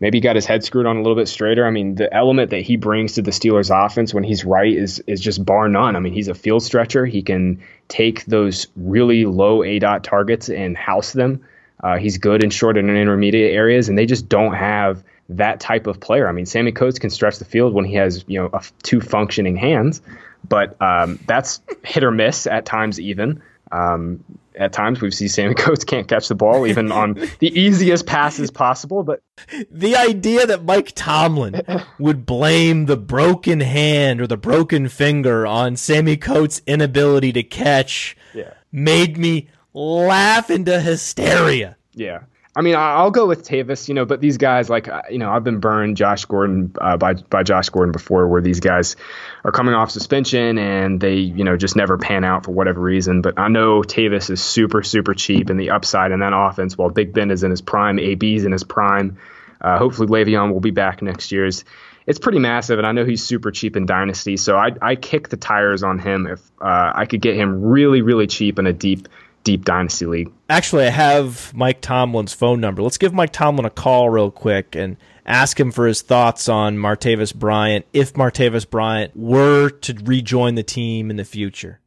maybe 0.04 0.18
he 0.18 0.22
got 0.22 0.36
his 0.36 0.46
head 0.46 0.66
screwed 0.66 0.86
on 0.86 0.98
a 0.98 1.02
little 1.02 1.16
bit 1.16 1.30
straighter. 1.30 1.66
I 1.66 1.72
mean, 1.72 1.96
the 1.96 2.14
element 2.14 2.50
that 2.50 2.62
he 2.62 2.76
brings 2.76 3.14
to 3.14 3.22
the 3.22 3.32
Steelers 3.32 3.72
offense 3.74 4.14
when 4.14 4.26
he's 4.26 4.44
right 4.44 4.76
is 4.76 5.00
is 5.08 5.22
just 5.22 5.44
bar 5.44 5.70
none. 5.70 5.96
I 5.96 6.00
mean, 6.00 6.12
he's 6.12 6.28
a 6.28 6.34
field 6.34 6.62
stretcher. 6.62 7.06
He 7.06 7.24
can 7.24 7.64
take 7.88 8.26
those 8.26 8.68
really 8.76 9.26
low 9.26 9.60
aDOT 9.60 10.04
targets 10.04 10.50
and 10.50 10.76
house 10.76 11.14
them. 11.14 11.46
Uh, 11.82 11.98
he's 11.98 12.18
good 12.18 12.44
in 12.44 12.50
short 12.50 12.78
and 12.78 12.90
intermediate 12.90 13.56
areas, 13.56 13.88
and 13.88 13.98
they 13.98 14.06
just 14.06 14.28
don't 14.28 14.54
have 14.54 15.06
that 15.30 15.62
type 15.62 15.88
of 15.88 16.02
player. 16.02 16.28
I 16.28 16.34
mean, 16.34 16.46
Sammy 16.46 16.74
Coates 16.74 17.00
can 17.00 17.10
stretch 17.10 17.40
the 17.40 17.46
field 17.46 17.74
when 17.74 17.86
he 17.86 17.96
has 17.96 18.26
you 18.28 18.42
know 18.42 18.50
a, 18.52 18.62
two 18.84 19.00
functioning 19.00 19.56
hands, 19.56 20.02
but 20.48 20.76
um, 20.82 21.18
that's 21.26 21.62
hit 21.82 22.04
or 22.04 22.12
miss 22.12 22.46
at 22.46 22.66
times 22.66 23.00
even. 23.00 23.42
Um, 23.72 24.26
at 24.56 24.74
times 24.74 25.02
we've 25.02 25.14
seen 25.14 25.30
Sammy 25.30 25.54
Coates 25.58 25.84
can't 25.84 26.08
catch 26.08 26.28
the 26.28 26.36
ball 26.36 26.68
even 26.68 26.92
on 26.92 27.14
the 27.40 27.60
easiest 27.60 28.06
passes 28.06 28.52
possible. 28.52 29.04
But 29.04 29.22
the 29.70 29.96
idea 29.96 30.46
that 30.48 30.64
Mike 30.64 30.94
Tomlin 30.96 31.62
would 32.00 32.26
blame 32.26 32.86
the 32.86 32.98
broken 32.98 33.60
hand 33.60 34.22
or 34.22 34.28
the 34.28 34.38
broken 34.38 34.88
finger 34.90 35.46
on 35.48 35.76
Sammy 35.76 36.18
Coates' 36.18 36.62
inability 36.68 37.32
to 37.34 37.44
catch 37.44 38.16
yeah. 38.34 38.54
made 38.72 39.18
me 39.18 39.50
laugh 39.74 40.50
into 40.50 40.80
hysteria. 40.80 41.78
Yeah. 41.94 42.24
I 42.56 42.62
mean, 42.62 42.76
I'll 42.76 43.10
go 43.10 43.26
with 43.26 43.48
Tavis, 43.48 43.88
you 43.88 43.96
know, 43.96 44.06
but 44.06 44.22
these 44.22 44.38
guys, 44.38 44.70
like, 44.70 44.88
uh, 44.88 45.02
you 45.10 45.18
know, 45.18 45.32
I've 45.32 45.44
been 45.44 45.60
burned 45.60 45.98
Josh 45.98 46.26
Gordon 46.26 46.72
uh, 46.80 46.98
by 46.98 47.16
by 47.16 47.42
Josh 47.42 47.70
Gordon 47.70 47.92
before, 47.92 48.28
where 48.28 48.42
these 48.42 48.60
guys 48.60 48.96
are 49.44 49.52
coming 49.52 49.74
off 49.74 49.90
suspension 49.90 50.60
and 50.60 51.02
they, 51.02 51.16
you 51.16 51.44
know, 51.44 51.58
just 51.58 51.76
never 51.76 51.98
pan 51.98 52.24
out 52.24 52.46
for 52.46 52.52
whatever 52.52 52.80
reason. 52.80 53.22
But 53.22 53.40
I 53.40 53.48
know 53.48 53.82
Tavis 53.82 54.30
is 54.30 54.44
super 54.44 54.84
super 54.84 55.16
cheap, 55.16 55.50
and 55.50 55.60
the 55.60 55.72
upside 55.72 56.12
in 56.12 56.20
that 56.20 56.34
offense, 56.36 56.78
while 56.78 56.90
Big 56.90 57.12
Ben 57.12 57.32
is 57.32 57.44
in 57.44 57.50
his 57.50 57.62
prime, 57.62 57.98
AB's 57.98 58.46
in 58.46 58.52
his 58.52 58.64
prime. 58.64 59.18
Uh, 59.60 59.80
hopefully, 59.80 60.08
Le'Veon 60.08 60.54
will 60.54 60.60
be 60.60 60.72
back 60.72 61.02
next 61.02 61.32
year's. 61.32 61.66
It's 62.06 62.20
pretty 62.20 62.40
massive, 62.40 62.78
and 62.78 62.86
I 62.86 62.92
know 62.92 63.06
he's 63.06 63.24
super 63.24 63.50
cheap 63.50 63.78
in 63.78 63.88
Dynasty, 63.88 64.38
so 64.38 64.58
I 64.58 64.74
I 64.80 64.96
kick 64.96 65.30
the 65.30 65.38
tires 65.38 65.82
on 65.82 65.98
him 65.98 66.28
if 66.28 66.40
uh, 66.62 66.92
I 66.94 67.06
could 67.06 67.22
get 67.22 67.36
him 67.36 67.64
really 67.64 68.04
really 68.04 68.28
cheap 68.28 68.60
in 68.60 68.68
a 68.68 68.74
deep 68.74 69.08
deep 69.44 69.66
dynasty 69.66 70.06
league. 70.06 70.32
Actually, 70.50 70.88
I 70.88 70.92
have 70.92 71.54
Mike 71.54 71.82
Tomlin's 71.82 72.34
phone 72.34 72.60
number. 72.60 72.82
Let's 72.82 72.98
give 72.98 73.14
Mike 73.14 73.34
Tomlin 73.34 73.66
a 73.66 73.70
call 73.70 74.10
real 74.10 74.32
quick 74.32 74.76
and 74.76 74.98
ask 75.26 75.60
him 75.60 75.72
for 75.72 75.88
his 75.88 76.02
thoughts 76.02 76.50
on 76.50 76.78
Martavis 76.78 77.34
Bryant 77.34 77.86
if 77.94 78.14
Martavis 78.14 78.70
Bryant 78.70 79.16
were 79.16 79.70
to 79.70 79.94
rejoin 80.04 80.56
the 80.56 80.64
team 80.64 81.10
in 81.10 81.18
the 81.18 81.26
future. 81.26 81.80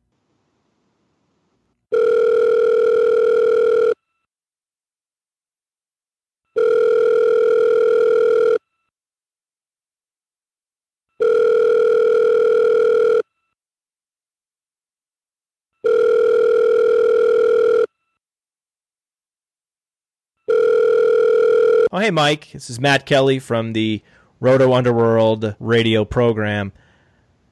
Oh, 21.97 21.99
hey, 21.99 22.11
Mike. 22.11 22.51
This 22.53 22.69
is 22.69 22.79
Matt 22.79 23.07
Kelly 23.07 23.39
from 23.39 23.73
the 23.73 24.03
Roto 24.39 24.75
Underworld 24.75 25.57
radio 25.59 26.05
program. 26.05 26.73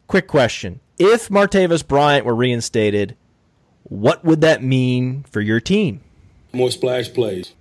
Quick 0.06 0.26
question. 0.28 0.80
If 0.98 1.30
Martavis 1.30 1.88
Bryant 1.88 2.26
were 2.26 2.34
reinstated, 2.34 3.16
what 3.84 4.22
would 4.22 4.42
that 4.42 4.62
mean 4.62 5.24
for 5.30 5.40
your 5.40 5.60
team? 5.60 6.02
More 6.52 6.70
splash 6.70 7.10
plays. 7.14 7.54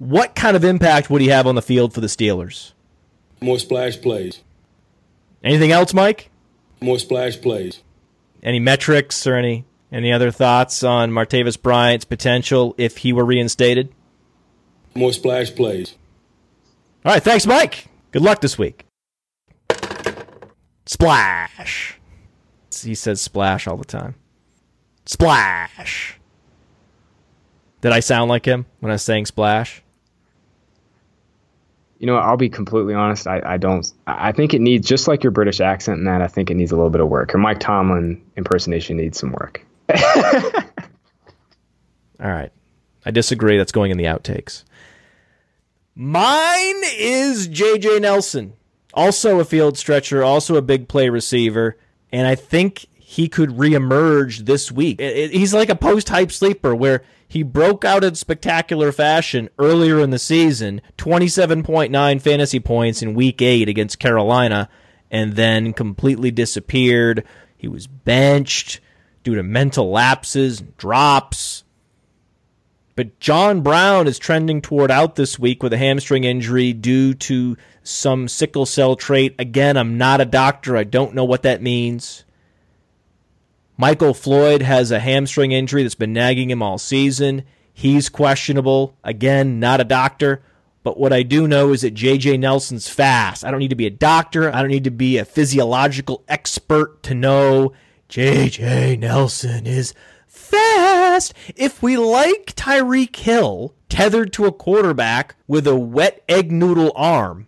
What 0.00 0.34
kind 0.34 0.56
of 0.56 0.64
impact 0.64 1.08
would 1.08 1.22
he 1.22 1.28
have 1.28 1.46
on 1.46 1.54
the 1.54 1.62
field 1.62 1.94
for 1.94 2.00
the 2.00 2.08
Steelers? 2.08 2.72
More 3.40 3.60
splash 3.60 4.02
plays. 4.02 4.40
Anything 5.44 5.70
else, 5.70 5.94
Mike? 5.94 6.32
More 6.80 6.98
splash 6.98 7.40
plays. 7.40 7.80
Any 8.42 8.58
metrics 8.58 9.24
or 9.24 9.36
any 9.36 9.66
any 9.92 10.12
other 10.12 10.32
thoughts 10.32 10.82
on 10.82 11.12
Martavis 11.12 11.62
Bryant's 11.62 12.04
potential 12.04 12.74
if 12.76 12.96
he 12.96 13.12
were 13.12 13.24
reinstated? 13.24 13.94
More 14.96 15.12
splash 15.12 15.54
plays. 15.54 15.94
All 17.04 17.12
right, 17.12 17.22
thanks, 17.22 17.46
Mike. 17.46 17.86
Good 18.12 18.22
luck 18.22 18.40
this 18.40 18.56
week. 18.58 18.86
Splash. 20.86 21.98
He 22.82 22.94
says 22.94 23.20
splash 23.20 23.66
all 23.66 23.76
the 23.76 23.84
time. 23.84 24.14
Splash. 25.04 26.18
Did 27.82 27.92
I 27.92 28.00
sound 28.00 28.30
like 28.30 28.46
him 28.46 28.64
when 28.80 28.90
I 28.90 28.94
was 28.94 29.02
saying 29.02 29.26
splash? 29.26 29.82
You 31.98 32.06
know, 32.06 32.16
I'll 32.16 32.38
be 32.38 32.48
completely 32.48 32.94
honest. 32.94 33.26
I, 33.26 33.42
I 33.44 33.56
don't. 33.58 33.86
I 34.06 34.32
think 34.32 34.54
it 34.54 34.60
needs 34.60 34.88
just 34.88 35.06
like 35.06 35.22
your 35.22 35.30
British 35.30 35.60
accent 35.60 35.98
and 35.98 36.06
that. 36.06 36.22
I 36.22 36.26
think 36.26 36.50
it 36.50 36.54
needs 36.54 36.72
a 36.72 36.76
little 36.76 36.90
bit 36.90 37.02
of 37.02 37.08
work. 37.08 37.32
Your 37.32 37.40
Mike 37.40 37.60
Tomlin 37.60 38.22
impersonation 38.36 38.96
needs 38.96 39.18
some 39.18 39.32
work. 39.32 39.64
all 39.90 39.94
right, 42.20 42.50
I 43.04 43.10
disagree. 43.10 43.58
That's 43.58 43.72
going 43.72 43.90
in 43.90 43.98
the 43.98 44.04
outtakes. 44.04 44.64
Mine 45.96 46.82
is 46.96 47.48
JJ 47.48 48.00
Nelson, 48.00 48.54
also 48.92 49.38
a 49.38 49.44
field 49.44 49.78
stretcher, 49.78 50.24
also 50.24 50.56
a 50.56 50.62
big 50.62 50.88
play 50.88 51.08
receiver, 51.08 51.76
and 52.10 52.26
I 52.26 52.34
think 52.34 52.86
he 52.98 53.28
could 53.28 53.50
reemerge 53.50 54.44
this 54.44 54.72
week. 54.72 55.00
he's 55.00 55.54
like 55.54 55.68
a 55.68 55.76
post 55.76 56.08
hype 56.08 56.32
sleeper 56.32 56.74
where 56.74 57.04
he 57.28 57.44
broke 57.44 57.84
out 57.84 58.02
in 58.02 58.16
spectacular 58.16 58.90
fashion 58.90 59.48
earlier 59.58 60.00
in 60.00 60.10
the 60.10 60.18
season, 60.18 60.80
27.9 60.98 62.20
fantasy 62.20 62.60
points 62.60 63.02
in 63.02 63.14
week 63.14 63.40
8 63.40 63.68
against 63.68 63.98
Carolina, 63.98 64.68
and 65.10 65.34
then 65.34 65.72
completely 65.72 66.30
disappeared. 66.30 67.24
He 67.56 67.68
was 67.68 67.86
benched 67.86 68.80
due 69.22 69.34
to 69.36 69.42
mental 69.42 69.90
lapses, 69.90 70.60
and 70.60 70.76
drops, 70.76 71.63
but 72.96 73.18
John 73.18 73.60
Brown 73.62 74.06
is 74.06 74.18
trending 74.18 74.60
toward 74.60 74.90
out 74.90 75.16
this 75.16 75.38
week 75.38 75.62
with 75.62 75.72
a 75.72 75.78
hamstring 75.78 76.24
injury 76.24 76.72
due 76.72 77.14
to 77.14 77.56
some 77.82 78.28
sickle 78.28 78.66
cell 78.66 78.96
trait. 78.96 79.34
Again, 79.38 79.76
I'm 79.76 79.98
not 79.98 80.20
a 80.20 80.24
doctor. 80.24 80.76
I 80.76 80.84
don't 80.84 81.14
know 81.14 81.24
what 81.24 81.42
that 81.42 81.62
means. 81.62 82.24
Michael 83.76 84.14
Floyd 84.14 84.62
has 84.62 84.92
a 84.92 85.00
hamstring 85.00 85.50
injury 85.50 85.82
that's 85.82 85.96
been 85.96 86.12
nagging 86.12 86.50
him 86.50 86.62
all 86.62 86.78
season. 86.78 87.42
He's 87.72 88.08
questionable. 88.08 88.96
Again, 89.02 89.58
not 89.58 89.80
a 89.80 89.84
doctor. 89.84 90.42
But 90.84 90.98
what 90.98 91.12
I 91.12 91.22
do 91.22 91.48
know 91.48 91.72
is 91.72 91.80
that 91.80 91.94
JJ 91.94 92.38
Nelson's 92.38 92.88
fast. 92.88 93.44
I 93.44 93.50
don't 93.50 93.58
need 93.58 93.70
to 93.70 93.74
be 93.74 93.86
a 93.86 93.90
doctor. 93.90 94.54
I 94.54 94.60
don't 94.60 94.70
need 94.70 94.84
to 94.84 94.90
be 94.90 95.18
a 95.18 95.24
physiological 95.24 96.22
expert 96.28 97.02
to 97.04 97.14
know 97.14 97.72
JJ 98.08 98.98
Nelson 99.00 99.66
is 99.66 99.94
fast. 100.54 101.34
If 101.56 101.82
we 101.82 101.96
like 101.96 102.54
Tyreek 102.54 103.14
Hill 103.16 103.74
tethered 103.88 104.32
to 104.34 104.46
a 104.46 104.52
quarterback 104.52 105.36
with 105.46 105.66
a 105.66 105.76
wet 105.76 106.22
egg 106.28 106.50
noodle 106.50 106.92
arm, 106.94 107.46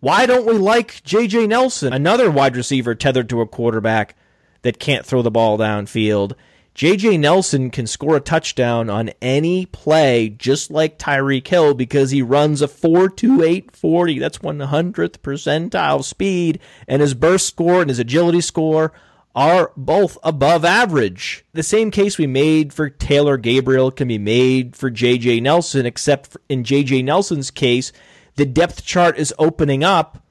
why 0.00 0.26
don't 0.26 0.46
we 0.46 0.54
like 0.54 1.02
J.J. 1.02 1.48
Nelson, 1.48 1.92
another 1.92 2.30
wide 2.30 2.56
receiver 2.56 2.94
tethered 2.94 3.28
to 3.30 3.40
a 3.40 3.46
quarterback 3.46 4.14
that 4.62 4.78
can't 4.78 5.04
throw 5.04 5.22
the 5.22 5.30
ball 5.30 5.58
downfield? 5.58 6.34
J.J. 6.74 7.18
Nelson 7.18 7.70
can 7.70 7.88
score 7.88 8.14
a 8.14 8.20
touchdown 8.20 8.88
on 8.88 9.10
any 9.20 9.66
play 9.66 10.28
just 10.28 10.70
like 10.70 10.96
Tyreek 10.96 11.48
Hill 11.48 11.74
because 11.74 12.12
he 12.12 12.22
runs 12.22 12.62
a 12.62 12.68
4.28 12.68 13.72
40. 13.72 14.18
That's 14.20 14.38
100th 14.38 15.18
percentile 15.18 16.04
speed, 16.04 16.60
and 16.86 17.02
his 17.02 17.14
burst 17.14 17.48
score 17.48 17.80
and 17.80 17.90
his 17.90 17.98
agility 17.98 18.40
score 18.40 18.92
are 19.38 19.70
both 19.76 20.18
above 20.24 20.64
average. 20.64 21.44
The 21.52 21.62
same 21.62 21.92
case 21.92 22.18
we 22.18 22.26
made 22.26 22.72
for 22.72 22.90
Taylor 22.90 23.36
Gabriel 23.36 23.92
can 23.92 24.08
be 24.08 24.18
made 24.18 24.74
for 24.74 24.90
JJ 24.90 25.40
Nelson, 25.42 25.86
except 25.86 26.36
in 26.48 26.64
JJ 26.64 27.04
Nelson's 27.04 27.52
case, 27.52 27.92
the 28.34 28.44
depth 28.44 28.84
chart 28.84 29.16
is 29.16 29.32
opening 29.38 29.84
up. 29.84 30.24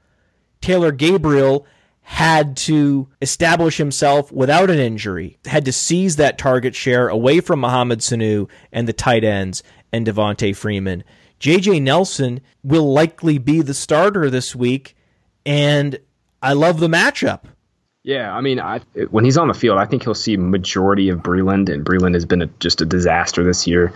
Taylor 0.60 0.92
Gabriel 0.92 1.66
had 2.02 2.54
to 2.58 3.08
establish 3.22 3.78
himself 3.78 4.30
without 4.30 4.68
an 4.68 4.78
injury, 4.78 5.38
had 5.46 5.64
to 5.64 5.72
seize 5.72 6.16
that 6.16 6.36
target 6.36 6.74
share 6.74 7.08
away 7.08 7.40
from 7.40 7.60
Mohamed 7.60 8.00
Sanu 8.00 8.46
and 8.72 8.86
the 8.86 8.92
tight 8.92 9.24
ends 9.24 9.62
and 9.90 10.06
Devonta 10.06 10.54
Freeman. 10.54 11.02
JJ 11.40 11.80
Nelson 11.80 12.42
will 12.62 12.92
likely 12.92 13.38
be 13.38 13.62
the 13.62 13.72
starter 13.72 14.28
this 14.28 14.54
week, 14.54 14.94
and 15.46 15.98
I 16.42 16.52
love 16.52 16.78
the 16.78 16.88
matchup. 16.88 17.44
Yeah, 18.08 18.34
I 18.34 18.40
mean, 18.40 18.58
I, 18.58 18.78
when 19.10 19.26
he's 19.26 19.36
on 19.36 19.48
the 19.48 19.54
field, 19.54 19.76
I 19.76 19.84
think 19.84 20.02
he'll 20.02 20.14
see 20.14 20.38
majority 20.38 21.10
of 21.10 21.18
Breeland, 21.18 21.68
and 21.68 21.84
Breeland 21.84 22.14
has 22.14 22.24
been 22.24 22.40
a, 22.40 22.46
just 22.58 22.80
a 22.80 22.86
disaster 22.86 23.44
this 23.44 23.66
year. 23.66 23.92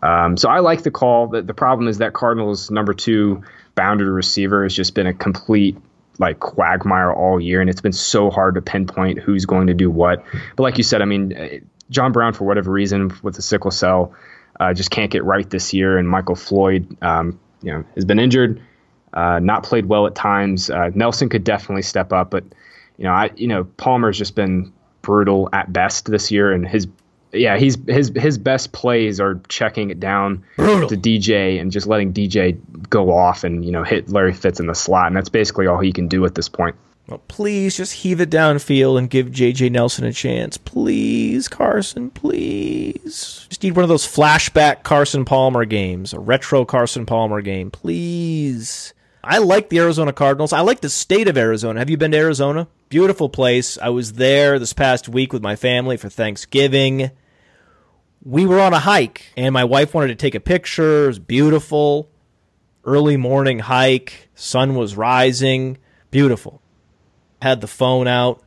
Um, 0.00 0.38
so 0.38 0.48
I 0.48 0.60
like 0.60 0.84
the 0.84 0.90
call. 0.90 1.26
The, 1.26 1.42
the 1.42 1.52
problem 1.52 1.86
is 1.86 1.98
that 1.98 2.14
Cardinals' 2.14 2.70
number 2.70 2.94
two 2.94 3.42
boundary 3.74 4.08
receiver 4.08 4.62
has 4.62 4.74
just 4.74 4.94
been 4.94 5.06
a 5.06 5.12
complete 5.12 5.76
like 6.18 6.40
quagmire 6.40 7.12
all 7.12 7.38
year, 7.38 7.60
and 7.60 7.68
it's 7.68 7.82
been 7.82 7.92
so 7.92 8.30
hard 8.30 8.54
to 8.54 8.62
pinpoint 8.62 9.18
who's 9.18 9.44
going 9.44 9.66
to 9.66 9.74
do 9.74 9.90
what. 9.90 10.24
But 10.56 10.62
like 10.62 10.78
you 10.78 10.84
said, 10.84 11.02
I 11.02 11.04
mean, 11.04 11.36
uh, 11.36 11.48
John 11.90 12.12
Brown, 12.12 12.32
for 12.32 12.44
whatever 12.44 12.72
reason, 12.72 13.12
with 13.22 13.34
the 13.34 13.42
sickle 13.42 13.70
cell, 13.70 14.14
uh, 14.58 14.72
just 14.72 14.90
can't 14.90 15.10
get 15.10 15.24
right 15.24 15.50
this 15.50 15.74
year, 15.74 15.98
and 15.98 16.08
Michael 16.08 16.36
Floyd, 16.36 16.96
um, 17.02 17.38
you 17.60 17.70
know, 17.70 17.84
has 17.96 18.06
been 18.06 18.18
injured, 18.18 18.62
uh, 19.12 19.40
not 19.40 19.62
played 19.62 19.84
well 19.84 20.06
at 20.06 20.14
times. 20.14 20.70
Uh, 20.70 20.90
Nelson 20.94 21.28
could 21.28 21.44
definitely 21.44 21.82
step 21.82 22.14
up, 22.14 22.30
but 22.30 22.44
you 22.96 23.04
know, 23.04 23.12
I 23.12 23.30
you 23.36 23.48
know 23.48 23.64
Palmer's 23.64 24.18
just 24.18 24.34
been 24.34 24.72
brutal 25.02 25.48
at 25.52 25.72
best 25.72 26.06
this 26.06 26.30
year, 26.30 26.52
and 26.52 26.66
his 26.66 26.86
yeah, 27.32 27.56
he's 27.56 27.76
his 27.88 28.12
his 28.14 28.38
best 28.38 28.72
plays 28.72 29.20
are 29.20 29.40
checking 29.48 29.90
it 29.90 30.00
down 30.00 30.44
Brutal. 30.56 30.88
to 30.88 30.96
DJ 30.96 31.60
and 31.60 31.72
just 31.72 31.86
letting 31.86 32.12
DJ 32.12 32.58
go 32.90 33.10
off 33.10 33.44
and 33.44 33.64
you 33.64 33.72
know 33.72 33.84
hit 33.84 34.10
Larry 34.10 34.34
Fitz 34.34 34.60
in 34.60 34.66
the 34.66 34.74
slot, 34.74 35.06
and 35.08 35.16
that's 35.16 35.28
basically 35.28 35.66
all 35.66 35.80
he 35.80 35.92
can 35.92 36.08
do 36.08 36.24
at 36.24 36.34
this 36.34 36.48
point. 36.48 36.76
Well, 37.08 37.22
please 37.28 37.76
just 37.76 37.92
heave 37.94 38.20
it 38.20 38.30
downfield 38.30 38.96
and 38.96 39.10
give 39.10 39.26
JJ 39.26 39.72
Nelson 39.72 40.04
a 40.04 40.12
chance, 40.12 40.56
please, 40.56 41.48
Carson, 41.48 42.10
please. 42.10 43.46
Just 43.48 43.62
need 43.62 43.74
one 43.74 43.82
of 43.82 43.88
those 43.88 44.06
flashback 44.06 44.84
Carson 44.84 45.24
Palmer 45.24 45.64
games, 45.64 46.12
a 46.12 46.20
retro 46.20 46.64
Carson 46.64 47.04
Palmer 47.04 47.40
game, 47.40 47.70
please. 47.70 48.94
I 49.24 49.38
like 49.38 49.68
the 49.68 49.78
Arizona 49.78 50.12
Cardinals. 50.12 50.52
I 50.52 50.60
like 50.60 50.80
the 50.80 50.88
state 50.88 51.28
of 51.28 51.38
Arizona. 51.38 51.78
Have 51.78 51.90
you 51.90 51.96
been 51.96 52.10
to 52.10 52.18
Arizona? 52.18 52.68
Beautiful 52.88 53.28
place. 53.28 53.78
I 53.78 53.90
was 53.90 54.14
there 54.14 54.58
this 54.58 54.72
past 54.72 55.08
week 55.08 55.32
with 55.32 55.42
my 55.42 55.56
family 55.56 55.96
for 55.96 56.08
Thanksgiving 56.08 57.10
we 58.24 58.46
were 58.46 58.60
on 58.60 58.72
a 58.72 58.78
hike 58.78 59.32
and 59.36 59.52
my 59.52 59.64
wife 59.64 59.94
wanted 59.94 60.08
to 60.08 60.14
take 60.14 60.34
a 60.34 60.40
picture. 60.40 61.04
It 61.04 61.08
was 61.08 61.18
beautiful. 61.18 62.08
Early 62.84 63.16
morning 63.16 63.60
hike, 63.60 64.28
sun 64.34 64.74
was 64.74 64.96
rising, 64.96 65.78
beautiful. 66.10 66.60
Had 67.40 67.60
the 67.60 67.68
phone 67.68 68.08
out. 68.08 68.42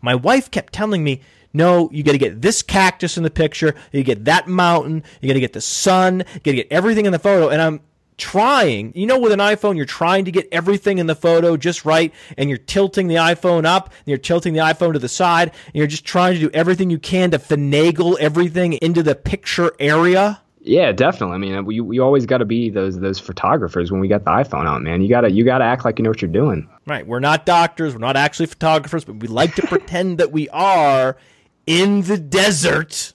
My 0.00 0.14
wife 0.14 0.50
kept 0.50 0.72
telling 0.72 1.04
me, 1.04 1.20
no, 1.52 1.90
you 1.92 2.02
got 2.02 2.12
to 2.12 2.18
get 2.18 2.40
this 2.40 2.62
cactus 2.62 3.16
in 3.16 3.24
the 3.24 3.30
picture. 3.30 3.74
You 3.92 4.04
get 4.04 4.26
that 4.26 4.46
mountain. 4.46 5.02
You 5.20 5.28
got 5.28 5.34
to 5.34 5.40
get 5.40 5.54
the 5.54 5.60
sun. 5.60 6.20
You 6.20 6.40
got 6.40 6.50
to 6.50 6.52
get 6.54 6.68
everything 6.70 7.06
in 7.06 7.12
the 7.12 7.18
photo. 7.18 7.48
And 7.48 7.60
I'm 7.60 7.80
trying, 8.18 8.92
you 8.94 9.06
know, 9.06 9.18
with 9.18 9.32
an 9.32 9.38
iPhone, 9.38 9.76
you're 9.76 9.86
trying 9.86 10.24
to 10.26 10.30
get 10.30 10.46
everything 10.52 10.98
in 10.98 11.06
the 11.06 11.14
photo 11.14 11.56
just 11.56 11.84
right, 11.84 12.12
and 12.36 12.50
you're 12.50 12.58
tilting 12.58 13.08
the 13.08 13.14
iPhone 13.14 13.64
up, 13.64 13.86
and 13.86 14.06
you're 14.06 14.18
tilting 14.18 14.52
the 14.52 14.60
iPhone 14.60 14.92
to 14.92 14.98
the 14.98 15.08
side, 15.08 15.52
and 15.66 15.74
you're 15.74 15.86
just 15.86 16.04
trying 16.04 16.34
to 16.34 16.40
do 16.40 16.50
everything 16.52 16.90
you 16.90 16.98
can 16.98 17.30
to 17.30 17.38
finagle 17.38 18.18
everything 18.18 18.74
into 18.74 19.02
the 19.02 19.14
picture 19.14 19.72
area. 19.78 20.42
Yeah, 20.60 20.92
definitely. 20.92 21.34
I 21.34 21.38
mean, 21.38 21.54
uh, 21.54 21.62
we, 21.62 21.80
we 21.80 21.98
always 21.98 22.26
got 22.26 22.38
to 22.38 22.44
be 22.44 22.68
those 22.68 22.98
those 22.98 23.18
photographers 23.18 23.90
when 23.90 24.00
we 24.00 24.08
got 24.08 24.24
the 24.24 24.30
iPhone 24.30 24.66
out, 24.66 24.82
man. 24.82 25.00
You 25.00 25.08
gotta 25.08 25.30
you 25.30 25.44
gotta 25.44 25.64
act 25.64 25.84
like 25.84 25.98
you 25.98 26.02
know 26.02 26.10
what 26.10 26.20
you're 26.20 26.30
doing. 26.30 26.68
Right. 26.86 27.06
We're 27.06 27.20
not 27.20 27.46
doctors. 27.46 27.94
We're 27.94 28.00
not 28.00 28.16
actually 28.16 28.46
photographers, 28.46 29.04
but 29.04 29.16
we 29.16 29.28
like 29.28 29.54
to 29.54 29.62
pretend 29.66 30.18
that 30.18 30.32
we 30.32 30.48
are 30.50 31.16
in 31.66 32.02
the 32.02 32.18
desert 32.18 33.14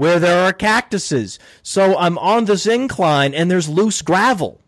where 0.00 0.18
there 0.18 0.46
are 0.46 0.52
cactuses. 0.54 1.38
So 1.62 1.94
I'm 1.98 2.16
on 2.16 2.46
this 2.46 2.66
incline 2.66 3.34
and 3.34 3.50
there's 3.50 3.68
loose 3.68 4.00
gravel. 4.00 4.62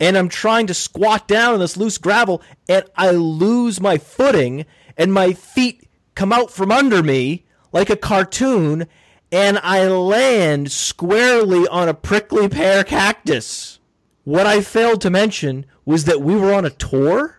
And 0.00 0.18
I'm 0.18 0.28
trying 0.28 0.66
to 0.66 0.74
squat 0.74 1.28
down 1.28 1.54
on 1.54 1.60
this 1.60 1.76
loose 1.76 1.96
gravel 1.96 2.42
and 2.68 2.84
I 2.96 3.12
lose 3.12 3.80
my 3.80 3.98
footing 3.98 4.66
and 4.96 5.12
my 5.12 5.32
feet 5.32 5.88
come 6.16 6.32
out 6.32 6.50
from 6.50 6.72
under 6.72 7.04
me 7.04 7.44
like 7.70 7.88
a 7.88 7.94
cartoon 7.94 8.88
and 9.30 9.60
I 9.62 9.86
land 9.86 10.72
squarely 10.72 11.68
on 11.68 11.88
a 11.88 11.94
prickly 11.94 12.48
pear 12.48 12.82
cactus. 12.82 13.78
What 14.24 14.44
I 14.44 14.60
failed 14.60 15.02
to 15.02 15.10
mention 15.10 15.66
was 15.84 16.06
that 16.06 16.20
we 16.20 16.34
were 16.34 16.52
on 16.52 16.64
a 16.64 16.70
tour. 16.70 17.38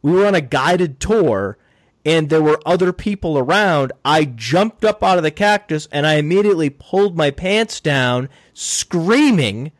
We 0.00 0.12
were 0.12 0.26
on 0.26 0.36
a 0.36 0.40
guided 0.40 1.00
tour 1.00 1.58
and 2.04 2.30
there 2.30 2.42
were 2.42 2.60
other 2.64 2.92
people 2.92 3.36
around, 3.38 3.92
I 4.04 4.24
jumped 4.24 4.84
up 4.84 5.02
out 5.02 5.18
of 5.18 5.22
the 5.22 5.30
cactus 5.30 5.86
and 5.92 6.06
I 6.06 6.14
immediately 6.14 6.70
pulled 6.70 7.16
my 7.16 7.30
pants 7.30 7.80
down, 7.80 8.28
screaming. 8.54 9.72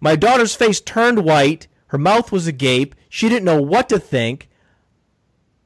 My 0.00 0.16
daughter's 0.16 0.54
face 0.54 0.80
turned 0.80 1.24
white. 1.24 1.68
Her 1.88 1.98
mouth 1.98 2.32
was 2.32 2.46
agape. 2.46 2.94
She 3.08 3.28
didn't 3.28 3.44
know 3.44 3.60
what 3.60 3.88
to 3.90 3.98
think. 3.98 4.48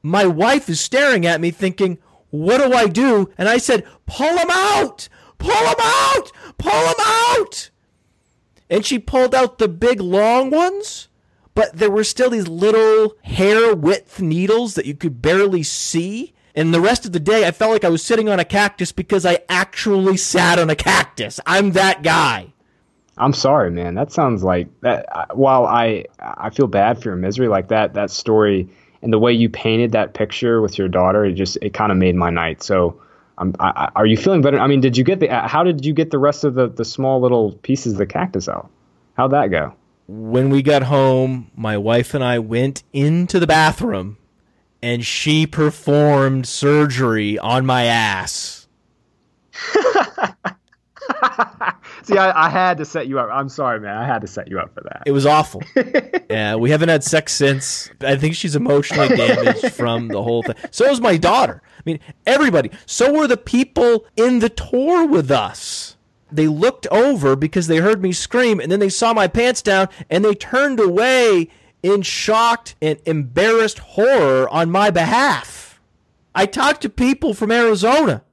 My 0.03 0.27
wife 0.27 0.69
is 0.69 0.79
staring 0.79 1.25
at 1.25 1.41
me, 1.41 1.49
thinking, 1.49 1.97
What 2.29 2.57
do 2.57 2.73
I 2.73 2.85
do? 2.85 3.31
And 3.37 3.49
I 3.49 3.57
said, 3.57 3.85
Pull 4.05 4.37
him 4.37 4.49
out! 4.51 5.09
Pull 5.39 5.51
him 5.51 5.75
out! 5.79 6.31
Pull 6.59 6.71
him 6.71 6.95
out! 6.99 7.71
And 8.69 8.85
she 8.85 8.99
pulled 8.99 9.33
out 9.33 9.57
the 9.57 9.67
big 9.67 9.99
long 9.99 10.51
ones 10.51 11.07
but 11.55 11.75
there 11.77 11.89
were 11.89 12.03
still 12.03 12.29
these 12.29 12.47
little 12.47 13.15
hair 13.23 13.73
width 13.73 14.21
needles 14.21 14.75
that 14.75 14.85
you 14.85 14.93
could 14.93 15.21
barely 15.21 15.63
see. 15.63 16.33
And 16.53 16.73
the 16.73 16.81
rest 16.81 17.05
of 17.05 17.11
the 17.11 17.19
day, 17.19 17.47
I 17.47 17.51
felt 17.51 17.71
like 17.71 17.83
I 17.83 17.89
was 17.89 18.03
sitting 18.03 18.29
on 18.29 18.39
a 18.39 18.45
cactus 18.45 18.91
because 18.91 19.25
I 19.25 19.39
actually 19.49 20.17
sat 20.17 20.59
on 20.59 20.69
a 20.69 20.75
cactus. 20.75 21.39
I'm 21.45 21.71
that 21.71 22.03
guy. 22.03 22.53
I'm 23.17 23.33
sorry, 23.33 23.71
man. 23.71 23.95
That 23.95 24.11
sounds 24.11 24.43
like 24.43 24.67
that. 24.81 25.35
While 25.35 25.65
I 25.65 26.05
I 26.19 26.49
feel 26.49 26.67
bad 26.67 27.01
for 27.01 27.09
your 27.09 27.15
misery, 27.15 27.47
like 27.47 27.69
that 27.69 27.93
that 27.93 28.11
story 28.11 28.69
and 29.01 29.13
the 29.13 29.19
way 29.19 29.31
you 29.31 29.49
painted 29.49 29.93
that 29.93 30.13
picture 30.13 30.61
with 30.61 30.77
your 30.77 30.89
daughter, 30.89 31.23
it 31.25 31.33
just 31.33 31.57
it 31.61 31.73
kind 31.73 31.91
of 31.91 31.97
made 31.97 32.15
my 32.15 32.29
night. 32.29 32.61
So, 32.61 33.01
um, 33.37 33.55
I, 33.59 33.89
are 33.95 34.05
you 34.05 34.17
feeling 34.17 34.41
better? 34.41 34.59
I 34.59 34.67
mean, 34.67 34.81
did 34.81 34.97
you 34.97 35.03
get 35.05 35.21
the? 35.21 35.27
How 35.27 35.63
did 35.63 35.85
you 35.85 35.93
get 35.93 36.11
the 36.11 36.19
rest 36.19 36.43
of 36.43 36.55
the 36.55 36.67
the 36.67 36.83
small 36.83 37.21
little 37.21 37.53
pieces 37.53 37.93
of 37.93 37.99
the 37.99 38.05
cactus 38.05 38.49
out? 38.49 38.69
How'd 39.15 39.31
that 39.31 39.49
go? 39.49 39.73
When 40.07 40.49
we 40.49 40.61
got 40.61 40.83
home, 40.83 41.51
my 41.55 41.77
wife 41.77 42.13
and 42.13 42.23
I 42.23 42.39
went 42.39 42.83
into 42.93 43.39
the 43.39 43.47
bathroom 43.47 44.17
and 44.81 45.05
she 45.05 45.47
performed 45.47 46.47
surgery 46.47 47.39
on 47.39 47.65
my 47.65 47.85
ass. 47.85 48.67
See, 52.03 52.17
I, 52.17 52.45
I, 52.45 52.49
had 52.49 52.77
to 52.77 52.85
set 52.85 53.07
you 53.07 53.19
up. 53.19 53.29
I'm 53.31 53.49
sorry, 53.49 53.79
man. 53.79 53.97
I 53.97 54.05
had 54.05 54.21
to 54.21 54.27
set 54.27 54.47
you 54.47 54.59
up 54.59 54.73
for 54.75 54.81
that. 54.81 55.03
It 55.07 55.11
was 55.11 55.25
awful. 55.25 55.63
yeah, 56.29 56.55
we 56.55 56.69
haven't 56.69 56.89
had 56.89 57.03
sex 57.03 57.33
since. 57.33 57.89
I 58.01 58.15
think 58.15 58.35
she's 58.35 58.55
emotionally 58.55 59.15
damaged 59.15 59.71
from 59.73 60.09
the 60.09 60.21
whole 60.21 60.43
thing. 60.43 60.55
So 60.71 60.85
is 60.85 61.01
my 61.01 61.17
daughter. 61.17 61.63
I 61.77 61.81
mean, 61.85 61.99
everybody. 62.27 62.69
So 62.85 63.11
were 63.11 63.27
the 63.27 63.37
people 63.37 64.05
in 64.15 64.39
the 64.39 64.49
tour 64.49 65.07
with 65.07 65.31
us 65.31 65.94
they 66.31 66.47
looked 66.47 66.87
over 66.87 67.35
because 67.35 67.67
they 67.67 67.77
heard 67.77 68.01
me 68.01 68.11
scream 68.11 68.59
and 68.59 68.71
then 68.71 68.79
they 68.79 68.89
saw 68.89 69.13
my 69.13 69.27
pants 69.27 69.61
down 69.61 69.89
and 70.09 70.25
they 70.25 70.33
turned 70.33 70.79
away 70.79 71.49
in 71.83 72.01
shocked 72.01 72.75
and 72.81 72.99
embarrassed 73.05 73.79
horror 73.79 74.49
on 74.49 74.71
my 74.71 74.89
behalf. 74.89 75.79
I 76.33 76.45
talked 76.45 76.81
to 76.81 76.89
people 76.89 77.33
from 77.33 77.51
Arizona 77.51 78.23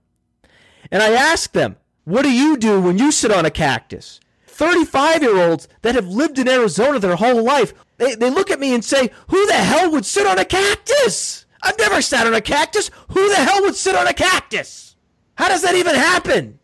and 0.91 1.03
I 1.03 1.13
asked 1.13 1.53
them, 1.53 1.77
What 2.05 2.23
do 2.23 2.33
you 2.33 2.57
do 2.57 2.81
when 2.81 2.99
you 2.99 3.13
sit 3.13 3.31
on 3.31 3.45
a 3.45 3.51
cactus? 3.51 4.21
35 4.47 5.23
year 5.23 5.37
olds 5.37 5.69
that 5.83 5.95
have 5.95 6.07
lived 6.07 6.39
in 6.39 6.49
Arizona 6.49 6.99
their 6.99 7.17
whole 7.17 7.43
life, 7.43 7.75
they, 7.99 8.15
they 8.15 8.31
look 8.31 8.51
at 8.51 8.61
me 8.61 8.75
and 8.75 8.85
say, 8.85 9.11
Who 9.29 9.47
the 9.47 9.55
hell 9.55 9.91
would 9.91 10.07
sit 10.07 10.27
on 10.27 10.39
a 10.39 10.45
cactus? 10.45 11.47
I've 11.63 11.79
never 11.79 12.03
sat 12.03 12.27
on 12.27 12.35
a 12.35 12.41
cactus. 12.41 12.91
Who 13.09 13.29
the 13.29 13.37
hell 13.37 13.63
would 13.63 13.77
sit 13.77 13.95
on 13.95 14.07
a 14.07 14.13
cactus? 14.13 14.97
How 15.37 15.49
does 15.49 15.63
that 15.63 15.77
even 15.77 15.95
happen? 15.95 16.59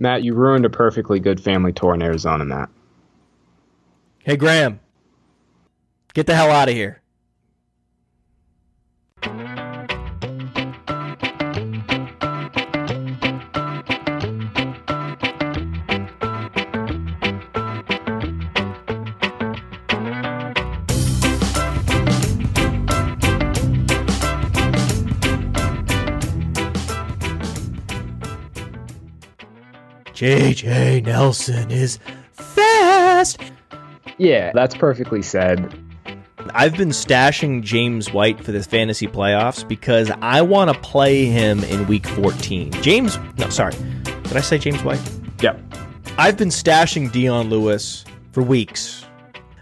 Matt, 0.00 0.22
you 0.22 0.34
ruined 0.34 0.64
a 0.64 0.70
perfectly 0.70 1.18
good 1.18 1.40
family 1.40 1.72
tour 1.72 1.94
in 1.94 2.02
Arizona, 2.02 2.44
Matt. 2.44 2.70
Hey, 4.20 4.36
Graham, 4.36 4.78
get 6.14 6.26
the 6.26 6.34
hell 6.34 6.50
out 6.50 6.68
of 6.68 6.74
here. 6.74 7.02
JJ 30.18 31.06
Nelson 31.06 31.70
is 31.70 32.00
fast. 32.32 33.38
Yeah, 34.16 34.50
that's 34.52 34.74
perfectly 34.74 35.22
said. 35.22 35.72
I've 36.54 36.76
been 36.76 36.88
stashing 36.88 37.62
James 37.62 38.12
White 38.12 38.42
for 38.42 38.50
the 38.50 38.60
fantasy 38.60 39.06
playoffs 39.06 39.68
because 39.68 40.10
I 40.20 40.42
want 40.42 40.72
to 40.72 40.80
play 40.80 41.26
him 41.26 41.62
in 41.62 41.86
week 41.86 42.04
14. 42.04 42.72
James, 42.82 43.16
no, 43.36 43.48
sorry. 43.48 43.74
Did 44.24 44.36
I 44.36 44.40
say 44.40 44.58
James 44.58 44.82
White? 44.82 45.00
Yep. 45.40 45.60
I've 46.18 46.36
been 46.36 46.48
stashing 46.48 47.12
Dion 47.12 47.48
Lewis 47.48 48.04
for 48.32 48.42
weeks. 48.42 49.04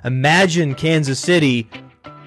Imagine 0.04 0.74
Kansas 0.74 1.20
City 1.20 1.68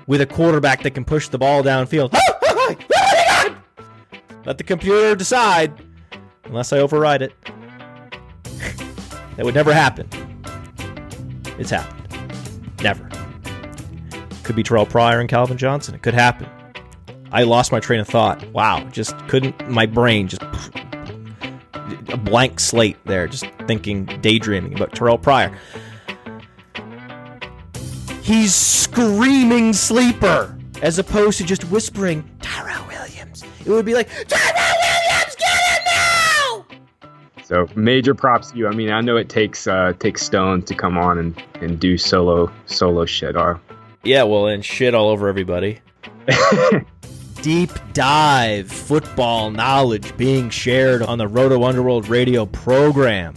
with 0.05 0.21
a 0.21 0.27
quarterback 0.27 0.83
that 0.83 0.91
can 0.91 1.03
push 1.03 1.29
the 1.29 1.39
ball 1.39 1.63
downfield. 1.63 2.13
Let 4.45 4.59
the 4.59 4.63
computer 4.63 5.15
decide, 5.15 5.73
unless 6.43 6.71
I 6.71 6.77
override 6.77 7.23
it. 7.23 7.33
That 9.39 9.45
would 9.45 9.55
never 9.55 9.73
happen. 9.73 10.05
It's 11.57 11.69
happened. 11.69 12.83
Never. 12.83 13.07
Could 14.43 14.57
be 14.57 14.63
Terrelle 14.63 14.89
Pryor 14.89 15.21
and 15.21 15.29
Calvin 15.29 15.57
Johnson. 15.57 15.95
It 15.95 16.01
could 16.01 16.13
happen. 16.13 16.49
I 17.31 17.43
lost 17.43 17.71
my 17.71 17.79
train 17.79 18.01
of 18.01 18.07
thought. 18.09 18.45
Wow, 18.51 18.85
just 18.91 19.17
couldn't. 19.29 19.69
My 19.69 19.85
brain 19.85 20.27
just 20.27 20.41
a 22.09 22.17
blank 22.17 22.59
slate 22.59 22.97
there, 23.05 23.27
just 23.27 23.45
thinking, 23.65 24.07
daydreaming 24.19 24.73
about 24.73 24.91
Terrelle 24.91 25.21
Pryor. 25.21 25.57
He's 28.21 28.53
screaming 28.53 29.71
sleeper 29.71 30.53
as 30.81 30.99
opposed 30.99 31.37
to 31.37 31.45
just 31.45 31.63
whispering 31.71 32.29
Tyrell 32.41 32.85
Williams. 32.87 33.45
It 33.65 33.69
would 33.69 33.85
be 33.85 33.93
like 33.93 34.09
Tyrell 34.27 34.78
So 37.49 37.67
major 37.73 38.13
props 38.13 38.51
to 38.51 38.57
you. 38.59 38.67
I 38.67 38.75
mean, 38.75 38.91
I 38.91 39.01
know 39.01 39.17
it 39.17 39.27
takes 39.27 39.65
uh, 39.65 39.93
takes 39.97 40.21
Stone 40.21 40.61
to 40.63 40.75
come 40.75 40.99
on 40.99 41.17
and, 41.17 41.43
and 41.55 41.79
do 41.79 41.97
solo 41.97 42.51
solo 42.67 43.07
shit. 43.07 43.35
Uh, 43.35 43.55
Yeah, 44.03 44.21
well, 44.21 44.45
and 44.45 44.63
shit 44.63 44.93
all 44.93 45.09
over 45.09 45.27
everybody. 45.27 45.79
Deep 47.41 47.71
dive 47.93 48.71
football 48.71 49.49
knowledge 49.49 50.15
being 50.15 50.51
shared 50.51 51.01
on 51.01 51.17
the 51.17 51.27
Roto 51.27 51.63
Underworld 51.63 52.07
radio 52.07 52.45
program. 52.45 53.33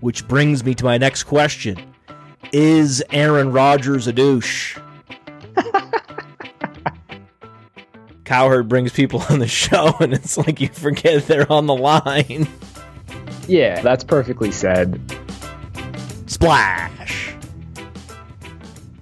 Which 0.00 0.26
brings 0.26 0.64
me 0.64 0.74
to 0.76 0.84
my 0.86 0.96
next 0.96 1.24
question 1.24 1.76
Is 2.54 3.04
Aaron 3.10 3.52
Rodgers 3.52 4.06
a 4.06 4.12
douche? 4.14 4.78
Cowherd 8.24 8.68
brings 8.70 8.94
people 8.94 9.22
on 9.28 9.38
the 9.38 9.46
show, 9.46 9.94
and 10.00 10.14
it's 10.14 10.38
like 10.38 10.62
you 10.62 10.68
forget 10.68 11.26
they're 11.26 11.52
on 11.52 11.66
the 11.66 11.76
line. 11.76 12.48
Yeah, 13.48 13.80
that's 13.82 14.04
perfectly 14.04 14.52
said. 14.52 15.00
Splash! 16.26 17.34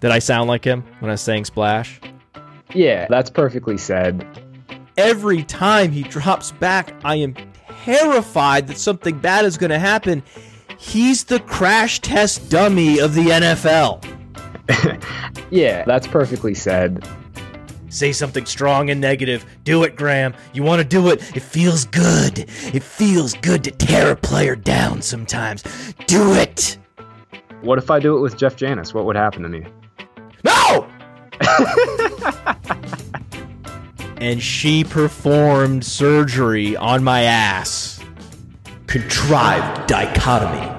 Did 0.01 0.11
I 0.11 0.19
sound 0.21 0.49
like 0.49 0.65
him 0.65 0.83
when 1.01 1.11
I 1.11 1.15
was 1.15 1.21
saying 1.21 1.45
splash? 1.47 2.01
Yeah, 2.75 3.07
that's 3.09 3.31
perfectly 3.31 3.77
said. 3.79 4.27
every 4.97 5.43
time 5.43 5.93
he 5.93 6.03
drops 6.03 6.53
back, 6.53 6.95
I 7.05 7.17
am 7.17 7.35
terrified 7.85 8.67
that 8.69 8.79
something 8.79 9.19
bad 9.19 9.45
is 9.45 9.57
going 9.59 9.71
to 9.71 9.79
happen. 9.79 10.23
He's 10.79 11.25
the 11.25 11.41
crash 11.41 12.01
test 12.01 12.51
dummy 12.51 12.99
of 13.01 13.15
the 13.15 13.27
NFL. 13.27 14.05
Yeah, 15.51 15.85
that's 15.85 16.09
perfectly 16.09 16.55
said. 16.55 17.07
Say 17.97 18.13
something 18.13 18.45
strong 18.45 18.91
and 18.91 19.01
negative. 19.01 19.47
Do 19.65 19.83
it, 19.83 19.97
Graham. 19.97 20.35
You 20.53 20.63
want 20.63 20.83
to 20.83 20.87
do 20.87 21.09
it. 21.09 21.35
It 21.35 21.41
feels 21.41 21.87
good. 21.87 22.41
It 22.41 22.83
feels 22.83 23.33
good 23.33 23.65
to 23.65 23.71
tear 23.71 24.11
a 24.11 24.17
player 24.17 24.55
down 24.55 25.01
sometimes. 25.01 25.63
Do 26.07 26.35
it. 26.35 26.77
What 27.63 27.79
if 27.79 27.91
I 27.91 27.99
do 27.99 28.19
it 28.19 28.21
with 28.21 28.37
Jeff 28.37 28.55
Janis? 28.55 28.93
What 28.93 29.07
would 29.07 29.17
happen 29.17 29.43
to 29.45 29.49
me? 29.49 29.65
No! 30.45 30.87
and 34.19 34.43
she 34.43 34.85
performed 34.85 35.83
surgery 35.83 36.77
on 36.77 37.03
my 37.03 37.23
ass. 37.23 37.99
Contrived 38.89 39.87
dichotomy. 39.87 40.71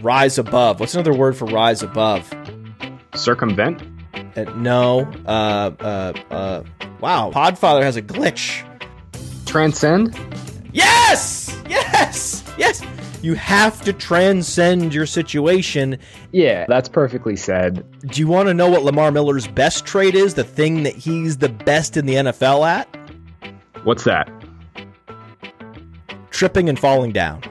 Rise 0.00 0.38
above. 0.38 0.80
What's 0.80 0.94
another 0.94 1.12
word 1.12 1.36
for 1.36 1.44
rise 1.44 1.82
above? 1.82 2.32
Circumvent? 3.14 3.95
Uh, 4.36 4.44
no. 4.56 5.10
Uh, 5.26 5.70
uh, 5.80 6.12
uh. 6.30 6.62
Wow. 7.00 7.30
Podfather 7.32 7.82
has 7.82 7.96
a 7.96 8.02
glitch. 8.02 8.64
Transcend? 9.46 10.18
Yes! 10.72 11.56
Yes! 11.68 12.44
Yes! 12.58 12.82
You 13.22 13.34
have 13.34 13.80
to 13.82 13.92
transcend 13.92 14.94
your 14.94 15.06
situation. 15.06 15.98
Yeah, 16.32 16.66
that's 16.68 16.88
perfectly 16.88 17.34
said. 17.34 17.84
Do 18.02 18.20
you 18.20 18.28
want 18.28 18.48
to 18.48 18.54
know 18.54 18.68
what 18.68 18.84
Lamar 18.84 19.10
Miller's 19.10 19.48
best 19.48 19.86
trait 19.86 20.14
is? 20.14 20.34
The 20.34 20.44
thing 20.44 20.82
that 20.82 20.94
he's 20.94 21.38
the 21.38 21.48
best 21.48 21.96
in 21.96 22.06
the 22.06 22.14
NFL 22.14 22.66
at? 22.66 22.88
What's 23.84 24.04
that? 24.04 24.30
Tripping 26.30 26.68
and 26.68 26.78
falling 26.78 27.12
down. 27.12 27.42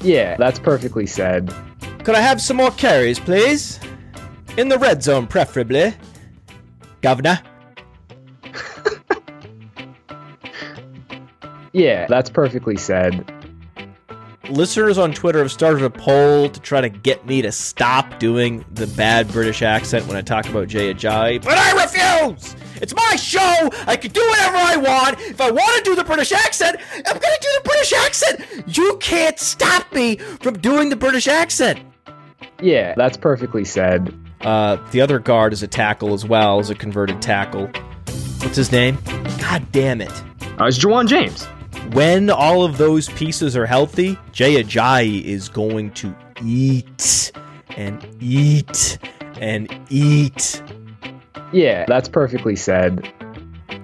Yeah, 0.00 0.36
that's 0.36 0.58
perfectly 0.58 1.06
said. 1.06 1.52
Could 2.04 2.14
I 2.14 2.20
have 2.20 2.40
some 2.40 2.56
more 2.56 2.70
carries, 2.70 3.18
please? 3.18 3.80
In 4.56 4.68
the 4.68 4.78
red 4.78 5.02
zone, 5.02 5.26
preferably. 5.26 5.94
Governor. 7.00 7.40
Yeah, 11.74 12.06
that's 12.06 12.28
perfectly 12.28 12.76
said. 12.76 13.32
Listeners 14.50 14.98
on 14.98 15.14
Twitter 15.14 15.38
have 15.38 15.50
started 15.50 15.82
a 15.82 15.88
poll 15.88 16.50
to 16.50 16.60
try 16.60 16.82
to 16.82 16.90
get 16.90 17.24
me 17.26 17.40
to 17.40 17.50
stop 17.50 18.18
doing 18.18 18.62
the 18.72 18.86
bad 18.88 19.28
British 19.28 19.62
accent 19.62 20.06
when 20.06 20.16
I 20.16 20.20
talk 20.20 20.46
about 20.46 20.68
Jay 20.68 20.92
Ajayi, 20.92 21.42
but 21.42 21.56
I 21.56 21.72
refuse! 21.82 22.54
It's 22.82 22.94
my 22.94 23.16
show! 23.16 23.70
I 23.86 23.96
can 23.96 24.10
do 24.10 24.20
whatever 24.20 24.56
I 24.58 24.76
want! 24.76 25.20
If 25.20 25.40
I 25.40 25.50
want 25.50 25.82
to 25.82 25.90
do 25.90 25.96
the 25.96 26.04
British 26.04 26.32
accent, 26.32 26.76
I'm 26.94 27.02
gonna 27.02 27.36
do 27.40 27.48
the 27.62 27.62
British 27.64 27.92
accent! 27.94 28.44
You 28.76 28.98
can't 29.00 29.38
stop 29.38 29.90
me 29.94 30.16
from 30.16 30.58
doing 30.58 30.90
the 30.90 30.96
British 30.96 31.26
accent! 31.26 31.80
Yeah, 32.60 32.94
that's 32.96 33.16
perfectly 33.16 33.64
said. 33.64 34.14
Uh, 34.44 34.76
the 34.90 35.00
other 35.00 35.18
guard 35.18 35.52
is 35.52 35.62
a 35.62 35.68
tackle 35.68 36.14
as 36.14 36.24
well, 36.26 36.58
as 36.58 36.70
a 36.70 36.74
converted 36.74 37.22
tackle. 37.22 37.70
What's 38.38 38.56
his 38.56 38.72
name? 38.72 38.98
God 39.38 39.70
damn 39.72 40.00
it. 40.00 40.12
Uh, 40.60 40.66
it's 40.66 40.78
Ja'Wuan 40.78 41.06
James. 41.06 41.44
When 41.94 42.30
all 42.30 42.64
of 42.64 42.78
those 42.78 43.08
pieces 43.10 43.56
are 43.56 43.66
healthy, 43.66 44.18
Jay 44.32 44.62
Ajayi 44.62 45.22
is 45.24 45.48
going 45.48 45.92
to 45.92 46.14
eat 46.44 47.32
and 47.76 48.04
eat 48.20 48.98
and 49.40 49.68
eat. 49.90 50.62
Yeah, 51.52 51.84
that's 51.86 52.08
perfectly 52.08 52.56
said. 52.56 53.12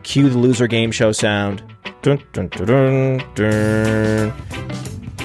Cue 0.02 0.28
the 0.28 0.38
loser 0.38 0.66
game 0.66 0.90
show 0.90 1.12
sound. 1.12 1.62
Dun, 2.02 2.22
dun, 2.32 2.48
dun, 2.48 2.66
dun, 2.66 3.34
dun. 3.34 4.32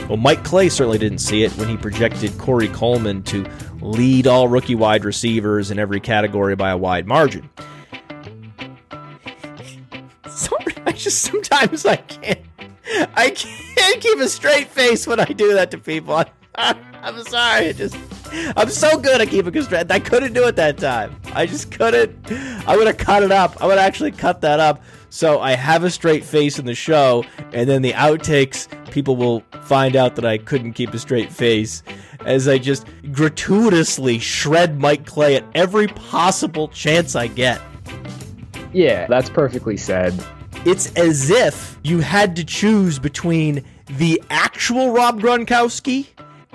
Well, 0.07 0.18
Mike 0.18 0.43
Clay 0.43 0.69
certainly 0.69 0.97
didn't 0.97 1.19
see 1.19 1.43
it 1.43 1.51
when 1.53 1.69
he 1.69 1.77
projected 1.77 2.38
Corey 2.38 2.68
Coleman 2.68 3.23
to 3.23 3.45
lead 3.84 4.26
all 4.27 4.47
rookie 4.47 4.76
wide 4.76 5.03
receivers 5.03 5.69
in 5.69 5.77
every 5.77 5.99
category 5.99 6.55
by 6.55 6.72
a 6.72 6.77
wide 6.77 7.05
margin. 7.05 7.49
Sorry, 10.27 10.73
I 10.85 10.93
just 10.93 11.22
sometimes 11.22 11.85
I 11.85 11.97
can't. 11.97 12.39
I 13.15 13.30
can't 13.31 14.01
keep 14.01 14.19
a 14.19 14.30
straight 14.30 14.68
face 14.68 15.07
when 15.07 15.19
I 15.19 15.26
do 15.26 15.53
that 15.53 15.72
to 15.72 15.77
people. 15.77 16.23
I'm, 16.55 17.23
sorry. 17.23 17.68
It 17.68 17.77
just 17.77 17.97
I'm 18.55 18.69
so 18.69 18.97
good 18.99 19.19
at 19.22 19.30
keeping 19.30 19.57
a 19.57 19.64
straight. 19.64 19.91
I 19.91 19.99
couldn't 19.99 20.34
do 20.34 20.47
it 20.47 20.55
that 20.57 20.77
time. 20.77 21.19
I 21.34 21.45
just 21.45 21.72
couldn't. 21.72 22.15
I 22.68 22.77
would 22.77 22.88
have 22.88 22.97
cut 22.97 23.23
it 23.23 23.31
up. 23.31 23.61
I 23.61 23.68
would 23.68 23.77
actually 23.77 24.11
cut 24.11 24.41
that 24.41 24.60
up. 24.60 24.81
So 25.10 25.39
I 25.39 25.53
have 25.53 25.84
a 25.84 25.89
straight 25.89 26.23
face 26.23 26.60
in 26.60 26.65
the 26.65 26.76
show, 26.76 27.23
and 27.53 27.69
then 27.69 27.81
the 27.81 27.93
outtakes, 27.93 28.68
people 28.91 29.15
will 29.15 29.43
find 29.64 29.95
out 29.95 30.15
that 30.15 30.26
I 30.26 30.38
couldn't 30.38 30.73
keep 30.73 30.93
a 30.93 30.99
straight 30.99 31.31
face 31.31 31.84
as 32.26 32.48
I 32.48 32.58
just 32.58 32.86
gratuitously 33.12 34.20
shred 34.20 34.80
Mike 34.80 35.06
Clay 35.06 35.36
at 35.36 35.45
every 35.56 35.88
possible 35.88 36.68
chance 36.70 37.16
I 37.16 37.28
get. 37.28 37.62
Yeah, 38.74 39.08
that's 39.08 39.30
perfectly 39.30 39.78
said. 39.78 40.14
It's 40.66 40.94
as 40.94 41.30
if 41.30 41.78
you 41.84 42.00
had 42.00 42.36
to 42.38 42.44
choose 42.44 42.98
between 42.98 43.64
the 43.98 44.22
actual 44.30 44.91
Rob 44.91 45.20
Gronkowski 45.20 46.08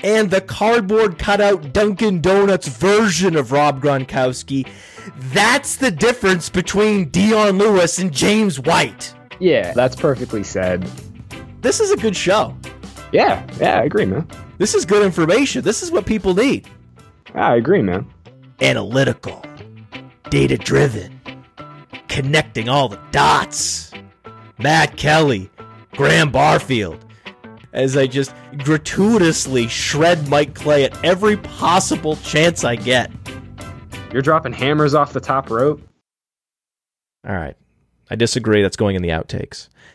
and 0.02 0.30
the 0.30 0.40
cardboard 0.40 1.18
cutout 1.18 1.72
Dunkin' 1.72 2.20
Donuts 2.20 2.68
version 2.68 3.36
of 3.36 3.52
Rob 3.52 3.82
Gronkowski. 3.82 4.68
That's 5.32 5.76
the 5.76 5.90
difference 5.90 6.48
between 6.48 7.10
Dion 7.10 7.58
Lewis 7.58 7.98
and 7.98 8.12
James 8.12 8.60
White. 8.60 9.14
Yeah, 9.40 9.72
that's 9.72 9.96
perfectly 9.96 10.44
said. 10.44 10.90
This 11.60 11.80
is 11.80 11.90
a 11.90 11.96
good 11.96 12.16
show. 12.16 12.56
Yeah, 13.12 13.46
yeah, 13.58 13.80
I 13.80 13.84
agree, 13.84 14.04
man. 14.04 14.28
This 14.58 14.74
is 14.74 14.84
good 14.84 15.04
information. 15.04 15.62
This 15.62 15.82
is 15.82 15.90
what 15.90 16.04
people 16.06 16.34
need. 16.34 16.68
Yeah, 17.34 17.48
I 17.48 17.56
agree, 17.56 17.82
man. 17.82 18.06
Analytical, 18.60 19.42
data 20.30 20.58
driven, 20.58 21.20
connecting 22.08 22.68
all 22.68 22.88
the 22.88 23.00
dots. 23.10 23.92
Matt 24.58 24.96
Kelly, 24.96 25.48
Graham 25.92 26.30
Barfield, 26.32 27.04
as 27.72 27.96
I 27.96 28.06
just 28.06 28.34
gratuitously 28.58 29.68
shred 29.68 30.28
Mike 30.28 30.54
Clay 30.54 30.84
at 30.84 31.04
every 31.04 31.36
possible 31.36 32.16
chance 32.16 32.64
I 32.64 32.76
get. 32.76 33.10
You're 34.12 34.22
dropping 34.22 34.52
hammers 34.52 34.94
off 34.94 35.12
the 35.12 35.20
top 35.20 35.48
rope. 35.50 35.80
All 37.26 37.34
right. 37.34 37.56
I 38.10 38.16
disagree. 38.16 38.62
That's 38.62 38.76
going 38.76 38.96
in 38.96 39.02
the 39.02 39.10
outtakes. 39.10 39.68